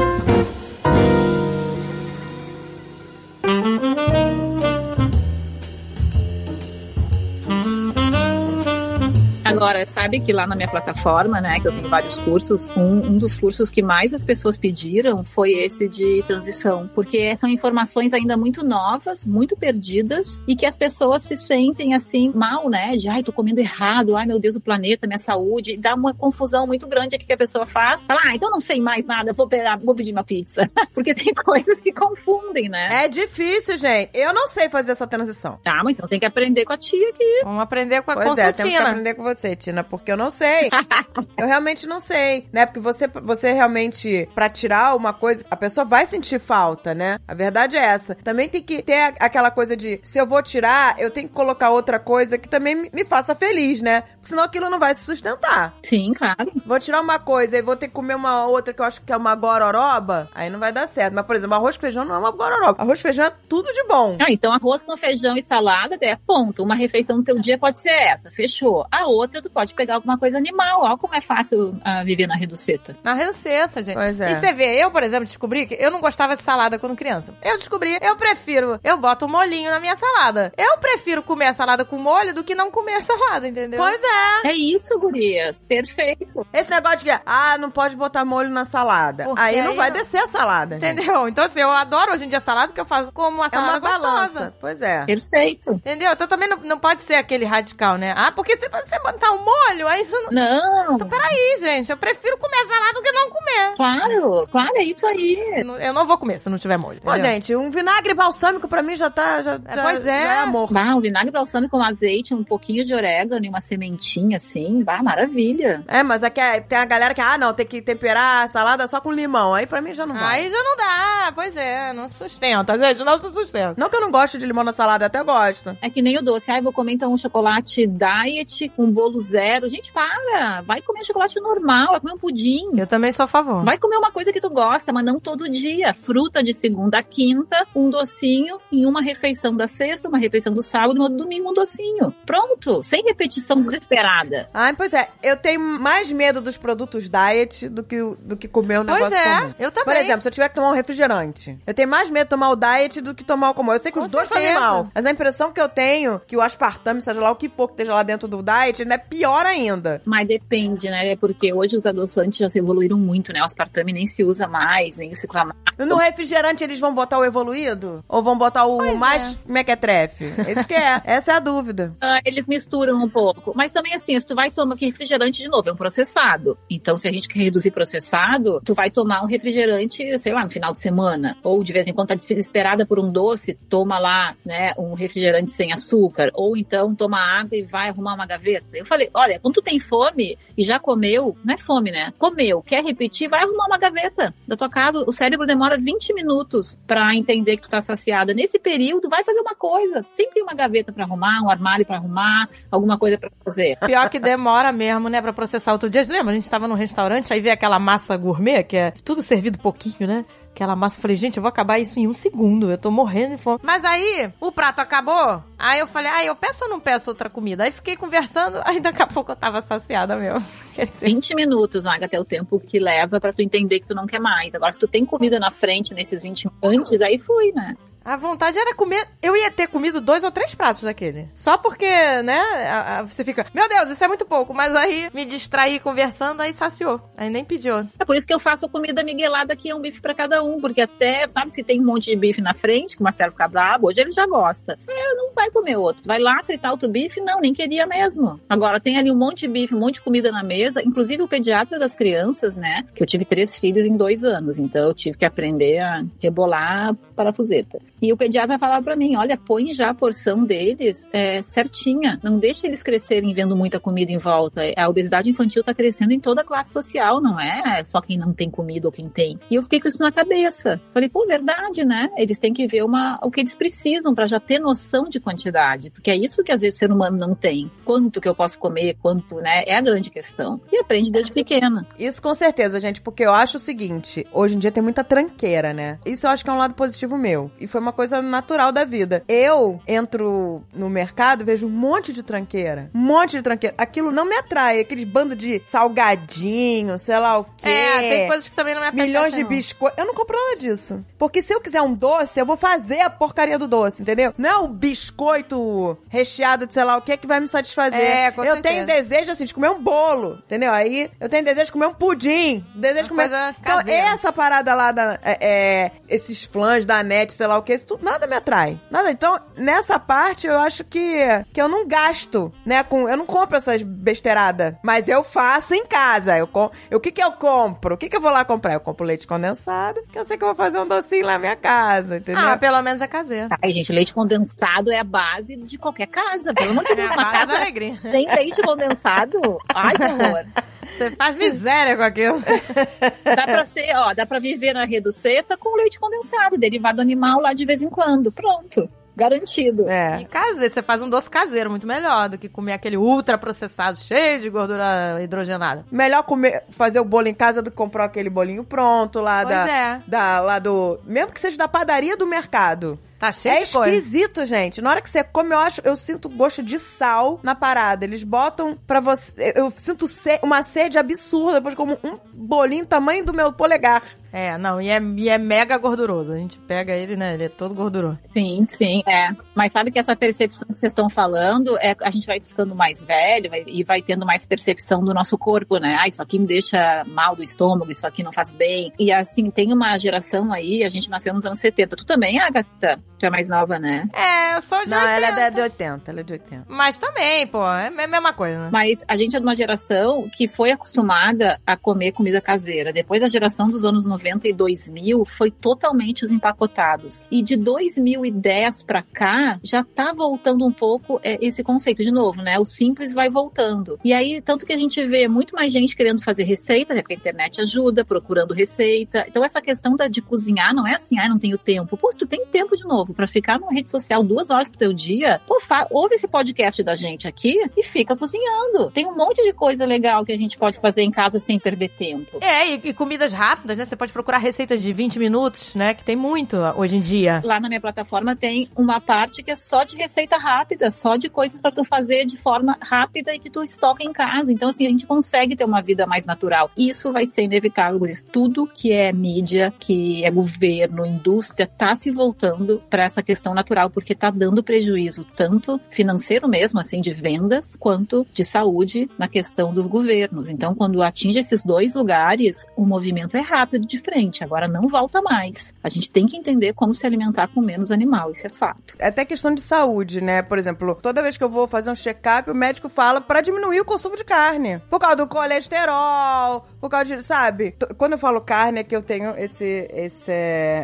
Agora, 9.52 9.86
sabe 9.86 10.20
que 10.20 10.32
lá 10.32 10.46
na 10.46 10.56
minha 10.56 10.68
plataforma, 10.68 11.40
né, 11.40 11.60
que 11.60 11.68
eu 11.68 11.72
tenho 11.72 11.88
vários 11.88 12.18
cursos, 12.18 12.68
um, 12.76 13.06
um 13.06 13.16
dos 13.16 13.38
cursos 13.38 13.68
que 13.70 13.82
mais 13.82 14.12
as 14.12 14.24
pessoas 14.24 14.56
pediram 14.56 15.24
foi 15.24 15.52
esse 15.52 15.88
de 15.88 16.22
transição, 16.26 16.88
porque 16.94 17.34
são 17.36 17.48
informações 17.48 18.12
ainda 18.12 18.36
muito 18.36 18.64
novas, 18.64 19.24
muito 19.24 19.56
perdidas 19.56 20.40
e 20.46 20.56
que 20.56 20.66
as 20.66 20.76
pessoas 20.76 21.22
se 21.22 21.36
sentem 21.36 21.94
assim 21.94 22.32
mal, 22.34 22.68
né, 22.68 22.96
de 22.96 23.08
ai, 23.08 23.22
tô 23.22 23.32
comendo 23.32 23.60
errado, 23.60 24.16
ai 24.16 24.26
meu 24.26 24.38
Deus, 24.38 24.56
o 24.56 24.60
planeta, 24.60 25.06
minha 25.06 25.18
saúde, 25.18 25.72
e 25.72 25.76
dá 25.76 25.94
uma 25.94 26.14
confusão 26.14 26.66
muito 26.66 26.86
grande 26.86 27.16
aqui 27.16 27.26
que 27.26 27.32
a 27.32 27.36
pessoa 27.36 27.66
faz. 27.66 28.02
Fala, 28.02 28.20
ah, 28.24 28.34
então 28.34 28.50
não 28.50 28.60
sei 28.60 28.80
mais 28.80 29.06
nada, 29.06 29.32
vou, 29.32 29.48
pegar, 29.48 29.78
vou 29.78 29.94
pedir 29.94 30.12
uma 30.12 30.24
pizza, 30.24 30.68
porque 30.94 31.14
tem 31.14 31.32
coisas 31.34 31.80
que 31.80 31.92
confundem, 31.92 32.68
né? 32.68 33.04
É 33.04 33.08
difícil, 33.08 33.76
gente. 33.76 34.10
Eu 34.14 34.32
não 34.32 34.46
sei 34.48 34.68
fazer 34.68 34.92
essa 34.92 35.06
transição. 35.06 35.58
Tá, 35.62 35.82
mas 35.84 35.94
então 35.94 36.08
tem 36.08 36.18
que 36.18 36.26
aprender 36.26 36.64
com 36.64 36.72
a 36.72 36.78
tia 36.78 37.08
aqui. 37.10 37.40
Vamos 37.44 37.62
aprender 37.62 38.02
com 38.02 38.10
a 38.10 38.14
Pois 38.14 38.38
é, 38.38 38.52
temos 38.52 38.56
que 38.56 38.62
consultina. 38.62 38.90
aprender 38.90 39.14
com 39.14 39.22
você, 39.22 39.41
Tina, 39.56 39.84
porque 39.84 40.12
eu 40.12 40.16
não 40.16 40.30
sei. 40.30 40.70
eu 41.36 41.46
realmente 41.46 41.86
não 41.86 42.00
sei, 42.00 42.46
né? 42.52 42.66
Porque 42.66 42.80
você, 42.80 43.06
você 43.06 43.52
realmente, 43.52 44.28
pra 44.34 44.48
tirar 44.48 44.96
uma 44.96 45.12
coisa, 45.12 45.44
a 45.50 45.56
pessoa 45.56 45.84
vai 45.84 46.06
sentir 46.06 46.40
falta, 46.40 46.94
né? 46.94 47.18
A 47.26 47.34
verdade 47.34 47.76
é 47.76 47.84
essa. 47.84 48.14
Também 48.14 48.48
tem 48.48 48.62
que 48.62 48.82
ter 48.82 49.14
aquela 49.20 49.50
coisa 49.50 49.76
de, 49.76 50.00
se 50.02 50.18
eu 50.18 50.26
vou 50.26 50.42
tirar, 50.42 50.98
eu 50.98 51.10
tenho 51.10 51.28
que 51.28 51.34
colocar 51.34 51.70
outra 51.70 51.98
coisa 51.98 52.38
que 52.38 52.48
também 52.48 52.74
me, 52.74 52.90
me 52.92 53.04
faça 53.04 53.34
feliz, 53.34 53.82
né? 53.82 54.02
Porque 54.02 54.28
senão 54.28 54.44
aquilo 54.44 54.70
não 54.70 54.78
vai 54.78 54.94
se 54.94 55.04
sustentar. 55.04 55.74
Sim, 55.82 56.12
claro. 56.14 56.52
Vou 56.66 56.78
tirar 56.78 57.00
uma 57.00 57.18
coisa 57.18 57.58
e 57.58 57.62
vou 57.62 57.76
ter 57.76 57.88
que 57.88 57.94
comer 57.94 58.16
uma 58.16 58.46
outra 58.46 58.74
que 58.74 58.80
eu 58.80 58.86
acho 58.86 59.02
que 59.02 59.12
é 59.12 59.16
uma 59.16 59.34
gororoba, 59.34 60.28
aí 60.34 60.50
não 60.50 60.58
vai 60.58 60.72
dar 60.72 60.86
certo. 60.86 61.14
Mas, 61.14 61.26
por 61.26 61.36
exemplo, 61.36 61.54
arroz 61.54 61.76
com 61.76 61.82
feijão 61.82 62.04
não 62.04 62.14
é 62.14 62.18
uma 62.18 62.30
gororoba. 62.30 62.82
Arroz 62.82 62.98
com 62.98 63.08
feijão 63.08 63.24
é 63.24 63.32
tudo 63.48 63.72
de 63.72 63.84
bom. 63.84 64.16
Ah, 64.20 64.30
então 64.30 64.52
arroz 64.52 64.82
com 64.82 64.96
feijão 64.96 65.36
e 65.36 65.42
salada 65.42 65.96
é 66.00 66.16
ponto. 66.16 66.62
Uma 66.62 66.74
refeição 66.74 67.16
no 67.16 67.24
teu 67.24 67.38
dia 67.38 67.58
pode 67.58 67.78
ser 67.78 67.90
essa, 67.90 68.30
fechou. 68.30 68.86
A 68.90 69.06
outra, 69.06 69.31
tu 69.40 69.48
pode 69.50 69.72
pegar 69.74 69.94
alguma 69.94 70.18
coisa 70.18 70.36
animal. 70.36 70.82
Olha 70.82 70.96
como 70.98 71.14
é 71.14 71.20
fácil 71.20 71.78
ah, 71.84 72.02
viver 72.04 72.26
na 72.26 72.34
reduceta. 72.36 72.96
Na 73.02 73.14
receita, 73.14 73.82
gente. 73.82 73.94
Pois 73.94 74.20
é. 74.20 74.32
E 74.32 74.34
você 74.36 74.52
vê, 74.52 74.82
eu, 74.82 74.90
por 74.90 75.02
exemplo, 75.02 75.26
descobri 75.26 75.66
que 75.66 75.76
eu 75.78 75.90
não 75.90 76.00
gostava 76.00 76.36
de 76.36 76.42
salada 76.42 76.78
quando 76.78 76.96
criança. 76.96 77.32
Eu 77.42 77.56
descobri, 77.58 77.98
eu 78.02 78.16
prefiro, 78.16 78.78
eu 78.82 78.96
boto 78.98 79.24
um 79.26 79.28
molhinho 79.28 79.70
na 79.70 79.78
minha 79.80 79.96
salada. 79.96 80.52
Eu 80.58 80.78
prefiro 80.78 81.22
comer 81.22 81.46
a 81.46 81.52
salada 81.52 81.84
com 81.84 81.96
molho 81.96 82.34
do 82.34 82.44
que 82.44 82.54
não 82.54 82.70
comer 82.70 82.94
a 82.96 83.00
salada, 83.02 83.46
entendeu? 83.48 83.78
Pois 83.78 84.02
é. 84.02 84.48
É 84.48 84.52
isso, 84.52 84.98
gurias. 84.98 85.62
Perfeito. 85.68 86.46
Esse 86.52 86.70
negócio 86.70 86.98
de 86.98 87.04
que, 87.04 87.20
ah, 87.24 87.56
não 87.58 87.70
pode 87.70 87.94
botar 87.96 88.24
molho 88.24 88.50
na 88.50 88.64
salada. 88.64 89.24
Porque 89.24 89.40
Aí 89.40 89.62
não 89.62 89.70
aí 89.70 89.76
vai 89.76 89.90
não- 89.90 89.96
descer 89.98 90.18
a 90.22 90.26
salada. 90.26 90.78
gente. 90.80 90.92
Entendeu? 91.00 91.28
Então, 91.28 91.44
assim, 91.44 91.60
eu 91.60 91.70
adoro 91.70 92.12
hoje 92.12 92.24
em 92.24 92.28
dia 92.28 92.40
salada 92.40 92.68
porque 92.68 92.80
eu 92.80 92.84
faço 92.86 93.12
como 93.12 93.36
uma 93.38 93.46
É 93.46 93.50
salada 93.50 93.78
uma 93.78 93.98
balança. 93.98 94.22
gostosa. 94.28 94.54
Pois 94.60 94.82
é. 94.82 95.04
Perfeito. 95.04 95.70
Entendeu? 95.74 96.12
Então 96.12 96.26
também 96.26 96.48
não, 96.48 96.56
não 96.58 96.78
pode 96.78 97.02
ser 97.02 97.14
aquele 97.14 97.44
radical, 97.44 97.96
né? 97.96 98.12
Ah, 98.16 98.32
porque 98.32 98.56
se 98.56 98.68
você 98.68 98.98
botar 99.22 99.32
um 99.32 99.38
molho, 99.44 99.88
aí 99.88 100.02
isso 100.02 100.16
não. 100.30 100.98
Não, 100.98 100.98
Peraí, 101.08 101.56
gente, 101.60 101.90
eu 101.90 101.96
prefiro 101.96 102.36
comer 102.38 102.66
salada 102.66 102.92
do 102.94 103.02
que 103.02 103.12
não 103.12 103.30
comer. 103.30 103.74
claro, 103.76 104.48
claro, 104.50 104.70
é 104.76 104.82
isso 104.82 105.06
aí. 105.06 105.54
Eu 105.58 105.64
não- 105.64 105.76
Eu 105.78 106.06
vou 106.06 106.18
comer 106.18 106.38
se 106.40 106.48
não 106.50 106.58
tiver 106.58 106.76
molho. 106.76 107.00
Pô, 107.00 107.10
entendeu? 107.12 107.30
gente, 107.32 107.54
um 107.56 107.70
vinagre 107.70 108.14
balsâmico 108.14 108.66
pra 108.66 108.82
mim 108.82 108.96
já 108.96 109.08
tá. 109.10 109.42
Já, 109.42 109.54
É, 109.64 109.76
já, 109.76 109.82
pois 109.82 110.06
é. 110.06 110.22
já 110.24 110.42
amor. 110.42 110.72
Bah, 110.72 110.94
um 110.96 111.00
vinagre 111.00 111.30
balsâmico 111.30 111.76
com 111.78 111.82
azeite, 111.84 112.34
um 112.34 112.42
pouquinho 112.44 112.84
de 112.84 112.94
orégano 112.94 113.44
e 113.44 113.48
uma 113.48 113.60
sementinha 113.60 114.36
assim. 114.36 114.82
Bah, 114.82 115.02
maravilha. 115.02 115.84
É, 115.86 116.02
mas 116.02 116.24
aqui 116.24 116.40
é- 116.40 116.60
tem 116.60 116.78
a 116.78 116.84
galera 116.84 117.14
que, 117.14 117.20
ah, 117.20 117.38
não, 117.38 117.52
tem 117.54 117.66
que 117.66 117.80
temperar 117.80 118.44
a 118.44 118.48
salada 118.48 118.86
só 118.88 119.00
com 119.00 119.12
limão. 119.12 119.54
Aí 119.54 119.66
pra 119.66 119.80
mim 119.80 119.94
já 119.94 120.04
não 120.06 120.14
vai. 120.14 120.42
Aí 120.42 120.50
já 120.50 120.62
não 120.62 120.76
dá, 120.76 121.32
pois 121.34 121.56
é, 121.56 121.92
não 121.92 122.08
sustenta, 122.08 122.78
gente, 122.78 123.04
não 123.04 123.18
se 123.18 123.30
sustenta. 123.30 123.74
Não 123.76 123.88
que 123.88 123.96
eu 123.96 124.00
não 124.00 124.10
gosto 124.10 124.38
de 124.38 124.46
limão 124.46 124.64
na 124.64 124.72
salada, 124.72 125.04
eu 125.04 125.06
até 125.06 125.22
gosto. 125.22 125.76
É 125.80 125.88
que 125.88 126.02
nem 126.02 126.18
o 126.18 126.22
doce. 126.22 126.50
Ai, 126.50 126.60
vou 126.62 126.72
comer 126.72 126.92
então 126.92 127.12
um 127.12 127.16
chocolate 127.16 127.86
diet 127.86 128.68
com 128.76 128.90
bolo 128.90 129.11
zero. 129.20 129.68
Gente, 129.68 129.92
para. 129.92 130.62
Vai 130.62 130.80
comer 130.80 131.04
chocolate 131.04 131.40
normal, 131.40 131.88
vai 131.92 132.00
comer 132.00 132.12
um 132.14 132.18
pudim. 132.18 132.70
Eu 132.76 132.86
também 132.86 133.12
sou 133.12 133.24
a 133.24 133.28
favor. 133.28 133.64
Vai 133.64 133.78
comer 133.78 133.96
uma 133.96 134.10
coisa 134.10 134.32
que 134.32 134.40
tu 134.40 134.50
gosta, 134.50 134.92
mas 134.92 135.04
não 135.04 135.18
todo 135.20 135.48
dia. 135.48 135.92
Fruta 135.94 136.42
de 136.42 136.52
segunda 136.54 136.98
a 136.98 137.02
quinta, 137.02 137.66
um 137.74 137.90
docinho 137.90 138.58
em 138.70 138.86
uma 138.86 139.02
refeição 139.02 139.54
da 139.54 139.66
sexta, 139.66 140.08
uma 140.08 140.18
refeição 140.18 140.52
do 140.52 140.62
sábado, 140.62 140.94
no 140.94 141.08
domingo 141.08 141.50
um 141.50 141.54
docinho. 141.54 142.14
Pronto, 142.26 142.82
sem 142.82 143.02
repetição 143.04 143.60
desesperada. 143.60 144.48
Ai, 144.52 144.74
pois 144.74 144.92
é, 144.92 145.08
eu 145.22 145.36
tenho 145.36 145.60
mais 145.60 146.10
medo 146.10 146.40
dos 146.40 146.56
produtos 146.56 147.08
diet 147.08 147.68
do 147.68 147.82
que, 147.82 147.96
do 148.20 148.36
que 148.36 148.48
comer 148.48 148.80
um 148.80 148.84
Pois 148.84 148.98
negócio 149.02 149.16
é, 149.18 149.40
comum. 149.40 149.54
eu 149.58 149.70
também. 149.72 149.94
Por 149.94 150.04
exemplo, 150.04 150.22
se 150.22 150.28
eu 150.28 150.32
tiver 150.32 150.48
que 150.48 150.54
tomar 150.54 150.70
um 150.70 150.74
refrigerante, 150.74 151.58
eu 151.66 151.74
tenho 151.74 151.88
mais 151.88 152.08
medo 152.10 152.24
de 152.24 152.30
tomar 152.30 152.50
o 152.50 152.56
diet 152.56 153.00
do 153.00 153.14
que 153.14 153.24
tomar 153.24 153.50
o 153.50 153.54
comum. 153.54 153.72
Eu 153.72 153.78
sei 153.78 153.90
que 153.92 153.98
Com 153.98 154.04
os 154.04 154.10
dois 154.10 154.28
fazem 154.28 154.44
certeza. 154.44 154.60
mal. 154.60 154.86
Mas 154.94 155.06
a 155.06 155.10
impressão 155.10 155.52
que 155.52 155.60
eu 155.60 155.68
tenho 155.68 156.20
que 156.26 156.36
o 156.36 156.40
aspartame, 156.40 157.00
seja 157.02 157.20
lá 157.20 157.30
o 157.30 157.36
que 157.36 157.48
for 157.48 157.68
que 157.68 157.74
esteja 157.74 157.94
lá 157.94 158.02
dentro 158.02 158.28
do 158.28 158.42
diet, 158.42 158.82
ainda 158.82 158.94
é 158.94 158.98
pior 159.08 159.44
ainda. 159.46 160.00
Mas 160.04 160.28
depende, 160.28 160.88
né? 160.90 161.16
Porque 161.16 161.52
hoje 161.52 161.76
os 161.76 161.86
adoçantes 161.86 162.38
já 162.38 162.48
se 162.48 162.58
evoluíram 162.58 162.98
muito, 162.98 163.32
né? 163.32 163.40
O 163.40 163.44
aspartame 163.44 163.92
nem 163.92 164.06
se 164.06 164.24
usa 164.24 164.46
mais, 164.46 164.96
nem 164.96 165.12
o 165.12 165.16
ciclamato. 165.16 165.58
No 165.78 165.96
refrigerante 165.96 166.62
eles 166.62 166.78
vão 166.78 166.94
botar 166.94 167.18
o 167.18 167.24
evoluído? 167.24 168.04
Ou 168.08 168.22
vão 168.22 168.36
botar 168.36 168.66
o 168.66 168.78
Pois 168.78 168.98
mais 168.98 169.38
mequetrefe? 169.46 170.24
Esse 170.46 170.64
que 170.64 170.74
é. 170.74 171.00
Essa 171.04 171.32
é 171.32 171.34
a 171.34 171.40
dúvida. 171.40 171.96
Ah, 172.00 172.20
eles 172.24 172.46
misturam 172.46 173.02
um 173.02 173.08
pouco. 173.08 173.52
Mas 173.54 173.72
também 173.72 173.94
assim, 173.94 174.18
se 174.18 174.26
tu 174.26 174.34
vai 174.34 174.50
tomar 174.50 174.76
que 174.76 174.86
refrigerante 174.86 175.42
de 175.42 175.48
novo, 175.48 175.68
é 175.68 175.72
um 175.72 175.76
processado. 175.76 176.56
Então, 176.70 176.96
se 176.96 177.08
a 177.08 177.12
gente 177.12 177.28
quer 177.28 177.40
reduzir 177.40 177.70
processado, 177.70 178.60
tu 178.64 178.74
vai 178.74 178.90
tomar 178.90 179.22
um 179.22 179.26
refrigerante, 179.26 180.18
sei 180.18 180.32
lá, 180.32 180.44
no 180.44 180.50
final 180.50 180.72
de 180.72 180.78
semana. 180.78 181.36
Ou 181.42 181.62
de 181.62 181.72
vez 181.72 181.86
em 181.86 181.92
quando 181.92 182.08
tá 182.08 182.14
desesperada 182.14 182.86
por 182.86 182.98
um 182.98 183.10
doce, 183.10 183.54
toma 183.68 183.98
lá, 183.98 184.34
né, 184.44 184.72
um 184.78 184.94
refrigerante 184.94 185.52
sem 185.52 185.72
açúcar. 185.72 186.30
Ou 186.34 186.56
então 186.56 186.94
toma 186.94 187.18
água 187.18 187.56
e 187.56 187.62
vai 187.62 187.88
arrumar 187.88 188.14
uma 188.14 188.26
gaveta. 188.26 188.66
Eu 188.76 188.86
falei, 188.92 189.10
olha, 189.14 189.40
quando 189.40 189.54
tu 189.54 189.62
tem 189.62 189.78
fome 189.78 190.38
e 190.56 190.62
já 190.62 190.78
comeu, 190.78 191.36
não 191.44 191.54
é 191.54 191.58
fome, 191.58 191.90
né? 191.90 192.12
Comeu, 192.18 192.62
quer 192.62 192.84
repetir, 192.84 193.28
vai 193.28 193.42
arrumar 193.42 193.66
uma 193.66 193.78
gaveta 193.78 194.34
da 194.46 194.56
tua 194.56 194.68
casa. 194.68 195.02
O 195.06 195.12
cérebro 195.12 195.46
demora 195.46 195.78
20 195.78 196.12
minutos 196.12 196.78
pra 196.86 197.14
entender 197.14 197.56
que 197.56 197.62
tu 197.62 197.70
tá 197.70 197.80
saciada. 197.80 198.34
Nesse 198.34 198.58
período, 198.58 199.08
vai 199.08 199.24
fazer 199.24 199.40
uma 199.40 199.54
coisa. 199.54 200.04
Sempre 200.14 200.34
tem 200.34 200.42
uma 200.42 200.54
gaveta 200.54 200.92
pra 200.92 201.04
arrumar, 201.04 201.42
um 201.42 201.50
armário 201.50 201.86
pra 201.86 201.96
arrumar, 201.96 202.48
alguma 202.70 202.98
coisa 202.98 203.16
pra 203.16 203.30
fazer. 203.44 203.78
Pior 203.78 204.10
que 204.10 204.18
demora 204.18 204.72
mesmo, 204.72 205.08
né, 205.08 205.22
pra 205.22 205.32
processar. 205.32 205.72
Outro 205.72 205.88
dia, 205.88 206.04
lembra? 206.06 206.32
A 206.32 206.34
gente 206.34 206.50
tava 206.50 206.68
num 206.68 206.74
restaurante, 206.74 207.32
aí 207.32 207.40
veio 207.40 207.54
aquela 207.54 207.78
massa 207.78 208.16
gourmet, 208.16 208.62
que 208.62 208.76
é 208.76 208.90
tudo 209.04 209.22
servido 209.22 209.58
pouquinho, 209.58 210.06
né? 210.06 210.24
Aquela 210.54 210.76
massa, 210.76 210.98
eu 210.98 211.00
falei, 211.00 211.16
gente, 211.16 211.38
eu 211.38 211.42
vou 211.42 211.48
acabar 211.48 211.78
isso 211.78 211.98
em 211.98 212.06
um 212.06 212.12
segundo, 212.12 212.70
eu 212.70 212.76
tô 212.76 212.90
morrendo 212.90 213.36
de 213.36 213.42
fome. 213.42 213.58
Mas 213.62 213.82
aí, 213.86 214.30
o 214.38 214.52
prato 214.52 214.80
acabou, 214.80 215.42
aí 215.58 215.80
eu 215.80 215.86
falei, 215.86 216.10
ah, 216.14 216.24
eu 216.24 216.36
peço 216.36 216.64
ou 216.64 216.70
não 216.70 216.78
peço 216.78 217.08
outra 217.08 217.30
comida? 217.30 217.64
Aí 217.64 217.72
fiquei 217.72 217.96
conversando, 217.96 218.60
aí 218.64 218.78
daqui 218.78 219.02
a 219.02 219.06
pouco 219.06 219.32
eu 219.32 219.36
tava 219.36 219.62
saciada 219.62 220.14
mesmo. 220.14 220.44
Quer 220.74 220.86
dizer, 220.86 221.06
20 221.06 221.34
minutos, 221.34 221.84
Naga, 221.84 222.04
até 222.04 222.20
o 222.20 222.24
tempo 222.24 222.60
que 222.60 222.78
leva 222.78 223.18
pra 223.18 223.32
tu 223.32 223.40
entender 223.40 223.80
que 223.80 223.88
tu 223.88 223.94
não 223.94 224.06
quer 224.06 224.20
mais. 224.20 224.54
Agora, 224.54 224.72
se 224.72 224.78
tu 224.78 224.86
tem 224.86 225.06
comida 225.06 225.38
na 225.38 225.50
frente 225.50 225.94
nesses 225.94 226.22
20 226.22 226.48
antes, 226.62 227.00
aí 227.00 227.18
foi, 227.18 227.50
né? 227.52 227.74
A 228.04 228.16
vontade 228.16 228.58
era 228.58 228.74
comer. 228.74 229.06
Eu 229.22 229.36
ia 229.36 229.50
ter 229.50 229.66
comido 229.68 230.00
dois 230.00 230.24
ou 230.24 230.30
três 230.30 230.54
pratos 230.54 230.82
daquele. 230.82 231.28
Só 231.34 231.56
porque, 231.58 231.86
né, 232.22 232.40
a- 232.68 232.98
a- 232.98 233.02
você 233.02 233.24
fica, 233.24 233.46
meu 233.54 233.68
Deus, 233.68 233.90
isso 233.90 234.02
é 234.04 234.08
muito 234.08 234.24
pouco. 234.24 234.52
Mas 234.54 234.74
aí 234.74 235.08
me 235.12 235.24
distraí 235.24 235.78
conversando, 235.80 236.40
aí 236.40 236.52
saciou. 236.54 237.00
Aí 237.16 237.28
nem 237.30 237.44
pediu. 237.44 237.78
É 237.98 238.04
por 238.04 238.16
isso 238.16 238.26
que 238.26 238.34
eu 238.34 238.40
faço 238.40 238.68
comida 238.68 239.02
miguelada 239.02 239.54
que 239.56 239.70
é 239.70 239.74
um 239.74 239.80
bife 239.80 240.00
pra 240.00 240.14
cada 240.14 240.42
um, 240.42 240.60
porque 240.60 240.80
até, 240.80 241.28
sabe, 241.28 241.52
se 241.52 241.62
tem 241.62 241.80
um 241.80 241.84
monte 241.84 242.10
de 242.10 242.16
bife 242.16 242.40
na 242.40 242.54
frente, 242.54 242.96
que 242.96 243.00
o 243.02 243.04
Marcelo 243.04 243.32
fica 243.32 243.48
brabo, 243.48 243.88
hoje 243.88 244.00
ele 244.00 244.12
já 244.12 244.26
gosta. 244.26 244.78
É, 244.88 245.14
não 245.14 245.32
vai 245.34 245.50
comer 245.50 245.76
outro. 245.76 246.02
Vai 246.06 246.18
lá 246.18 246.42
fritar 246.42 246.70
outro 246.72 246.88
bife? 246.88 247.20
Não, 247.20 247.40
nem 247.40 247.52
queria 247.52 247.86
mesmo. 247.86 248.40
Agora, 248.48 248.80
tem 248.80 248.98
ali 248.98 249.10
um 249.10 249.16
monte 249.16 249.40
de 249.40 249.48
bife, 249.48 249.74
um 249.74 249.78
monte 249.78 249.94
de 249.94 250.00
comida 250.02 250.30
na 250.30 250.42
mesa, 250.42 250.82
inclusive 250.82 251.22
o 251.22 251.28
pediatra 251.28 251.78
das 251.78 251.94
crianças, 251.94 252.56
né, 252.56 252.84
que 252.94 253.02
eu 253.02 253.06
tive 253.06 253.24
três 253.24 253.58
filhos 253.58 253.86
em 253.86 253.96
dois 253.96 254.24
anos, 254.24 254.58
então 254.58 254.88
eu 254.88 254.94
tive 254.94 255.16
que 255.16 255.24
aprender 255.24 255.78
a 255.78 256.04
rebolar 256.20 256.94
parafuseta. 257.16 257.78
E 258.02 258.12
o 258.12 258.16
pediatra 258.16 258.58
falava 258.58 258.82
pra 258.82 258.96
mim, 258.96 259.14
olha, 259.14 259.36
põe 259.36 259.72
já 259.72 259.90
a 259.90 259.94
porção 259.94 260.44
deles 260.44 261.08
é, 261.12 261.40
certinha, 261.44 262.18
não 262.20 262.36
deixa 262.36 262.66
eles 262.66 262.82
crescerem 262.82 263.32
vendo 263.32 263.56
muita 263.56 263.78
comida 263.78 264.10
em 264.10 264.18
volta. 264.18 264.60
A 264.76 264.88
obesidade 264.88 265.30
infantil 265.30 265.62
tá 265.62 265.72
crescendo 265.72 266.12
em 266.12 266.18
toda 266.18 266.40
a 266.40 266.44
classe 266.44 266.72
social, 266.72 267.20
não 267.20 267.38
é 267.38 267.84
só 267.84 268.00
quem 268.00 268.18
não 268.18 268.32
tem 268.32 268.50
comida 268.50 268.88
ou 268.88 268.92
quem 268.92 269.08
tem. 269.08 269.38
E 269.48 269.54
eu 269.54 269.62
fiquei 269.62 269.80
com 269.80 269.86
isso 269.86 270.02
na 270.02 270.10
cabeça. 270.10 270.80
Falei, 270.92 271.08
pô, 271.08 271.24
verdade, 271.26 271.84
né? 271.84 272.10
Eles 272.16 272.40
têm 272.40 272.52
que 272.52 272.66
ver 272.66 272.82
uma, 272.82 273.20
o 273.22 273.30
que 273.30 273.40
eles 273.40 273.54
precisam 273.54 274.14
pra 274.14 274.26
já 274.26 274.40
ter 274.40 274.58
noção 274.58 275.04
de 275.04 275.20
quantidade, 275.20 275.90
porque 275.90 276.10
é 276.10 276.16
isso 276.16 276.42
que 276.42 276.50
às 276.50 276.60
vezes 276.60 276.76
o 276.76 276.78
ser 276.80 276.90
humano 276.90 277.16
não 277.16 277.36
tem. 277.36 277.70
Quanto 277.84 278.20
que 278.20 278.28
eu 278.28 278.34
posso 278.34 278.58
comer, 278.58 278.96
quanto, 279.00 279.36
né? 279.36 279.62
É 279.64 279.76
a 279.76 279.80
grande 279.80 280.10
questão. 280.10 280.60
E 280.72 280.78
aprende 280.78 281.12
desde 281.12 281.32
pequena. 281.32 281.86
Isso 281.96 282.20
com 282.20 282.34
certeza, 282.34 282.80
gente, 282.80 283.00
porque 283.00 283.24
eu 283.24 283.32
acho 283.32 283.58
o 283.58 283.60
seguinte: 283.60 284.26
hoje 284.32 284.56
em 284.56 284.58
dia 284.58 284.72
tem 284.72 284.82
muita 284.82 285.04
tranqueira, 285.04 285.72
né? 285.72 286.00
Isso 286.04 286.26
eu 286.26 286.30
acho 286.30 286.42
que 286.42 286.50
é 286.50 286.52
um 286.52 286.58
lado 286.58 286.74
positivo 286.74 287.16
meu. 287.16 287.50
E 287.60 287.66
foi 287.68 287.80
uma 287.80 287.91
coisa 287.92 288.20
natural 288.22 288.72
da 288.72 288.84
vida. 288.84 289.22
Eu 289.28 289.80
entro 289.86 290.62
no 290.72 290.88
mercado, 290.88 291.44
vejo 291.44 291.66
um 291.66 291.70
monte 291.70 292.12
de 292.12 292.22
tranqueira. 292.22 292.90
Um 292.94 292.98
monte 293.00 293.32
de 293.36 293.42
tranqueira. 293.42 293.74
Aquilo 293.78 294.10
não 294.10 294.24
me 294.24 294.34
atrai. 294.36 294.80
Aqueles 294.80 295.04
bando 295.04 295.36
de 295.36 295.60
salgadinho, 295.64 296.98
sei 296.98 297.18
lá 297.18 297.38
o 297.38 297.44
quê. 297.44 297.68
É, 297.68 298.00
tem 298.00 298.26
coisas 298.26 298.48
que 298.48 298.54
também 298.54 298.74
não 298.74 298.82
me 298.82 298.88
apetecem. 298.88 299.10
Milhões 299.12 299.34
de 299.34 299.44
biscoitos. 299.44 299.98
Eu 299.98 300.06
não 300.06 300.14
compro 300.14 300.36
nada 300.36 300.60
disso. 300.60 301.04
Porque 301.18 301.42
se 301.42 301.52
eu 301.54 301.60
quiser 301.60 301.82
um 301.82 301.94
doce, 301.94 302.38
eu 302.40 302.46
vou 302.46 302.56
fazer 302.56 303.00
a 303.00 303.10
porcaria 303.10 303.58
do 303.58 303.68
doce, 303.68 304.02
entendeu? 304.02 304.34
Não 304.36 304.50
é 304.50 304.56
o 304.56 304.68
biscoito 304.68 305.96
recheado 306.08 306.66
de 306.66 306.72
sei 306.74 306.84
lá 306.84 306.96
o 306.96 307.02
que 307.02 307.16
que 307.16 307.26
vai 307.26 307.40
me 307.40 307.48
satisfazer. 307.48 308.00
É, 308.00 308.30
com 308.30 308.42
eu 308.44 308.54
certeza. 308.54 308.74
tenho 308.74 308.86
desejo, 308.86 309.30
assim, 309.32 309.44
de 309.44 309.54
comer 309.54 309.70
um 309.70 309.82
bolo, 309.82 310.38
entendeu? 310.44 310.72
Aí 310.72 311.10
eu 311.20 311.28
tenho 311.28 311.44
desejo 311.44 311.66
de 311.66 311.72
comer 311.72 311.86
um 311.86 311.94
pudim. 311.94 312.64
Desejo 312.74 313.04
de 313.08 313.12
Uma 313.12 313.24
comer. 313.24 313.28
coisa 313.28 313.56
Então, 313.60 313.76
caseira. 313.78 314.08
essa 314.08 314.32
parada 314.32 314.74
lá 314.74 314.92
da. 314.92 315.18
É, 315.22 315.38
é, 315.40 315.90
esses 316.08 316.44
flãs 316.44 316.86
da 316.86 317.02
net, 317.02 317.32
sei 317.32 317.46
lá 317.46 317.58
o 317.58 317.62
que, 317.62 317.76
isso 317.82 317.88
tudo, 317.88 318.04
nada 318.04 318.26
me 318.26 318.34
atrai. 318.34 318.80
Nada. 318.90 319.10
Então, 319.10 319.38
nessa 319.56 319.98
parte, 319.98 320.46
eu 320.46 320.58
acho 320.58 320.84
que, 320.84 321.18
que 321.52 321.60
eu 321.60 321.68
não 321.68 321.86
gasto, 321.86 322.52
né? 322.64 322.82
Com, 322.82 323.08
eu 323.08 323.16
não 323.16 323.26
compro 323.26 323.56
essas 323.56 323.82
besteiradas. 323.82 324.74
Mas 324.82 325.08
eu 325.08 325.22
faço 325.24 325.74
em 325.74 325.84
casa. 325.86 326.36
Eu, 326.38 326.46
com, 326.46 326.70
eu, 326.90 326.98
o 326.98 327.00
que 327.00 327.10
que 327.12 327.22
eu 327.22 327.32
compro? 327.32 327.94
O 327.94 327.98
que 327.98 328.08
que 328.08 328.16
eu 328.16 328.20
vou 328.20 328.30
lá 328.30 328.44
comprar? 328.44 328.72
Eu 328.74 328.80
compro 328.80 329.04
leite 329.04 329.26
condensado, 329.26 330.00
que 330.10 330.18
eu 330.18 330.24
sei 330.24 330.36
que 330.36 330.44
eu 330.44 330.48
vou 330.48 330.56
fazer 330.56 330.78
um 330.78 330.86
docinho 330.86 331.26
lá 331.26 331.32
na 331.32 331.38
minha 331.38 331.56
casa, 331.56 332.16
entendeu? 332.18 332.42
Ah, 332.42 332.56
pelo 332.56 332.80
menos 332.82 333.02
é 333.02 333.08
caseiro. 333.08 333.48
Ai, 333.62 333.72
gente, 333.72 333.92
leite 333.92 334.14
condensado 334.14 334.90
é 334.92 334.98
a 334.98 335.04
base 335.04 335.56
de 335.56 335.76
qualquer 335.78 336.06
casa. 336.06 336.54
Pelo 336.54 336.70
amor 336.70 336.84
de 336.84 336.92
É 336.92 336.96
Deus, 336.96 337.10
uma 337.12 337.30
casa 337.32 337.52
alegria. 337.56 337.98
sem 338.00 338.26
leite 338.28 338.62
condensado? 338.62 339.58
Ai, 339.74 339.94
que 339.96 340.02
horror. 340.04 340.44
Você 340.96 341.10
faz 341.12 341.36
miséria 341.36 341.96
com 341.96 342.02
aquilo. 342.02 342.42
Dá 343.24 343.44
pra 343.44 343.64
ser, 343.64 343.94
ó, 343.96 344.12
dá 344.14 344.26
pra 344.26 344.38
viver 344.38 344.72
na 344.72 344.84
reduceta 344.84 345.56
com 345.56 345.76
leite 345.76 345.98
condensado, 345.98 346.58
derivado 346.58 347.00
animal 347.00 347.40
lá 347.40 347.52
de 347.52 347.64
vez 347.64 347.82
em 347.82 347.88
quando. 347.88 348.30
Pronto. 348.30 348.88
Garantido. 349.14 349.86
É. 349.88 350.22
E 350.22 350.24
caseiro, 350.24 350.72
você 350.72 350.82
faz 350.82 351.02
um 351.02 351.08
doce 351.08 351.28
caseiro 351.28 351.68
muito 351.68 351.86
melhor 351.86 352.30
do 352.30 352.38
que 352.38 352.48
comer 352.48 352.72
aquele 352.72 352.96
ultra 352.96 353.36
processado 353.36 353.98
cheio 353.98 354.40
de 354.40 354.48
gordura 354.48 355.18
hidrogenada. 355.22 355.84
Melhor 355.92 356.22
comer, 356.22 356.64
fazer 356.70 356.98
o 356.98 357.04
bolo 357.04 357.28
em 357.28 357.34
casa 357.34 357.60
do 357.60 357.70
que 357.70 357.76
comprar 357.76 358.06
aquele 358.06 358.30
bolinho 358.30 358.64
pronto 358.64 359.20
lá 359.20 359.42
Pois 359.42 359.54
da, 359.54 359.70
é. 359.70 360.02
da. 360.06 360.40
Lá 360.40 360.58
do. 360.58 360.98
Mesmo 361.04 361.30
que 361.32 361.40
seja 361.40 361.58
da 361.58 361.68
padaria 361.68 362.16
do 362.16 362.26
mercado. 362.26 362.98
Tá 363.22 363.30
cheio 363.30 363.54
É 363.54 363.62
de 363.62 363.70
coisa. 363.70 363.94
esquisito, 363.94 364.44
gente. 364.44 364.82
Na 364.82 364.90
hora 364.90 365.00
que 365.00 365.08
você 365.08 365.22
come, 365.22 365.54
eu 365.54 365.58
acho, 365.60 365.80
eu 365.84 365.96
sinto 365.96 366.28
gosto 366.28 366.60
de 366.60 366.76
sal 366.80 367.38
na 367.40 367.54
parada. 367.54 368.04
Eles 368.04 368.24
botam 368.24 368.76
pra 368.84 368.98
você. 368.98 369.52
Eu 369.54 369.72
sinto 369.76 370.08
se- 370.08 370.40
uma 370.42 370.64
sede 370.64 370.98
absurda 370.98 371.54
depois 371.60 371.76
como 371.76 371.96
um 372.02 372.18
bolinho 372.34 372.84
tamanho 372.84 373.24
do 373.24 373.32
meu 373.32 373.52
polegar. 373.52 374.02
É, 374.32 374.56
não, 374.58 374.80
e 374.80 374.88
é, 374.88 374.98
e 375.00 375.28
é 375.28 375.38
mega 375.38 375.76
gorduroso. 375.78 376.32
A 376.32 376.36
gente 376.36 376.58
pega 376.60 376.94
ele, 376.94 377.14
né? 377.14 377.34
Ele 377.34 377.44
é 377.44 377.48
todo 377.48 377.74
gorduroso. 377.74 378.18
Sim, 378.32 378.64
sim, 378.66 379.02
é. 379.06 379.28
Mas 379.54 379.72
sabe 379.72 379.92
que 379.92 379.98
essa 380.00 380.16
percepção 380.16 380.66
que 380.68 380.80
vocês 380.80 380.90
estão 380.90 381.08
falando, 381.08 381.76
é 381.78 381.94
a 382.02 382.10
gente 382.10 382.26
vai 382.26 382.40
ficando 382.40 382.74
mais 382.74 383.00
velho 383.02 383.48
vai- 383.50 383.62
e 383.68 383.84
vai 383.84 384.02
tendo 384.02 384.26
mais 384.26 384.46
percepção 384.46 385.04
do 385.04 385.14
nosso 385.14 385.38
corpo, 385.38 385.76
né? 385.76 385.96
Ah, 386.00 386.08
isso 386.08 386.20
aqui 386.20 386.38
me 386.40 386.46
deixa 386.46 387.04
mal 387.06 387.36
do 387.36 387.42
estômago, 387.44 387.92
isso 387.92 388.06
aqui 388.06 388.24
não 388.24 388.32
faz 388.32 388.50
bem. 388.50 388.90
E 388.98 389.12
assim, 389.12 389.48
tem 389.50 389.72
uma 389.72 389.96
geração 389.98 390.52
aí, 390.52 390.82
a 390.82 390.88
gente 390.88 391.08
nasceu 391.08 391.32
nos 391.34 391.44
anos 391.44 391.60
70. 391.60 391.94
Tu 391.94 392.04
também, 392.06 392.40
Agatha? 392.40 392.98
Tu 393.22 393.26
é 393.26 393.30
mais 393.30 393.48
nova, 393.48 393.78
né? 393.78 394.08
É, 394.12 394.56
eu 394.56 394.62
sou 394.62 394.80
de 394.82 394.88
Não, 394.90 394.98
ela 394.98 395.26
é 395.26 395.30
80. 395.30 395.36
da- 395.36 395.50
de 395.50 395.60
80, 395.60 396.10
ela 396.10 396.20
é 396.20 396.22
de 396.24 396.32
80. 396.32 396.64
Mas 396.68 396.98
também, 396.98 397.46
pô, 397.46 397.64
é 397.64 397.86
a 397.86 398.08
mesma 398.08 398.32
coisa, 398.32 398.58
né? 398.64 398.68
Mas 398.72 399.04
a 399.06 399.14
gente 399.16 399.36
é 399.36 399.38
de 399.38 399.46
uma 399.46 399.54
geração 399.54 400.28
que 400.36 400.48
foi 400.48 400.72
acostumada 400.72 401.60
a 401.64 401.76
comer 401.76 402.10
comida 402.10 402.40
caseira. 402.40 402.92
Depois 402.92 403.20
da 403.20 403.28
geração 403.28 403.70
dos 403.70 403.84
anos 403.84 404.04
90 404.04 404.48
e 404.48 404.52
2000, 404.52 405.24
foi 405.24 405.52
totalmente 405.52 406.24
os 406.24 406.32
empacotados. 406.32 407.22
E 407.30 407.44
de 407.44 407.54
2010 407.56 408.82
pra 408.82 409.02
cá, 409.02 409.60
já 409.62 409.84
tá 409.84 410.12
voltando 410.12 410.66
um 410.66 410.72
pouco 410.72 411.20
é, 411.22 411.38
esse 411.40 411.62
conceito. 411.62 412.02
De 412.02 412.10
novo, 412.10 412.42
né? 412.42 412.58
O 412.58 412.64
simples 412.64 413.14
vai 413.14 413.30
voltando. 413.30 414.00
E 414.02 414.12
aí, 414.12 414.40
tanto 414.40 414.66
que 414.66 414.72
a 414.72 414.76
gente 414.78 415.04
vê 415.04 415.28
muito 415.28 415.54
mais 415.54 415.70
gente 415.72 415.94
querendo 415.94 416.20
fazer 416.24 416.42
receita, 416.42 416.92
né? 416.92 417.02
Porque 417.02 417.14
a 417.14 417.18
internet 417.18 417.60
ajuda, 417.60 418.04
procurando 418.04 418.52
receita. 418.52 419.24
Então, 419.28 419.44
essa 419.44 419.62
questão 419.62 419.94
da, 419.94 420.08
de 420.08 420.20
cozinhar 420.20 420.74
não 420.74 420.84
é 420.88 420.94
assim, 420.96 421.20
ah, 421.20 421.28
não 421.28 421.38
tenho 421.38 421.56
tempo. 421.56 421.96
Pô, 421.96 422.10
se 422.10 422.18
tu 422.18 422.26
tem 422.26 422.44
tempo 422.46 422.76
de 422.76 422.82
novo, 422.82 423.11
tempo 423.12 423.14
para 423.14 423.26
ficar 423.26 423.58
numa 423.60 423.72
rede 423.72 423.90
social 423.90 424.24
duas 424.24 424.50
horas 424.50 424.68
pro 424.68 424.78
teu 424.78 424.92
dia, 424.92 425.40
pô, 425.46 425.60
ouve 425.90 426.14
esse 426.14 426.26
podcast 426.26 426.82
da 426.82 426.94
gente 426.94 427.28
aqui 427.28 427.56
e 427.76 427.82
fica 427.82 428.16
cozinhando. 428.16 428.90
Tem 428.90 429.06
um 429.06 429.14
monte 429.14 429.42
de 429.42 429.52
coisa 429.52 429.84
legal 429.84 430.24
que 430.24 430.32
a 430.32 430.38
gente 430.38 430.56
pode 430.56 430.80
fazer 430.80 431.02
em 431.02 431.10
casa 431.10 431.38
sem 431.38 431.58
perder 431.58 431.90
tempo. 431.90 432.38
É, 432.40 432.74
e, 432.74 432.80
e 432.84 432.94
comidas 432.94 433.32
rápidas, 433.32 433.78
né? 433.78 433.84
Você 433.84 433.94
pode 433.94 434.12
procurar 434.12 434.38
receitas 434.38 434.82
de 434.82 434.92
20 434.92 435.18
minutos, 435.18 435.74
né? 435.74 435.94
Que 435.94 436.04
tem 436.04 436.16
muito 436.16 436.56
hoje 436.76 436.96
em 436.96 437.00
dia. 437.00 437.42
Lá 437.44 437.60
na 437.60 437.68
minha 437.68 437.80
plataforma 437.80 438.34
tem 438.34 438.68
uma 438.76 439.00
parte 439.00 439.42
que 439.42 439.50
é 439.50 439.56
só 439.56 439.84
de 439.84 439.96
receita 439.96 440.36
rápida, 440.36 440.90
só 440.90 441.16
de 441.16 441.28
coisas 441.28 441.60
para 441.60 441.72
tu 441.72 441.84
fazer 441.84 442.24
de 442.24 442.36
forma 442.36 442.76
rápida 442.82 443.34
e 443.34 443.38
que 443.38 443.50
tu 443.50 443.62
estoca 443.62 444.02
em 444.02 444.12
casa. 444.12 444.52
Então, 444.52 444.68
assim, 444.68 444.86
a 444.86 444.90
gente 444.90 445.06
consegue 445.06 445.56
ter 445.56 445.64
uma 445.64 445.82
vida 445.82 446.06
mais 446.06 446.24
natural. 446.24 446.70
Isso 446.76 447.12
vai 447.12 447.26
ser 447.26 447.42
inevitável, 447.42 448.04
isso. 448.06 448.24
Tudo 448.26 448.66
que 448.66 448.92
é 448.92 449.12
mídia, 449.12 449.72
que 449.78 450.24
é 450.24 450.30
governo, 450.30 451.04
indústria, 451.04 451.66
tá 451.66 451.94
se 451.96 452.10
voltando 452.10 452.82
para 452.88 453.01
essa 453.04 453.22
questão 453.22 453.54
natural, 453.54 453.90
porque 453.90 454.14
tá 454.14 454.30
dando 454.30 454.62
prejuízo 454.62 455.26
tanto 455.36 455.80
financeiro 455.90 456.48
mesmo, 456.48 456.80
assim, 456.80 457.00
de 457.00 457.12
vendas, 457.12 457.76
quanto 457.76 458.26
de 458.32 458.44
saúde 458.44 459.08
na 459.18 459.28
questão 459.28 459.72
dos 459.72 459.86
governos. 459.86 460.48
Então, 460.48 460.74
quando 460.74 461.02
atinge 461.02 461.38
esses 461.38 461.62
dois 461.62 461.94
lugares, 461.94 462.66
o 462.76 462.84
movimento 462.84 463.36
é 463.36 463.40
rápido 463.40 463.86
de 463.86 463.98
frente. 463.98 464.44
Agora 464.44 464.68
não 464.68 464.88
volta 464.88 465.20
mais. 465.20 465.74
A 465.82 465.88
gente 465.88 466.10
tem 466.10 466.26
que 466.26 466.36
entender 466.36 466.72
como 466.74 466.94
se 466.94 467.06
alimentar 467.06 467.48
com 467.48 467.60
menos 467.60 467.90
animal, 467.90 468.30
isso 468.32 468.46
é 468.46 468.50
fato. 468.50 468.94
É 468.98 469.08
até 469.08 469.24
questão 469.24 469.54
de 469.54 469.60
saúde, 469.60 470.20
né? 470.20 470.42
Por 470.42 470.58
exemplo, 470.58 470.98
toda 471.00 471.22
vez 471.22 471.36
que 471.36 471.44
eu 471.44 471.48
vou 471.48 471.66
fazer 471.66 471.90
um 471.90 471.94
check-up, 471.94 472.50
o 472.50 472.54
médico 472.54 472.88
fala 472.88 473.20
para 473.20 473.40
diminuir 473.40 473.80
o 473.80 473.84
consumo 473.84 474.16
de 474.16 474.24
carne. 474.24 474.80
Por 474.90 474.98
causa 474.98 475.16
do 475.16 475.26
colesterol, 475.26 476.66
por 476.80 476.88
causa 476.88 477.16
de, 477.16 477.24
sabe? 477.24 477.74
Quando 477.96 478.12
eu 478.12 478.18
falo 478.18 478.40
carne 478.40 478.80
é 478.80 478.84
que 478.84 478.94
eu 478.94 479.02
tenho 479.02 479.36
esse, 479.36 479.88
esse, 479.92 480.32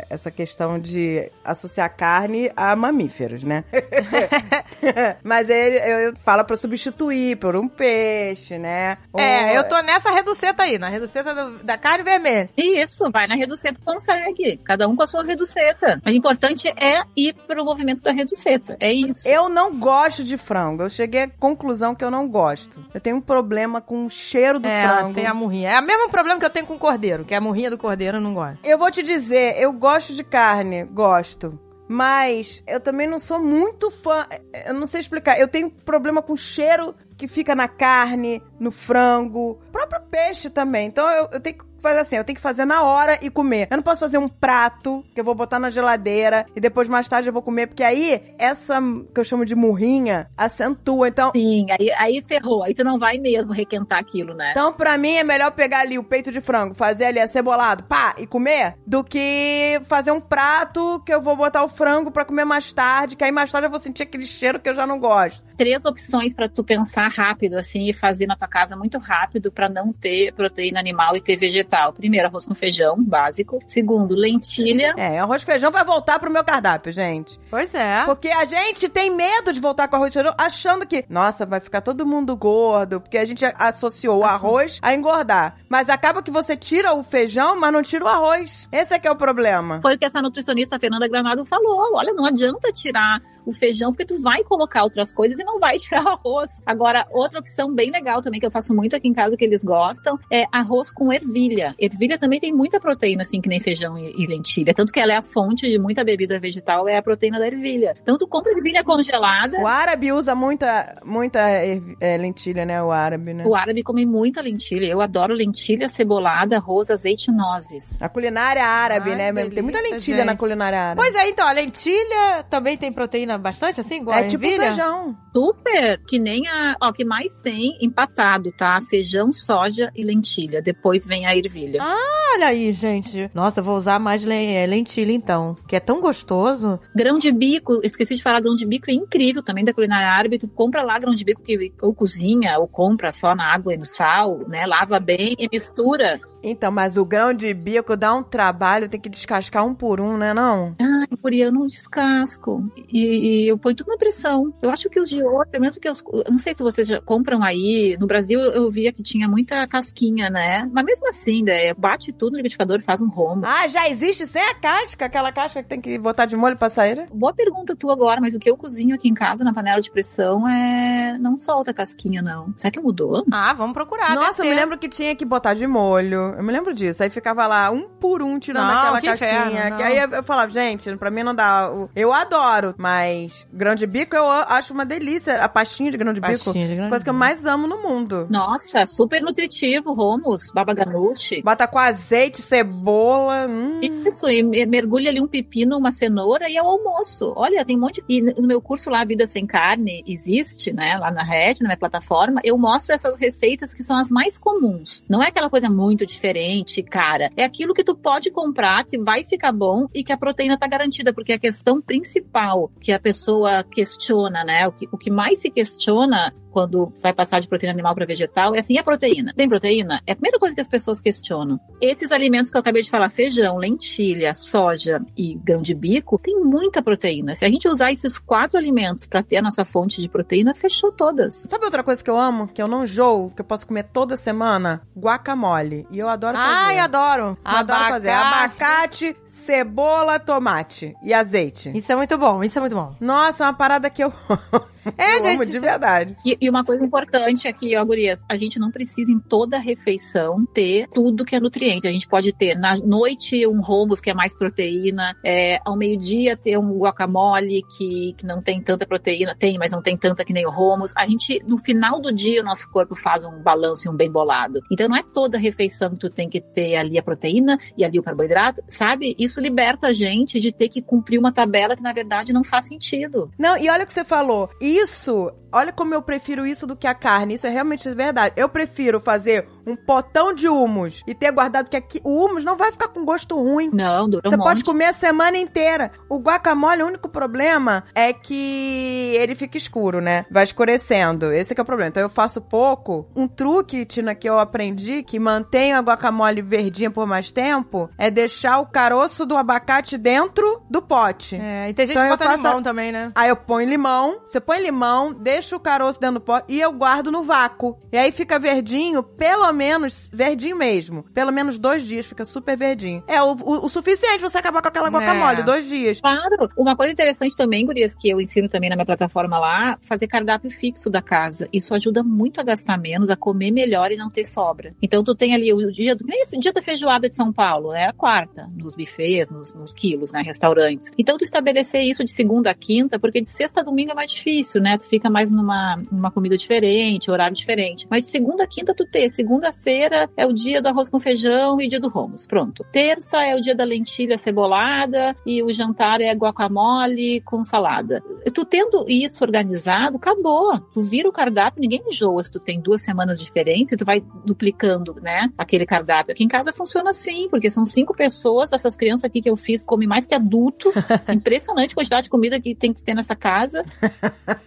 essa 0.08 0.30
questão 0.30 0.78
de 0.78 1.30
associar 1.44 1.94
carne 1.94 2.07
a 2.56 2.76
mamíferos, 2.76 3.42
né? 3.42 3.64
Mas 5.22 5.48
ele 5.48 5.78
eu 5.78 6.16
fala 6.16 6.44
para 6.44 6.56
substituir 6.56 7.36
por 7.36 7.56
um 7.56 7.68
peixe, 7.68 8.58
né? 8.58 8.98
É, 9.16 9.56
eu 9.56 9.68
tô 9.68 9.80
nessa 9.82 10.10
reduceta 10.10 10.62
aí, 10.62 10.78
na 10.78 10.88
reduceta 10.88 11.34
do, 11.34 11.64
da 11.64 11.76
carne 11.76 12.04
vermelha. 12.04 12.48
Isso, 12.56 13.10
vai 13.10 13.26
na 13.26 13.34
reduceta, 13.34 13.80
consegue. 13.84 14.58
Cada 14.64 14.88
um 14.88 14.96
com 14.96 15.02
a 15.02 15.06
sua 15.06 15.24
reduceta. 15.24 16.00
O 16.04 16.10
importante 16.10 16.68
é 16.68 17.02
ir 17.16 17.34
pro 17.46 17.64
movimento 17.64 18.02
da 18.02 18.12
reduceta. 18.12 18.76
É 18.80 18.92
isso. 18.92 19.26
Eu 19.28 19.48
não 19.48 19.78
gosto 19.78 20.24
de 20.24 20.36
frango. 20.36 20.82
Eu 20.82 20.90
cheguei 20.90 21.22
à 21.22 21.28
conclusão 21.28 21.94
que 21.94 22.04
eu 22.04 22.10
não 22.10 22.28
gosto. 22.28 22.84
Eu 22.92 23.00
tenho 23.00 23.16
um 23.16 23.20
problema 23.20 23.80
com 23.80 24.06
o 24.06 24.10
cheiro 24.10 24.58
do 24.58 24.68
é, 24.68 24.86
frango. 24.86 25.14
tem 25.14 25.26
a 25.26 25.34
murrinha. 25.34 25.70
É 25.70 25.80
o 25.80 25.84
mesmo 25.84 26.08
problema 26.08 26.38
que 26.38 26.46
eu 26.46 26.50
tenho 26.50 26.66
com 26.66 26.74
o 26.74 26.78
cordeiro, 26.78 27.24
que 27.24 27.34
é 27.34 27.36
a 27.36 27.40
murrinha 27.40 27.70
do 27.70 27.78
cordeiro 27.78 28.18
eu 28.18 28.20
não 28.20 28.34
gosto. 28.34 28.58
Eu 28.64 28.78
vou 28.78 28.90
te 28.90 29.02
dizer, 29.02 29.56
eu 29.58 29.72
gosto 29.72 30.14
de 30.14 30.24
carne, 30.24 30.84
gosto. 30.84 31.58
Mas 31.88 32.62
eu 32.66 32.78
também 32.78 33.06
não 33.06 33.18
sou 33.18 33.40
muito 33.40 33.90
fã. 33.90 34.26
Eu 34.66 34.74
não 34.74 34.86
sei 34.86 35.00
explicar. 35.00 35.40
Eu 35.40 35.48
tenho 35.48 35.70
problema 35.70 36.20
com 36.20 36.36
cheiro 36.36 36.94
que 37.16 37.26
fica 37.26 37.54
na 37.56 37.66
carne, 37.66 38.42
no 38.60 38.70
frango, 38.70 39.58
próprio 39.72 40.00
peixe 40.02 40.50
também. 40.50 40.86
Então 40.86 41.08
eu, 41.10 41.28
eu 41.32 41.40
tenho 41.40 41.56
que 41.56 41.64
fazer 41.82 42.00
assim, 42.00 42.16
eu 42.16 42.24
tenho 42.24 42.36
que 42.36 42.42
fazer 42.42 42.64
na 42.64 42.82
hora 42.82 43.18
e 43.22 43.30
comer. 43.30 43.68
Eu 43.70 43.76
não 43.76 43.82
posso 43.82 44.00
fazer 44.00 44.18
um 44.18 44.28
prato 44.28 45.04
que 45.14 45.20
eu 45.20 45.24
vou 45.24 45.34
botar 45.34 45.58
na 45.58 45.70
geladeira 45.70 46.46
e 46.54 46.60
depois 46.60 46.88
mais 46.88 47.08
tarde 47.08 47.28
eu 47.28 47.32
vou 47.32 47.42
comer, 47.42 47.66
porque 47.66 47.82
aí 47.82 48.34
essa 48.38 48.78
que 49.14 49.20
eu 49.20 49.24
chamo 49.24 49.44
de 49.44 49.54
murrinha 49.54 50.30
acentua. 50.36 51.08
Então, 51.08 51.32
sim, 51.34 51.66
aí, 51.70 51.90
aí 51.92 52.22
ferrou. 52.26 52.62
Aí 52.62 52.74
tu 52.74 52.84
não 52.84 52.98
vai 52.98 53.18
mesmo 53.18 53.52
requentar 53.52 53.98
aquilo, 53.98 54.34
né? 54.34 54.50
Então, 54.50 54.72
pra 54.72 54.98
mim 54.98 55.14
é 55.14 55.24
melhor 55.24 55.50
pegar 55.52 55.80
ali 55.80 55.98
o 55.98 56.04
peito 56.04 56.30
de 56.32 56.40
frango, 56.40 56.74
fazer 56.74 57.06
ali 57.06 57.20
acebolado, 57.20 57.84
pá, 57.84 58.14
e 58.18 58.26
comer, 58.26 58.74
do 58.86 59.02
que 59.02 59.80
fazer 59.86 60.10
um 60.10 60.20
prato 60.20 61.02
que 61.04 61.12
eu 61.12 61.20
vou 61.20 61.36
botar 61.36 61.64
o 61.64 61.68
frango 61.68 62.10
para 62.10 62.24
comer 62.24 62.44
mais 62.44 62.72
tarde, 62.72 63.16
que 63.16 63.24
aí 63.24 63.32
mais 63.32 63.50
tarde 63.50 63.66
eu 63.66 63.70
vou 63.70 63.80
sentir 63.80 64.02
aquele 64.02 64.26
cheiro 64.26 64.60
que 64.60 64.68
eu 64.68 64.74
já 64.74 64.86
não 64.86 64.98
gosto. 64.98 65.47
Três 65.58 65.84
opções 65.84 66.32
para 66.34 66.48
tu 66.48 66.62
pensar 66.62 67.08
rápido 67.08 67.54
assim 67.54 67.88
e 67.88 67.92
fazer 67.92 68.26
na 68.26 68.36
tua 68.36 68.46
casa 68.46 68.76
muito 68.76 68.96
rápido 68.96 69.50
para 69.50 69.68
não 69.68 69.92
ter 69.92 70.32
proteína 70.32 70.78
animal 70.78 71.16
e 71.16 71.20
ter 71.20 71.34
vegetal. 71.34 71.92
Primeiro, 71.92 72.28
arroz 72.28 72.46
com 72.46 72.54
feijão, 72.54 73.02
básico. 73.02 73.58
Segundo, 73.66 74.14
lentilha. 74.14 74.94
É, 74.96 75.18
arroz 75.18 75.44
com 75.44 75.50
feijão 75.50 75.72
vai 75.72 75.84
voltar 75.84 76.20
pro 76.20 76.30
meu 76.30 76.44
cardápio, 76.44 76.92
gente. 76.92 77.40
Pois 77.50 77.74
é. 77.74 78.04
Porque 78.04 78.28
a 78.28 78.44
gente 78.44 78.88
tem 78.88 79.10
medo 79.10 79.52
de 79.52 79.58
voltar 79.58 79.88
com 79.88 79.96
arroz 79.96 80.14
com 80.14 80.20
feijão, 80.20 80.34
achando 80.38 80.86
que, 80.86 81.04
nossa, 81.08 81.44
vai 81.44 81.58
ficar 81.58 81.80
todo 81.80 82.06
mundo 82.06 82.36
gordo, 82.36 83.00
porque 83.00 83.18
a 83.18 83.24
gente 83.24 83.44
associou 83.44 84.18
o 84.20 84.24
arroz 84.24 84.78
a 84.80 84.94
engordar. 84.94 85.56
Mas 85.68 85.88
acaba 85.88 86.22
que 86.22 86.30
você 86.30 86.56
tira 86.56 86.94
o 86.94 87.02
feijão, 87.02 87.58
mas 87.58 87.72
não 87.72 87.82
tira 87.82 88.04
o 88.04 88.08
arroz. 88.08 88.68
Esse 88.70 88.94
é 88.94 88.98
que 89.00 89.08
é 89.08 89.10
o 89.10 89.16
problema. 89.16 89.80
Foi 89.82 89.96
o 89.96 89.98
que 89.98 90.04
essa 90.04 90.22
nutricionista 90.22 90.78
Fernanda 90.78 91.08
Granado 91.08 91.44
falou. 91.44 91.96
Olha, 91.96 92.12
não 92.14 92.24
adianta 92.24 92.72
tirar 92.72 93.20
o 93.44 93.52
feijão, 93.52 93.92
porque 93.92 94.04
tu 94.04 94.20
vai 94.22 94.44
colocar 94.44 94.84
outras 94.84 95.12
coisas 95.12 95.40
e 95.40 95.47
não 95.48 95.58
vai 95.58 95.78
tirar 95.78 96.04
o 96.04 96.08
arroz. 96.08 96.60
Agora, 96.66 97.06
outra 97.10 97.40
opção 97.40 97.74
bem 97.74 97.90
legal 97.90 98.20
também, 98.20 98.38
que 98.38 98.46
eu 98.46 98.50
faço 98.50 98.74
muito 98.74 98.94
aqui 98.94 99.08
em 99.08 99.14
casa, 99.14 99.36
que 99.36 99.44
eles 99.44 99.64
gostam, 99.64 100.18
é 100.30 100.44
arroz 100.52 100.92
com 100.92 101.12
ervilha. 101.12 101.74
Ervilha 101.78 102.18
também 102.18 102.38
tem 102.38 102.52
muita 102.52 102.78
proteína, 102.78 103.22
assim, 103.22 103.40
que 103.40 103.48
nem 103.48 103.60
feijão 103.60 103.98
e, 103.98 104.12
e 104.16 104.26
lentilha. 104.26 104.74
Tanto 104.74 104.92
que 104.92 105.00
ela 105.00 105.12
é 105.12 105.16
a 105.16 105.22
fonte 105.22 105.68
de 105.68 105.78
muita 105.78 106.04
bebida 106.04 106.38
vegetal, 106.38 106.88
é 106.88 106.96
a 106.96 107.02
proteína 107.02 107.38
da 107.38 107.46
ervilha. 107.46 107.96
Então, 108.02 108.18
tu 108.18 108.26
compra 108.26 108.52
ervilha 108.52 108.84
congelada. 108.84 109.58
O 109.60 109.66
árabe 109.66 110.12
usa 110.12 110.34
muita, 110.34 111.00
muita 111.04 111.40
é, 111.40 112.16
lentilha, 112.16 112.64
né? 112.64 112.82
O 112.82 112.90
árabe, 112.90 113.32
né? 113.32 113.44
O 113.46 113.54
árabe 113.54 113.82
come 113.82 114.04
muita 114.04 114.40
lentilha. 114.40 114.86
Eu 114.86 115.00
adoro 115.00 115.34
lentilha, 115.34 115.88
cebolada, 115.88 116.56
arroz, 116.56 116.90
azeite 116.90 117.30
e 117.30 117.34
nozes. 117.34 118.00
A 118.02 118.08
culinária 118.08 118.64
árabe, 118.64 119.10
Ai, 119.10 119.16
né? 119.16 119.32
Delícia, 119.32 119.54
tem 119.54 119.62
muita 119.62 119.80
lentilha 119.80 120.16
gente. 120.18 120.26
na 120.26 120.36
culinária 120.36 120.80
árabe. 120.80 121.00
Pois 121.00 121.14
é, 121.14 121.28
então, 121.28 121.46
a 121.46 121.52
lentilha 121.52 122.44
também 122.50 122.76
tem 122.76 122.92
proteína 122.92 123.38
bastante, 123.38 123.80
assim, 123.80 123.96
igual 123.96 124.16
é 124.18 124.20
a 124.20 124.26
tipo 124.26 124.44
ervilha? 124.44 124.68
feijão. 124.68 125.16
Super, 125.38 126.00
que 126.04 126.18
nem 126.18 126.48
a... 126.48 126.74
Ó, 126.82 126.90
que 126.90 127.04
mais 127.04 127.38
tem 127.38 127.78
empatado, 127.80 128.50
tá? 128.50 128.80
Feijão, 128.90 129.32
soja 129.32 129.88
e 129.94 130.02
lentilha. 130.02 130.60
Depois 130.60 131.06
vem 131.06 131.26
a 131.26 131.36
ervilha. 131.36 131.80
Ah, 131.80 132.34
olha 132.34 132.48
aí, 132.48 132.72
gente. 132.72 133.30
Nossa, 133.32 133.60
eu 133.60 133.64
vou 133.64 133.76
usar 133.76 134.00
mais 134.00 134.26
é, 134.26 134.66
lentilha, 134.66 135.12
então. 135.12 135.56
Que 135.68 135.76
é 135.76 135.80
tão 135.80 136.00
gostoso. 136.00 136.80
Grão 136.92 137.20
de 137.20 137.30
bico, 137.30 137.78
esqueci 137.84 138.16
de 138.16 138.22
falar, 138.22 138.40
grão 138.40 138.56
de 138.56 138.66
bico 138.66 138.90
é 138.90 138.94
incrível 138.94 139.40
também 139.40 139.64
da 139.64 139.72
culinária 139.72 140.08
árabe. 140.08 140.40
Tu 140.40 140.48
compra 140.48 140.82
lá 140.82 140.98
grão 140.98 141.14
de 141.14 141.24
bico 141.24 141.40
que 141.40 141.72
ou 141.80 141.94
cozinha, 141.94 142.58
ou 142.58 142.66
compra 142.66 143.12
só 143.12 143.32
na 143.32 143.44
água 143.52 143.72
e 143.72 143.76
no 143.76 143.86
sal, 143.86 144.40
né? 144.48 144.66
Lava 144.66 144.98
bem 144.98 145.36
e 145.38 145.48
mistura. 145.52 146.20
Então, 146.42 146.70
mas 146.70 146.96
o 146.96 147.04
grão 147.04 147.32
de 147.32 147.52
bico 147.52 147.96
dá 147.96 148.14
um 148.14 148.22
trabalho, 148.22 148.88
tem 148.88 149.00
que 149.00 149.08
descascar 149.08 149.64
um 149.64 149.74
por 149.74 150.00
um, 150.00 150.16
né 150.16 150.32
não? 150.32 150.74
Ah, 150.80 151.16
por 151.20 151.32
eu 151.32 151.52
não 151.52 151.66
descasco. 151.66 152.70
E, 152.92 153.44
e, 153.44 153.48
eu 153.48 153.58
ponho 153.58 153.74
tudo 153.74 153.88
na 153.88 153.96
pressão. 153.96 154.52
Eu 154.62 154.70
acho 154.70 154.88
que 154.88 155.00
os 155.00 155.08
de 155.08 155.22
ouro, 155.22 155.48
pelo 155.48 155.62
menos 155.62 155.78
que 155.78 155.88
eu, 155.88 155.94
eu 156.12 156.32
não 156.32 156.38
sei 156.38 156.54
se 156.54 156.62
vocês 156.62 156.86
já 156.86 157.00
compram 157.00 157.42
aí, 157.42 157.96
no 157.98 158.06
Brasil 158.06 158.40
eu 158.40 158.70
via 158.70 158.92
que 158.92 159.02
tinha 159.02 159.28
muita 159.28 159.66
casquinha, 159.66 160.30
né? 160.30 160.68
Mas 160.72 160.84
mesmo 160.84 161.08
assim, 161.08 161.42
né, 161.42 161.74
bate 161.74 162.12
tudo 162.12 162.32
no 162.32 162.36
liquidificador 162.38 162.78
e 162.78 162.82
faz 162.82 163.02
um 163.02 163.08
rombo. 163.08 163.46
Ah, 163.46 163.66
já 163.66 163.88
existe 163.88 164.26
sem 164.26 164.42
a 164.42 164.54
casca, 164.54 165.06
aquela 165.06 165.32
casca 165.32 165.62
que 165.62 165.68
tem 165.68 165.80
que 165.80 165.98
botar 165.98 166.26
de 166.26 166.36
molho 166.36 166.56
pra 166.56 166.68
sair? 166.68 167.06
Boa 167.12 167.32
pergunta 167.32 167.76
tu 167.76 167.90
agora, 167.90 168.20
mas 168.20 168.34
o 168.34 168.38
que 168.38 168.50
eu 168.50 168.56
cozinho 168.56 168.94
aqui 168.94 169.08
em 169.08 169.14
casa 169.14 169.44
na 169.44 169.52
panela 169.52 169.80
de 169.80 169.90
pressão 169.90 170.48
é 170.48 171.18
não 171.18 171.38
solta 171.38 171.74
casquinha 171.74 172.22
não. 172.22 172.52
Será 172.56 172.70
que 172.70 172.80
mudou? 172.80 173.24
Ah, 173.30 173.54
vamos 173.54 173.74
procurar. 173.74 174.14
Nossa, 174.14 174.42
eu 174.44 174.50
me 174.50 174.54
lembro 174.54 174.78
que 174.78 174.88
tinha 174.88 175.14
que 175.14 175.24
botar 175.24 175.54
de 175.54 175.66
molho. 175.66 176.27
Eu 176.36 176.42
me 176.42 176.52
lembro 176.52 176.74
disso. 176.74 177.02
Aí 177.02 177.10
ficava 177.10 177.46
lá 177.46 177.70
um 177.70 177.88
por 177.88 178.22
um 178.22 178.38
tirando 178.38 178.66
não, 178.66 178.78
aquela 178.78 179.00
casquinha. 179.00 179.46
Inferno, 179.46 179.76
que 179.76 179.82
aí 179.82 179.98
eu 179.98 180.22
falava, 180.22 180.50
gente, 180.50 180.96
pra 180.96 181.10
mim 181.10 181.22
não 181.22 181.34
dá. 181.34 181.70
Eu 181.94 182.12
adoro, 182.12 182.74
mas 182.78 183.46
grão 183.52 183.74
de 183.74 183.86
bico 183.86 184.16
eu 184.16 184.28
acho 184.28 184.72
uma 184.72 184.84
delícia. 184.84 185.42
A 185.42 185.48
pastinha 185.48 185.90
de 185.90 185.98
grão 185.98 186.12
de 186.12 186.20
bico. 186.20 186.52
De 186.52 186.74
grão 186.76 186.88
coisa 186.88 187.04
que 187.04 187.10
eu 187.10 187.14
mais 187.14 187.44
amo 187.44 187.66
no 187.66 187.82
mundo. 187.82 188.26
Nossa, 188.30 188.84
super 188.86 189.20
nutritivo, 189.22 189.94
Romos, 189.94 190.50
baba 190.52 190.74
ganoush. 190.74 191.42
Bota 191.42 191.66
com 191.66 191.78
azeite, 191.78 192.42
cebola. 192.42 193.46
Hum. 193.48 193.80
Isso, 194.06 194.28
e 194.28 194.66
mergulha 194.66 195.10
ali 195.10 195.20
um 195.20 195.28
pepino, 195.28 195.76
uma 195.76 195.92
cenoura 195.92 196.48
e 196.48 196.56
é 196.56 196.62
o 196.62 196.66
almoço. 196.66 197.32
Olha, 197.36 197.64
tem 197.64 197.76
um 197.76 197.80
monte. 197.80 198.02
E 198.08 198.20
no 198.20 198.46
meu 198.46 198.60
curso 198.60 198.90
lá, 198.90 199.04
Vida 199.04 199.26
Sem 199.26 199.46
Carne, 199.46 200.04
existe, 200.06 200.72
né? 200.72 200.94
Lá 200.98 201.10
na 201.10 201.22
Red, 201.22 201.56
na 201.60 201.68
minha 201.68 201.76
plataforma, 201.78 202.40
eu 202.44 202.56
mostro 202.58 202.94
essas 202.94 203.18
receitas 203.18 203.74
que 203.74 203.82
são 203.82 203.96
as 203.96 204.10
mais 204.10 204.38
comuns. 204.38 205.04
Não 205.08 205.22
é 205.22 205.28
aquela 205.28 205.50
coisa 205.50 205.68
muito 205.68 206.06
diferente, 206.18 206.82
cara. 206.82 207.30
É 207.36 207.44
aquilo 207.44 207.72
que 207.72 207.84
tu 207.84 207.94
pode 207.94 208.30
comprar, 208.30 208.84
que 208.84 208.98
vai 208.98 209.24
ficar 209.24 209.52
bom 209.52 209.86
e 209.94 210.02
que 210.02 210.12
a 210.12 210.16
proteína 210.16 210.58
tá 210.58 210.66
garantida, 210.66 211.12
porque 211.12 211.32
a 211.32 211.38
questão 211.38 211.80
principal 211.80 212.70
que 212.80 212.92
a 212.92 212.98
pessoa 212.98 213.62
questiona, 213.64 214.44
né? 214.44 214.66
O 214.66 214.72
que, 214.72 214.88
o 214.90 214.98
que 214.98 215.10
mais 215.10 215.38
se 215.38 215.50
questiona 215.50 216.34
quando 216.50 216.90
vai 217.00 217.12
passar 217.12 217.40
de 217.40 217.46
proteína 217.46 217.72
animal 217.72 217.94
para 217.94 218.06
vegetal, 218.06 218.54
é 218.54 218.58
assim, 218.58 218.76
a 218.78 218.82
proteína? 218.82 219.32
Tem 219.36 219.48
proteína? 219.48 220.00
É 220.06 220.12
a 220.12 220.16
primeira 220.16 220.38
coisa 220.38 220.54
que 220.54 220.60
as 220.60 220.66
pessoas 220.66 221.00
questionam. 221.00 221.60
Esses 221.80 222.10
alimentos 222.10 222.50
que 222.50 222.56
eu 222.56 222.60
acabei 222.60 222.82
de 222.82 222.90
falar, 222.90 223.10
feijão, 223.10 223.58
lentilha, 223.58 224.34
soja 224.34 225.00
e 225.16 225.34
grão 225.36 225.60
de 225.60 225.74
bico, 225.74 226.18
tem 226.18 226.40
muita 226.40 226.82
proteína. 226.82 227.34
Se 227.34 227.44
a 227.44 227.48
gente 227.48 227.68
usar 227.68 227.92
esses 227.92 228.18
quatro 228.18 228.58
alimentos 228.58 229.06
para 229.06 229.22
ter 229.22 229.36
a 229.36 229.42
nossa 229.42 229.64
fonte 229.64 230.00
de 230.00 230.08
proteína, 230.08 230.54
fechou 230.54 230.90
todas. 230.90 231.46
Sabe 231.48 231.64
outra 231.64 231.84
coisa 231.84 232.02
que 232.02 232.10
eu 232.10 232.18
amo, 232.18 232.48
que 232.48 232.60
eu 232.60 232.66
não 232.66 232.82
enjoo, 232.82 233.30
que 233.30 233.40
eu 233.40 233.46
posso 233.46 233.66
comer 233.66 233.84
toda 233.84 234.16
semana? 234.16 234.82
Guacamole. 234.96 235.86
E 235.92 235.98
eu 235.98 236.07
adoro 236.08 236.36
fazer. 236.36 236.48
Ai, 236.50 236.78
adoro. 236.78 237.22
Eu 237.44 237.56
adoro 237.56 237.84
fazer 237.84 238.10
abacate, 238.10 239.16
cebola, 239.26 240.18
tomate. 240.18 240.38
tomate 240.38 240.96
e 241.02 241.14
azeite. 241.14 241.70
Isso 241.76 241.90
é 241.92 241.96
muito 241.96 242.16
bom, 242.16 242.42
isso 242.42 242.58
é 242.58 242.60
muito 242.60 242.74
bom. 242.74 242.94
Nossa, 243.00 243.44
é 243.44 243.46
uma 243.46 243.52
parada 243.52 243.90
que 243.90 244.02
eu 244.02 244.12
É, 244.98 245.16
eu 245.18 245.22
gente. 245.22 245.34
amo 245.34 245.44
de 245.44 245.50
isso- 245.52 245.60
verdade. 245.60 246.16
E, 246.24 246.36
e 246.40 246.50
uma 246.50 246.64
coisa 246.64 246.84
importante 246.84 247.46
aqui, 247.48 247.76
ó, 247.76 247.84
gurias, 247.84 248.24
a 248.28 248.36
gente 248.36 248.58
não 248.58 248.70
precisa 248.70 249.12
em 249.12 249.18
toda 249.18 249.58
refeição 249.58 250.44
ter 250.52 250.88
tudo 250.88 251.24
que 251.24 251.36
é 251.36 251.40
nutriente. 251.40 251.86
A 251.86 251.92
gente 251.92 252.08
pode 252.08 252.32
ter 252.32 252.54
na 252.56 252.76
noite 252.76 253.46
um 253.46 253.60
hummus 253.60 254.00
que 254.00 254.10
é 254.10 254.14
mais 254.14 254.34
proteína, 254.36 255.16
é, 255.24 255.58
ao 255.64 255.76
meio-dia 255.76 256.36
ter 256.36 256.58
um 256.58 256.78
guacamole 256.78 257.62
que, 257.76 258.14
que 258.16 258.26
não 258.26 258.42
tem 258.42 258.60
tanta 258.60 258.86
proteína, 258.86 259.34
tem, 259.38 259.58
mas 259.58 259.72
não 259.72 259.82
tem 259.82 259.96
tanta 259.96 260.24
que 260.24 260.32
nem 260.32 260.46
o 260.46 260.50
hummus. 260.50 260.92
A 260.96 261.06
gente, 261.06 261.42
no 261.46 261.58
final 261.58 262.00
do 262.00 262.12
dia, 262.12 262.40
o 262.40 262.44
nosso 262.44 262.68
corpo 262.70 262.94
faz 262.94 263.24
um 263.24 263.42
balanço 263.42 263.86
e 263.86 263.90
um 263.90 263.96
bem 263.96 264.10
bolado. 264.10 264.60
Então 264.70 264.88
não 264.88 264.96
é 264.96 265.02
toda 265.02 265.38
refeição 265.38 265.90
que 265.90 265.98
tu 265.98 266.10
tem 266.10 266.28
que 266.28 266.40
ter 266.40 266.76
ali 266.76 266.98
a 266.98 267.02
proteína 267.02 267.58
e 267.76 267.84
ali 267.84 267.98
o 267.98 268.02
carboidrato, 268.02 268.62
sabe? 268.68 269.14
Isso 269.18 269.40
liberta 269.40 269.88
a 269.88 269.92
gente 269.92 270.40
de 270.40 270.52
ter 270.52 270.68
que 270.68 270.82
cumprir 270.82 271.18
uma 271.18 271.32
tabela 271.32 271.76
que 271.76 271.82
na 271.82 271.92
verdade 271.92 272.32
não 272.32 272.42
faz 272.44 272.66
sentido. 272.68 273.30
Não, 273.38 273.56
e 273.56 273.68
olha 273.68 273.84
o 273.84 273.86
que 273.86 273.92
você 273.92 274.04
falou. 274.04 274.48
Isso, 274.82 275.32
olha 275.52 275.72
como 275.72 275.94
eu 275.94 276.02
prefiro 276.02 276.46
isso 276.46 276.66
do 276.66 276.76
que 276.76 276.86
a 276.86 276.94
carne. 276.94 277.34
Isso 277.34 277.46
é 277.46 277.50
realmente 277.50 277.88
verdade. 277.90 278.34
Eu 278.36 278.48
prefiro 278.48 279.00
fazer 279.00 279.48
um 279.66 279.76
potão 279.76 280.32
de 280.32 280.48
humus 280.48 281.02
e 281.06 281.14
ter 281.14 281.30
guardado, 281.32 281.64
porque 281.64 281.76
aqui 281.76 282.00
o 282.04 282.24
humus 282.24 282.44
não 282.44 282.56
vai 282.56 282.72
ficar 282.72 282.88
com 282.88 283.04
gosto 283.04 283.36
ruim. 283.36 283.70
Não, 283.72 284.08
dura 284.08 284.22
um 284.26 284.30
Você 284.30 284.36
monte. 284.36 284.46
pode 284.46 284.64
comer 284.64 284.86
a 284.86 284.94
semana 284.94 285.36
inteira. 285.36 285.90
O 286.08 286.18
guacamole, 286.18 286.82
o 286.82 286.86
único 286.86 287.08
problema 287.08 287.84
é 287.94 288.12
que 288.12 289.12
ele 289.16 289.34
fica 289.34 289.58
escuro, 289.58 290.00
né? 290.00 290.24
Vai 290.30 290.44
escurecendo. 290.44 291.32
Esse 291.32 291.54
que 291.54 291.60
é 291.60 291.62
o 291.62 291.66
problema. 291.66 291.90
Então 291.90 292.02
eu 292.02 292.10
faço 292.10 292.40
pouco. 292.40 293.08
Um 293.14 293.28
truque, 293.28 293.84
Tina, 293.84 294.14
que 294.14 294.28
eu 294.28 294.38
aprendi, 294.38 295.02
que 295.02 295.18
mantém 295.18 295.72
a 295.72 295.80
guacamole 295.80 296.40
verdinha 296.42 296.90
por 296.90 297.06
mais 297.06 297.30
tempo, 297.32 297.90
é 297.98 298.10
deixar 298.10 298.58
o 298.60 298.66
caroço 298.66 299.26
do 299.26 299.36
abacate 299.36 299.98
dentro 299.98 300.62
do 300.70 300.80
pote. 300.80 301.36
É, 301.36 301.68
e 301.68 301.74
tem 301.74 301.86
gente 301.86 301.96
Então 301.96 302.06
que 302.06 302.12
eu 302.12 302.16
bota 302.18 302.30
faço 302.30 302.46
limão 302.46 302.62
também, 302.62 302.92
né? 302.92 303.12
Aí 303.14 303.28
eu 303.28 303.36
ponho 303.36 303.68
limão, 303.68 304.20
você 304.24 304.40
põe 304.40 304.60
limão, 304.60 304.67
deixa 305.12 305.56
o 305.56 305.60
caroço 305.60 306.00
dentro 306.00 306.14
do 306.16 306.20
pote 306.20 306.52
e 306.52 306.60
eu 306.60 306.72
guardo 306.72 307.10
no 307.10 307.22
vácuo. 307.22 307.76
E 307.92 307.98
aí 307.98 308.12
fica 308.12 308.38
verdinho, 308.38 309.02
pelo 309.02 309.52
menos, 309.52 310.10
verdinho 310.12 310.56
mesmo. 310.56 311.04
Pelo 311.14 311.32
menos 311.32 311.58
dois 311.58 311.82
dias, 311.82 312.06
fica 312.06 312.24
super 312.24 312.56
verdinho. 312.56 313.02
É 313.06 313.22
o, 313.22 313.32
o, 313.32 313.66
o 313.66 313.68
suficiente 313.68 314.18
pra 314.18 314.28
você 314.28 314.38
acabar 314.38 314.62
com 314.62 314.68
aquela 314.68 314.88
guacamole, 314.88 315.40
É. 315.40 315.44
dois 315.44 315.68
dias. 315.68 316.00
Claro. 316.00 316.48
Uma 316.56 316.76
coisa 316.76 316.92
interessante 316.92 317.36
também, 317.36 317.64
Gurias, 317.66 317.94
que 317.94 318.08
eu 318.08 318.20
ensino 318.20 318.48
também 318.48 318.70
na 318.70 318.76
minha 318.76 318.86
plataforma 318.86 319.38
lá, 319.38 319.78
fazer 319.82 320.06
cardápio 320.06 320.50
fixo 320.50 320.90
da 320.90 321.02
casa. 321.02 321.48
Isso 321.52 321.74
ajuda 321.74 322.02
muito 322.02 322.40
a 322.40 322.44
gastar 322.44 322.78
menos, 322.78 323.10
a 323.10 323.16
comer 323.16 323.50
melhor 323.50 323.92
e 323.92 323.96
não 323.96 324.10
ter 324.10 324.24
sobra. 324.24 324.74
Então 324.82 325.02
tu 325.02 325.14
tem 325.14 325.34
ali 325.34 325.52
o 325.52 325.70
dia 325.72 325.94
do, 325.94 326.04
nem 326.06 326.24
dia 326.38 326.52
da 326.52 326.62
feijoada 326.62 327.08
de 327.08 327.14
São 327.14 327.32
Paulo, 327.32 327.72
é 327.72 327.86
a 327.86 327.92
quarta, 327.92 328.48
nos 328.54 328.74
buffets, 328.76 329.28
nos, 329.28 329.54
nos 329.54 329.72
quilos, 329.72 330.12
né, 330.12 330.22
restaurantes. 330.22 330.90
Então 330.96 331.16
tu 331.16 331.24
estabelecer 331.24 331.82
isso 331.82 332.04
de 332.04 332.10
segunda 332.12 332.50
a 332.50 332.54
quinta, 332.54 332.98
porque 332.98 333.20
de 333.20 333.28
sexta 333.28 333.60
a 333.60 333.62
domingo 333.64 333.90
é 333.92 333.94
mais 333.94 334.10
difícil, 334.10 334.47
né? 334.56 334.78
Tu 334.78 334.88
fica 334.88 335.10
mais 335.10 335.30
numa, 335.30 335.76
numa 335.90 336.10
comida 336.10 336.36
diferente, 336.36 337.10
horário 337.10 337.36
diferente. 337.36 337.86
Mas 337.90 338.02
de 338.02 338.08
segunda 338.08 338.44
a 338.44 338.46
quinta 338.46 338.74
tu 338.74 338.86
ter, 338.86 339.08
segunda-feira 339.10 340.08
é 340.16 340.26
o 340.26 340.32
dia 340.32 340.62
do 340.62 340.68
arroz 340.68 340.88
com 340.88 340.98
feijão 340.98 341.60
e 341.60 341.68
dia 341.68 341.80
do 341.80 341.88
romos, 341.88 342.26
pronto. 342.26 342.64
Terça 342.72 343.22
é 343.22 343.34
o 343.34 343.40
dia 343.40 343.54
da 343.54 343.64
lentilha 343.64 344.16
cebolada 344.16 345.14
e 345.26 345.42
o 345.42 345.52
jantar 345.52 346.00
é 346.00 346.12
guacamole 346.14 347.20
com 347.22 347.42
salada. 347.44 348.02
Tu 348.32 348.44
tendo 348.44 348.86
isso 348.88 349.22
organizado, 349.24 349.96
acabou. 349.96 350.58
Tu 350.72 350.82
vira 350.82 351.08
o 351.08 351.12
cardápio, 351.12 351.60
ninguém 351.60 351.82
enjoa 351.86 352.22
se 352.22 352.30
tu 352.30 352.40
tem 352.40 352.60
duas 352.60 352.82
semanas 352.82 353.20
diferentes 353.20 353.72
e 353.72 353.76
tu 353.76 353.84
vai 353.84 354.02
duplicando, 354.24 354.94
né, 355.02 355.30
aquele 355.36 355.66
cardápio. 355.66 356.12
Aqui 356.12 356.24
em 356.24 356.28
casa 356.28 356.52
funciona 356.52 356.90
assim, 356.90 357.28
porque 357.28 357.50
são 357.50 357.64
cinco 357.64 357.94
pessoas, 357.94 358.52
essas 358.52 358.76
crianças 358.76 359.04
aqui 359.04 359.20
que 359.20 359.30
eu 359.30 359.36
fiz 359.36 359.64
comem 359.64 359.88
mais 359.88 360.06
que 360.06 360.14
adulto. 360.14 360.72
Impressionante 361.12 361.72
a 361.72 361.74
quantidade 361.74 362.04
de 362.04 362.10
comida 362.10 362.40
que 362.40 362.54
tem 362.54 362.72
que 362.72 362.82
ter 362.82 362.94
nessa 362.94 363.16
casa. 363.16 363.64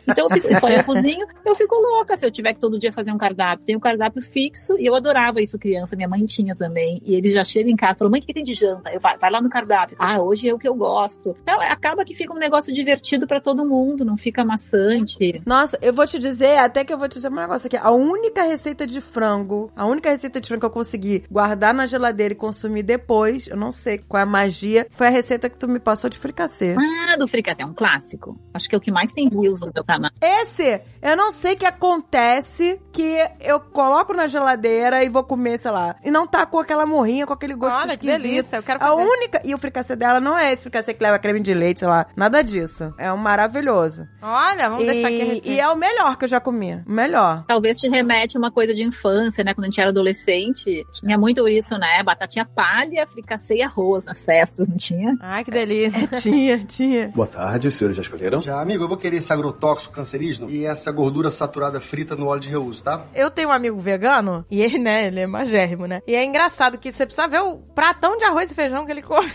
Então 0.08 0.26
eu 0.26 0.30
fico, 0.30 0.60
só 0.60 0.70
eu 0.70 0.84
cozinho, 0.84 1.26
eu 1.46 1.56
fico 1.56 1.76
louca 1.76 2.18
se 2.18 2.26
eu 2.26 2.32
tiver 2.32 2.54
que 2.54 2.60
todo 2.60 2.78
dia 2.78 2.92
fazer 2.92 3.12
um 3.12 3.18
cardápio. 3.18 3.66
Tem 3.66 3.76
um 3.76 3.80
cardápio 3.80 4.22
fixo 4.22 4.78
e 4.78 4.86
eu 4.86 4.96
adorava 4.96 5.42
isso 5.42 5.58
criança, 5.58 5.96
minha 5.96 6.08
mãe 6.08 6.26
tinha 6.26 6.56
também. 6.56 7.02
E 7.06 7.16
eles 7.16 7.34
já 7.34 7.44
chegam 7.44 7.72
em 7.72 7.76
casa, 7.76 8.00
falam, 8.00 8.12
mãe, 8.12 8.20
o 8.20 8.24
que 8.24 8.34
tem 8.34 8.44
de 8.44 8.54
janta? 8.54 8.92
Eu 8.92 9.00
vai, 9.00 9.18
vai 9.18 9.32
lá 9.32 9.42
no 9.42 9.50
cardápio. 9.50 9.98
Ah, 10.00 10.22
hoje 10.22 10.48
é 10.50 10.54
o 10.54 10.60
que 10.60 10.68
eu 10.68 10.76
gosto. 10.76 11.36
Então, 11.42 11.60
acaba 11.62 12.04
que 12.06 12.16
fica 12.16 12.34
um 12.34 12.38
negócio 12.38 12.74
divertido 12.74 13.28
pra 13.28 13.42
todo 13.42 13.66
mundo, 13.66 14.06
não 14.06 14.18
fica 14.18 14.44
maçante. 14.44 15.42
Nossa, 15.46 15.78
eu 15.82 15.94
vou 15.94 16.06
te 16.06 16.20
dizer, 16.20 16.58
até 16.58 16.84
que 16.84 16.94
eu 16.94 16.98
vou 16.98 17.08
te 17.08 17.14
dizer 17.14 17.30
um 17.30 17.36
negócio 17.36 17.68
aqui. 17.68 17.78
A 17.78 17.92
única 17.92 18.44
receita 18.44 18.86
de 18.86 19.02
frango, 19.02 19.72
a 19.76 19.86
única 19.86 20.10
receita 20.10 20.40
de 20.40 20.48
frango 20.48 20.62
que 20.62 20.66
eu 20.66 20.72
consegui 20.72 21.24
guardar 21.30 21.74
na 21.74 21.86
geladeira 21.86 22.34
e 22.34 22.38
consumir 22.38 22.84
depois, 22.84 23.48
eu 23.48 23.58
não 23.58 23.72
sei 23.72 23.98
qual 23.98 24.20
é 24.20 24.24
a 24.24 24.26
magia, 24.26 24.88
foi 24.92 25.08
a 25.08 25.10
receita 25.10 25.50
que 25.50 25.58
tu 25.58 25.68
me 25.68 25.80
passou 25.80 26.10
de 26.10 26.18
fricassê. 26.18 26.76
Ah, 26.78 27.16
do 27.18 27.28
fricassé, 27.28 27.62
é 27.64 27.66
um 27.66 27.74
clássico. 27.74 28.40
Acho 28.54 28.70
que 28.70 28.76
é 28.76 28.78
o 28.78 28.82
que 28.82 28.92
mais 28.92 29.12
tem 29.12 29.30
views 29.30 29.62
no 29.62 29.72
canal. 29.84 30.12
Esse, 30.22 30.82
eu 31.02 31.16
não 31.18 31.32
sei 31.32 31.54
o 31.54 31.58
que 31.58 31.66
acontece 31.66 32.80
que 32.92 33.18
eu 33.40 33.60
coloco 33.60 34.14
na 34.14 34.28
geladeira 34.28 35.04
e 35.04 35.10
vou 35.10 35.24
comer, 35.24 35.58
sei 35.60 35.72
lá, 35.72 35.96
e 36.04 36.12
não 36.12 36.28
tá 36.28 36.46
com 36.46 36.60
aquela 36.60 36.86
morrinha, 36.86 37.26
com 37.26 37.34
aquele 37.34 37.56
gosto 37.56 37.80
Olha, 37.80 37.98
que 37.98 38.06
delícia, 38.06 38.58
eu 38.58 38.64
quero 38.64 38.84
A 38.84 38.88
fazer. 38.90 39.02
única, 39.02 39.42
e 39.44 39.54
o 39.54 39.58
fricassê 39.58 39.96
dela 39.96 40.20
não 40.20 40.38
é 40.38 40.52
esse 40.54 40.64
fricassê 40.64 40.94
que 40.94 41.04
leva 41.04 41.18
creme 41.20 41.40
de 41.42 41.54
leite, 41.54 41.80
sei 41.80 41.88
lá, 41.88 42.06
nada 42.16 42.42
disso. 42.44 42.94
É 42.98 43.12
um 43.12 43.18
maravilhoso. 43.18 44.08
Olha, 44.22 44.70
vamos 44.70 44.86
deixar 44.86 45.08
aqui 45.08 45.22
a 45.22 45.26
E, 45.26 45.28
receita. 45.28 45.48
e 45.50 45.60
é 45.60 45.68
o 45.70 45.76
melhor 45.76 46.18
que 46.18 46.26
eu 46.26 46.30
já 46.30 46.40
comi. 46.40 46.82
O 46.86 46.92
melhor. 46.92 47.44
Talvez 47.48 47.78
te 47.80 47.88
remete 47.90 48.38
a 48.38 48.40
uma 48.40 48.52
coisa 48.52 48.74
de 48.74 48.84
infância, 48.84 49.44
né? 49.44 49.54
Quando 49.54 49.66
a 49.66 49.68
gente 49.70 49.80
era 49.82 49.90
adolescente, 49.92 50.86
tinha 50.94 51.18
muito 51.18 51.48
isso, 51.48 51.78
né? 51.78 52.04
Batatinha 52.04 52.46
palha, 52.46 53.08
fricassê 53.08 53.56
e 53.58 53.62
arroz 53.64 54.06
nas 54.06 54.24
festas, 54.24 54.68
não 54.68 54.78
tinha? 54.78 55.16
Ai, 55.22 55.44
que 55.44 55.52
delícia. 55.52 56.08
tinha, 56.22 56.60
tinha. 56.66 57.08
Boa 57.10 57.28
tarde, 57.28 57.68
os 57.68 57.74
senhores 57.76 57.96
já 57.98 58.02
escolheram? 58.02 58.42
Já, 58.42 58.62
amigo, 58.62 58.84
eu 58.84 58.88
vou 58.88 58.98
querer 58.98 59.18
esse 59.18 59.32
agrotóxico 59.32 59.71
cancerígeno 59.76 60.50
e 60.50 60.66
essa 60.66 60.92
gordura 60.92 61.32
saturada 61.32 61.80
frita 61.80 62.16
no 62.16 62.28
óleo 62.28 62.40
de 62.42 62.50
reuso, 62.50 62.84
tá? 62.84 63.06
Eu 63.14 63.30
tenho 63.32 63.50
um 63.50 63.52
amigo 63.52 63.80
vegano, 63.80 64.46
e 64.50 64.62
ele, 64.62 64.78
né, 64.80 65.06
ele 65.08 65.20
é 65.22 65.28
magérrimo, 65.28 65.86
né? 65.88 66.02
E 66.08 66.16
é 66.16 66.24
engraçado 66.24 66.78
que 66.78 66.92
você 66.92 67.06
precisa 67.06 67.28
ver 67.28 67.42
o 67.42 67.58
pratão 67.74 68.18
de 68.18 68.26
arroz 68.26 68.52
e 68.52 68.56
feijão 68.56 68.86
que 68.86 68.92
ele 68.92 69.02
come. 69.02 69.32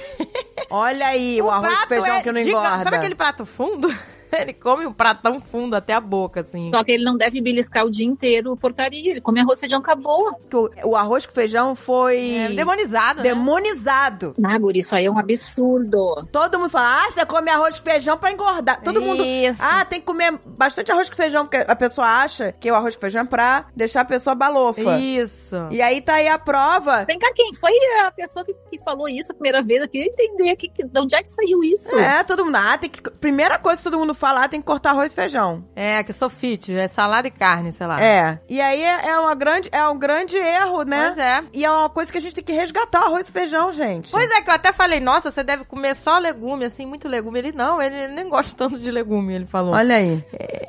Olha 0.71 1.07
aí, 1.09 1.41
o, 1.41 1.51
arroz 1.51 1.73
e 1.85 1.87
feijão 1.89 2.15
é 2.15 2.23
que 2.23 2.33
não 2.33 2.41
giga- 2.41 2.51
engorda. 2.59 2.83
Sabe 2.85 2.97
aquele 2.97 3.15
prato 3.15 3.47
fundo? 3.47 3.89
Ele 4.39 4.53
come 4.53 4.87
um 4.87 4.93
pratão 4.93 5.41
fundo 5.41 5.75
até 5.77 5.93
a 5.95 6.01
boca, 6.01 6.41
assim. 6.41 6.71
Só 6.75 6.83
que 6.85 6.93
ele 6.93 7.05
não 7.05 7.17
deve 7.17 7.41
beliscar 7.41 7.85
o 7.85 7.91
dia 7.91 8.07
inteiro 8.07 8.57
porcaria. 8.57 9.11
Ele 9.13 9.21
come 9.21 9.41
arroz, 9.41 9.59
feijão, 9.59 9.79
acabou. 9.79 10.37
O, 10.53 10.91
o 10.91 10.97
arroz 10.97 11.27
com 11.27 11.33
feijão 11.33 11.75
foi 11.75 12.37
É, 12.37 12.49
demonizado, 12.51 13.23
né? 13.23 13.29
demonizado. 13.31 14.35
Ah, 14.45 14.59
guri, 14.59 14.81
isso 14.81 14.95
aí 14.95 15.07
é 15.07 15.11
um 15.11 15.19
absurdo. 15.19 16.27
Todo 16.31 16.59
mundo 16.59 16.71
fala, 16.71 17.05
ah, 17.05 17.11
você 17.11 17.25
come 17.27 17.51
arroz 17.51 17.79
com 17.79 17.89
feijão 17.91 18.17
pra 18.19 18.31
engordar. 18.33 18.83
Todo 18.83 19.01
mundo, 19.01 19.25
Isso. 19.25 19.61
ah, 19.63 19.85
tem 19.85 20.01
que 20.01 20.07
comer 20.07 20.39
bastante 20.45 20.91
arroz 20.93 21.09
com 21.09 21.17
feijão, 21.17 21.45
porque 21.47 21.65
a 21.71 21.77
pessoa 21.77 22.07
acha 22.07 22.53
que 22.53 22.71
o 22.71 22.75
arroz 22.75 22.95
com 22.95 23.01
feijão 23.01 23.23
é 23.23 23.27
pra 23.27 23.67
deixar 23.75 24.03
a 24.03 24.05
pessoa 24.05 24.35
balofa. 24.35 24.99
Isso. 24.99 25.57
E 25.71 25.81
aí 25.81 26.01
tá 26.01 26.15
aí 26.15 26.29
a 26.29 26.39
prova. 26.39 27.05
Vem 27.05 27.19
cá, 27.19 27.33
quem 27.35 27.53
foi 27.55 27.73
a 28.05 28.11
pessoa 28.11 28.45
que, 28.45 28.55
que 28.71 28.79
falou 28.83 29.09
isso 29.09 29.33
a 29.33 29.35
primeira 29.35 29.63
vez? 29.63 29.83
Eu 29.83 29.89
queria 29.89 30.07
entender 30.09 30.57
que, 30.57 30.69
que, 30.69 30.85
de 30.85 31.01
onde 31.01 31.15
é 31.15 31.23
que 31.23 31.31
saiu 31.31 31.63
isso. 31.65 31.95
É, 31.97 32.23
todo 32.25 32.45
mundo, 32.45 32.57
ah, 32.57 32.77
tem 32.79 32.91
que, 32.91 33.01
primeira 33.11 33.59
coisa 33.59 33.79
que 33.79 33.85
todo 33.85 33.99
mundo 33.99 34.15
fala, 34.17 34.45
ah, 34.45 34.49
tem 34.49 34.61
que 34.61 34.67
cortar 34.67 34.91
arroz 34.91 35.13
e 35.13 35.15
feijão. 35.15 35.65
É, 35.75 36.03
que 36.03 36.13
sou 36.13 36.29
fit, 36.31 36.75
é 36.75 36.87
salada 36.89 37.29
e 37.29 37.31
carne, 37.31 37.73
sei 37.73 37.87
lá. 37.87 38.01
É. 38.03 38.39
E 38.49 38.61
aí 38.61 38.83
é, 38.83 39.09
é 39.11 39.19
uma 39.19 39.35
grande, 39.35 39.69
é 39.73 39.87
um 39.89 39.99
grande 39.99 40.37
erro, 40.37 40.83
né? 40.83 41.07
Pois 41.07 41.19
é. 41.19 41.45
E 41.53 41.65
é 41.65 41.71
uma 41.71 41.89
coisa 41.89 42.11
que 42.11 42.19
a 42.19 42.21
gente 42.21 42.35
tem 42.35 42.45
que 42.45 42.53
resgatar, 42.53 43.03
o 43.03 43.07
arroz 43.07 43.29
e 43.29 43.33
feijão, 43.33 43.73
gente. 43.73 44.11
Pois 44.11 44.31
é, 44.31 44.41
que 44.41 44.51
eu 44.51 44.55
até 44.55 44.73
falei, 44.73 45.01
nossa, 45.01 45.31
você 45.31 45.43
deve 45.45 45.65
comer 45.65 45.95
só 45.95 46.19
legume, 46.19 46.65
assim, 46.65 46.87
muito 46.87 47.09
legume. 47.09 47.39
Ele 47.39 47.53
não, 47.53 47.81
ele 47.81 48.09
nem 48.09 48.29
gosta 48.29 48.55
tanto 48.57 48.79
de 48.79 48.91
legume, 48.91 49.35
ele 49.35 49.47
falou. 49.47 49.75
Olha 49.75 49.97
aí. 49.97 50.25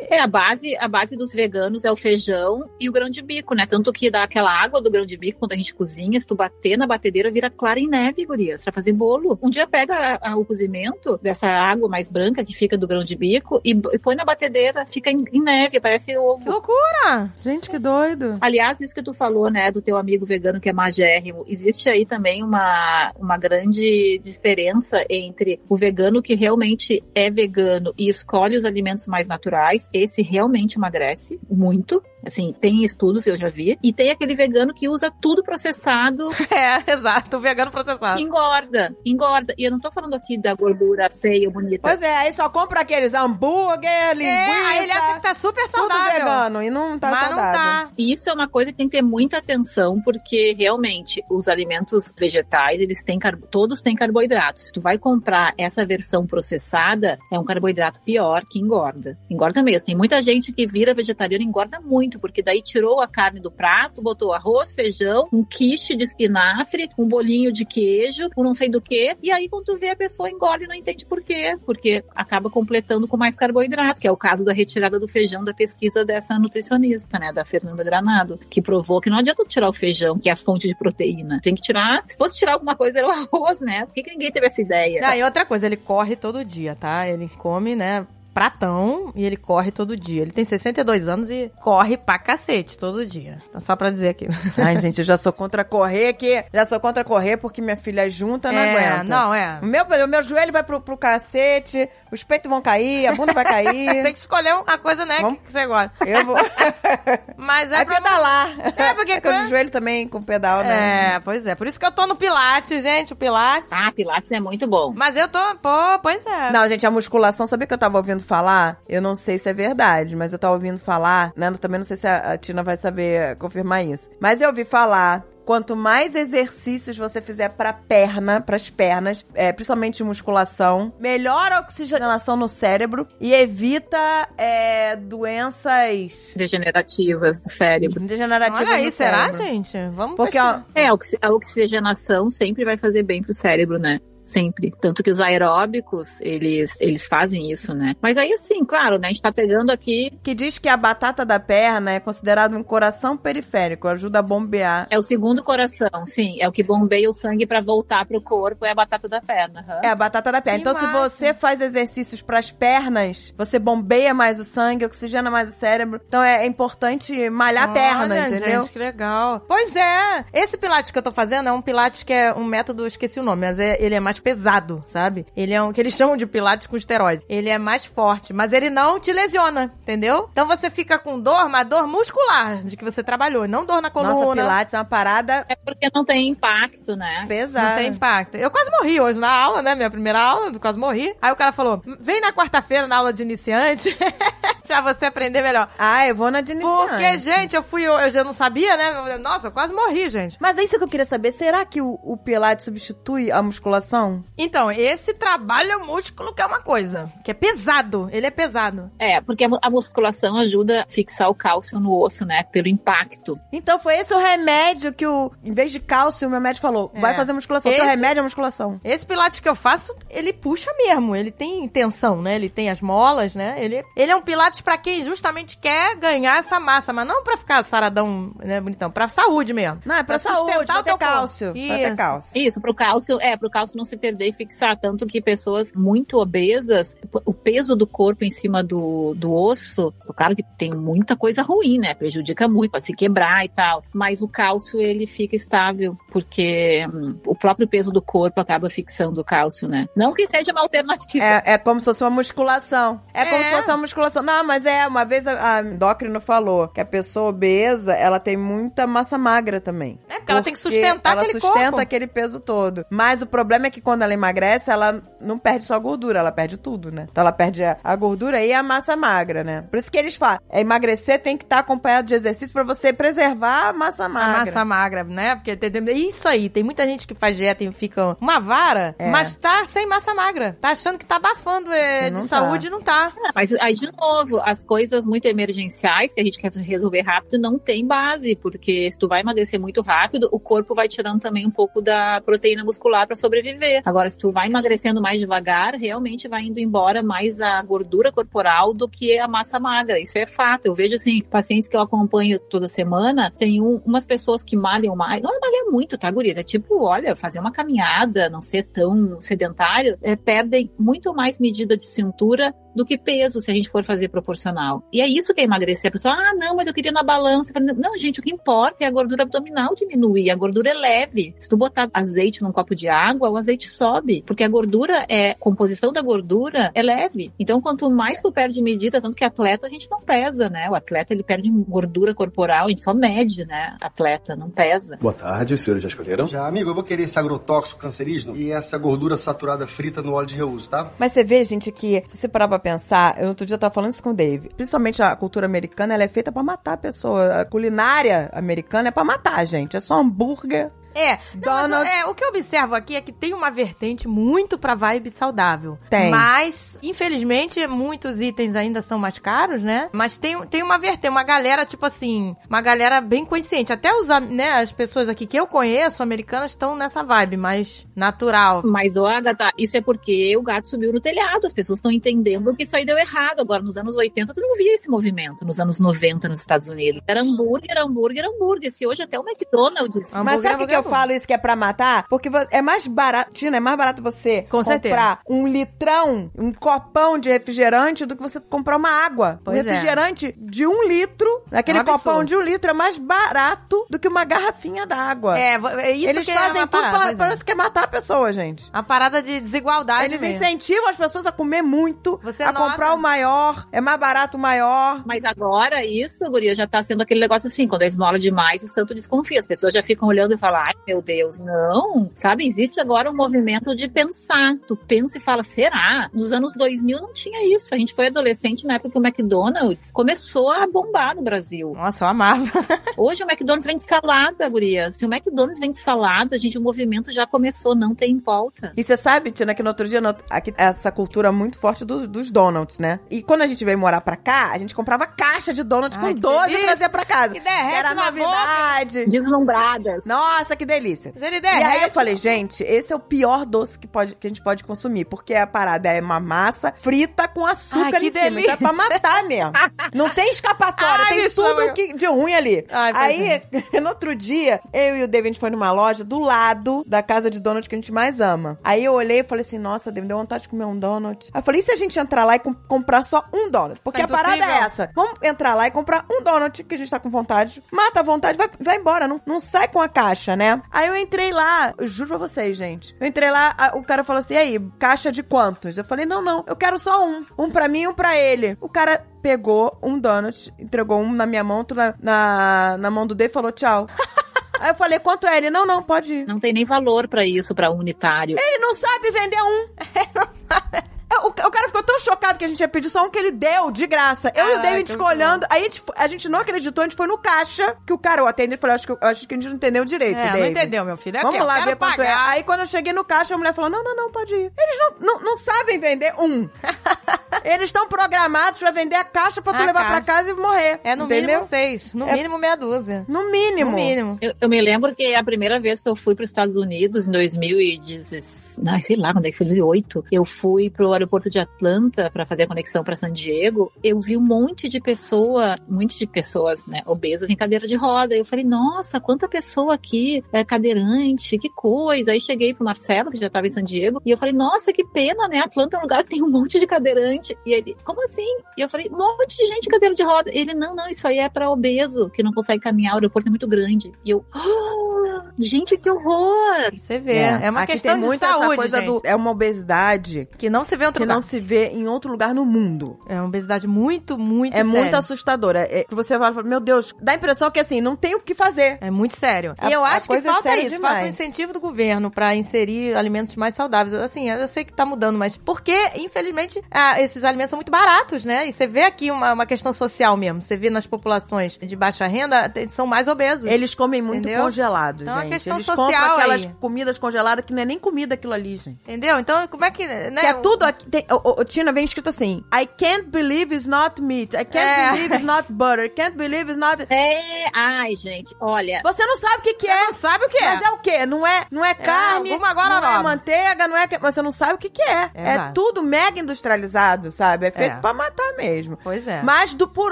É, 0.10 0.20
a 0.20 0.28
base, 0.28 0.76
a 0.78 0.88
base 0.88 1.16
dos 1.16 1.32
veganos 1.34 1.84
é 1.86 1.92
o 1.92 1.96
feijão 1.96 2.70
e 2.80 2.90
o 2.90 2.92
grão 2.94 3.10
de 3.10 3.22
bico, 3.22 3.54
né? 3.54 3.66
Tanto 3.66 3.92
que 3.92 4.10
dá 4.10 4.24
aquela 4.24 4.52
água 4.52 4.82
do 4.82 4.90
grão 4.90 5.06
de 5.06 5.18
bico 5.18 5.40
quando 5.40 5.52
a 5.54 5.56
gente 5.56 5.74
cozinha, 5.74 6.20
se 6.20 6.26
tu 6.26 6.36
bater 6.36 6.78
na 6.78 6.88
batedeira, 6.88 7.30
vira 7.32 7.50
clara 7.50 7.80
em 7.80 7.88
neve, 7.88 8.26
gurias, 8.26 8.64
pra 8.64 8.72
fazer 8.72 8.94
bolo. 8.94 9.38
Um 9.42 9.50
dia 9.50 9.68
pega 9.68 9.94
a- 10.22 10.32
a- 10.32 10.36
o 10.38 10.46
cozimento 10.46 11.20
dessa 11.22 11.48
água 11.48 11.90
mais 11.90 12.08
branca 12.08 12.44
que 12.44 12.54
fica 12.54 12.78
do 12.78 12.88
grão 12.88 13.04
de 13.04 13.16
bico 13.16 13.37
e, 13.64 13.72
e 13.72 14.00
põe 14.00 14.16
na 14.16 14.26
batedeira, 14.26 14.86
fica 14.86 15.10
em, 15.10 15.24
em 15.32 15.42
neve, 15.42 15.80
parece 15.80 16.12
Que 16.12 16.18
ovo. 16.18 16.50
loucura! 16.50 17.32
Gente, 17.38 17.70
que 17.70 17.80
doido. 17.80 18.38
Aliás, 18.42 18.82
isso 18.82 18.94
que 18.94 19.04
tu 19.04 19.14
falou, 19.14 19.50
né, 19.50 19.72
do 19.72 19.82
teu 19.82 19.98
amigo 19.98 20.26
vegano 20.26 20.60
que 20.60 20.70
é 20.70 20.74
magérrimo, 20.74 21.46
existe 21.48 21.90
aí 21.90 22.06
também 22.06 22.44
uma, 22.44 23.12
uma 23.18 23.38
grande 23.38 24.20
diferença 24.24 25.04
entre 25.10 25.60
o 25.70 25.76
vegano 25.76 26.22
que 26.22 26.36
realmente 26.36 27.04
é 27.14 27.30
vegano 27.30 27.94
e 27.98 28.10
escolhe 28.10 28.58
os 28.58 28.66
alimentos 28.66 29.08
mais 29.08 29.28
naturais, 29.28 29.90
esse 29.94 30.22
realmente 30.22 30.78
emagrece 30.78 31.40
muito, 31.50 32.02
Assim, 32.26 32.54
tem 32.60 32.84
estudos, 32.84 33.26
eu 33.28 33.38
já 33.38 33.48
vi. 33.50 33.78
E 33.82 33.94
tem 33.94 34.10
aquele 34.12 34.34
vegano 34.36 34.74
que 34.74 34.90
usa 34.90 35.12
tudo 35.22 35.44
processado. 35.44 36.30
É, 36.58 36.92
exato, 36.94 37.38
o 37.38 37.40
vegano 37.40 37.70
processado. 37.70 38.20
Engorda, 38.20 38.96
engorda. 39.06 39.54
E 39.58 39.64
eu 39.66 39.72
não 39.72 39.80
tô 39.80 39.92
falando 39.92 40.16
aqui 40.16 40.38
da 40.38 40.54
gordura 40.56 41.10
feia, 41.10 41.50
bonita. 41.50 41.80
Pois 41.84 42.02
é, 42.02 42.18
aí 42.18 42.34
só 42.34 42.50
compra 42.50 42.82
aqueles 42.82 43.14
hambúrguer, 43.14 44.14
linguiça. 44.14 44.28
É, 44.32 44.66
aí 44.66 44.84
ele 44.84 44.92
acha 44.92 45.14
que 45.16 45.22
tá 45.22 45.34
super 45.36 45.64
tudo 45.70 45.78
saudável. 45.90 46.14
vegano 46.20 46.64
e 46.64 46.70
não 46.70 46.98
tá 46.98 47.12
mas 47.12 47.28
saudável. 47.28 47.44
não 47.46 47.54
tá. 47.88 47.92
E 47.98 48.12
isso 48.12 48.30
é 48.30 48.34
uma 48.34 48.48
coisa 48.48 48.72
que 48.72 48.78
tem 48.78 48.90
que 48.90 48.98
ter 48.98 49.04
muita 49.04 49.38
atenção, 49.38 50.02
porque 50.02 50.54
realmente 50.58 51.24
os 51.30 51.48
alimentos 51.48 52.12
vegetais, 52.18 52.82
eles 52.82 53.04
têm 53.04 53.20
car- 53.20 53.38
todos 53.52 53.82
têm 53.82 53.96
carboidratos. 53.96 54.68
Se 54.68 54.72
tu 54.72 54.82
vai 54.82 54.98
comprar 54.98 55.54
essa 55.58 55.86
versão 55.86 56.26
processada, 56.26 57.20
é 57.32 57.38
um 57.38 57.46
carboidrato 57.46 58.02
pior 58.02 58.44
que 58.50 58.60
engorda. 58.60 59.18
Engorda 59.30 59.62
mesmo. 59.62 59.86
Tem 59.86 59.96
muita 59.96 60.22
gente 60.22 60.52
que 60.52 60.66
vira 60.66 60.94
vegetariano 60.94 61.44
e 61.44 61.48
engorda 61.48 61.80
muito, 61.80 62.07
porque 62.20 62.42
daí 62.42 62.62
tirou 62.62 63.02
a 63.02 63.08
carne 63.08 63.40
do 63.40 63.52
prato, 63.52 64.02
botou 64.02 64.34
arroz, 64.34 64.74
feijão, 64.74 65.28
um 65.34 65.44
quiche 65.44 65.96
de 65.96 66.04
espinafre, 66.04 66.90
um 66.98 67.08
bolinho 67.08 67.52
de 67.52 67.66
queijo, 67.66 68.30
um 68.38 68.44
não 68.44 68.54
sei 68.54 68.70
do 68.70 68.82
que, 68.82 69.18
e 69.22 69.32
aí 69.32 69.50
quando 69.50 69.66
tu 69.66 69.78
vê 69.78 69.90
a 69.90 69.96
pessoa 69.96 70.30
engorda 70.30 70.66
e 70.66 70.68
não 70.68 70.76
entende 70.76 71.06
por 71.06 71.22
quê, 71.22 71.58
porque 71.66 72.04
acaba 72.16 72.50
completando 72.50 73.08
com 73.08 73.18
mais 73.18 73.36
carboidrato, 73.36 74.00
que 74.00 74.08
é 74.08 74.12
o 74.12 74.18
caso 74.18 74.44
da 74.44 74.54
retirada 74.54 75.00
do 75.00 75.08
feijão 75.08 75.44
da 75.44 75.54
pesquisa 75.54 76.06
dessa 76.06 76.38
nutricionista, 76.40 77.20
né, 77.20 77.32
da 77.34 77.44
Fernanda 77.44 77.84
Granado, 77.84 78.40
que 78.50 78.62
provou 78.62 79.02
que 79.02 79.10
não 79.10 79.18
adianta 79.18 79.44
tirar 79.46 79.70
o 79.70 79.74
feijão, 79.74 80.18
que 80.18 80.30
é 80.30 80.32
a 80.32 80.36
fonte 80.36 80.68
de 80.68 80.76
proteína. 80.76 81.40
Tem 81.42 81.56
que 81.56 81.62
tirar, 81.62 82.04
se 82.08 82.18
fosse 82.18 82.38
tirar 82.38 82.54
alguma 82.54 82.76
coisa 82.76 83.00
era 83.00 83.08
o 83.08 83.12
arroz, 83.12 83.62
né? 83.62 83.86
Por 83.86 83.94
que, 83.94 84.04
que 84.04 84.12
ninguém 84.12 84.32
teve 84.32 84.48
essa 84.48 84.62
ideia? 84.62 85.02
Ah, 85.04 85.18
e 85.18 85.24
outra 85.24 85.46
coisa, 85.46 85.66
ele 85.66 85.78
corre 85.78 86.16
todo 86.16 86.44
dia, 86.44 86.76
tá? 86.76 87.08
Ele 87.08 87.30
come, 87.30 87.76
né? 87.76 88.06
Pratão 88.38 89.12
e 89.16 89.26
ele 89.26 89.36
corre 89.36 89.72
todo 89.72 89.98
dia. 89.98 90.22
Ele 90.22 90.32
tem 90.32 90.46
62 90.46 91.08
anos 91.08 91.32
e 91.32 91.52
corre 91.60 91.98
pra 91.98 92.20
cacete 92.20 92.78
todo 92.78 93.04
dia. 93.04 93.40
Então, 93.50 93.60
só 93.60 93.76
pra 93.76 93.90
dizer 93.90 94.10
aqui. 94.10 94.28
Ai, 94.64 94.80
gente, 94.80 95.00
eu 95.00 95.04
já 95.04 95.18
sou 95.18 95.34
contra 95.34 95.64
correr, 95.64 96.14
que 96.14 96.46
já 96.54 96.64
sou 96.64 96.80
contra 96.80 97.04
correr 97.04 97.38
porque 97.38 97.62
minha 97.62 97.76
filha 97.76 98.08
junta 98.08 98.52
não 98.52 98.60
é, 98.60 98.88
aguenta. 98.88 99.04
não, 99.06 99.34
é. 99.34 99.60
O 99.60 99.66
meu, 99.66 99.84
o 99.86 100.08
meu 100.08 100.22
joelho 100.22 100.54
vai 100.54 100.62
pro, 100.64 100.80
pro 100.80 100.96
cacete, 100.96 101.90
os 102.12 102.24
peitos 102.24 102.48
vão 102.48 102.62
cair, 102.62 103.08
a 103.08 103.16
bunda 103.16 103.34
vai 103.34 103.44
cair. 103.44 103.88
Tem 104.04 104.14
que 104.14 104.20
escolher 104.20 104.54
uma 104.54 104.78
coisa, 104.78 105.04
né, 105.04 105.18
Vamos- 105.20 105.40
que 105.42 105.52
você 105.52 105.66
gosta. 105.66 105.92
Eu 106.06 106.24
vou. 106.24 106.38
Mas 107.38 107.72
é 107.72 107.78
Vai 107.78 107.86
pra 107.86 107.96
pedalar. 107.96 108.56
É, 108.78 108.94
porque 108.94 109.12
É 109.14 109.22
que 109.22 109.28
o 109.28 109.48
joelho 109.48 109.72
também 109.72 110.08
com 110.08 110.22
pedal, 110.22 110.60
né? 110.64 111.16
É, 111.16 111.20
pois 111.20 111.44
é. 111.46 111.56
Por 111.56 111.66
isso 111.66 111.80
que 111.80 111.86
eu 111.86 111.92
tô 111.92 112.06
no 112.06 112.16
Pilates, 112.16 112.84
gente, 112.84 113.14
o 113.14 113.16
Pilates. 113.16 113.68
Ah, 113.72 113.92
Pilates 113.92 114.32
é 114.32 114.40
muito 114.40 114.68
bom. 114.68 114.94
Mas 114.96 115.16
eu 115.18 115.28
tô, 115.28 115.40
pô, 115.56 116.00
pois 116.04 116.24
é. 116.26 116.52
Não, 116.52 116.68
gente, 116.70 116.86
a 116.86 116.92
musculação, 116.92 117.48
sabia 117.48 117.66
que 117.66 117.74
eu 117.74 117.78
tava 117.78 117.98
ouvindo 117.98 118.27
falar? 118.28 118.80
Eu 118.88 119.02
não 119.02 119.16
sei 119.16 119.40
se 119.40 119.50
é 119.50 119.54
verdade, 119.54 120.16
mas 120.16 120.34
eu 120.34 120.40
tava 120.40 120.54
ouvindo 120.54 120.80
falar, 120.80 121.32
né? 121.36 121.48
Eu 121.48 121.58
também 121.58 121.80
não 121.80 121.86
sei 121.86 121.98
se 121.98 122.08
a, 122.08 122.34
a 122.34 122.38
Tina 122.38 122.62
vai 122.64 122.78
saber 122.78 123.36
confirmar 123.38 123.86
isso. 123.86 124.10
Mas 124.20 124.42
eu 124.42 124.50
ouvi 124.50 124.64
falar. 124.66 125.24
Quanto 125.46 125.78
mais 125.78 126.14
exercícios 126.14 126.98
você 126.98 127.22
fizer 127.22 127.48
pra 127.48 127.72
perna, 127.72 128.42
pras 128.42 128.70
pernas, 128.70 129.26
é, 129.34 129.54
principalmente 129.54 130.04
musculação, 130.04 130.92
melhora 131.00 131.56
a 131.56 131.62
oxigenação 131.62 132.36
no 132.36 132.50
cérebro 132.50 133.08
e 133.18 133.34
evita 133.34 134.28
é, 134.38 134.98
doenças 134.98 136.34
Degenerativas 136.36 137.40
do 137.40 137.50
cérebro. 137.50 138.00
degenerativas 138.02 138.68
Olha 138.68 138.78
aí, 138.78 138.92
será, 138.92 139.32
gente? 139.32 139.78
Vamos 139.94 140.18
Porque, 140.18 140.38
ó, 140.38 140.60
É, 140.76 140.88
a 140.88 141.34
oxigenação 141.34 142.30
sempre 142.30 142.66
vai 142.66 142.76
fazer 142.76 143.04
bem 143.04 143.24
pro 143.24 143.34
cérebro, 143.34 143.80
né? 143.80 144.02
Sempre. 144.28 144.74
Tanto 144.82 145.02
que 145.02 145.10
os 145.10 145.22
aeróbicos, 145.22 146.20
eles, 146.22 146.76
eles 146.82 147.08
fazem 147.08 147.50
isso, 147.52 147.74
né? 147.74 147.96
Mas 148.02 148.18
aí, 148.18 148.34
assim, 148.34 148.64
claro, 148.66 148.98
né? 149.00 149.08
A 149.08 149.10
gente 149.10 149.22
tá 149.22 149.32
pegando 149.32 149.72
aqui. 149.72 150.12
que 150.22 150.36
diz 150.36 150.58
que 150.58 150.68
a 150.68 150.76
batata 150.76 151.26
da 151.26 151.40
perna 151.40 151.92
é 151.92 152.00
considerado 152.00 152.56
um 152.58 152.64
coração 152.64 153.16
periférico, 153.16 153.88
ajuda 153.88 154.20
a 154.20 154.22
bombear. 154.22 154.88
É 154.90 154.98
o 154.98 155.02
segundo 155.02 155.42
coração, 155.44 156.06
sim. 156.06 156.36
É 156.42 156.48
o 156.48 156.52
que 156.52 156.62
bombeia 156.62 157.10
o 157.10 157.14
sangue 157.14 157.46
pra 157.46 157.62
voltar 157.62 158.06
pro 158.06 158.22
corpo, 158.22 158.66
é 158.66 158.72
a 158.72 158.76
batata 158.76 159.08
da 159.08 159.22
perna. 159.22 159.62
aham. 159.62 159.82
É 159.84 159.88
a 159.90 159.96
batata 159.96 160.32
da 160.32 160.42
perna. 160.42 160.58
Que 160.60 160.70
então, 160.70 160.76
se 160.76 160.86
massa. 160.86 161.10
você 161.10 161.34
faz 161.34 161.62
exercícios 161.62 162.22
pras 162.22 162.52
pernas, 162.52 163.34
você 163.38 163.58
bombeia 163.58 164.14
mais 164.14 164.40
o 164.40 164.44
sangue, 164.44 164.86
oxigena 164.86 165.32
mais 165.32 165.50
o 165.50 165.54
cérebro. 165.54 166.02
Então, 166.06 166.22
é, 166.22 166.44
é 166.44 166.46
importante 166.46 167.30
malhar 167.30 167.70
a 167.70 167.74
perna, 167.74 168.16
Olha, 168.16 168.28
entendeu? 168.28 168.62
Gente, 168.62 168.72
que 168.72 168.80
legal. 168.80 169.40
Pois 169.48 169.74
é. 169.76 170.26
Esse 170.34 170.58
pilates 170.58 170.92
que 170.92 170.98
eu 170.98 171.04
tô 171.04 171.12
fazendo 171.12 171.48
é 171.48 171.52
um 171.52 171.62
pilates 171.62 172.04
que 172.04 172.12
é 172.14 172.34
um 172.34 172.44
método, 172.44 172.84
eu 172.84 172.88
esqueci 172.88 173.20
o 173.20 173.24
nome, 173.24 173.48
mas 173.48 173.60
é- 173.60 173.78
ele 173.82 173.96
é 173.96 174.00
mais 174.00 174.17
pesado, 174.22 174.84
sabe? 174.88 175.26
Ele 175.36 175.54
é 175.54 175.62
um 175.62 175.72
que 175.72 175.82
eles 175.82 175.94
chamam 175.94 176.18
de 176.18 176.26
pilates 176.26 176.68
com 176.68 176.76
esteroide. 176.78 177.24
Ele 177.30 177.50
é 177.50 177.58
mais 177.58 177.86
forte, 177.86 178.34
mas 178.34 178.54
ele 178.54 178.70
não 178.70 179.00
te 179.00 179.12
lesiona, 179.12 179.74
entendeu? 179.82 180.30
Então 180.32 180.48
você 180.48 180.70
fica 180.70 180.98
com 181.00 181.20
dor, 181.20 181.50
mas 181.50 181.68
dor 181.68 181.88
muscular 181.88 182.64
de 182.64 182.76
que 182.78 182.84
você 182.84 183.04
trabalhou, 183.04 183.48
não 183.48 183.66
dor 183.66 183.82
na 183.82 183.90
coluna. 183.90 184.14
Nossa, 184.14 184.34
Pilates 184.34 184.74
é 184.74 184.78
uma 184.78 184.86
parada 184.86 185.46
É 185.50 185.56
porque 185.56 185.90
não 185.94 186.04
tem 186.06 186.28
impacto, 186.28 186.96
né? 186.96 187.26
pesada. 187.28 187.70
Não 187.70 187.76
tem 187.78 187.88
impacto. 187.88 188.36
Eu 188.36 188.52
quase 188.52 188.70
morri 188.72 189.00
hoje 189.00 189.20
na 189.20 189.30
aula, 189.32 189.62
né? 189.62 189.76
Minha 189.76 189.90
primeira 189.90 190.20
aula, 190.20 190.48
eu 190.48 190.60
quase 190.60 190.78
morri. 190.78 191.16
Aí 191.22 191.32
o 191.32 191.36
cara 191.36 191.52
falou: 191.52 191.82
vem 192.00 192.22
na 192.22 192.32
quarta-feira 192.32 192.88
na 192.88 192.98
aula 192.98 193.14
de 193.14 193.24
iniciante 193.24 193.96
pra 194.68 194.82
você 194.82 195.06
aprender 195.06 195.42
melhor. 195.42 195.70
Ah, 195.80 196.06
eu 196.08 196.16
vou 196.16 196.30
na 196.30 196.42
de 196.42 196.52
iniciante. 196.52 196.88
Porque, 196.90 197.18
gente, 197.20 197.56
eu 197.56 197.64
fui, 197.64 197.84
eu 197.88 198.12
já 198.12 198.24
não 198.24 198.34
sabia, 198.34 198.76
né? 198.78 199.18
Nossa, 199.18 199.48
eu 199.48 199.52
quase 199.52 199.74
morri, 199.74 200.10
gente. 200.10 200.38
Mas 200.40 200.58
é 200.58 200.64
isso 200.64 200.78
que 200.78 200.84
eu 200.84 200.88
queria 200.88 201.06
saber. 201.06 201.32
Será 201.32 201.66
que 201.66 201.82
o, 201.82 202.00
o 202.04 202.18
Pilates 202.18 202.66
substitui 202.66 203.32
a 203.32 203.42
musculação? 203.42 204.24
Então, 204.38 204.70
esse 204.72 205.14
trabalha 205.14 205.78
o 205.78 205.86
músculo 205.88 206.34
que 206.34 206.42
é 206.42 206.46
uma 206.46 206.62
coisa, 206.62 207.12
que 207.24 207.32
é 207.32 207.34
pesado, 207.34 208.10
ele 208.12 208.28
é 208.28 208.32
pesado. 208.32 208.92
É, 209.00 209.22
porque 209.22 209.46
a, 209.46 209.50
a 209.62 209.70
musculação 209.70 210.38
ajuda 210.38 210.84
a 210.84 210.92
fixar 210.92 211.30
o 211.30 211.36
cálcio 211.36 211.80
no 211.80 211.98
osso, 212.00 212.26
né? 212.26 212.44
Pelo 212.44 212.68
impacto. 212.68 213.40
Então, 213.52 213.80
foi 213.80 213.96
esse 213.98 214.14
o 214.14 214.18
remédio 214.18 214.94
que 214.94 215.06
o... 215.08 215.32
Em 215.44 215.54
vez 215.54 215.72
de 215.72 215.80
cálcio, 215.80 216.28
o 216.28 216.32
meu 216.32 216.42
médico 216.42 216.66
falou, 216.68 216.92
É. 216.94 217.00
vai 217.00 217.16
fazer 217.16 217.34
musculação. 217.34 217.72
Teu 217.72 217.80
Esse- 217.82 217.90
remédio 217.90 218.20
é 218.20 218.24
musculação. 218.24 218.80
Esse 218.84 219.06
pilates 219.06 219.40
que 219.40 219.48
eu 219.50 219.56
faço, 219.56 219.96
ele 220.10 220.34
puxa 220.34 220.72
mesmo, 220.78 221.16
ele 221.16 221.32
tem 221.32 221.68
tensão, 221.68 222.22
né? 222.22 222.36
Ele 222.36 222.50
tem 222.50 222.70
as 222.70 222.82
molas, 222.82 223.34
né? 223.36 223.56
Ele, 223.58 223.84
ele 223.96 224.12
é 224.12 224.16
um 224.16 224.22
pilates 224.22 224.57
pra 224.64 224.78
quem 224.78 225.04
justamente 225.04 225.58
quer 225.58 225.96
ganhar 225.96 226.38
essa 226.38 226.60
massa, 226.60 226.92
mas 226.94 227.08
não 227.08 227.24
pra 227.24 227.38
ficar 227.38 227.64
saradão, 227.64 228.32
né, 228.40 228.60
bonitão, 228.60 228.90
pra 228.92 229.08
saúde 229.08 229.54
mesmo. 229.54 229.82
Não, 229.86 229.96
é 229.96 230.04
pra, 230.04 230.18
Pra 230.18 230.20
saúde, 230.20 230.52
sustentar 230.54 230.84
pra 230.84 230.96
o 230.96 230.98
cálcio. 230.98 231.54
Pra 231.54 231.54
ter 231.54 231.88
Isso. 231.88 231.96
cálcio. 231.96 232.32
Isso, 232.36 232.62
pro 232.62 232.74
cálcio, 232.74 233.22
é, 233.22 233.38
pro 233.38 233.50
cálcio 233.50 233.78
não 233.78 233.86
se 233.86 233.98
perder 233.98 234.28
e 234.28 234.34
fixar. 234.34 234.78
Tanto 234.78 235.06
que 235.06 235.22
pessoas 235.22 235.72
muito 235.74 236.18
obesas, 236.18 236.96
o 237.26 237.34
peso 237.34 237.76
do 237.76 237.86
corpo 237.88 238.24
em 238.24 238.30
cima 238.30 238.64
do, 238.64 239.14
do 239.16 239.34
osso, 239.34 239.94
claro 240.16 240.36
que 240.36 240.44
tem 240.58 240.74
muita 240.74 241.16
coisa 241.16 241.42
ruim, 241.42 241.78
né? 241.80 241.94
Prejudica 241.94 242.48
muito, 242.48 242.72
pode 242.72 242.86
se 242.86 242.94
quebrar 242.94 243.46
e 243.46 243.50
tal. 243.50 243.84
Mas 243.94 244.22
o 244.22 244.28
cálcio, 244.28 244.80
ele 244.80 245.06
fica 245.08 245.36
estável, 245.36 245.98
porque 246.12 246.86
hum, 246.94 247.16
o 247.26 247.36
próprio 247.36 247.68
peso 247.68 247.92
do 247.92 248.02
corpo 248.02 248.40
acaba 248.40 248.70
fixando 248.70 249.22
o 249.22 249.24
cálcio, 249.24 249.68
né? 249.68 249.88
Não 249.96 250.14
que 250.14 250.28
seja 250.28 250.52
uma 250.52 250.62
alternativa. 250.62 251.24
É, 251.24 251.42
é 251.54 251.58
como 251.58 251.80
se 251.80 251.86
fosse 251.86 252.04
uma 252.04 252.10
musculação. 252.10 253.02
É, 253.14 253.26
como 253.26 253.42
É. 253.42 253.44
se 253.46 253.52
fosse 253.56 253.70
uma 253.70 253.78
musculação. 253.78 254.24
Não, 254.24 254.44
mas 254.44 254.66
é, 254.66 254.88
uma 254.88 255.06
vez 255.06 255.26
a, 255.28 255.58
a 255.58 255.62
endócrino 255.62 256.20
falou 256.20 256.68
que 256.68 256.82
a 256.82 256.86
pessoa 256.86 257.30
obesa, 257.30 257.94
ela 257.94 258.20
tem 258.20 258.36
muita 258.38 258.88
massa 258.88 259.18
magra 259.18 259.60
também. 259.62 260.00
É, 260.10 260.18
porque 260.18 260.32
ela 260.32 260.42
tem 260.42 260.54
que 260.54 260.60
sustentar 260.60 261.12
ela 261.14 261.22
aquele 261.22 261.40
sustenta 261.40 261.64
corpo. 261.66 261.80
aquele 261.82 262.08
peso 262.08 262.40
todo. 262.40 262.86
Mas 262.90 263.22
o 263.22 263.26
problema 263.28 263.68
é 263.68 263.70
que 263.70 263.82
quando 263.82 264.02
ela 264.02 264.14
emagrece, 264.14 264.70
ela 264.72 265.02
não 265.22 265.38
perde 265.38 265.64
só 265.64 265.80
gordura, 265.80 266.20
ela 266.20 266.32
perde 266.32 266.58
tudo, 266.58 266.92
né? 266.92 266.97
Então 267.04 267.22
ela 267.22 267.32
perde 267.32 267.64
a, 267.64 267.78
a 267.84 267.96
gordura 267.96 268.44
e 268.44 268.54
a 268.54 268.64
massa 268.64 268.96
magra, 268.96 269.44
né? 269.44 269.62
Por 269.70 269.78
isso 269.80 269.92
que 269.92 269.98
eles 269.98 270.16
falam, 270.16 270.40
é 270.50 270.62
emagrecer 270.62 271.22
tem 271.22 271.38
que 271.38 271.44
estar 271.44 271.60
acompanhado 271.60 272.08
de 272.08 272.16
exercício 272.16 272.54
pra 272.54 272.64
você 272.64 272.92
preservar 272.94 273.70
a 273.70 273.74
massa 273.74 274.06
A 274.06 274.10
magra. 274.10 274.46
massa 274.46 274.66
magra, 274.66 275.04
né? 275.04 275.36
Porque 275.36 275.56
tem, 275.56 275.72
tem- 275.72 276.08
isso 276.10 276.28
aí, 276.28 276.50
tem 276.50 276.64
muita 276.64 276.86
gente 276.88 277.06
que 277.08 277.14
faz 277.16 277.36
dieta 277.38 277.64
e 277.64 277.72
fica 277.72 278.16
uma 278.22 278.40
vara, 278.40 278.96
É. 279.00 279.10
mas 279.10 279.36
tá 279.36 279.66
sem 279.66 279.86
massa 279.88 280.14
magra. 280.14 280.58
Tá 280.62 280.70
achando 280.70 280.98
que 280.98 281.06
tá 281.06 281.16
abafando 281.18 281.72
é, 281.72 282.10
de 282.10 282.22
tá. 282.22 282.28
saúde 282.28 282.68
e 282.68 282.70
não 282.70 282.82
tá. 282.82 283.12
Ah, 283.26 283.32
Mas 283.36 283.54
aí, 283.54 283.74
de 283.74 283.90
novo, 283.96 284.40
as 284.44 284.64
coisas 284.64 285.06
muito 285.06 285.26
emergenciais 285.26 286.14
que 286.14 286.22
a 286.22 286.24
gente 286.24 286.38
quer 286.40 286.52
resolver 286.52 287.02
rápido 287.02 287.40
não 287.40 287.58
tem 287.58 287.86
base, 287.86 288.36
porque 288.36 288.90
se 288.92 288.98
tu 288.98 289.08
vai 289.08 289.22
emagrecer 289.22 289.60
muito 289.60 289.82
rápido, 289.82 290.28
o 290.32 290.40
corpo 290.40 290.74
vai 290.76 290.88
tirando 290.88 291.20
também 291.20 291.46
um 291.46 291.52
pouco 291.52 291.82
da 291.82 292.22
proteína 292.22 292.64
muscular 292.64 293.06
para 293.08 293.16
sobreviver. 293.16 293.82
Agora, 293.86 294.10
se 294.10 294.18
tu 294.18 294.32
vai 294.32 294.48
emagrecendo 294.48 295.02
mais 295.02 295.20
devagar, 295.20 295.74
realmente 295.76 296.28
vai 296.28 296.44
indo 296.44 296.60
embora 296.60 296.87
mais 297.04 297.42
a 297.42 297.62
gordura 297.62 298.12
corporal 298.12 298.74
do 298.74 298.88
que 298.88 299.18
a 299.20 299.28
massa 299.28 299.60
magra. 299.60 300.00
Isso 300.00 300.18
é 300.18 300.26
fato. 300.26 300.66
Eu 300.66 300.76
vejo, 300.76 300.96
assim, 300.96 301.22
pacientes 301.22 301.68
que 301.68 301.76
eu 301.76 301.82
acompanho 301.82 302.40
toda 302.40 302.68
semana, 302.68 303.32
tem 303.32 303.62
um- 303.62 303.82
umas 303.86 304.06
pessoas 304.06 304.44
que 304.44 304.56
malham 304.56 304.96
mais, 304.96 305.22
não 305.22 305.40
malham 305.40 305.72
muito, 305.72 305.98
tá, 305.98 306.10
gurias? 306.10 306.38
É 306.38 306.44
tipo, 306.44 306.84
olha, 306.84 307.16
fazer 307.16 307.40
uma 307.40 307.52
caminhada, 307.52 308.30
não 308.30 308.42
ser 308.42 308.64
tão 308.64 309.20
sedentário, 309.22 309.98
é, 310.02 310.16
perdem 310.16 310.72
muito 310.78 311.14
mais 311.14 311.40
medida 311.40 311.78
de 311.78 311.86
cintura 311.86 312.54
do 312.78 312.86
que 312.86 312.98
peso, 312.98 313.42
se 313.42 313.52
a 313.52 313.54
gente 313.54 313.70
for 313.70 313.84
fazer 313.84 314.08
desproporcional. 314.08 314.84
E 314.92 315.02
é 315.02 315.08
isso 315.08 315.34
que 315.34 315.42
é 315.42 315.44
emagrecer. 315.44 315.90
A 315.90 315.92
pessoa, 315.92 316.14
ah, 316.14 316.34
não, 316.36 316.56
mas 316.56 316.68
eu 316.68 316.74
queria 316.74 316.92
na 316.92 317.04
balança. 317.04 317.54
Não, 317.60 317.98
gente, 317.98 318.20
o 318.20 318.24
que 318.24 318.32
importa 318.32 318.84
é 318.84 318.88
a 318.88 318.92
gordura 318.92 319.24
abdominal 319.24 319.74
diminuir. 319.76 320.32
A 320.32 320.36
gordura 320.36 320.70
é 320.70 320.74
leve. 320.74 321.36
Se 321.40 321.50
tu 321.50 321.58
botar 321.58 321.90
azeite 321.94 322.42
num 322.42 322.52
copo 322.52 322.74
de 322.74 322.88
água, 322.88 323.30
o 323.30 323.38
azeite 323.38 323.70
sobe. 323.70 324.24
Porque 324.26 324.44
a 324.44 324.48
gordura 324.48 325.06
é, 325.10 325.32
a 325.32 325.36
composição 325.36 325.92
da 325.92 326.02
gordura 326.02 326.72
é 326.74 326.82
leve. 326.82 327.32
Então, 327.40 327.62
quanto 327.62 327.90
mais 327.90 328.22
tu 328.22 328.32
perde 328.32 328.62
medida, 328.62 329.02
tanto 329.02 329.16
que 329.16 329.24
atleta 329.24 329.68
a 329.68 329.70
gente 329.70 329.90
não 329.90 330.02
pesa, 330.02 330.50
né? 330.50 330.70
O 330.70 330.76
atleta, 330.76 331.14
ele 331.14 331.24
perde 331.24 331.50
gordura 331.50 332.14
corporal, 332.14 332.66
a 332.66 332.70
gente 332.70 332.82
só 332.82 332.94
mede, 332.94 333.46
né? 333.46 333.76
Atleta, 333.82 334.36
não 334.36 334.50
pesa. 334.50 334.98
Boa 334.98 335.14
tarde, 335.14 335.54
os 335.54 335.62
senhores 335.62 335.84
já 335.84 335.88
escolheram? 335.88 336.28
Já, 336.28 336.48
amigo, 336.48 336.70
eu 336.70 336.76
vou 336.76 336.84
querer 336.84 337.04
esse 337.04 337.18
agrotóxico 337.18 337.80
cancerígeno 337.80 338.36
e 338.36 338.52
essa 338.52 338.78
gordura 338.78 339.18
saturada 339.18 339.68
frita 339.68 340.02
no 340.02 340.14
óleo 340.14 340.28
de 340.28 340.36
reuso, 340.36 340.70
tá? 340.70 340.92
Mas 340.98 341.12
você 341.12 341.24
vê, 341.24 341.44
gente, 341.44 341.72
que 341.72 342.04
se 342.06 342.18
você 342.18 342.28
parar 342.28 342.48
pra 342.48 342.60
pensar, 342.68 343.16
eu 343.22 343.30
outro 343.30 343.46
dia 343.46 343.58
tava 343.58 343.74
falando 343.74 343.92
isso 343.92 344.04
com 344.04 344.10
o 344.10 344.14
Dave. 344.14 344.50
Principalmente 344.50 345.02
a 345.02 345.16
cultura 345.16 345.46
americana, 345.46 345.94
ela 345.94 346.04
é 346.04 346.08
feita 346.10 346.34
para 346.34 346.44
matar 346.44 346.74
a 346.74 346.78
pessoa. 346.78 347.42
A 347.42 347.46
culinária 347.46 348.30
americana 348.34 348.90
é 348.90 348.92
para 348.92 349.06
matar, 349.06 349.46
gente. 349.46 349.78
É 349.78 349.80
só 349.80 349.98
hambúrguer, 350.02 350.70
é, 350.98 351.20
não, 351.36 351.70
mas, 351.70 351.88
é, 351.88 352.06
o 352.06 352.16
que 352.16 352.24
eu 352.24 352.30
observo 352.30 352.74
aqui 352.74 352.96
é 352.96 353.02
que 353.02 353.12
tem 353.12 353.34
uma 353.34 353.52
vertente 353.52 354.08
muito 354.08 354.58
pra 354.58 354.74
vibe 354.74 355.12
saudável. 355.12 355.78
Tem. 355.90 356.10
Mas, 356.10 356.80
infelizmente, 356.82 357.66
muitos 357.68 358.20
itens 358.20 358.56
ainda 358.56 358.82
são 358.82 358.98
mais 358.98 359.20
caros, 359.20 359.62
né? 359.62 359.90
Mas 359.94 360.18
tem, 360.18 360.42
tem 360.48 360.64
uma 360.64 360.80
vertente, 360.80 361.10
uma 361.10 361.24
galera, 361.24 361.66
tipo 361.66 361.86
assim, 361.86 362.36
uma 362.50 362.62
galera 362.62 363.00
bem 363.00 363.24
consciente. 363.24 363.72
Até 363.72 363.94
os, 363.94 364.08
né, 364.08 364.50
as 364.62 364.72
pessoas 364.72 365.08
aqui 365.08 365.28
que 365.28 365.38
eu 365.38 365.46
conheço, 365.46 366.02
americanas, 366.02 366.52
estão 366.52 366.76
nessa 366.76 367.04
vibe 367.04 367.38
mais 367.38 367.86
natural. 367.96 368.62
Mas, 368.66 368.98
ó, 368.98 369.06
Agatha, 369.08 369.52
isso 369.58 369.78
é 369.78 369.82
porque 369.82 370.36
o 370.36 370.42
gato 370.42 370.68
subiu 370.68 370.92
no 370.92 371.00
telhado. 371.00 371.46
As 371.46 371.54
pessoas 371.54 371.78
estão 371.78 371.92
entendendo 371.92 372.56
que 372.56 372.64
isso 372.64 372.76
aí 372.76 372.86
deu 372.86 372.98
errado. 372.98 373.42
Agora, 373.42 373.62
nos 373.62 373.78
anos 373.78 373.96
80, 373.96 374.34
tu 374.34 374.42
não 374.42 374.56
via 374.56 374.74
esse 374.74 374.90
movimento. 374.90 375.46
Nos 375.46 375.60
anos 375.60 375.80
90, 375.80 376.28
nos 376.28 376.40
Estados 376.40 376.68
Unidos. 376.68 377.02
Era 377.08 377.22
hambúrguer, 377.22 377.78
hambúrguer, 377.78 378.26
hambúrguer. 378.26 378.72
Se 378.72 378.88
hoje 378.88 379.04
até 379.04 379.20
o 379.20 379.24
McDonald's. 379.24 380.14
Mas 380.24 380.42
sabe 380.42 380.64
o 380.64 380.68
que 380.68 380.76
eu 380.76 380.87
falo 380.90 381.12
isso 381.12 381.28
que 381.28 381.34
é 381.34 381.38
pra 381.38 381.56
matar? 381.56 382.06
Porque 382.10 382.30
é 382.52 382.62
mais 382.62 382.88
barato, 382.88 383.34
Tina, 383.34 383.58
é 383.58 383.60
mais 383.60 383.78
barato 383.78 384.02
você 384.02 384.44
Com 384.44 384.64
comprar 384.64 384.72
certeza. 384.72 385.18
um 385.30 385.48
litrão, 385.48 386.32
um 386.38 386.52
copão 386.52 387.18
de 387.18 387.30
refrigerante 387.30 388.06
do 388.06 388.16
que 388.16 388.22
você 388.22 388.40
comprar 388.40 388.78
uma 388.78 388.90
água. 388.90 389.40
Pois 389.44 389.60
um 389.60 389.64
refrigerante 389.64 390.28
é. 390.28 390.34
de 390.38 390.66
um 390.66 390.88
litro, 390.88 391.28
aquele 391.52 391.80
é 391.80 391.82
um 391.82 391.86
copão 391.86 392.24
de 392.24 392.36
um 392.36 392.42
litro, 392.42 392.70
é 392.72 392.74
mais 392.74 392.98
barato 392.98 393.86
do 393.90 394.00
que 394.00 394.08
uma 394.08 394.24
garrafinha 394.24 394.86
d'água. 394.86 395.38
É, 395.38 395.56
é 395.56 395.92
isso 395.92 396.10
Eles 396.10 396.26
que 396.26 396.34
fazem 396.34 396.62
é 396.62 396.66
tudo 396.68 396.82
parada, 396.82 397.06
pra, 397.06 397.16
parece 397.16 397.44
que 397.44 397.52
é 397.52 397.56
matar 397.56 397.84
a 397.84 397.88
pessoa, 397.88 398.32
gente. 398.34 398.70
A 398.72 398.84
parada 398.84 399.22
de 399.22 399.40
desigualdade 399.40 400.06
Eles 400.06 400.22
mesmo. 400.22 400.36
incentivam 400.36 400.90
as 400.90 400.96
pessoas 400.96 401.26
a 401.26 401.32
comer 401.32 401.62
muito, 401.62 402.20
Você 402.24 402.44
a 402.44 402.52
nota? 402.52 402.72
comprar 402.72 402.94
o 402.94 402.98
maior, 402.98 403.68
é 403.72 403.82
mais 403.82 404.00
barato 404.00 404.38
o 404.38 404.40
maior. 404.40 405.04
Mas 405.06 405.24
agora 405.24 405.84
isso, 405.86 406.30
Guria, 406.30 406.54
já 406.54 406.68
tá 406.68 406.82
sendo 406.84 407.02
aquele 407.02 407.20
negócio 407.20 407.48
assim, 407.48 407.68
quando 407.68 407.82
é 407.82 407.88
esmola 407.88 408.20
demais, 408.20 408.64
o 408.64 408.68
santo 408.68 408.94
desconfia. 408.94 409.40
As 409.40 409.48
pessoas 409.48 409.74
já 409.74 409.82
ficam 409.82 410.08
olhando 410.08 410.34
e 410.34 410.38
falam, 410.38 410.62
ai 410.68 410.74
meu 410.86 411.02
Deus, 411.02 411.40
não. 411.40 412.12
Sabe, 412.14 412.46
existe 412.46 412.80
agora 412.80 413.10
um 413.10 413.16
movimento 413.16 413.74
de 413.74 413.88
pensar. 413.88 414.56
Tu 414.68 414.76
pensa 414.76 415.18
e 415.18 415.22
fala, 415.22 415.44
será? 415.44 416.10
Nos 416.14 416.34
anos 416.34 416.54
2000 416.54 417.00
não 417.00 417.14
tinha 417.14 417.56
isso. 417.56 417.74
A 417.74 417.78
gente 417.78 417.94
foi 417.94 418.08
adolescente 418.08 418.66
na 418.66 418.76
época 418.76 418.92
que 418.92 418.98
o 418.98 419.06
McDonald's 419.06 419.92
começou 419.92 420.52
a 420.52 420.68
bombar 420.68 421.16
no 421.16 421.22
Brasil. 421.22 421.74
Nossa, 421.74 422.04
eu 422.04 422.10
amava. 422.10 422.46
Hoje 422.98 423.24
o 423.24 423.28
McDonald's 423.28 423.66
vende 423.66 423.84
salada, 423.84 424.48
Guria. 424.50 424.92
Se 424.92 425.06
o 425.06 425.14
McDonald's 425.14 425.60
vende 425.60 425.78
salada, 425.78 426.38
gente, 426.38 426.58
o 426.58 426.62
movimento 426.62 427.12
já 427.12 427.26
começou, 427.26 427.76
não 427.76 427.96
tem 427.96 428.18
volta. 428.18 428.74
E 428.76 428.84
você 428.84 428.98
sabe, 428.98 429.32
Tina, 429.32 429.56
que 429.56 429.64
no 429.64 429.70
outro 429.70 429.88
dia, 429.88 430.02
no, 430.02 430.16
aqui, 430.30 430.54
essa 430.58 430.92
cultura 430.92 431.32
muito 431.32 431.58
forte 431.58 431.86
do, 431.86 432.08
dos 432.08 432.30
donuts, 432.30 432.80
né? 432.80 433.00
E 433.10 433.24
quando 433.24 433.42
a 433.42 433.48
gente 433.48 433.64
veio 433.64 433.78
morar 433.78 434.02
pra 434.02 434.18
cá, 434.18 434.52
a 434.52 434.58
gente 434.58 434.76
comprava 434.76 435.06
caixa 435.06 435.54
de 435.54 435.64
donuts 435.64 435.98
Ai, 435.98 436.10
com 436.10 436.16
que 436.16 436.22
12 436.22 436.52
e 436.52 436.64
trazia 436.64 436.90
pra 436.90 437.06
casa. 437.06 437.34
Que 437.34 437.40
derrete 437.40 437.78
era 437.78 437.94
novidade. 437.94 439.06
Deslumbradas. 439.06 440.06
Nossa, 440.06 440.57
que 440.58 440.66
delícia. 440.66 441.14
E 441.18 441.48
aí 441.64 441.84
eu 441.84 441.92
falei, 441.92 442.16
gente, 442.16 442.64
esse 442.64 442.92
é 442.92 442.96
o 442.96 443.00
pior 443.00 443.46
doce 443.46 443.78
que, 443.80 443.88
pode, 443.88 444.16
que 444.16 444.28
a 444.28 444.30
gente 444.30 444.42
pode 444.42 444.64
consumir, 444.64 445.06
porque 445.06 445.34
a 445.36 445.48
parada 445.48 445.90
é 445.90 446.02
uma 446.02 446.20
massa 446.20 446.74
frita 446.78 447.28
com 447.28 447.46
açúcar 447.46 447.86
Ai, 447.86 447.92
que 448.00 448.08
em 448.08 448.12
cima. 448.12 448.42
Então 448.42 448.54
é 448.54 448.58
pra 448.58 448.74
matar 448.74 449.24
mesmo. 449.24 449.52
Não 449.94 450.10
tem 450.10 450.30
escapatória, 450.30 451.06
Ai, 451.08 451.16
tem 451.18 451.30
tudo 451.30 451.74
que, 451.74 451.94
de 451.94 452.06
ruim 452.06 452.34
ali. 452.34 452.66
Ai, 452.72 452.92
aí, 452.96 453.42
no 453.82 453.90
outro 453.90 454.16
dia, 454.16 454.60
eu 454.74 454.98
e 454.98 455.04
o 455.04 455.08
David 455.08 455.28
a 455.28 455.32
gente 455.34 455.40
foi 455.40 455.50
numa 455.50 455.72
loja 455.72 456.04
do 456.04 456.20
lado 456.20 456.84
da 456.88 457.04
casa 457.04 457.30
de 457.30 457.40
donut 457.40 457.68
que 457.68 457.76
a 457.76 457.78
gente 457.78 457.92
mais 457.92 458.20
ama. 458.20 458.58
Aí 458.64 458.84
eu 458.84 458.94
olhei 458.94 459.20
e 459.20 459.24
falei 459.24 459.42
assim, 459.42 459.58
nossa, 459.58 459.92
David, 459.92 460.08
deu 460.08 460.18
vontade 460.18 460.44
de 460.44 460.50
comer 460.50 460.66
um 460.66 460.78
donut. 460.78 461.30
Aí 461.34 461.40
eu 461.40 461.44
falei, 461.44 461.62
e 461.62 461.64
se 461.66 461.72
a 461.72 461.76
gente 461.76 462.00
entrar 462.00 462.24
lá 462.24 462.36
e 462.36 462.40
com- 462.40 462.54
comprar 462.54 463.04
só 463.04 463.26
um 463.34 463.50
donut? 463.50 463.80
Porque 463.84 464.00
Tá 464.00 464.06
a 464.06 464.08
parada 464.08 464.44
é 464.46 464.60
essa. 464.60 464.92
Vamos 464.96 465.20
entrar 465.22 465.54
lá 465.54 465.68
e 465.68 465.72
comprar 465.72 466.06
um 466.10 466.24
donut 466.24 466.64
que 466.64 466.76
a 466.76 466.78
gente 466.78 466.90
tá 466.90 467.00
com 467.00 467.10
vontade. 467.10 467.62
Mata 467.72 468.00
a 468.00 468.04
vontade, 468.04 468.38
vai, 468.38 468.50
vai 468.60 468.78
embora. 468.78 469.08
Não, 469.08 469.22
não 469.26 469.40
sai 469.40 469.68
com 469.68 469.80
a 469.82 469.90
caixa, 469.90 470.36
né? 470.36 470.47
Aí 470.72 470.88
eu 470.88 470.98
entrei 470.98 471.32
lá, 471.32 471.74
eu 471.78 471.88
juro 471.88 472.10
pra 472.10 472.18
vocês, 472.18 472.56
gente. 472.58 472.96
Eu 473.00 473.08
entrei 473.08 473.30
lá, 473.32 473.54
a- 473.58 473.78
o 473.78 473.84
cara 473.84 474.04
falou 474.04 474.20
assim: 474.20 474.34
e 474.34 474.38
aí, 474.38 474.60
caixa 474.80 475.12
de 475.12 475.24
quantos? 475.24 475.78
Eu 475.78 475.84
falei: 475.84 476.06
não, 476.06 476.22
não, 476.22 476.44
eu 476.48 476.56
quero 476.56 476.78
só 476.80 477.06
um. 477.06 477.26
Um 477.38 477.50
pra 477.50 477.68
mim 477.68 477.82
e 477.82 477.88
um 477.88 477.94
pra 477.94 478.16
ele. 478.18 478.58
O 478.62 478.70
cara 478.70 479.06
pegou 479.22 479.78
um 479.82 480.00
donut, 480.00 480.54
entregou 480.60 481.00
um 481.00 481.12
na 481.12 481.26
minha 481.26 481.44
mão, 481.44 481.58
outro 481.60 481.78
na, 481.78 481.94
na, 482.00 482.78
na 482.78 482.90
mão 482.92 483.06
do 483.08 483.16
D 483.16 483.26
e 483.26 483.30
falou 483.30 483.52
tchau. 483.52 483.88
Aí 484.60 484.72
eu 484.72 484.76
falei, 484.76 484.98
quanto 484.98 485.28
é 485.28 485.38
ele? 485.38 485.52
Não, 485.52 485.68
não, 485.68 485.84
pode 485.84 486.12
ir. 486.12 486.28
Não 486.28 486.40
tem 486.40 486.52
nem 486.52 486.66
valor 486.66 487.08
pra 487.08 487.24
isso, 487.24 487.54
pra 487.54 487.70
unitário. 487.70 488.36
Ele 488.40 488.58
não 488.58 488.74
sabe 488.74 489.12
vender 489.12 489.40
um. 489.40 489.68
É, 491.10 491.20
O, 491.20 491.28
o 491.28 491.32
cara 491.34 491.68
ficou 491.68 491.82
tão 491.84 491.98
chocado 492.00 492.38
que 492.38 492.44
a 492.46 492.48
gente 492.48 492.60
ia 492.60 492.68
pedir 492.68 492.90
só 492.90 493.06
um 493.06 493.10
que 493.10 493.18
ele 493.18 493.32
deu, 493.32 493.72
de 493.72 493.88
graça. 493.88 494.32
Eu 494.36 494.48
e 494.50 494.56
o 494.58 494.62
David 494.62 494.92
ficou 494.92 495.08
olhando. 495.08 495.46
Aí 495.50 495.62
a 495.62 495.64
gente, 495.64 495.84
a 495.96 496.08
gente 496.08 496.28
não 496.30 496.40
acreditou, 496.40 496.82
a 496.84 496.88
gente 496.88 496.98
foi 496.98 497.08
no 497.08 497.18
caixa, 497.18 497.78
que 497.86 497.94
o 497.94 497.98
cara, 497.98 498.22
eu 498.22 498.28
atendi 498.28 498.56
e 498.56 498.58
falei, 498.58 498.76
acho 498.76 498.88
que, 498.88 498.98
acho 499.02 499.28
que 499.28 499.34
a 499.34 499.38
gente 499.38 499.48
não 499.48 499.56
entendeu 499.56 499.86
direito, 499.86 500.18
É, 500.18 500.26
não 500.26 500.34
David. 500.34 500.52
entendeu, 500.52 500.84
meu 500.86 500.98
filho. 500.98 501.18
É 501.18 501.22
Vamos 501.22 501.40
lá 501.42 501.64
ver 501.66 501.76
quanto 501.78 502.02
é. 502.02 502.14
Aí 502.14 502.44
quando 502.44 502.60
eu 502.62 502.68
cheguei 502.68 502.92
no 502.94 503.04
caixa, 503.06 503.36
a 503.36 503.38
mulher 503.38 503.54
falou: 503.54 503.70
não, 503.70 503.84
não, 503.84 503.96
não, 503.96 504.12
pode 504.12 504.34
ir. 504.36 504.52
Eles 504.58 504.78
não, 504.80 504.94
não, 505.00 505.20
não 505.22 505.36
sabem 505.38 505.80
vender 505.80 506.14
um. 506.20 506.50
Eles 507.44 507.66
estão 507.70 507.88
programados 507.88 508.60
pra 508.60 508.72
vender 508.72 508.96
a 508.96 509.04
caixa 509.04 509.42
pra 509.42 509.54
tu 509.54 509.62
A 509.62 509.66
levar 509.66 509.80
caixa. 509.88 509.92
pra 509.92 510.02
casa 510.02 510.30
e 510.30 510.34
morrer. 510.34 510.80
É 510.84 510.96
no 510.96 511.06
entendeu? 511.06 511.28
mínimo 511.28 511.48
seis. 511.50 511.94
No 511.94 512.08
É- 512.08 512.14
mínimo 512.14 512.38
meia 512.38 512.56
dúzia. 512.56 513.06
No 513.08 513.32
mínimo. 513.32 513.72
No 513.72 513.76
mínimo. 513.78 514.18
Eu, 514.22 514.34
eu 514.42 514.50
me 514.50 514.60
lembro 514.62 514.94
que 514.96 515.16
a 515.16 515.24
primeira 515.24 515.60
vez 515.60 515.80
que 515.80 515.88
eu 515.88 515.96
fui 515.96 516.16
para 516.16 516.24
os 516.24 516.30
Estados 516.30 516.58
Unidos, 516.58 517.08
em 517.08 517.12
2016, 517.12 518.60
não, 518.62 518.80
sei 518.82 518.96
lá 518.98 519.14
quando 519.14 519.26
é 519.26 519.32
que 519.32 519.38
foi, 519.38 519.46
2008, 519.48 520.06
eu 520.12 520.26
fui 520.26 520.70
pro 520.70 520.88
aeroporto 520.98 521.30
de 521.30 521.40
Atlanta 521.40 522.10
para 522.12 522.26
fazer 522.26 522.44
a 522.44 522.48
conexão 522.48 522.84
para 522.84 522.96
San 522.96 523.12
Diego. 523.12 523.72
Eu 523.84 524.00
vi 524.00 524.18
um 524.18 524.22
monte 524.22 524.68
de 524.68 524.80
pessoa, 524.80 525.56
um 525.70 525.76
monte 525.76 525.98
de 525.98 526.06
pessoas, 526.08 526.66
né, 526.68 526.82
obesas 526.86 527.30
em 527.30 527.36
cadeira 527.36 527.68
de 527.68 527.76
roda. 527.76 528.16
Eu 528.16 528.26
falei, 528.26 528.44
nossa, 528.46 529.00
quanta 529.00 529.28
pessoa 529.28 529.74
aqui 529.74 530.24
é 530.32 530.44
cadeirante, 530.44 531.38
que 531.38 531.50
coisa. 531.50 532.12
Aí 532.12 532.22
cheguei 532.22 532.54
pro 532.54 532.66
Marcelo, 532.66 533.12
que 533.12 533.18
já 533.18 533.28
estava 533.28 533.48
em 533.48 533.50
San 533.50 533.64
Diego, 533.64 534.02
e 534.06 534.12
eu 534.12 534.18
falei, 534.18 534.34
nossa, 534.34 534.74
que 534.74 534.86
pena, 534.86 535.28
né? 535.28 535.40
Atlanta 535.40 535.78
é 535.78 535.80
um 535.80 535.84
lugar 535.84 536.04
que 536.04 536.10
tem 536.10 536.24
um 536.24 536.30
monte 536.30 536.60
de 536.60 536.68
cadeirante. 536.68 537.38
E 537.46 537.54
ele, 537.54 537.76
como 537.84 538.04
assim? 538.04 538.28
E 538.58 538.62
eu 538.62 538.70
falei, 538.70 538.90
um 538.92 538.98
monte 538.98 539.38
de 539.38 539.46
gente 539.46 539.66
em 539.68 539.70
cadeira 539.70 539.96
de 539.96 540.04
roda. 540.04 540.32
Ele, 540.34 540.54
não, 540.54 540.76
não, 540.76 540.90
isso 540.90 541.08
aí 541.08 541.20
é 541.20 541.30
para 541.30 541.50
obeso, 541.50 542.10
que 542.10 542.24
não 542.24 542.32
consegue 542.32 542.62
caminhar, 542.62 542.94
o 542.94 542.98
aeroporto 542.98 543.28
é 543.28 543.32
muito 543.32 543.48
grande. 543.48 543.92
E 544.04 544.10
eu, 544.10 544.26
"Ah, 544.34 545.32
gente, 545.40 545.78
que 545.78 545.90
horror! 545.90 546.72
Você 546.78 547.00
vê. 547.00 547.18
É, 547.18 547.50
uma 547.50 547.62
Aqui 547.62 547.74
questão 547.74 547.92
tem 547.94 548.02
de 548.02 548.08
muito 548.08 548.20
saúde, 548.20 548.46
essa 548.46 548.56
coisa 548.56 548.78
gente. 548.80 548.88
do. 548.88 549.02
É 549.04 549.16
uma 549.16 549.32
obesidade 549.32 550.28
Que 550.38 550.50
não 550.50 550.64
se 550.64 550.76
vê 550.76 550.87
outro 550.88 551.02
que 551.02 551.06
lugar. 551.06 551.16
não 551.16 551.22
se 551.22 551.40
vê 551.40 551.68
em 551.68 551.88
outro 551.88 552.12
lugar 552.12 552.34
no 552.34 552.46
mundo. 552.46 553.00
É 553.08 553.16
uma 553.16 553.26
obesidade 553.28 553.68
muito, 553.68 554.18
muito 554.18 554.56
É 554.56 554.64
muito 554.64 554.84
séria. 554.84 554.98
assustadora. 555.00 555.60
É 555.70 555.84
que 555.84 555.94
você 555.96 556.18
vai 556.18 556.34
falar, 556.34 556.46
meu 556.48 556.60
Deus, 556.60 556.94
dá 557.02 557.12
a 557.14 557.16
impressão 557.16 557.50
que 557.52 557.60
assim, 557.60 557.82
não 557.82 557.96
tem 557.96 558.16
o 558.16 558.20
que 558.20 558.34
fazer. 558.36 558.78
É 558.82 558.90
muito 558.92 559.18
sério. 559.18 559.56
A- 559.58 559.70
e 559.70 559.74
eu 559.74 559.84
a 559.84 559.90
acho 559.94 560.08
que 560.08 560.16
é 560.16 560.22
falta 560.22 560.42
séria 560.44 560.62
isso, 560.66 560.76
demais. 560.76 560.94
falta 560.94 561.08
um 561.08 561.10
incentivo 561.10 561.54
do 561.54 561.60
governo 561.60 562.10
pra 562.12 562.36
inserir 562.36 562.96
alimentos 562.96 563.36
mais 563.36 563.54
saudáveis. 563.56 563.94
Assim, 563.96 564.30
eu 564.30 564.48
sei 564.48 564.64
que 564.64 564.74
tá 564.74 564.86
mudando, 564.86 565.18
mas 565.18 565.38
porque, 565.38 565.76
infelizmente, 565.96 566.62
ah, 566.72 567.00
esses 567.02 567.24
alimentos 567.24 567.52
são 567.52 567.58
muito 567.58 567.72
baratos, 567.72 568.26
né? 568.26 568.48
E 568.48 568.52
você 568.52 568.66
vê 568.68 568.84
aqui 568.84 569.12
uma, 569.12 569.34
uma 569.34 569.46
questão 569.46 569.74
social 569.74 570.16
mesmo. 570.18 570.42
Você 570.42 570.56
vê 570.58 570.70
nas 570.70 570.86
populações 570.88 571.58
de 571.62 571.76
baixa 571.76 572.06
renda, 572.08 572.52
são 572.72 572.86
mais 572.88 573.08
obesos. 573.08 573.46
Eles 573.46 573.74
comem 573.76 574.02
muito 574.02 574.28
Entendeu? 574.28 574.44
congelado, 574.46 575.02
Então, 575.02 575.14
é 575.14 575.16
uma 575.18 575.24
gente. 575.24 575.34
questão 575.34 575.56
Eles 575.58 575.66
social 575.66 575.86
compram 575.92 576.14
aquelas 576.18 576.44
aí. 576.46 576.52
comidas 576.60 576.98
congeladas 576.98 577.46
que 577.46 577.54
não 577.54 577.62
é 577.62 577.66
nem 577.66 577.78
comida 577.80 578.16
aquilo 578.16 578.34
ali, 578.34 578.56
gente. 578.56 578.80
Entendeu? 578.84 579.20
Então, 579.20 579.48
como 579.48 579.66
é 579.66 579.72
que. 579.72 579.86
Né? 579.86 580.12
Que 580.22 580.26
é 580.26 580.34
tudo. 580.34 580.66
Tem, 580.90 581.06
o, 581.12 581.42
o, 581.42 581.44
Tina 581.46 581.72
vem 581.72 581.86
escrito 581.86 582.10
assim: 582.10 582.44
I 582.54 582.66
can't 582.66 583.04
believe 583.10 583.54
it's 583.54 583.66
not 583.68 584.02
meat. 584.02 584.34
I 584.36 584.46
can't 584.46 584.58
É. 584.58 584.92
believe 584.92 585.14
it's 585.14 585.24
not 585.26 585.52
butter. 585.52 585.94
Can't 585.94 586.16
believe 586.18 586.50
it's 586.52 586.58
not. 586.58 586.86
É, 586.90 587.46
ai, 587.54 587.96
gente, 587.96 588.36
olha, 588.40 588.82
Você 588.84 589.06
não 589.06 589.18
sabe 589.18 589.38
o 589.38 589.42
que, 589.42 589.54
que 589.56 589.66
Você 589.68 589.72
é. 589.72 589.86
não 589.86 589.92
sabe 589.94 590.26
o 590.26 590.30
que 590.30 590.38
é. 590.38 590.46
Mas 590.56 590.62
é 590.62 590.70
o 590.72 590.78
quê? 590.80 591.06
Não 591.06 591.26
é, 591.28 591.44
não 591.52 591.64
é 591.66 591.74
carne, 591.74 592.32
alguma 592.32 592.50
agora 592.50 592.70
não 592.70 592.78
é 592.78 592.92
nova. 592.92 593.04
manteiga, 593.04 593.68
não 593.68 593.78
é... 593.78 593.88
que- 593.88 593.98
Mas 594.02 594.16
você 594.16 594.22
não 594.22 594.32
sabe 594.32 594.54
o 594.54 594.58
que 594.58 594.70
que 594.70 594.82
é. 594.82 595.12
É, 595.14 595.34
Exato. 595.34 595.54
tudo 595.54 595.82
mega 595.84 596.20
industrializado, 596.20 597.12
sabe? 597.12 597.48
É 597.48 597.52
feito 597.52 597.74
É. 597.74 597.80
pra 597.80 597.94
matar 597.94 598.34
mesmo. 598.38 598.78
Pois 598.84 599.08
é. 599.08 599.22
Mas, 599.24 599.54
do, 599.54 599.68
por 599.68 599.92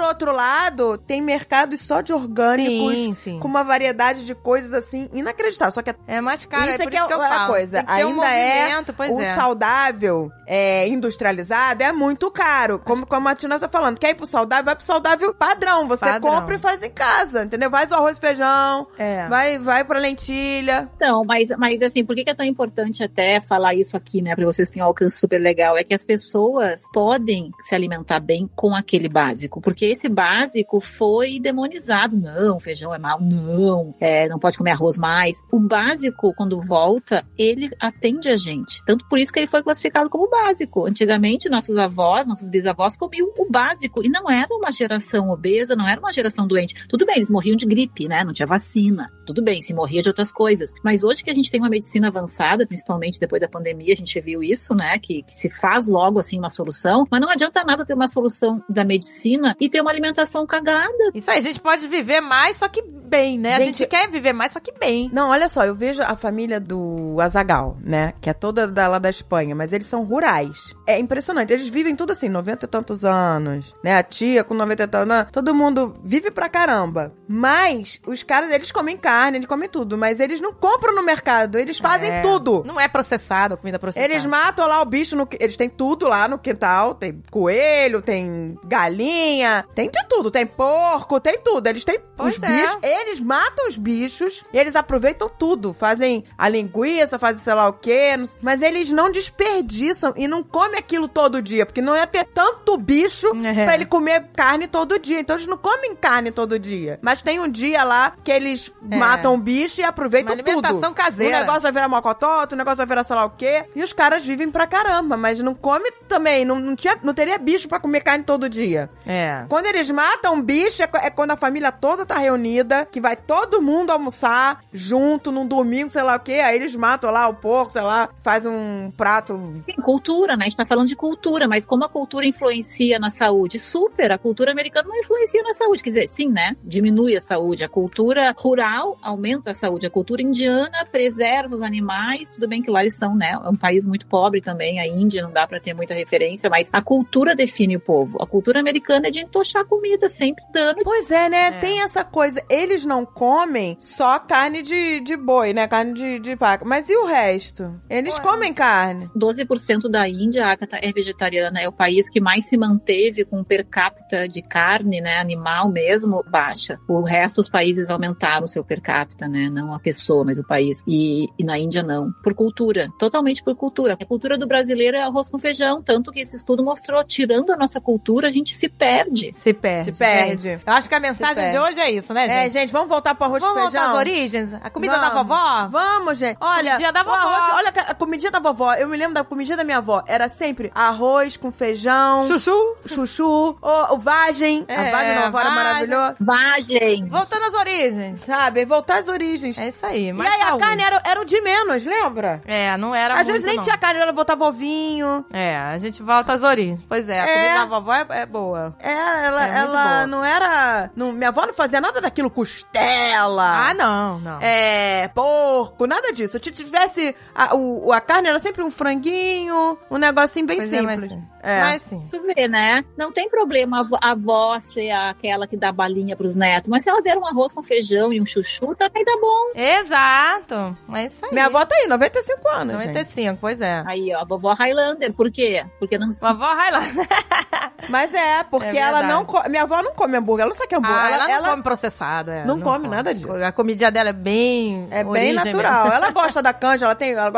outro 0.00 0.32
lado, 0.32 0.96
tem 0.98 1.20
mercados 1.22 1.80
só 1.80 2.00
de 2.00 2.12
orgânicos, 2.12 2.94
Sim, 2.94 3.14
sim. 3.14 3.38
com 3.40 3.48
uma 3.48 3.62
variedade 3.64 4.24
de 4.24 4.34
coisas, 4.34 4.72
assim, 4.72 5.08
inacreditável. 5.12 5.72
Só 5.72 5.82
que 5.82 5.94
É 6.06 6.20
mais 6.20 6.44
caro, 6.44 6.70
isso 6.70 6.72
é 6.72 6.74
é 6.74 6.78
por 6.78 6.90
que 6.90 6.96
isso 6.96 7.04
é 7.04 7.08
que 7.08 7.14
eu 7.14 7.22
a 7.22 7.28
falo. 7.28 7.46
coisa. 7.52 7.82
Que 7.82 7.94
ter 7.94 8.04
um 8.04 8.08
Ainda 8.22 8.26
é 8.28 8.82
o 9.10 9.20
é. 9.20 9.34
saudável 9.34 10.30
é, 10.46 10.75
industrializado 10.88 11.82
é 11.82 11.92
muito 11.92 12.30
caro. 12.30 12.78
Como, 12.78 13.06
como 13.06 13.28
a 13.28 13.34
Tina 13.34 13.58
tá 13.58 13.68
falando. 13.68 13.98
Quer 13.98 14.10
ir 14.10 14.14
pro 14.14 14.26
saudável? 14.26 14.64
Vai 14.64 14.76
pro 14.76 14.84
saudável 14.84 15.32
padrão. 15.34 15.86
Você 15.88 16.04
Padrão. 16.04 16.20
compra 16.40 16.56
e 16.56 16.58
faz 16.58 16.82
em 16.82 16.90
casa, 16.90 17.44
entendeu? 17.44 17.70
Faz 17.70 17.90
o 17.90 17.94
arroz 17.94 18.16
e 18.18 18.20
feijão, 18.20 18.86
É. 18.98 19.28
vai, 19.28 19.58
vai 19.58 19.84
pra 19.84 19.98
lentilha. 19.98 20.88
Então, 20.96 21.22
mas, 21.24 21.48
mas 21.58 21.82
assim, 21.82 22.04
por 22.04 22.14
que, 22.16 22.24
que 22.24 22.30
é 22.30 22.34
tão 22.34 22.44
importante 22.46 23.02
até 23.02 23.40
falar 23.40 23.74
isso 23.74 23.96
aqui, 23.96 24.20
né? 24.22 24.34
Pra 24.34 24.44
vocês 24.44 24.68
terem 24.70 24.82
um 24.82 24.86
alcance 24.86 25.18
super 25.18 25.40
legal? 25.40 25.76
É 25.76 25.84
que 25.84 25.94
as 25.94 26.04
pessoas 26.04 26.82
podem 26.92 27.50
se 27.68 27.74
alimentar 27.74 28.20
bem 28.20 28.48
com 28.54 28.74
aquele 28.74 29.08
básico. 29.08 29.60
Porque 29.60 29.86
esse 29.86 30.08
básico 30.08 30.80
foi 30.80 31.38
demonizado. 31.40 32.16
Não, 32.16 32.58
feijão 32.58 32.94
é 32.94 32.98
mal. 32.98 33.20
Não, 33.20 33.94
é, 34.00 34.28
não 34.28 34.38
pode 34.38 34.58
comer 34.58 34.72
arroz 34.72 34.96
mais. 34.96 35.36
O 35.52 35.60
básico, 35.60 36.32
quando 36.34 36.60
volta, 36.60 37.24
ele 37.38 37.70
atende 37.80 38.28
a 38.28 38.36
gente. 38.36 38.84
Tanto 38.84 39.06
por 39.08 39.18
isso 39.18 39.32
que 39.32 39.38
ele 39.38 39.46
foi 39.46 39.62
classificado 39.62 40.08
como 40.10 40.28
básico. 40.28 40.65
Antigamente, 40.86 41.48
nossos 41.48 41.76
avós, 41.76 42.26
nossos 42.26 42.48
bisavós 42.48 42.96
comiam 42.96 43.28
o 43.36 43.50
básico. 43.50 44.04
E 44.04 44.08
não 44.08 44.30
era 44.30 44.48
uma 44.54 44.70
geração 44.70 45.30
obesa, 45.30 45.76
não 45.76 45.86
era 45.86 46.00
uma 46.00 46.12
geração 46.12 46.46
doente. 46.46 46.74
Tudo 46.88 47.06
bem, 47.06 47.16
eles 47.16 47.30
morriam 47.30 47.56
de 47.56 47.66
gripe, 47.66 48.08
né? 48.08 48.24
Não 48.24 48.32
tinha 48.32 48.46
vacina. 48.46 49.10
Tudo 49.26 49.42
bem, 49.42 49.60
se 49.60 49.74
morria 49.74 50.02
de 50.02 50.08
outras 50.08 50.30
coisas. 50.32 50.72
Mas 50.84 51.02
hoje 51.02 51.22
que 51.22 51.30
a 51.30 51.34
gente 51.34 51.50
tem 51.50 51.60
uma 51.60 51.68
medicina 51.68 52.08
avançada, 52.08 52.66
principalmente 52.66 53.20
depois 53.20 53.40
da 53.40 53.48
pandemia, 53.48 53.92
a 53.92 53.96
gente 53.96 54.20
viu 54.20 54.42
isso, 54.42 54.74
né? 54.74 54.98
Que, 54.98 55.22
que 55.22 55.32
se 55.32 55.50
faz 55.50 55.88
logo 55.88 56.18
assim 56.18 56.38
uma 56.38 56.50
solução. 56.50 57.04
Mas 57.10 57.20
não 57.20 57.28
adianta 57.28 57.64
nada 57.64 57.84
ter 57.84 57.94
uma 57.94 58.08
solução 58.08 58.62
da 58.68 58.84
medicina 58.84 59.56
e 59.60 59.68
ter 59.68 59.80
uma 59.80 59.90
alimentação 59.90 60.46
cagada. 60.46 61.10
Isso 61.14 61.30
aí, 61.30 61.38
a 61.38 61.42
gente 61.42 61.60
pode 61.60 61.86
viver 61.88 62.20
mais, 62.20 62.58
só 62.58 62.68
que 62.68 62.82
bem, 62.82 63.38
né? 63.38 63.54
a 63.54 63.58
Gente, 63.58 63.78
gente 63.78 63.88
quer 63.88 64.10
viver 64.10 64.32
mais, 64.32 64.52
só 64.52 64.60
que 64.60 64.72
bem. 64.72 65.08
Não, 65.12 65.30
olha 65.30 65.48
só, 65.48 65.64
eu 65.64 65.74
vejo 65.74 66.02
a 66.02 66.16
família 66.16 66.60
do 66.60 67.16
Azagal, 67.20 67.76
né? 67.80 68.12
Que 68.20 68.30
é 68.30 68.34
toda 68.34 68.66
da, 68.66 68.88
lá 68.88 68.98
da 68.98 69.10
Espanha, 69.10 69.54
mas 69.54 69.72
eles 69.72 69.86
são 69.86 70.04
rurais. 70.04 70.55
É 70.86 70.98
impressionante. 70.98 71.52
Eles 71.52 71.68
vivem 71.68 71.96
tudo 71.96 72.12
assim, 72.12 72.28
90 72.28 72.64
e 72.64 72.68
tantos 72.68 73.04
anos, 73.04 73.74
né? 73.82 73.96
A 73.96 74.02
tia 74.02 74.44
com 74.44 74.54
90 74.54 74.82
e 74.82 74.86
tantos 74.86 75.10
anos. 75.10 75.30
Todo 75.32 75.54
mundo 75.54 75.96
vive 76.04 76.30
pra 76.30 76.48
caramba. 76.48 77.12
Mas 77.28 78.00
os 78.06 78.22
caras, 78.22 78.50
eles 78.50 78.70
comem 78.72 78.96
carne, 78.96 79.38
eles 79.38 79.48
comem 79.48 79.68
tudo, 79.68 79.98
mas 79.98 80.20
eles 80.20 80.40
não 80.40 80.52
compram 80.52 80.94
no 80.94 81.02
mercado, 81.02 81.58
eles 81.58 81.78
fazem 81.78 82.10
É. 82.10 82.22
tudo. 82.22 82.62
Não 82.66 82.80
é 82.80 82.88
processado, 82.88 83.54
a 83.54 83.56
comida 83.56 83.78
processada. 83.78 84.12
Eles 84.12 84.24
matam 84.24 84.66
lá 84.66 84.80
o 84.80 84.84
bicho, 84.84 85.16
no, 85.16 85.28
eles 85.38 85.56
têm 85.56 85.68
tudo 85.68 86.06
lá 86.08 86.28
no 86.28 86.38
quintal. 86.38 86.94
Tem 86.94 87.20
coelho, 87.30 88.00
tem 88.02 88.58
galinha, 88.64 89.66
tem 89.74 89.90
de 89.90 90.04
tudo. 90.08 90.30
Tem 90.30 90.46
porco, 90.46 91.20
tem 91.20 91.38
tudo. 91.38 91.66
Eles 91.66 91.84
têm 91.84 91.98
Pois 92.16 92.36
os 92.36 92.42
é. 92.42 92.46
bichos. 92.46 92.78
Eles 92.82 93.20
matam 93.20 93.66
os 93.68 93.76
bichos 93.76 94.44
e 94.52 94.58
eles 94.58 94.76
aproveitam 94.76 95.28
tudo. 95.28 95.74
Fazem 95.74 96.24
a 96.38 96.48
linguiça, 96.48 97.18
fazem 97.18 97.42
sei 97.42 97.54
lá 97.54 97.68
o 97.68 97.72
quê. 97.72 98.14
Mas 98.40 98.62
eles 98.62 98.90
não 98.90 99.10
desperdiçam 99.10 100.12
e 100.16 100.26
não 100.28 100.42
comem 100.46 100.78
aquilo 100.78 101.08
todo 101.08 101.42
dia. 101.42 101.66
Porque 101.66 101.82
não 101.82 101.94
ia 101.96 102.06
ter 102.06 102.24
tanto 102.24 102.76
bicho 102.76 103.28
É. 103.44 103.64
pra 103.64 103.74
ele 103.74 103.86
comer 103.86 104.28
carne 104.34 104.66
todo 104.66 104.98
dia. 104.98 105.20
Então 105.20 105.36
eles 105.36 105.46
não 105.46 105.56
comem 105.58 105.94
carne 105.94 106.30
todo 106.30 106.58
dia. 106.58 106.98
Mas 107.02 107.22
tem 107.22 107.40
um 107.40 107.48
dia 107.48 107.84
lá 107.84 108.12
que 108.22 108.30
eles 108.30 108.72
É. 108.90 108.96
matam 108.96 109.34
o 109.34 109.38
bicho 109.38 109.80
e 109.80 109.84
aproveitam 109.84 110.34
Uma 110.34 110.42
alimentação 110.42 110.80
tudo. 110.90 110.94
caseira. 110.94 111.36
O 111.38 111.40
negócio 111.40 111.62
vai 111.62 111.72
virar 111.72 111.88
mocotó, 111.88 112.40
outro 112.40 112.56
negócio 112.56 112.78
vai 112.78 112.86
virar 112.86 113.04
sei 113.04 113.16
lá 113.16 113.24
o 113.24 113.30
quê. 113.30 113.64
E 113.74 113.82
os 113.82 113.92
caras 113.92 114.24
vivem 114.24 114.50
pra 114.50 114.66
caramba, 114.66 115.16
mas 115.16 115.40
não 115.40 115.54
come 115.54 115.90
também. 116.08 116.44
Não, 116.44 116.58
não, 116.58 116.74
tinha, 116.76 116.96
não 117.02 117.12
teria 117.14 117.38
bicho 117.38 117.68
pra 117.68 117.80
comer 117.80 118.00
carne 118.02 118.24
todo 118.24 118.48
dia. 118.48 118.88
É. 119.06 119.44
Quando 119.48 119.66
eles 119.66 119.90
matam 119.90 120.34
um 120.34 120.42
bicho, 120.42 120.82
é, 120.82 120.88
é 121.06 121.10
quando 121.10 121.32
a 121.32 121.36
família 121.36 121.70
toda 121.72 122.04
tá 122.06 122.16
reunida, 122.18 122.86
que 122.90 123.00
vai 123.00 123.16
todo 123.16 123.60
mundo 123.62 123.90
almoçar 123.90 124.60
junto 124.72 125.30
num 125.32 125.46
domingo, 125.46 125.90
sei 125.90 126.02
lá 126.02 126.16
o 126.16 126.20
quê. 126.20 126.34
Aí 126.44 126.56
eles 126.56 126.74
matam 126.74 127.10
lá 127.10 127.26
o 127.28 127.34
porco, 127.34 127.72
sei 127.72 127.82
lá, 127.82 128.08
faz 128.22 128.46
um 128.46 128.90
prato. 128.96 129.38
Sim, 129.68 129.76
cultura, 129.82 130.35
né? 130.36 130.44
A 130.44 130.48
gente 130.48 130.56
tá 130.56 130.66
falando 130.66 130.88
de 130.88 130.96
cultura, 130.96 131.48
mas 131.48 131.64
como 131.66 131.84
a 131.84 131.88
cultura 131.88 132.26
influencia 132.26 132.98
na 132.98 133.10
saúde? 133.10 133.58
Super, 133.58 134.12
a 134.12 134.18
cultura 134.18 134.50
americana 134.52 134.88
não 134.88 134.96
influencia 134.96 135.42
na 135.42 135.52
saúde. 135.52 135.82
Quer 135.82 135.90
dizer, 135.90 136.06
sim, 136.06 136.28
né? 136.28 136.56
Diminui 136.62 137.16
a 137.16 137.20
saúde. 137.20 137.64
A 137.64 137.68
cultura 137.68 138.34
rural 138.36 138.98
aumenta 139.02 139.50
a 139.50 139.54
saúde. 139.54 139.86
A 139.86 139.90
cultura 139.90 140.22
indiana 140.22 140.86
preserva 140.90 141.54
os 141.54 141.62
animais. 141.62 142.34
Tudo 142.34 142.48
bem 142.48 142.62
que 142.62 142.70
lá 142.70 142.80
eles 142.80 142.96
são, 142.96 143.14
né? 143.14 143.32
É 143.32 143.48
um 143.48 143.56
país 143.56 143.84
muito 143.86 144.06
pobre 144.06 144.40
também. 144.40 144.80
A 144.80 144.86
Índia 144.86 145.22
não 145.22 145.32
dá 145.32 145.46
pra 145.46 145.60
ter 145.60 145.74
muita 145.74 145.94
referência, 145.94 146.50
mas 146.50 146.68
a 146.72 146.82
cultura 146.82 147.34
define 147.34 147.76
o 147.76 147.80
povo. 147.80 148.20
A 148.20 148.26
cultura 148.26 148.60
americana 148.60 149.08
é 149.08 149.10
de 149.10 149.20
entochar 149.20 149.64
comida, 149.64 150.08
sempre 150.08 150.44
dando. 150.52 150.82
Pois 150.82 151.10
é, 151.10 151.28
né? 151.28 151.46
É. 151.46 151.52
Tem 151.52 151.82
essa 151.82 152.04
coisa. 152.04 152.42
Eles 152.48 152.84
não 152.84 153.04
comem 153.04 153.76
só 153.80 154.18
carne 154.18 154.62
de, 154.62 155.00
de 155.00 155.16
boi, 155.16 155.52
né? 155.52 155.66
Carne 155.66 155.94
de, 155.94 156.18
de 156.18 156.34
vaca. 156.34 156.64
Mas 156.64 156.88
e 156.88 156.96
o 156.96 157.06
resto? 157.06 157.80
Eles 157.88 158.14
Ué. 158.14 158.20
comem 158.20 158.52
carne. 158.52 159.10
12% 159.16 159.88
da 159.88 160.08
Índia, 160.08 160.25
Agatha, 160.40 160.78
é 160.82 160.92
vegetariana. 160.92 161.60
É 161.60 161.68
o 161.68 161.72
país 161.72 162.08
que 162.10 162.20
mais 162.20 162.48
se 162.48 162.56
manteve 162.56 163.24
com 163.24 163.42
per 163.44 163.64
capita 163.66 164.26
de 164.28 164.42
carne, 164.42 165.00
né, 165.00 165.18
animal 165.18 165.68
mesmo, 165.68 166.24
baixa. 166.28 166.78
O 166.88 167.02
resto 167.02 167.36
dos 167.36 167.48
países 167.48 167.90
aumentaram 167.90 168.44
o 168.44 168.48
seu 168.48 168.64
per 168.64 168.80
capita, 168.80 169.28
né, 169.28 169.48
não 169.50 169.74
a 169.74 169.78
pessoa, 169.78 170.24
mas 170.24 170.38
o 170.38 170.44
país. 170.46 170.82
E, 170.86 171.28
e 171.38 171.44
na 171.44 171.58
Índia 171.58 171.82
não. 171.82 172.12
Por 172.22 172.34
cultura, 172.34 172.88
totalmente 172.98 173.42
por 173.42 173.54
cultura. 173.56 173.94
A 174.00 174.06
cultura 174.06 174.36
do 174.38 174.46
brasileiro 174.46 174.96
é 174.96 175.02
arroz 175.02 175.28
com 175.28 175.38
feijão, 175.38 175.82
tanto 175.82 176.10
que 176.12 176.20
esse 176.20 176.36
estudo 176.36 176.62
mostrou, 176.64 177.02
tirando 177.04 177.50
a 177.52 177.56
nossa 177.56 177.80
cultura, 177.80 178.28
a 178.28 178.30
gente 178.30 178.54
se 178.54 178.68
perde. 178.68 179.32
Se 179.38 179.52
perde. 179.52 179.84
Se 179.84 179.92
perde. 179.92 180.48
Eu 180.66 180.72
acho 180.72 180.88
que 180.88 180.94
a 180.94 181.00
mensagem 181.00 181.50
de 181.52 181.58
hoje 181.58 181.78
é 181.80 181.90
isso, 181.90 182.12
né, 182.14 182.24
É, 182.26 182.42
gente? 182.44 182.52
gente, 182.52 182.72
vamos 182.72 182.88
voltar 182.88 183.14
pro 183.14 183.24
arroz 183.26 183.40
Vamos 183.42 183.54
com 183.56 183.60
voltar 183.62 183.78
feijão? 183.78 183.92
às 183.94 183.98
origens? 183.98 184.54
A 184.54 184.70
comida 184.70 184.98
da 184.98 185.10
Vamos. 185.10 185.26
vovó? 185.28 185.68
Vamos, 185.68 186.18
gente. 186.18 186.38
Olha, 186.40 186.70
Comidinha 186.72 186.92
da 186.92 187.02
vovó. 187.02 187.16
arroz- 187.16 187.54
olha 187.54 187.68
a 187.88 187.94
comidinha 187.94 188.30
da 188.30 188.40
vovó. 188.40 188.74
Eu 188.74 188.88
me 188.88 188.96
lembro 188.96 189.14
da 189.14 189.24
comidinha 189.24 189.56
da 189.56 189.64
minha 189.64 189.78
avó. 189.78 190.02
Era 190.06 190.28
sempre 190.28 190.70
arroz 190.74 191.36
com 191.36 191.50
feijão, 191.50 192.26
Chuchu. 192.28 192.76
chuchu, 192.86 193.58
o, 193.60 193.94
o 193.94 193.98
vagem. 193.98 194.64
É, 194.68 194.76
a 194.76 194.90
vagem 194.90 195.14
da 195.14 195.24
vovó 195.26 195.40
era 195.40 195.50
vagem. 195.50 195.64
maravilhosa. 195.64 196.16
Vagem! 196.20 197.08
Voltando 197.08 197.44
às 197.44 197.54
origens. 197.54 198.24
Sabe? 198.24 198.64
Voltar 198.64 198.98
às 198.98 199.08
origens. 199.08 199.58
É 199.58 199.68
isso 199.68 199.84
aí. 199.84 200.08
e 200.08 200.12
mais 200.12 200.32
aí 200.32 200.42
a 200.42 200.56
carne 200.56 200.82
era, 200.82 201.02
era 201.04 201.20
o 201.20 201.24
de 201.24 201.40
menos, 201.40 201.84
lembra? 201.84 202.40
É, 202.46 202.76
não 202.76 202.94
era 202.94 203.14
Às 203.14 203.18
muito, 203.20 203.32
vezes 203.32 203.46
nem 203.46 203.56
não. 203.56 203.62
tinha 203.62 203.76
carne, 203.76 204.00
ela 204.00 204.12
botava 204.12 204.44
ovinho. 204.46 205.24
É, 205.32 205.56
a 205.56 205.78
gente 205.78 206.02
volta 206.02 206.32
às 206.34 206.42
origens. 206.42 206.80
Pois 206.88 207.08
é, 207.08 207.20
a 207.20 207.26
É. 207.26 207.34
comida 207.34 207.54
da 207.60 207.64
vovó 207.66 207.92
é, 207.94 208.06
é 208.10 208.26
boa. 208.26 208.74
É, 208.80 208.92
ela, 209.26 209.42
É, 209.46 209.46
muito 209.46 209.58
ela 209.76 209.84
boa. 209.88 210.06
não 210.06 210.24
era. 210.24 210.90
Não, 210.94 211.12
minha 211.12 211.28
avó 211.28 211.46
não 211.46 211.54
fazia 211.54 211.80
nada 211.80 212.00
daquilo, 212.00 212.30
costela. 212.30 213.68
Ah, 213.70 213.74
não, 213.74 214.18
não. 214.20 214.38
É, 214.40 215.08
porco, 215.14 215.86
nada 215.86 216.12
disso. 216.12 216.32
Se 216.42 216.50
tivesse. 216.50 217.14
A, 217.34 217.54
o, 217.54 217.92
a 217.92 218.00
carne 218.00 218.28
era 218.28 218.38
sempre 218.38 218.62
um 218.62 218.70
franguinho, 218.70 219.78
um 219.90 219.95
negocinho 219.98 220.46
bem 220.46 220.56
Pois 220.58 220.72
é, 220.72 220.82
mas 220.82 221.00
simples. 221.00 221.10
sim. 221.18 221.24
É. 221.42 221.60
Mas 221.60 221.82
sim. 221.82 222.08
Tu 222.10 222.20
vê, 222.22 222.48
né? 222.48 222.84
Não 222.96 223.12
tem 223.12 223.28
problema 223.28 223.86
a 224.02 224.10
avó- 224.10 224.58
ser 224.60 224.90
aquela 224.90 225.46
que 225.46 225.56
dá 225.56 225.70
balinha 225.70 226.16
pros 226.16 226.34
netos, 226.34 226.68
mas 226.68 226.82
se 226.82 226.88
ela 226.88 227.00
der 227.00 227.16
um 227.16 227.24
arroz 227.26 227.52
com 227.52 227.62
feijão 227.62 228.12
e 228.12 228.20
um 228.20 228.26
chuchu, 228.26 228.74
também 228.74 229.04
tá 229.04 229.16
bom. 229.20 229.52
Exato. 229.60 230.76
É 230.92 231.04
isso 231.06 231.24
aí. 231.24 231.30
Minha 231.32 231.46
avó 231.46 231.64
tá 231.64 231.74
aí, 231.76 231.86
95 231.88 232.48
anos. 232.48 232.76
gente. 232.76 232.86
95, 232.88 233.38
pois 233.40 233.60
é. 233.60 233.82
Aí, 233.86 234.12
ó, 234.14 234.20
a 234.20 234.24
vovó 234.24 234.52
Highlander, 234.54 235.12
por 235.12 235.30
quê? 235.30 235.64
Porque 235.78 235.96
não 235.98 236.10
Vovó 236.12 236.52
Highlander. 236.54 237.06
Mas 237.88 238.12
é, 238.12 238.42
porque 238.44 238.76
É 238.76 238.80
ela 238.80 239.02
não. 239.02 239.24
co- 239.24 239.48
Minha 239.48 239.62
avó 239.62 239.80
não 239.82 239.92
come 239.94 240.16
hambúrguer, 240.16 240.42
ela 240.42 240.48
não 240.48 240.56
sabe 240.56 240.68
que 240.68 240.74
é 240.74 240.78
hambúrguer. 240.78 240.98
Ah, 240.98 241.10
ela, 241.10 241.30
ela, 241.30 241.42
não 241.42 241.50
come 241.50 241.62
processado, 241.62 242.30
é. 242.30 242.44
não 242.44 242.60
come 242.60 242.88
nada 242.88 243.14
disso. 243.14 243.30
A 243.44 243.52
comidinha 243.52 243.92
dela 243.92 244.08
é 244.10 244.12
bem. 244.12 244.88
É 244.90 245.04
bem 245.04 245.32
natural. 245.34 245.84
mesmo. 245.84 245.96
Ela 245.96 246.10
gosta 246.10 246.42
da 246.42 246.52
canja, 246.52 246.86
ela 246.86 246.94
tem. 246.94 247.12
Ela, 247.12 247.32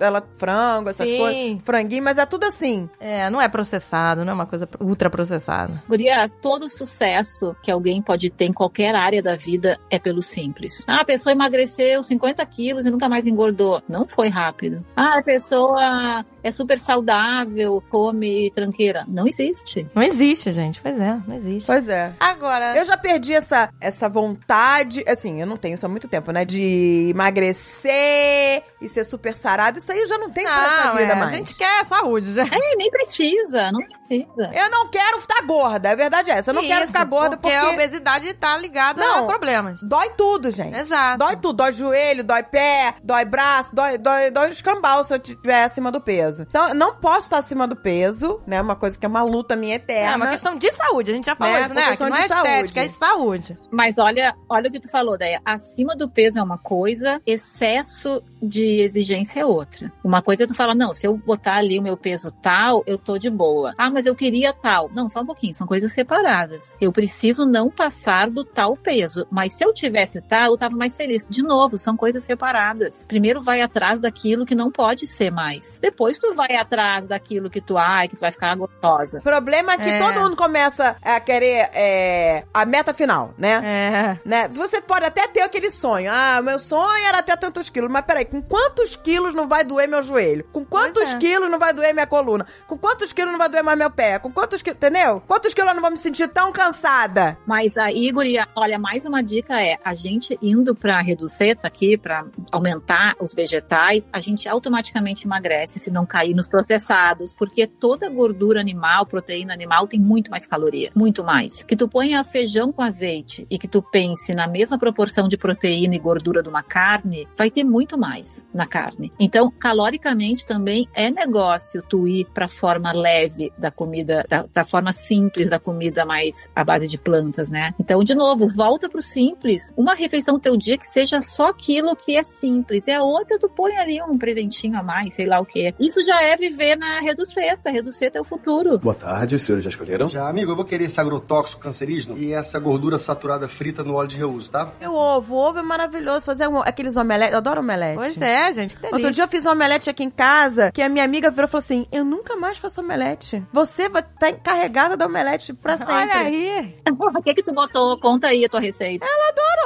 ela 0.00 0.22
frango, 0.36 0.90
essas 0.90 1.08
Sim. 1.08 1.16
coisas. 1.18 1.58
Franguinho, 1.64 2.02
mas 2.04 2.18
é 2.18 2.26
tudo 2.26 2.44
assim. 2.44 2.88
É, 3.00 3.28
não 3.30 3.40
é 3.40 3.48
processado, 3.48 4.24
não 4.24 4.32
é 4.32 4.34
uma 4.34 4.46
coisa 4.46 4.68
ultra 4.80 5.08
processada. 5.10 5.82
Gurias, 5.88 6.36
todo 6.40 6.68
sucesso 6.68 7.56
que 7.62 7.70
alguém 7.70 8.02
pode 8.02 8.30
ter 8.30 8.44
em 8.44 8.52
qualquer 8.52 8.94
área 8.94 9.22
da 9.22 9.34
vida 9.36 9.78
é 9.90 9.98
pelo 9.98 10.20
simples. 10.22 10.84
Ah, 10.86 11.00
a 11.00 11.04
pessoa 11.04 11.32
emagreceu 11.32 12.02
50 12.02 12.44
quilos 12.46 12.84
e 12.86 12.90
nunca 12.90 13.08
mais 13.08 13.26
engordou. 13.26 13.82
Não 13.88 14.06
foi 14.06 14.28
rápido. 14.28 14.84
Ah, 14.94 15.18
a 15.18 15.22
pessoa 15.22 16.24
é 16.42 16.50
super 16.52 16.78
saudável, 16.78 17.82
come 17.90 18.50
tranqueira. 18.50 19.04
Não 19.08 19.26
existe. 19.26 19.88
Não 19.94 20.02
existe, 20.02 20.52
gente. 20.52 20.80
Pois 20.82 21.00
é, 21.00 21.18
não 21.26 21.34
existe. 21.34 21.66
Pois 21.66 21.88
é. 21.88 22.12
Agora. 22.20 22.76
Eu 22.76 22.84
já 22.84 22.96
perdi 22.96 23.32
essa, 23.32 23.70
essa 23.80 24.08
vontade, 24.08 25.02
assim, 25.08 25.40
eu 25.40 25.46
não 25.46 25.56
tenho 25.56 25.74
isso 25.74 25.86
há 25.86 25.88
muito 25.88 26.06
tempo, 26.08 26.30
né? 26.32 26.44
De 26.44 27.08
emagrecer 27.10 28.62
e 28.80 28.88
ser 28.88 29.04
super 29.04 29.34
sarada. 29.34 29.78
Isso 29.78 29.90
aí 29.90 29.98
eu 30.00 30.08
já 30.08 30.18
não 30.18 30.30
tenho 30.30 30.48
pra 30.48 30.66
essa 30.66 30.88
Não, 30.88 30.96
vida 30.96 31.12
é, 31.12 31.16
mais. 31.16 31.32
a 31.32 31.36
gente 31.36 31.56
quer 31.56 31.84
saúde, 31.98 32.32
gente. 32.34 32.54
É, 32.54 32.76
nem 32.76 32.90
precisa, 32.90 33.70
não 33.72 33.80
precisa. 33.86 34.50
Eu 34.52 34.70
não 34.70 34.88
quero 34.88 35.20
ficar 35.20 35.42
gorda, 35.42 35.90
a 35.90 35.94
verdade 35.94 36.30
é 36.30 36.34
essa. 36.34 36.50
Eu 36.50 36.54
não 36.54 36.62
quero 36.62 36.84
Isso, 36.84 36.86
ficar 36.88 37.04
gorda 37.04 37.36
porque, 37.36 37.54
a 37.54 37.70
obesidade 37.70 38.32
tá 38.34 38.56
ligada 38.56 39.00
Não. 39.00 39.24
a 39.24 39.26
problemas. 39.26 39.80
dói 39.82 40.10
tudo, 40.10 40.50
gente. 40.50 40.76
Exato. 40.76 41.18
Dói 41.18 41.36
tudo, 41.36 41.56
dói 41.56 41.72
joelho, 41.72 42.24
dói 42.24 42.42
pé, 42.42 42.94
dói 43.02 43.24
braço, 43.24 43.74
dói, 43.74 43.98
dói, 43.98 44.30
dói 44.30 44.48
o 44.48 44.52
escambau 44.52 45.02
se 45.04 45.12
eu 45.14 45.18
estiver 45.18 45.64
acima 45.64 45.90
do 45.90 46.00
peso. 46.00 46.42
Então, 46.42 46.68
eu 46.68 46.74
não 46.74 46.94
posso 46.96 47.20
estar 47.20 47.38
acima 47.38 47.66
do 47.66 47.76
peso, 47.76 48.40
né? 48.46 48.60
Uma 48.60 48.76
coisa 48.76 48.98
que 48.98 49.04
é 49.04 49.08
uma 49.08 49.22
luta 49.22 49.56
minha 49.56 49.74
eterna. 49.76 50.12
É 50.12 50.16
uma 50.16 50.28
questão 50.28 50.56
de 50.56 50.70
saúde, 50.70 51.10
a 51.10 51.14
gente 51.14 51.26
já 51.26 51.36
falou 51.36 51.54
Né, 51.54 51.60
isso, 51.64 51.74
né? 51.74 51.82
Que 51.82 51.88
questão 51.90 52.08
não 52.08 52.16
de 52.16 52.22
é 52.22 52.26
estética, 52.26 52.46
saúde. 52.46 52.78
é 52.78 52.86
de 52.88 52.94
saúde. 52.94 53.58
Mas 53.70 53.98
olha, 53.98 54.34
olha 54.48 54.68
o 54.68 54.72
que 54.72 54.80
tu 54.80 54.90
falou, 54.90 55.16
daí 55.18 55.38
acima 55.44 55.94
do 55.96 56.08
peso 56.08 56.38
é 56.38 56.42
uma 56.42 56.58
coisa, 56.58 57.20
excesso 57.26 58.22
de 58.42 58.80
exigência 58.80 59.40
é 59.40 59.46
outra. 59.46 59.92
Uma 60.02 60.20
coisa 60.22 60.44
é 60.44 60.46
tu 60.46 60.54
fala, 60.54 60.74
não, 60.74 60.92
se 60.94 61.06
eu 61.06 61.16
botar 61.16 61.56
ali 61.56 61.80
meu 61.84 61.96
peso 61.96 62.32
tal, 62.42 62.82
eu 62.86 62.96
tô 62.98 63.18
de 63.18 63.28
boa. 63.28 63.74
Ah, 63.76 63.90
mas 63.90 64.06
eu 64.06 64.14
queria 64.14 64.52
tal. 64.52 64.90
Não, 64.94 65.08
só 65.08 65.20
um 65.20 65.26
pouquinho, 65.26 65.52
são 65.54 65.66
coisas 65.66 65.92
separadas. 65.92 66.74
Eu 66.80 66.90
preciso 66.90 67.44
não 67.44 67.70
passar 67.70 68.30
do 68.30 68.42
tal 68.44 68.74
peso, 68.76 69.26
mas 69.30 69.52
se 69.52 69.62
eu 69.64 69.72
tivesse 69.74 70.20
tal, 70.22 70.52
eu 70.52 70.56
tava 70.56 70.74
mais 70.76 70.96
feliz. 70.96 71.26
De 71.28 71.42
novo, 71.42 71.76
são 71.76 71.96
coisas 71.96 72.22
separadas. 72.24 73.04
Primeiro 73.06 73.42
vai 73.42 73.60
atrás 73.60 74.00
daquilo 74.00 74.46
que 74.46 74.54
não 74.54 74.70
pode 74.70 75.06
ser 75.06 75.30
mais. 75.30 75.78
Depois 75.78 76.18
tu 76.18 76.34
vai 76.34 76.56
atrás 76.56 77.06
daquilo 77.06 77.50
que 77.50 77.60
tu, 77.60 77.76
ai, 77.76 78.08
que 78.08 78.16
tu 78.16 78.20
vai 78.20 78.30
ficar 78.32 78.54
gostosa. 78.56 79.18
O 79.18 79.22
problema 79.22 79.74
é 79.74 79.78
que 79.78 79.90
É. 79.90 79.98
todo 79.98 80.20
mundo 80.20 80.36
começa 80.36 80.96
a 81.02 81.20
querer 81.20 81.68
é, 81.74 82.44
a 82.54 82.64
meta 82.64 82.94
final, 82.94 83.34
né? 83.36 83.60
É. 83.62 84.28
né? 84.28 84.48
Você 84.48 84.80
pode 84.80 85.04
até 85.04 85.28
ter 85.28 85.42
aquele 85.42 85.70
sonho. 85.70 86.10
Ah, 86.10 86.40
meu 86.42 86.58
sonho 86.58 87.04
era 87.06 87.22
ter 87.22 87.36
tantos 87.36 87.68
quilos. 87.68 87.90
Mas 87.90 88.04
peraí, 88.06 88.24
com 88.24 88.40
quantos 88.40 88.96
quilos 88.96 89.34
não 89.34 89.46
vai 89.46 89.62
doer 89.64 89.86
meu 89.86 90.02
joelho? 90.02 90.44
Com 90.52 90.64
quantos 90.64 91.10
é. 91.10 91.18
quilos 91.18 91.50
não 91.50 91.58
vai 91.58 91.73
doer 91.74 91.92
minha 91.92 92.06
coluna? 92.06 92.46
Com 92.66 92.78
quantos 92.78 93.12
quilos 93.12 93.32
não 93.32 93.38
vai 93.38 93.48
doer 93.48 93.64
mais 93.64 93.78
meu 93.78 93.90
pé? 93.90 94.18
Com 94.18 94.30
quantos 94.30 94.62
quilos, 94.62 94.76
entendeu? 94.76 95.22
Quantos 95.26 95.52
quilos 95.52 95.70
eu 95.70 95.74
não 95.74 95.82
vou 95.82 95.90
me 95.90 95.96
sentir 95.96 96.28
tão 96.28 96.52
cansada? 96.52 97.36
Mas 97.46 97.76
aí, 97.76 98.10
guria, 98.10 98.48
olha, 98.54 98.78
mais 98.78 99.04
uma 99.04 99.22
dica 99.22 99.60
é, 99.60 99.78
a 99.84 99.94
gente 99.94 100.38
indo 100.40 100.74
pra 100.74 101.00
reduceta 101.00 101.66
aqui, 101.66 101.96
pra 101.96 102.24
aumentar 102.50 103.16
os 103.20 103.34
vegetais, 103.34 104.08
a 104.12 104.20
gente 104.20 104.48
automaticamente 104.48 105.26
emagrece 105.26 105.78
se 105.78 105.90
não 105.90 106.06
cair 106.06 106.34
nos 106.34 106.48
processados, 106.48 107.32
porque 107.32 107.66
toda 107.66 108.08
gordura 108.08 108.60
animal, 108.60 109.06
proteína 109.06 109.52
animal 109.52 109.86
tem 109.86 110.00
muito 110.00 110.30
mais 110.30 110.46
caloria, 110.46 110.90
muito 110.94 111.24
mais. 111.24 111.62
Que 111.62 111.76
tu 111.76 111.88
ponha 111.88 112.22
feijão 112.24 112.72
com 112.72 112.82
azeite 112.82 113.46
e 113.50 113.58
que 113.58 113.68
tu 113.68 113.82
pense 113.82 114.34
na 114.34 114.46
mesma 114.46 114.78
proporção 114.78 115.28
de 115.28 115.36
proteína 115.36 115.94
e 115.94 115.98
gordura 115.98 116.42
de 116.42 116.48
uma 116.48 116.62
carne, 116.62 117.28
vai 117.36 117.50
ter 117.50 117.64
muito 117.64 117.98
mais 117.98 118.46
na 118.52 118.66
carne. 118.66 119.12
Então, 119.18 119.50
caloricamente 119.50 120.46
também 120.46 120.88
é 120.94 121.10
negócio 121.10 121.63
tu 121.88 122.06
ir 122.08 122.26
pra 122.32 122.48
forma 122.48 122.92
leve 122.92 123.52
da 123.58 123.70
comida, 123.70 124.24
da, 124.28 124.44
da 124.52 124.64
forma 124.64 124.92
simples 124.92 125.50
da 125.50 125.58
comida 125.58 126.04
mais 126.04 126.34
à 126.54 126.64
base 126.64 126.86
de 126.88 126.98
plantas, 126.98 127.50
né? 127.50 127.72
Então, 127.80 128.02
de 128.04 128.14
novo, 128.14 128.46
volta 128.54 128.88
pro 128.88 129.02
simples. 129.02 129.62
Uma 129.76 129.94
refeição 129.94 130.38
teu 130.38 130.56
dia 130.56 130.76
que 130.78 130.86
seja 130.86 131.20
só 131.22 131.48
aquilo 131.48 131.94
que 131.96 132.16
é 132.16 132.22
simples. 132.22 132.86
E 132.86 132.92
a 132.92 133.02
outra 133.02 133.38
tu 133.38 133.48
põe 133.48 133.76
ali 133.76 134.00
um 134.02 134.16
presentinho 134.18 134.78
a 134.78 134.82
mais, 134.82 135.14
sei 135.14 135.26
lá 135.26 135.40
o 135.40 135.44
que. 135.46 135.74
Isso 135.78 136.02
já 136.04 136.22
é 136.22 136.36
viver 136.36 136.76
na 136.76 137.00
reduceta. 137.00 137.70
Reduceta 137.70 138.18
é 138.18 138.20
o 138.20 138.24
futuro. 138.24 138.78
Boa 138.78 138.94
tarde, 138.94 139.34
os 139.36 139.42
senhores 139.42 139.64
já 139.64 139.70
escolheram? 139.70 140.08
Já, 140.08 140.28
amigo, 140.28 140.52
eu 140.52 140.56
vou 140.56 140.64
querer 140.64 140.84
esse 140.84 141.00
agrotóxico 141.00 141.60
cancerígeno 141.62 142.16
e 142.18 142.32
essa 142.32 142.58
gordura 142.58 142.98
saturada 142.98 143.48
frita 143.48 143.82
no 143.84 143.94
óleo 143.94 144.08
de 144.08 144.16
reuso, 144.16 144.50
tá? 144.50 144.72
O 144.82 144.92
ovo, 144.94 145.34
ovo 145.36 145.58
é 145.58 145.62
maravilhoso. 145.62 146.24
Fazer 146.24 146.48
um- 146.48 146.58
aqueles 146.60 146.96
omeletes, 146.96 147.32
eu 147.32 147.38
adoro 147.38 147.60
omelete. 147.60 147.96
Pois 147.96 148.20
é, 148.20 148.52
gente, 148.52 148.74
que 148.74 148.80
delícia. 148.80 148.96
Outro 148.96 149.10
dia 149.12 149.24
eu 149.24 149.28
fiz 149.28 149.46
um 149.46 149.50
omelete 149.50 149.88
aqui 149.90 150.04
em 150.04 150.10
casa, 150.10 150.70
que 150.72 150.82
a 150.82 150.88
minha 150.88 151.04
amiga 151.04 151.30
virou 151.30 151.48
falou 151.54 151.58
assim: 151.58 151.86
Eu 151.92 152.04
nunca 152.04 152.36
mais 152.36 152.58
faço 152.58 152.80
omelete. 152.80 153.44
Você 153.52 153.88
vai 153.88 154.02
estar 154.02 154.30
encarregada 154.30 154.96
da 154.96 155.06
omelete 155.06 155.52
pra 155.52 155.78
sempre. 155.78 155.94
Olha 155.94 156.16
aí. 156.16 156.74
O 156.94 157.22
que 157.22 157.34
que 157.34 157.42
tu 157.42 157.54
botou? 157.54 157.98
Conta 158.00 158.28
aí 158.28 158.44
a 158.44 158.48
tua 158.48 158.60
receita. 158.60 159.06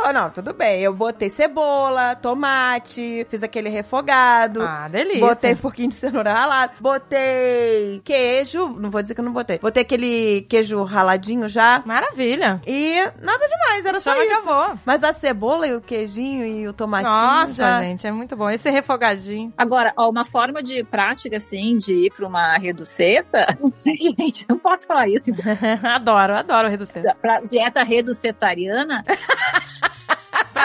Não, 0.08 0.12
não, 0.12 0.30
tudo 0.30 0.54
bem. 0.54 0.80
Eu 0.80 0.94
botei 0.94 1.28
cebola, 1.28 2.14
tomate, 2.14 3.26
fiz 3.28 3.42
aquele 3.42 3.68
refogado. 3.68 4.62
Ah, 4.62 4.88
delícia. 4.88 5.20
Botei 5.20 5.52
um 5.52 5.56
pouquinho 5.56 5.88
de 5.88 5.96
cenoura 5.96 6.32
ralada. 6.32 6.72
Botei 6.80 8.00
queijo. 8.04 8.68
Não 8.78 8.90
vou 8.90 9.02
dizer 9.02 9.14
que 9.14 9.20
eu 9.20 9.24
não 9.24 9.32
botei. 9.32 9.58
Botei 9.58 9.82
aquele 9.82 10.46
queijo 10.48 10.82
raladinho 10.82 11.48
já. 11.48 11.82
Maravilha. 11.84 12.60
E 12.66 12.96
nada 13.20 13.48
demais, 13.48 13.84
era 13.84 14.00
só 14.00 14.14
eu 14.14 14.30
isso. 14.30 14.42
vou. 14.42 14.78
Mas 14.84 15.04
a 15.04 15.12
cebola 15.12 15.66
e 15.66 15.74
o 15.74 15.80
queijinho 15.80 16.46
e 16.46 16.66
o 16.66 16.72
tomatinho 16.72 17.12
Nossa, 17.12 17.54
já... 17.54 17.80
gente, 17.80 18.06
é 18.06 18.12
muito 18.12 18.34
bom. 18.34 18.48
Esse 18.48 18.70
refogadinho. 18.70 19.52
Agora, 19.58 19.92
ó, 19.96 20.08
uma 20.08 20.24
forma 20.24 20.62
de 20.62 20.84
prática, 20.84 21.36
assim, 21.36 21.67
de 21.76 21.92
ir 21.92 22.12
pra 22.12 22.26
uma 22.26 22.56
reduceta. 22.56 23.46
Gente, 23.84 24.46
não 24.48 24.58
posso 24.58 24.86
falar 24.86 25.08
isso. 25.08 25.30
adoro, 25.82 26.34
adoro 26.34 26.68
reduceta. 26.68 27.16
Pra 27.20 27.40
dieta 27.40 27.82
reducetariana, 27.82 29.04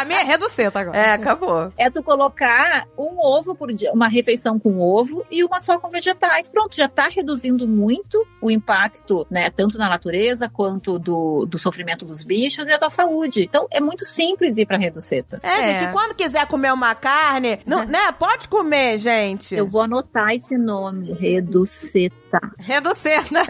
Pra 0.05 0.15
mim 0.15 0.21
é 0.21 0.23
reduceta 0.23 0.79
agora. 0.79 0.97
É, 0.97 1.11
acabou. 1.13 1.71
é 1.77 1.89
tu 1.89 2.03
colocar 2.03 2.85
um 2.97 3.17
ovo 3.19 3.55
por 3.55 3.71
dia, 3.73 3.91
uma 3.93 4.07
refeição 4.07 4.59
com 4.59 4.79
ovo 4.79 5.25
e 5.31 5.43
uma 5.43 5.59
só 5.59 5.77
com 5.79 5.89
vegetais. 5.89 6.47
Pronto, 6.47 6.75
já 6.75 6.87
tá 6.87 7.07
reduzindo 7.07 7.67
muito 7.67 8.25
o 8.41 8.49
impacto, 8.51 9.25
né, 9.29 9.49
tanto 9.49 9.77
na 9.77 9.87
natureza 9.89 10.49
quanto 10.49 10.99
do, 10.99 11.45
do 11.45 11.57
sofrimento 11.57 12.05
dos 12.05 12.23
bichos 12.23 12.65
e 12.67 12.77
da 12.77 12.89
saúde. 12.89 13.43
Então, 13.43 13.67
é 13.71 13.79
muito 13.79 14.03
simples 14.05 14.57
ir 14.57 14.65
pra 14.65 14.77
reduceta. 14.77 15.39
É, 15.43 15.53
É. 15.71 15.77
gente, 15.77 15.91
quando 15.91 16.15
quiser 16.15 16.45
comer 16.47 16.73
uma 16.73 16.93
carne, 16.95 17.59
não, 17.65 17.83
né? 17.85 18.11
Pode 18.17 18.47
comer, 18.47 18.97
gente. 18.97 19.55
Eu 19.55 19.67
vou 19.67 19.81
anotar 19.81 20.29
esse 20.31 20.57
nome, 20.57 21.13
reduceta. 21.13 22.13
Reduceta. 22.57 23.27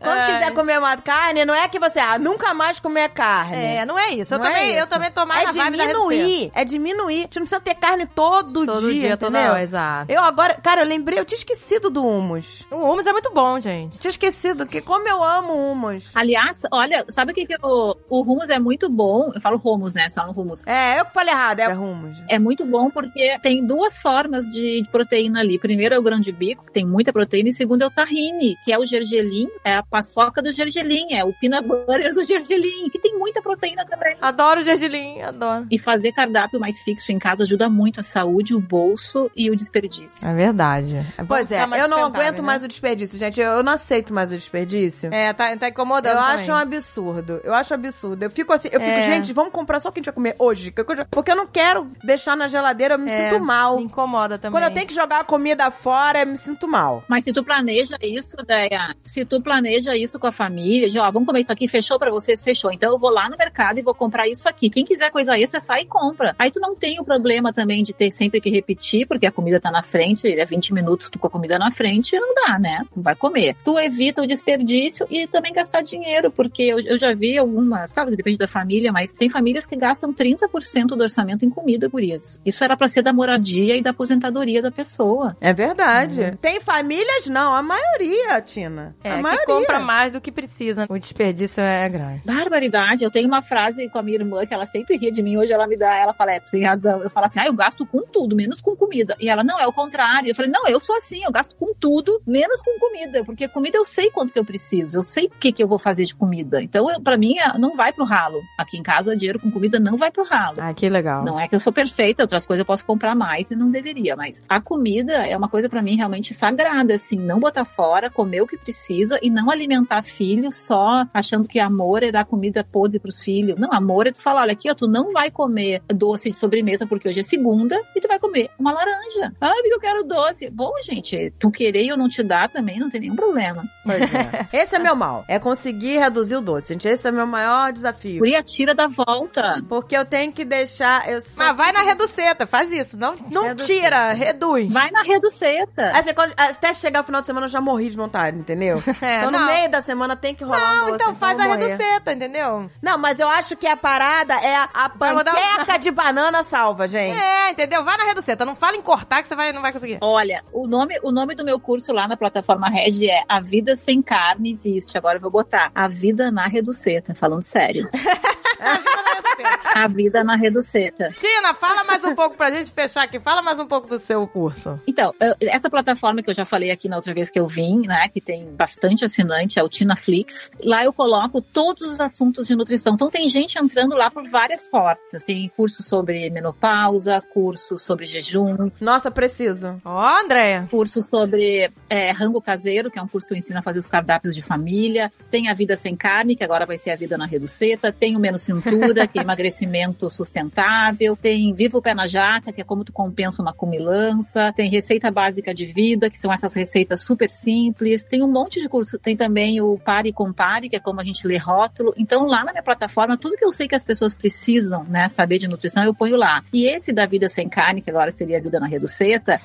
Quando 0.00 0.18
Ai. 0.18 0.26
quiser 0.38 0.52
comer 0.54 0.78
uma 0.78 0.96
carne, 0.96 1.44
não 1.44 1.54
é 1.54 1.68
que 1.68 1.78
você, 1.78 1.98
ah, 2.00 2.18
nunca 2.18 2.52
mais 2.52 2.80
comer 2.80 3.08
carne. 3.10 3.56
É, 3.56 3.86
não 3.86 3.98
é 3.98 4.10
isso. 4.10 4.34
Eu 4.34 4.38
Não 4.38 4.46
é 4.46 4.48
também, 4.52 4.70
eu 4.74 4.80
isso. 4.80 4.88
também 4.88 5.10
tô 5.12 5.24
mais 5.24 5.48
É 5.48 5.52
diminuir, 5.70 6.50
é 6.54 6.64
diminuir. 6.64 7.18
A 7.18 7.22
gente 7.22 7.40
não 7.40 7.46
precisa 7.46 7.60
ter 7.60 7.74
carne 7.74 8.06
todo, 8.06 8.66
Todo 8.66 8.80
dia, 8.80 9.08
dia, 9.08 9.16
toda 9.16 9.38
hora, 9.38 9.62
exato. 9.62 10.10
Eu 10.12 10.22
agora, 10.22 10.54
cara, 10.54 10.82
eu 10.82 10.86
lembrei, 10.86 11.18
eu 11.18 11.24
tinha 11.24 11.38
esquecido 11.38 11.90
do 11.90 12.04
hummus. 12.06 12.64
O 12.70 12.76
hummus 12.76 13.06
é 13.06 13.12
muito 13.12 13.30
bom, 13.32 13.58
gente. 13.60 13.98
Tinha 13.98 14.10
esquecido, 14.10 14.66
que 14.66 14.80
como 14.80 15.08
eu 15.08 15.22
amo 15.22 15.54
hummus. 15.54 16.10
Aliás, 16.14 16.62
olha, 16.72 17.04
sabe 17.08 17.32
o 17.32 17.34
que, 17.34 17.46
que 17.46 17.56
o, 17.62 17.96
o 18.08 18.22
hummus 18.22 18.50
é 18.50 18.58
muito 18.58 18.88
bom? 18.88 19.30
Eu 19.34 19.40
falo 19.40 19.60
hummus, 19.64 19.94
né? 19.94 20.08
Só 20.08 20.26
no 20.26 20.32
hummus. 20.32 20.66
É, 20.66 21.00
eu 21.00 21.04
que 21.04 21.12
falei 21.12 21.32
errado, 21.32 21.60
é 21.60 21.68
hummus. 21.74 22.18
É 22.28 22.38
muito 22.38 22.64
bom 22.64 22.90
porque 22.90 23.38
tem 23.42 23.64
duas 23.64 23.98
formas 24.00 24.44
de, 24.46 24.82
de 24.82 24.88
proteína 24.90 25.40
ali. 25.40 25.58
Primeiro 25.58 25.94
é 25.94 25.98
o 25.98 26.02
grande 26.02 26.32
bico, 26.32 26.64
que 26.66 26.72
tem 26.72 26.86
muita 26.86 27.12
proteína, 27.12 27.48
e 27.48 27.52
segundo 27.52 27.82
é 27.82 27.86
o 27.86 27.90
tahine, 27.90 28.56
que 28.64 28.72
é 28.72 28.78
o 28.78 28.86
gergelim, 28.86 29.48
é 29.64 29.76
a 29.76 29.82
paçoca 29.82 30.42
do 30.42 30.52
gergelim, 30.52 31.12
é 31.12 31.24
o 31.24 31.32
peanut 31.32 31.66
butter 31.66 32.14
do 32.14 32.22
gergelim, 32.24 32.88
que 32.90 32.98
tem 32.98 33.18
muita 33.18 33.42
proteína 33.42 33.84
também. 33.84 34.16
Adoro 34.20 34.60
o 34.60 34.62
gergelim, 34.62 35.20
adoro. 35.20 35.41
E 35.70 35.78
fazer 35.78 36.12
cardápio 36.12 36.58
mais 36.60 36.80
fixo 36.82 37.10
em 37.12 37.18
casa 37.18 37.42
ajuda 37.42 37.68
muito 37.68 38.00
a 38.00 38.02
saúde, 38.02 38.54
o 38.54 38.60
bolso 38.60 39.30
e 39.36 39.50
o 39.50 39.56
desperdício. 39.56 40.26
É 40.26 40.34
verdade. 40.34 40.96
É 41.18 41.24
Pois 41.24 41.50
é, 41.50 41.62
eu 41.62 41.88
não 41.88 42.04
aguento 42.04 42.38
né? 42.38 42.46
mais 42.46 42.62
o 42.62 42.68
desperdício, 42.68 43.18
gente. 43.18 43.40
Eu, 43.40 43.50
eu 43.52 43.62
não 43.62 43.72
aceito 43.72 44.12
mais 44.12 44.30
o 44.30 44.34
desperdício. 44.34 45.12
É, 45.12 45.32
tá, 45.32 45.56
tá 45.56 45.68
incomodando 45.68 46.12
Eu 46.16 46.18
também. 46.22 46.34
acho 46.34 46.50
um 46.52 46.54
absurdo. 46.56 47.40
Eu 47.44 47.54
acho 47.54 47.74
absurdo. 47.74 48.22
Eu 48.24 48.30
fico 48.30 48.52
assim, 48.52 48.68
eu 48.72 48.80
fico, 48.80 48.92
É. 48.92 49.02
gente, 49.02 49.32
vamos 49.32 49.52
comprar 49.52 49.80
só 49.80 49.88
o 49.88 49.92
que 49.92 49.98
a 49.98 50.00
gente 50.00 50.06
vai 50.06 50.14
comer 50.14 50.36
hoje. 50.38 50.72
Porque 51.10 51.30
eu 51.30 51.36
não 51.36 51.46
quero 51.46 51.90
deixar 52.04 52.36
na 52.36 52.48
geladeira, 52.48 52.94
eu 52.94 52.98
me 52.98 53.10
É, 53.10 53.30
sinto 53.30 53.40
mal. 53.42 53.76
Me 53.76 53.84
incomoda 53.84 54.38
também. 54.38 54.52
Quando 54.60 54.64
eu 54.70 54.74
tenho 54.74 54.86
que 54.86 54.94
jogar 54.94 55.20
a 55.20 55.24
comida 55.24 55.70
fora, 55.70 56.20
eu 56.20 56.26
me 56.26 56.36
sinto 56.36 56.66
mal. 56.68 57.04
Mas 57.08 57.24
se 57.24 57.32
tu 57.32 57.42
planeja 57.44 57.96
isso, 58.02 58.36
Deia, 58.46 58.94
se 59.04 59.24
tu 59.24 59.40
planeja 59.40 59.96
isso 59.96 60.18
com 60.18 60.26
a 60.26 60.32
família, 60.32 60.88
de, 60.90 60.98
ó, 60.98 61.10
vamos 61.10 61.26
comer 61.26 61.40
isso 61.40 61.52
aqui, 61.52 61.68
fechou 61.68 61.98
pra 61.98 62.10
vocês? 62.10 62.42
Fechou. 62.42 62.72
Então 62.72 62.90
eu 62.92 62.98
vou 62.98 63.10
lá 63.10 63.28
no 63.28 63.36
mercado 63.36 63.78
e 63.78 63.82
vou 63.82 63.94
comprar 63.94 64.28
isso 64.28 64.48
aqui. 64.48 64.68
Quem 64.70 64.84
quiser 64.84 65.10
coisa 65.10 65.31
extra, 65.38 65.60
sai 65.60 65.82
e 65.82 65.86
compra. 65.86 66.34
Aí 66.38 66.50
tu 66.50 66.60
não 66.60 66.74
tem 66.74 67.00
o 67.00 67.04
problema 67.04 67.52
também 67.52 67.82
de 67.82 67.92
ter 67.92 68.10
sempre 68.10 68.40
que 68.40 68.50
repetir, 68.50 69.06
porque 69.06 69.26
a 69.26 69.32
comida 69.32 69.60
tá 69.60 69.70
na 69.70 69.82
frente, 69.82 70.26
é 70.26 70.44
20 70.44 70.72
minutos 70.74 71.10
tu 71.10 71.18
com 71.18 71.26
a 71.26 71.30
comida 71.30 71.58
na 71.58 71.70
frente, 71.70 72.18
não 72.18 72.34
dá, 72.34 72.58
né? 72.58 72.84
Não 72.94 73.02
vai 73.02 73.14
comer. 73.14 73.56
Tu 73.64 73.78
evita 73.78 74.22
o 74.22 74.26
desperdício 74.26 75.06
e 75.10 75.26
também 75.26 75.52
gastar 75.52 75.82
dinheiro, 75.82 76.30
porque 76.30 76.62
eu, 76.62 76.80
eu 76.80 76.98
já 76.98 77.12
vi 77.12 77.36
algumas, 77.38 77.92
claro, 77.92 78.14
depende 78.14 78.38
da 78.38 78.48
família, 78.48 78.92
mas 78.92 79.12
tem 79.12 79.28
famílias 79.28 79.66
que 79.66 79.76
gastam 79.76 80.12
30% 80.12 80.86
do 80.88 81.02
orçamento 81.02 81.44
em 81.44 81.50
comida, 81.50 81.88
gurias. 81.88 82.40
Isso 82.44 82.62
era 82.64 82.76
pra 82.76 82.88
ser 82.88 83.02
da 83.02 83.12
moradia 83.12 83.76
e 83.76 83.82
da 83.82 83.90
aposentadoria 83.90 84.62
da 84.62 84.70
pessoa. 84.70 85.36
É 85.40 85.52
verdade. 85.52 86.36
Tem 86.40 86.60
famílias, 86.60 87.26
não. 87.26 87.54
A 87.54 87.62
maioria, 87.62 88.40
Tina. 88.40 88.94
É, 89.02 89.12
a 89.12 89.16
que 89.16 89.22
maioria. 89.22 89.46
compra 89.46 89.80
mais 89.80 90.12
do 90.12 90.20
que 90.20 90.32
precisa. 90.32 90.86
O 90.88 90.98
desperdício 90.98 91.62
é 91.62 91.88
grande. 91.88 92.22
Barbaridade. 92.24 93.04
Eu 93.04 93.10
tenho 93.10 93.28
uma 93.28 93.42
frase 93.42 93.88
com 93.88 93.98
a 93.98 94.02
minha 94.02 94.18
irmã 94.18 94.44
que 94.46 94.54
ela 94.54 94.66
sempre 94.66 94.96
ria 94.96 95.10
de 95.10 95.21
mim. 95.22 95.36
Hoje 95.36 95.52
ela 95.52 95.66
me 95.66 95.76
dá, 95.76 95.94
ela 95.96 96.12
fala, 96.14 96.32
é, 96.32 96.40
tem 96.40 96.64
razão. 96.64 97.02
Eu 97.02 97.10
falo 97.10 97.26
assim, 97.26 97.40
ah, 97.40 97.46
eu 97.46 97.52
gasto 97.52 97.86
com 97.86 98.02
tudo, 98.02 98.34
menos 98.36 98.60
com 98.60 98.76
comida. 98.76 99.16
E 99.20 99.28
ela, 99.28 99.42
não, 99.44 99.58
é 99.58 99.66
o 99.66 99.72
contrário. 99.72 100.28
Eu 100.30 100.34
falei, 100.34 100.50
não, 100.50 100.66
eu 100.68 100.80
sou 100.80 100.96
assim, 100.96 101.22
eu 101.24 101.32
gasto 101.32 101.54
com 101.56 101.72
tudo, 101.74 102.20
menos 102.26 102.60
com 102.62 102.78
comida. 102.78 103.24
Porque 103.24 103.48
comida 103.48 103.78
eu 103.78 103.84
sei 103.84 104.10
quanto 104.10 104.32
que 104.32 104.38
eu 104.38 104.44
preciso, 104.44 104.96
eu 104.98 105.02
sei 105.02 105.26
o 105.26 105.30
que, 105.30 105.52
que 105.52 105.62
eu 105.62 105.68
vou 105.68 105.78
fazer 105.78 106.04
de 106.04 106.14
comida. 106.14 106.62
Então, 106.62 106.86
pra 107.02 107.16
mim, 107.16 107.38
é- 107.38 107.58
não 107.58 107.74
vai 107.74 107.92
pro 107.92 108.04
ralo. 108.04 108.42
Aqui 108.58 108.76
em 108.76 108.82
casa, 108.82 109.16
dinheiro 109.16 109.38
com 109.38 109.50
comida 109.50 109.78
não 109.78 109.96
vai 109.96 110.10
pro 110.10 110.24
ralo. 110.24 110.56
Ah, 110.60 110.72
que 110.74 110.88
legal. 110.88 111.24
Não 111.24 111.38
é 111.38 111.46
que 111.48 111.54
eu 111.54 111.60
sou 111.60 111.72
perfeita, 111.72 112.22
outras 112.22 112.46
coisas 112.46 112.60
eu 112.60 112.66
posso 112.66 112.84
comprar 112.84 113.14
mais 113.14 113.50
e 113.50 113.56
não 113.56 113.70
deveria, 113.70 114.16
mas 114.16 114.42
a 114.48 114.60
comida 114.60 115.12
é 115.26 115.36
uma 115.36 115.48
coisa 115.48 115.68
pra 115.68 115.82
mim 115.82 115.96
realmente 115.96 116.34
sagrada, 116.34 116.94
assim, 116.94 117.16
não 117.16 117.38
botar 117.38 117.64
fora, 117.64 118.10
comer 118.10 118.40
o 118.42 118.46
que 118.46 118.56
precisa 118.56 119.18
e 119.22 119.30
não 119.30 119.50
alimentar 119.50 120.02
filho 120.02 120.50
só 120.50 121.06
achando 121.12 121.46
que 121.48 121.60
amor 121.60 122.02
é 122.02 122.10
dar 122.10 122.24
comida 122.24 122.64
podre 122.64 122.98
pros 122.98 123.20
filhos. 123.22 123.58
Não, 123.58 123.72
amor 123.72 124.06
é 124.06 124.12
tu 124.12 124.20
falar, 124.20 124.42
olha 124.42 124.52
aqui, 124.52 124.70
ó, 124.70 124.74
tu 124.74 124.86
não 124.88 125.11
não 125.12 125.20
vai 125.20 125.30
comer 125.30 125.82
doce 125.88 126.30
de 126.30 126.36
sobremesa 126.36 126.86
porque 126.86 127.08
hoje 127.08 127.20
é 127.20 127.22
segunda 127.22 127.80
e 127.94 128.00
tu 128.00 128.08
vai 128.08 128.18
comer 128.18 128.50
uma 128.58 128.72
laranja. 128.72 129.32
Ah, 129.40 129.50
porque 129.54 129.74
eu 129.74 129.80
quero 129.80 130.02
doce. 130.04 130.48
Bom, 130.50 130.72
gente, 130.82 131.32
tu 131.38 131.50
querer 131.50 131.82
e 131.84 131.88
eu 131.88 131.96
não 131.96 132.08
te 132.08 132.22
dar 132.22 132.48
também 132.48 132.78
não 132.80 132.88
tem 132.88 133.00
nenhum 133.02 133.16
problema. 133.16 133.64
Pois 133.84 134.00
é. 134.02 134.46
Esse 134.52 134.76
é 134.76 134.78
meu 134.78 134.96
mal. 134.96 135.24
É 135.28 135.38
conseguir 135.38 135.98
reduzir 135.98 136.36
o 136.36 136.40
doce, 136.40 136.72
gente. 136.72 136.88
Esse 136.88 137.06
é 137.08 137.10
meu 137.12 137.26
maior 137.26 137.72
desafio. 137.72 138.18
Guria, 138.20 138.42
tira 138.42 138.74
da 138.74 138.86
volta. 138.86 139.62
Porque 139.68 139.96
eu 139.96 140.04
tenho 140.04 140.32
que 140.32 140.44
deixar. 140.44 141.08
Eu 141.10 141.20
só 141.20 141.38
Mas 141.44 141.56
vai 141.56 141.72
na 141.72 141.82
reduceta, 141.82 142.46
faz 142.46 142.72
isso. 142.72 142.96
Não, 142.98 143.14
não 143.30 143.42
Reduceta. 143.42 143.64
tira, 143.80 144.12
reduz. 144.12 144.72
Vai 144.72 144.90
na 144.90 145.02
reduceta. 145.02 145.90
Assim, 145.94 146.14
quando- 146.14 146.32
até 146.36 146.72
chegar 146.74 147.00
o 147.02 147.04
final 147.04 147.20
de 147.20 147.26
semana 147.26 147.46
eu 147.46 147.50
já 147.50 147.60
morri 147.60 147.90
de 147.90 147.96
vontade, 147.96 148.38
entendeu? 148.38 148.82
É, 149.02 149.18
então 149.18 149.30
no 149.32 149.38
não. 149.38 149.46
meio 149.46 149.68
da 149.68 149.82
semana 149.82 150.14
tem 150.14 150.32
que 150.34 150.44
rolar 150.44 150.58
um 150.58 150.76
Não, 150.76 150.86
doce. 150.90 150.94
então 151.02 151.14
faz 151.14 151.38
a 151.40 151.44
morrer. 151.44 151.66
reduceta, 151.66 152.12
entendeu? 152.12 152.70
Não, 152.80 152.96
mas 152.96 153.18
eu 153.18 153.28
acho 153.28 153.56
que 153.56 153.66
a 153.66 153.76
parada 153.76 154.34
é 154.34 154.54
a, 154.54 154.68
a 154.72 154.88
Um- 155.10 155.14
panqueca 155.24 155.78
de 155.78 155.90
banana 155.90 156.42
salva, 156.42 156.86
gente. 156.88 157.18
É, 157.18 157.50
entendeu? 157.50 157.84
Vai 157.84 157.96
na 157.96 158.04
reduceta. 158.04 158.44
Não 158.44 158.54
fala 158.54 158.76
em 158.76 158.82
cortar 158.82 159.22
que 159.22 159.28
você 159.28 159.34
vai, 159.34 159.52
não 159.52 159.62
vai 159.62 159.72
conseguir. 159.72 159.98
Olha, 160.00 160.42
o 160.52 160.66
nome, 160.66 160.98
o 161.02 161.10
nome 161.10 161.34
do 161.34 161.44
meu 161.44 161.58
curso 161.58 161.92
lá 161.92 162.06
na 162.06 162.16
plataforma 162.16 162.68
Regi 162.68 163.10
é 163.10 163.22
A 163.28 163.40
Vida 163.40 163.76
Sem 163.76 164.00
Carne 164.02 164.50
Existe. 164.50 164.96
Agora 164.98 165.16
eu 165.16 165.20
vou 165.20 165.30
botar 165.30 165.70
A 165.74 165.88
Vida 165.88 166.30
na 166.30 166.46
Reduceta, 166.46 167.14
falando 167.14 167.42
sério. 167.42 167.88
A 169.74 169.88
Vida 169.88 170.22
na 170.22 170.36
Reduceta. 170.36 171.12
Tina, 171.16 171.54
fala 171.54 171.82
mais 171.84 172.04
um 172.04 172.14
pouco 172.14 172.36
pra 172.36 172.50
gente 172.50 172.70
fechar 172.70 173.04
aqui. 173.04 173.18
Fala 173.18 173.42
mais 173.42 173.58
um 173.58 173.66
pouco 173.66 173.88
do 173.88 173.98
seu 173.98 174.26
curso. 174.26 174.78
Então, 174.86 175.14
essa 175.40 175.70
plataforma 175.70 176.22
que 176.22 176.30
eu 176.30 176.34
já 176.34 176.44
falei 176.44 176.70
aqui 176.70 176.88
na 176.88 176.96
outra 176.96 177.14
vez 177.14 177.30
que 177.30 177.40
eu 177.40 177.48
vim, 177.48 177.86
né, 177.86 178.08
que 178.08 178.20
tem 178.20 178.54
bastante 178.54 179.04
assinante, 179.04 179.58
é 179.58 179.62
o 179.62 179.68
Tinaflix. 179.68 180.50
Lá 180.62 180.84
eu 180.84 180.92
coloco 180.92 181.40
todos 181.40 181.90
os 181.90 182.00
assuntos 182.00 182.46
de 182.46 182.54
nutrição. 182.54 182.94
Então 182.94 183.08
tem 183.10 183.28
gente 183.28 183.58
entrando 183.58 183.96
lá 183.96 184.10
por 184.10 184.28
várias 184.28 184.66
portas. 184.66 185.22
Tem 185.22 185.50
curso 185.56 185.82
sobre 185.82 186.28
menopausa, 186.30 187.20
curso 187.32 187.78
sobre 187.78 188.06
jejum, 188.06 188.70
Nossa, 188.80 189.10
preciso. 189.10 189.80
Ó, 189.84 190.20
Andréia. 190.22 190.68
curso 190.70 191.00
sobre 191.00 191.70
é, 191.88 192.10
rango 192.10 192.40
caseiro, 192.40 192.90
que 192.90 192.98
é 192.98 193.02
um 193.02 193.08
curso 193.08 193.26
que 193.26 193.34
eu 193.34 193.38
ensino 193.38 193.58
a 193.58 193.62
fazer 193.62 193.78
os 193.78 193.86
cardápios 193.86 194.34
de 194.34 194.42
família. 194.42 195.10
Tem 195.30 195.48
a 195.48 195.54
vida 195.54 195.76
sem 195.76 195.96
carne, 195.96 196.36
que 196.36 196.44
agora 196.44 196.66
vai 196.66 196.76
ser 196.76 196.90
a 196.90 196.96
vida 196.96 197.16
na 197.16 197.26
reduceta. 197.26 197.90
Tem 197.90 198.14
o 198.16 198.20
menos 198.20 198.42
cintura, 198.52 199.06
que 199.06 199.18
é 199.18 199.22
emagrecimento 199.22 200.10
sustentável. 200.10 201.16
Tem 201.16 201.52
viva 201.54 201.78
o 201.78 201.82
pé 201.82 201.94
na 201.94 202.06
jaca, 202.06 202.52
que 202.52 202.60
é 202.60 202.64
como 202.64 202.84
tu 202.84 202.92
compensa 202.92 203.42
uma 203.42 203.52
comilança. 203.52 204.52
Tem 204.54 204.68
receita 204.68 205.10
básica 205.10 205.54
de 205.54 205.66
vida, 205.66 206.10
que 206.10 206.16
são 206.16 206.32
essas 206.32 206.54
receitas 206.54 207.02
super 207.02 207.30
simples. 207.30 208.04
Tem 208.04 208.22
um 208.22 208.30
monte 208.30 208.60
de 208.60 208.68
curso. 208.68 208.98
Tem 208.98 209.16
também 209.16 209.60
o 209.60 209.78
pare 209.78 210.10
e 210.10 210.12
compare, 210.12 210.68
que 210.68 210.76
é 210.76 210.80
como 210.80 211.00
a 211.00 211.04
gente 211.04 211.26
lê 211.26 211.36
rótulo. 211.36 211.94
Então 211.96 212.26
lá 212.26 212.44
na 212.44 212.52
minha 212.52 212.62
plataforma, 212.62 213.16
tudo 213.16 213.36
que 213.36 213.44
eu 213.44 213.52
sei 213.52 213.68
que 213.68 213.74
as 213.74 213.84
pessoas 213.84 214.14
precisam, 214.14 214.84
né, 214.84 215.08
saber 215.08 215.38
de 215.38 215.48
nutrição, 215.48 215.84
eu 215.84 215.94
ponho 215.94 216.16
lá. 216.16 216.42
E 216.52 216.66
esse 216.66 216.92
da 216.92 217.06
vida 217.06 217.28
sem 217.28 217.48
carne, 217.48 217.80
que 217.80 217.90
agora 217.90 218.10
seria 218.10 218.38
a 218.38 218.40
vida 218.40 218.58
na 218.58 218.66
reduceta, 218.66 219.40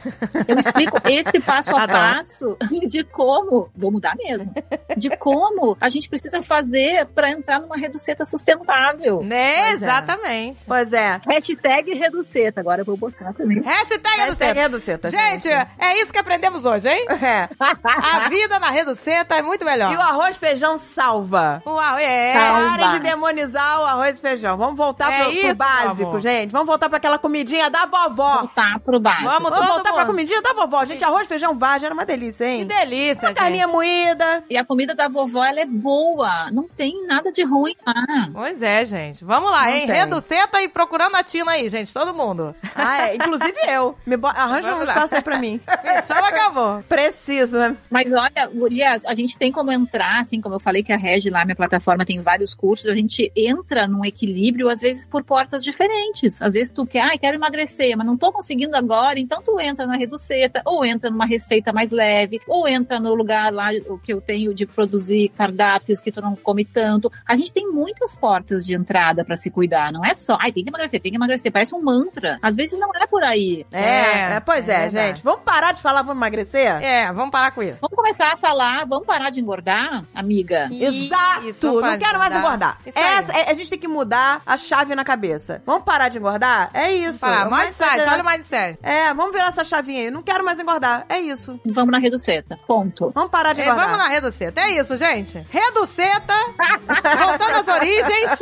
eu 0.48 0.58
explico 0.58 1.00
esse 1.06 1.40
passo 1.40 1.76
a 1.76 1.88
passo 1.88 2.58
de 2.88 3.04
como, 3.04 3.70
vou 3.76 3.92
mudar 3.92 4.16
mesmo, 4.16 4.52
de 4.98 5.10
como 5.18 5.78
a 5.80 5.90
gente 5.90 6.10
precisa 6.10 6.42
fazer 6.42 7.06
para 7.08 7.32
entrar 7.32 7.60
numa 7.60 7.78
reduceta 7.78 8.26
sustentável. 8.26 8.87
Né, 9.24 9.56
Pois 9.56 9.82
é. 9.82 9.86
exatamente. 9.86 10.60
Pois 10.68 10.94
é. 10.94 11.22
Hashtag 11.28 11.94
reduceta, 11.94 12.60
agora 12.62 12.82
eu 12.82 12.86
vou 12.86 12.98
botar 12.98 13.34
também. 13.34 13.62
Hashtag 13.62 14.02
Hashtag 14.18 14.60
reduceta. 14.60 15.08
reduceta, 15.10 15.10
Gente, 15.12 15.48
é 15.50 16.02
isso 16.02 16.12
que 16.12 16.20
aprendemos 16.20 16.66
hoje, 16.66 16.88
hein? 16.90 17.06
É. 17.22 17.50
A 17.84 18.30
vida 18.30 18.60
na 18.60 18.70
reduceta 18.72 19.36
é 19.36 19.42
muito 19.42 19.66
melhor. 19.66 19.92
E 19.94 19.98
o 19.98 20.02
arroz 20.02 20.38
feijão 20.38 20.78
salva. 20.78 21.62
Uau, 21.66 21.98
é. 21.98 22.34
Salva. 22.34 22.70
Parem 22.78 22.92
de 22.98 23.00
demonizar 23.10 23.82
o 23.82 23.86
arroz 23.86 24.18
e 24.18 24.22
feijão. 24.22 24.58
Vamos 24.58 24.78
voltar 24.78 25.12
É 25.12 25.24
pro, 25.24 25.32
pro 25.34 25.48
isso, 25.50 25.58
básico, 25.58 26.20
gente. 26.20 26.52
Vamos 26.52 26.68
voltar 26.68 26.90
pra 26.90 26.98
aquela 26.98 27.18
comidinha 27.18 27.70
da 27.70 27.86
vovó. 27.86 28.38
Voltar 28.40 28.80
pro 28.80 29.00
básico. 29.00 29.24
Vamos 29.26 29.50
Vamos 29.50 29.68
voltar 29.68 29.92
pra 29.94 30.02
mundo. 30.02 30.08
comidinha 30.08 30.42
da 30.42 30.54
vovó. 30.54 30.86
Gente, 30.86 31.04
arroz, 31.04 31.28
feijão, 31.28 31.58
vagem 31.58 31.86
era 31.88 31.94
uma 31.94 32.06
delícia, 32.06 32.46
Que 32.46 32.52
hein? 32.52 32.66
delícia, 32.68 33.22
Uma 33.22 33.28
gente. 33.30 33.38
carninha 33.38 33.68
moída. 33.68 34.44
E 34.50 34.58
a 34.58 34.64
comida 34.66 34.94
da 34.96 35.08
vovó, 35.08 35.44
ela 35.44 35.60
é 35.60 35.66
boa. 35.66 36.50
Não 36.52 36.68
tem 36.68 37.06
nada 37.08 37.32
de 37.32 37.44
ruim 37.44 37.76
lá. 37.86 37.94
Pois 38.34 38.62
é, 38.62 38.77
gente. 38.86 39.24
Vamos 39.24 39.52
lá, 39.52 39.64
Não 39.64 39.70
hein? 39.72 39.88
tem. 39.88 39.96
Reduceta 39.96 40.62
e 40.62 40.68
procurando 40.70 41.16
a 41.16 41.24
Tina 41.24 41.52
aí, 41.52 41.68
gente. 41.70 41.94
Todo 41.94 42.14
mundo. 42.14 42.56
Ah, 42.76 43.08
é. 43.08 43.16
Inclusive 43.16 43.58
eu. 43.68 43.98
Me 44.06 44.18
bo... 44.18 44.28
Arranja 44.28 44.68
um 44.70 44.72
Vamos 44.72 44.88
lá. 44.88 44.94
espaço 44.96 45.16
aí 45.16 45.22
pra 45.22 45.38
mim. 45.40 45.60
Fechou, 45.82 46.16
acabou. 46.24 46.84
Preciso, 46.88 47.58
né? 47.58 47.78
Mas 47.90 48.12
olha, 48.12 48.48
Gurias, 48.54 49.06
a 49.06 49.14
gente 49.14 49.38
tem 49.38 49.52
como 49.52 49.72
entrar, 49.72 50.20
assim, 50.22 50.40
como 50.42 50.56
eu 50.56 50.60
falei 50.60 50.84
que 50.84 50.94
a 50.94 50.98
Regi 50.98 51.30
lá, 51.30 51.44
minha 51.46 51.56
plataforma, 51.56 52.06
tem 52.06 52.22
vários 52.22 52.54
cursos, 52.54 52.88
a 52.88 52.94
gente 52.94 53.32
entra 53.36 53.88
num 53.88 54.06
equilíbrio, 54.06 54.70
às 54.70 54.82
vezes, 54.82 55.08
por 55.08 55.24
portas 55.24 55.64
diferentes. 55.64 56.42
Às 56.42 56.54
vezes 56.54 56.72
tu 56.72 56.86
quer, 56.86 57.02
ai, 57.02 57.18
quero 57.18 57.38
emagrecer, 57.38 57.96
mas 57.98 58.06
não 58.06 58.18
tô 58.18 58.32
conseguindo 58.32 58.76
agora, 58.76 59.20
então 59.20 59.42
tu 59.42 59.60
entra 59.60 59.88
na 59.88 59.96
reduceta, 59.96 60.62
ou 60.66 60.86
entra 60.86 61.10
numa 61.10 61.26
receita 61.26 61.74
mais 61.74 61.92
leve, 61.92 62.42
ou 62.48 62.68
entra 62.68 63.00
no 63.00 63.14
lugar 63.16 63.52
lá 63.54 63.70
o 63.88 63.98
que 63.98 64.14
eu 64.14 64.22
tenho 64.22 64.54
de 64.54 64.66
produzir 64.66 65.30
cardápios 65.30 66.02
que 66.02 66.12
tu 66.12 66.22
não 66.22 66.36
come 66.36 66.64
tanto. 66.66 67.12
A 67.26 67.36
gente 67.36 67.52
tem 67.54 67.68
muitas 67.72 68.16
portas 68.16 68.66
de 68.68 68.76
entrada 68.76 69.24
pra 69.26 69.36
se 69.36 69.50
cuidar, 69.50 69.92
não 69.92 70.04
é 70.06 70.14
só, 70.14 70.38
ai, 70.40 70.52
tem 70.52 70.64
que 70.64 70.70
emagrecer, 70.70 71.02
tem 71.02 71.12
que 71.12 71.18
emagrecer, 71.18 71.52
parece 71.52 71.74
um 71.74 71.82
mantra. 71.82 72.38
Às 72.42 72.56
vezes 72.56 72.78
não 72.80 72.90
é 72.96 73.08
por 73.08 73.24
aí. 73.24 73.66
É, 73.72 73.82
É, 73.82 74.32
é, 74.36 74.40
pois 74.40 74.68
é 74.70 74.86
é, 74.86 74.90
gente. 74.90 75.24
Vamos 75.24 75.42
parar 75.42 75.72
de 75.74 75.82
falar, 75.82 76.02
vamos 76.02 76.18
emagrecer? 76.18 76.82
É, 76.84 77.12
vamos 77.14 77.32
parar 77.32 77.52
com 77.52 77.64
isso. 77.64 77.78
Vamos 77.82 77.96
começar 77.96 78.34
a 78.34 78.38
falar, 78.38 78.86
vamos 78.86 79.06
parar 79.08 79.30
de 79.30 79.40
engordar, 79.40 80.04
amiga? 80.14 80.70
Exato! 80.72 81.48
Isso, 81.48 81.60
vamos 81.68 81.82
parar 81.82 81.94
não 81.94 82.00
quero 82.00 82.20
mais 82.20 82.36
engordar. 82.36 82.78
Essa- 82.86 83.32
é- 83.38 83.52
a 83.52 83.54
gente 83.54 83.70
tem 83.70 83.80
que 83.80 83.88
mudar 83.88 84.42
a 84.46 84.58
chave 84.58 84.94
na 84.96 85.04
cabeça. 85.04 85.62
Vamos 85.66 85.84
parar 85.84 86.10
de 86.10 86.18
engordar? 86.18 86.70
É 86.74 86.92
isso. 86.92 87.22
Parar, 87.22 87.44
É 87.44 87.48
o 87.48 87.52
mindset, 87.52 87.90
mindset. 87.92 88.10
olha 88.14 88.24
o 88.24 88.26
mindset. 88.26 88.80
É, 88.84 89.14
vamos 89.14 89.32
virar 89.32 89.48
essa 89.48 89.64
chavinha 89.64 90.02
aí. 90.04 90.12
Não 90.12 90.22
quero 90.22 90.44
mais 90.44 90.60
engordar. 90.60 91.06
É 91.10 91.20
isso. 91.20 91.60
Vamos 91.66 91.92
na 91.92 92.00
reduceta, 92.00 92.60
ponto. 92.68 93.12
Vamos 93.14 93.30
parar 93.32 93.54
de 93.54 93.62
É, 93.62 93.66
engordar. 93.66 93.86
vamos 93.86 93.98
na 94.00 94.08
Reduceta. 94.10 94.62
É 94.62 94.80
isso, 94.80 94.98
gente. 94.98 95.46
Reduceta. 95.50 96.34
voltando 97.18 97.56
às 97.56 97.68
origens. 97.68 98.40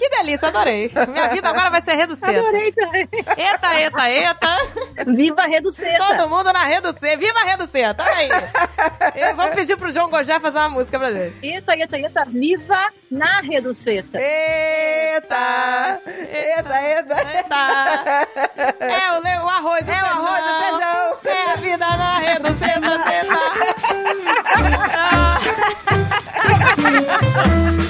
Que 0.00 0.08
delícia, 0.08 0.48
adorei. 0.48 0.90
Minha 1.08 1.28
vida 1.28 1.48
agora 1.50 1.68
vai 1.68 1.82
ser 1.82 1.94
Reduceta. 1.94 2.30
Adorei 2.30 2.72
também. 2.72 3.06
Eita, 3.12 3.74
eita, 3.74 4.10
eita. 4.10 4.56
Viva 5.06 5.42
a 5.42 5.46
reduceta! 5.46 6.16
Todo 6.16 6.28
mundo 6.28 6.50
na 6.52 6.64
Reduceta. 6.64 7.16
Viva 7.18 7.38
a 7.38 7.44
Reduceta. 7.44 8.02
Olha 8.02 8.16
aí. 8.16 8.30
Vamos 9.34 9.54
pedir 9.54 9.76
pro 9.76 9.92
John 9.92 10.08
Gojé 10.08 10.40
fazer 10.40 10.56
uma 10.58 10.70
música 10.70 10.98
pra 10.98 11.12
gente. 11.12 11.36
Eita, 11.42 11.76
eita, 11.76 11.98
eita, 11.98 12.24
viva 12.24 12.88
na 13.10 13.40
reduceta! 13.40 14.18
Eita! 14.18 16.00
Eita, 16.06 16.82
eita! 16.82 17.16
Eita. 17.34 18.26
É 18.80 19.12
o, 19.12 19.20
o 19.44 19.48
arroz 19.48 19.86
e 19.86 19.90
o 19.90 19.94
É 19.94 20.02
o 20.02 20.06
arroz 20.06 20.40
e 20.40 20.50
o 20.50 20.56
feijão. 20.62 21.18
É 21.26 21.50
a 21.50 21.54
vida 21.56 21.86
na 21.86 22.18
Reduceta. 22.18 22.90
Seta. 23.04 23.40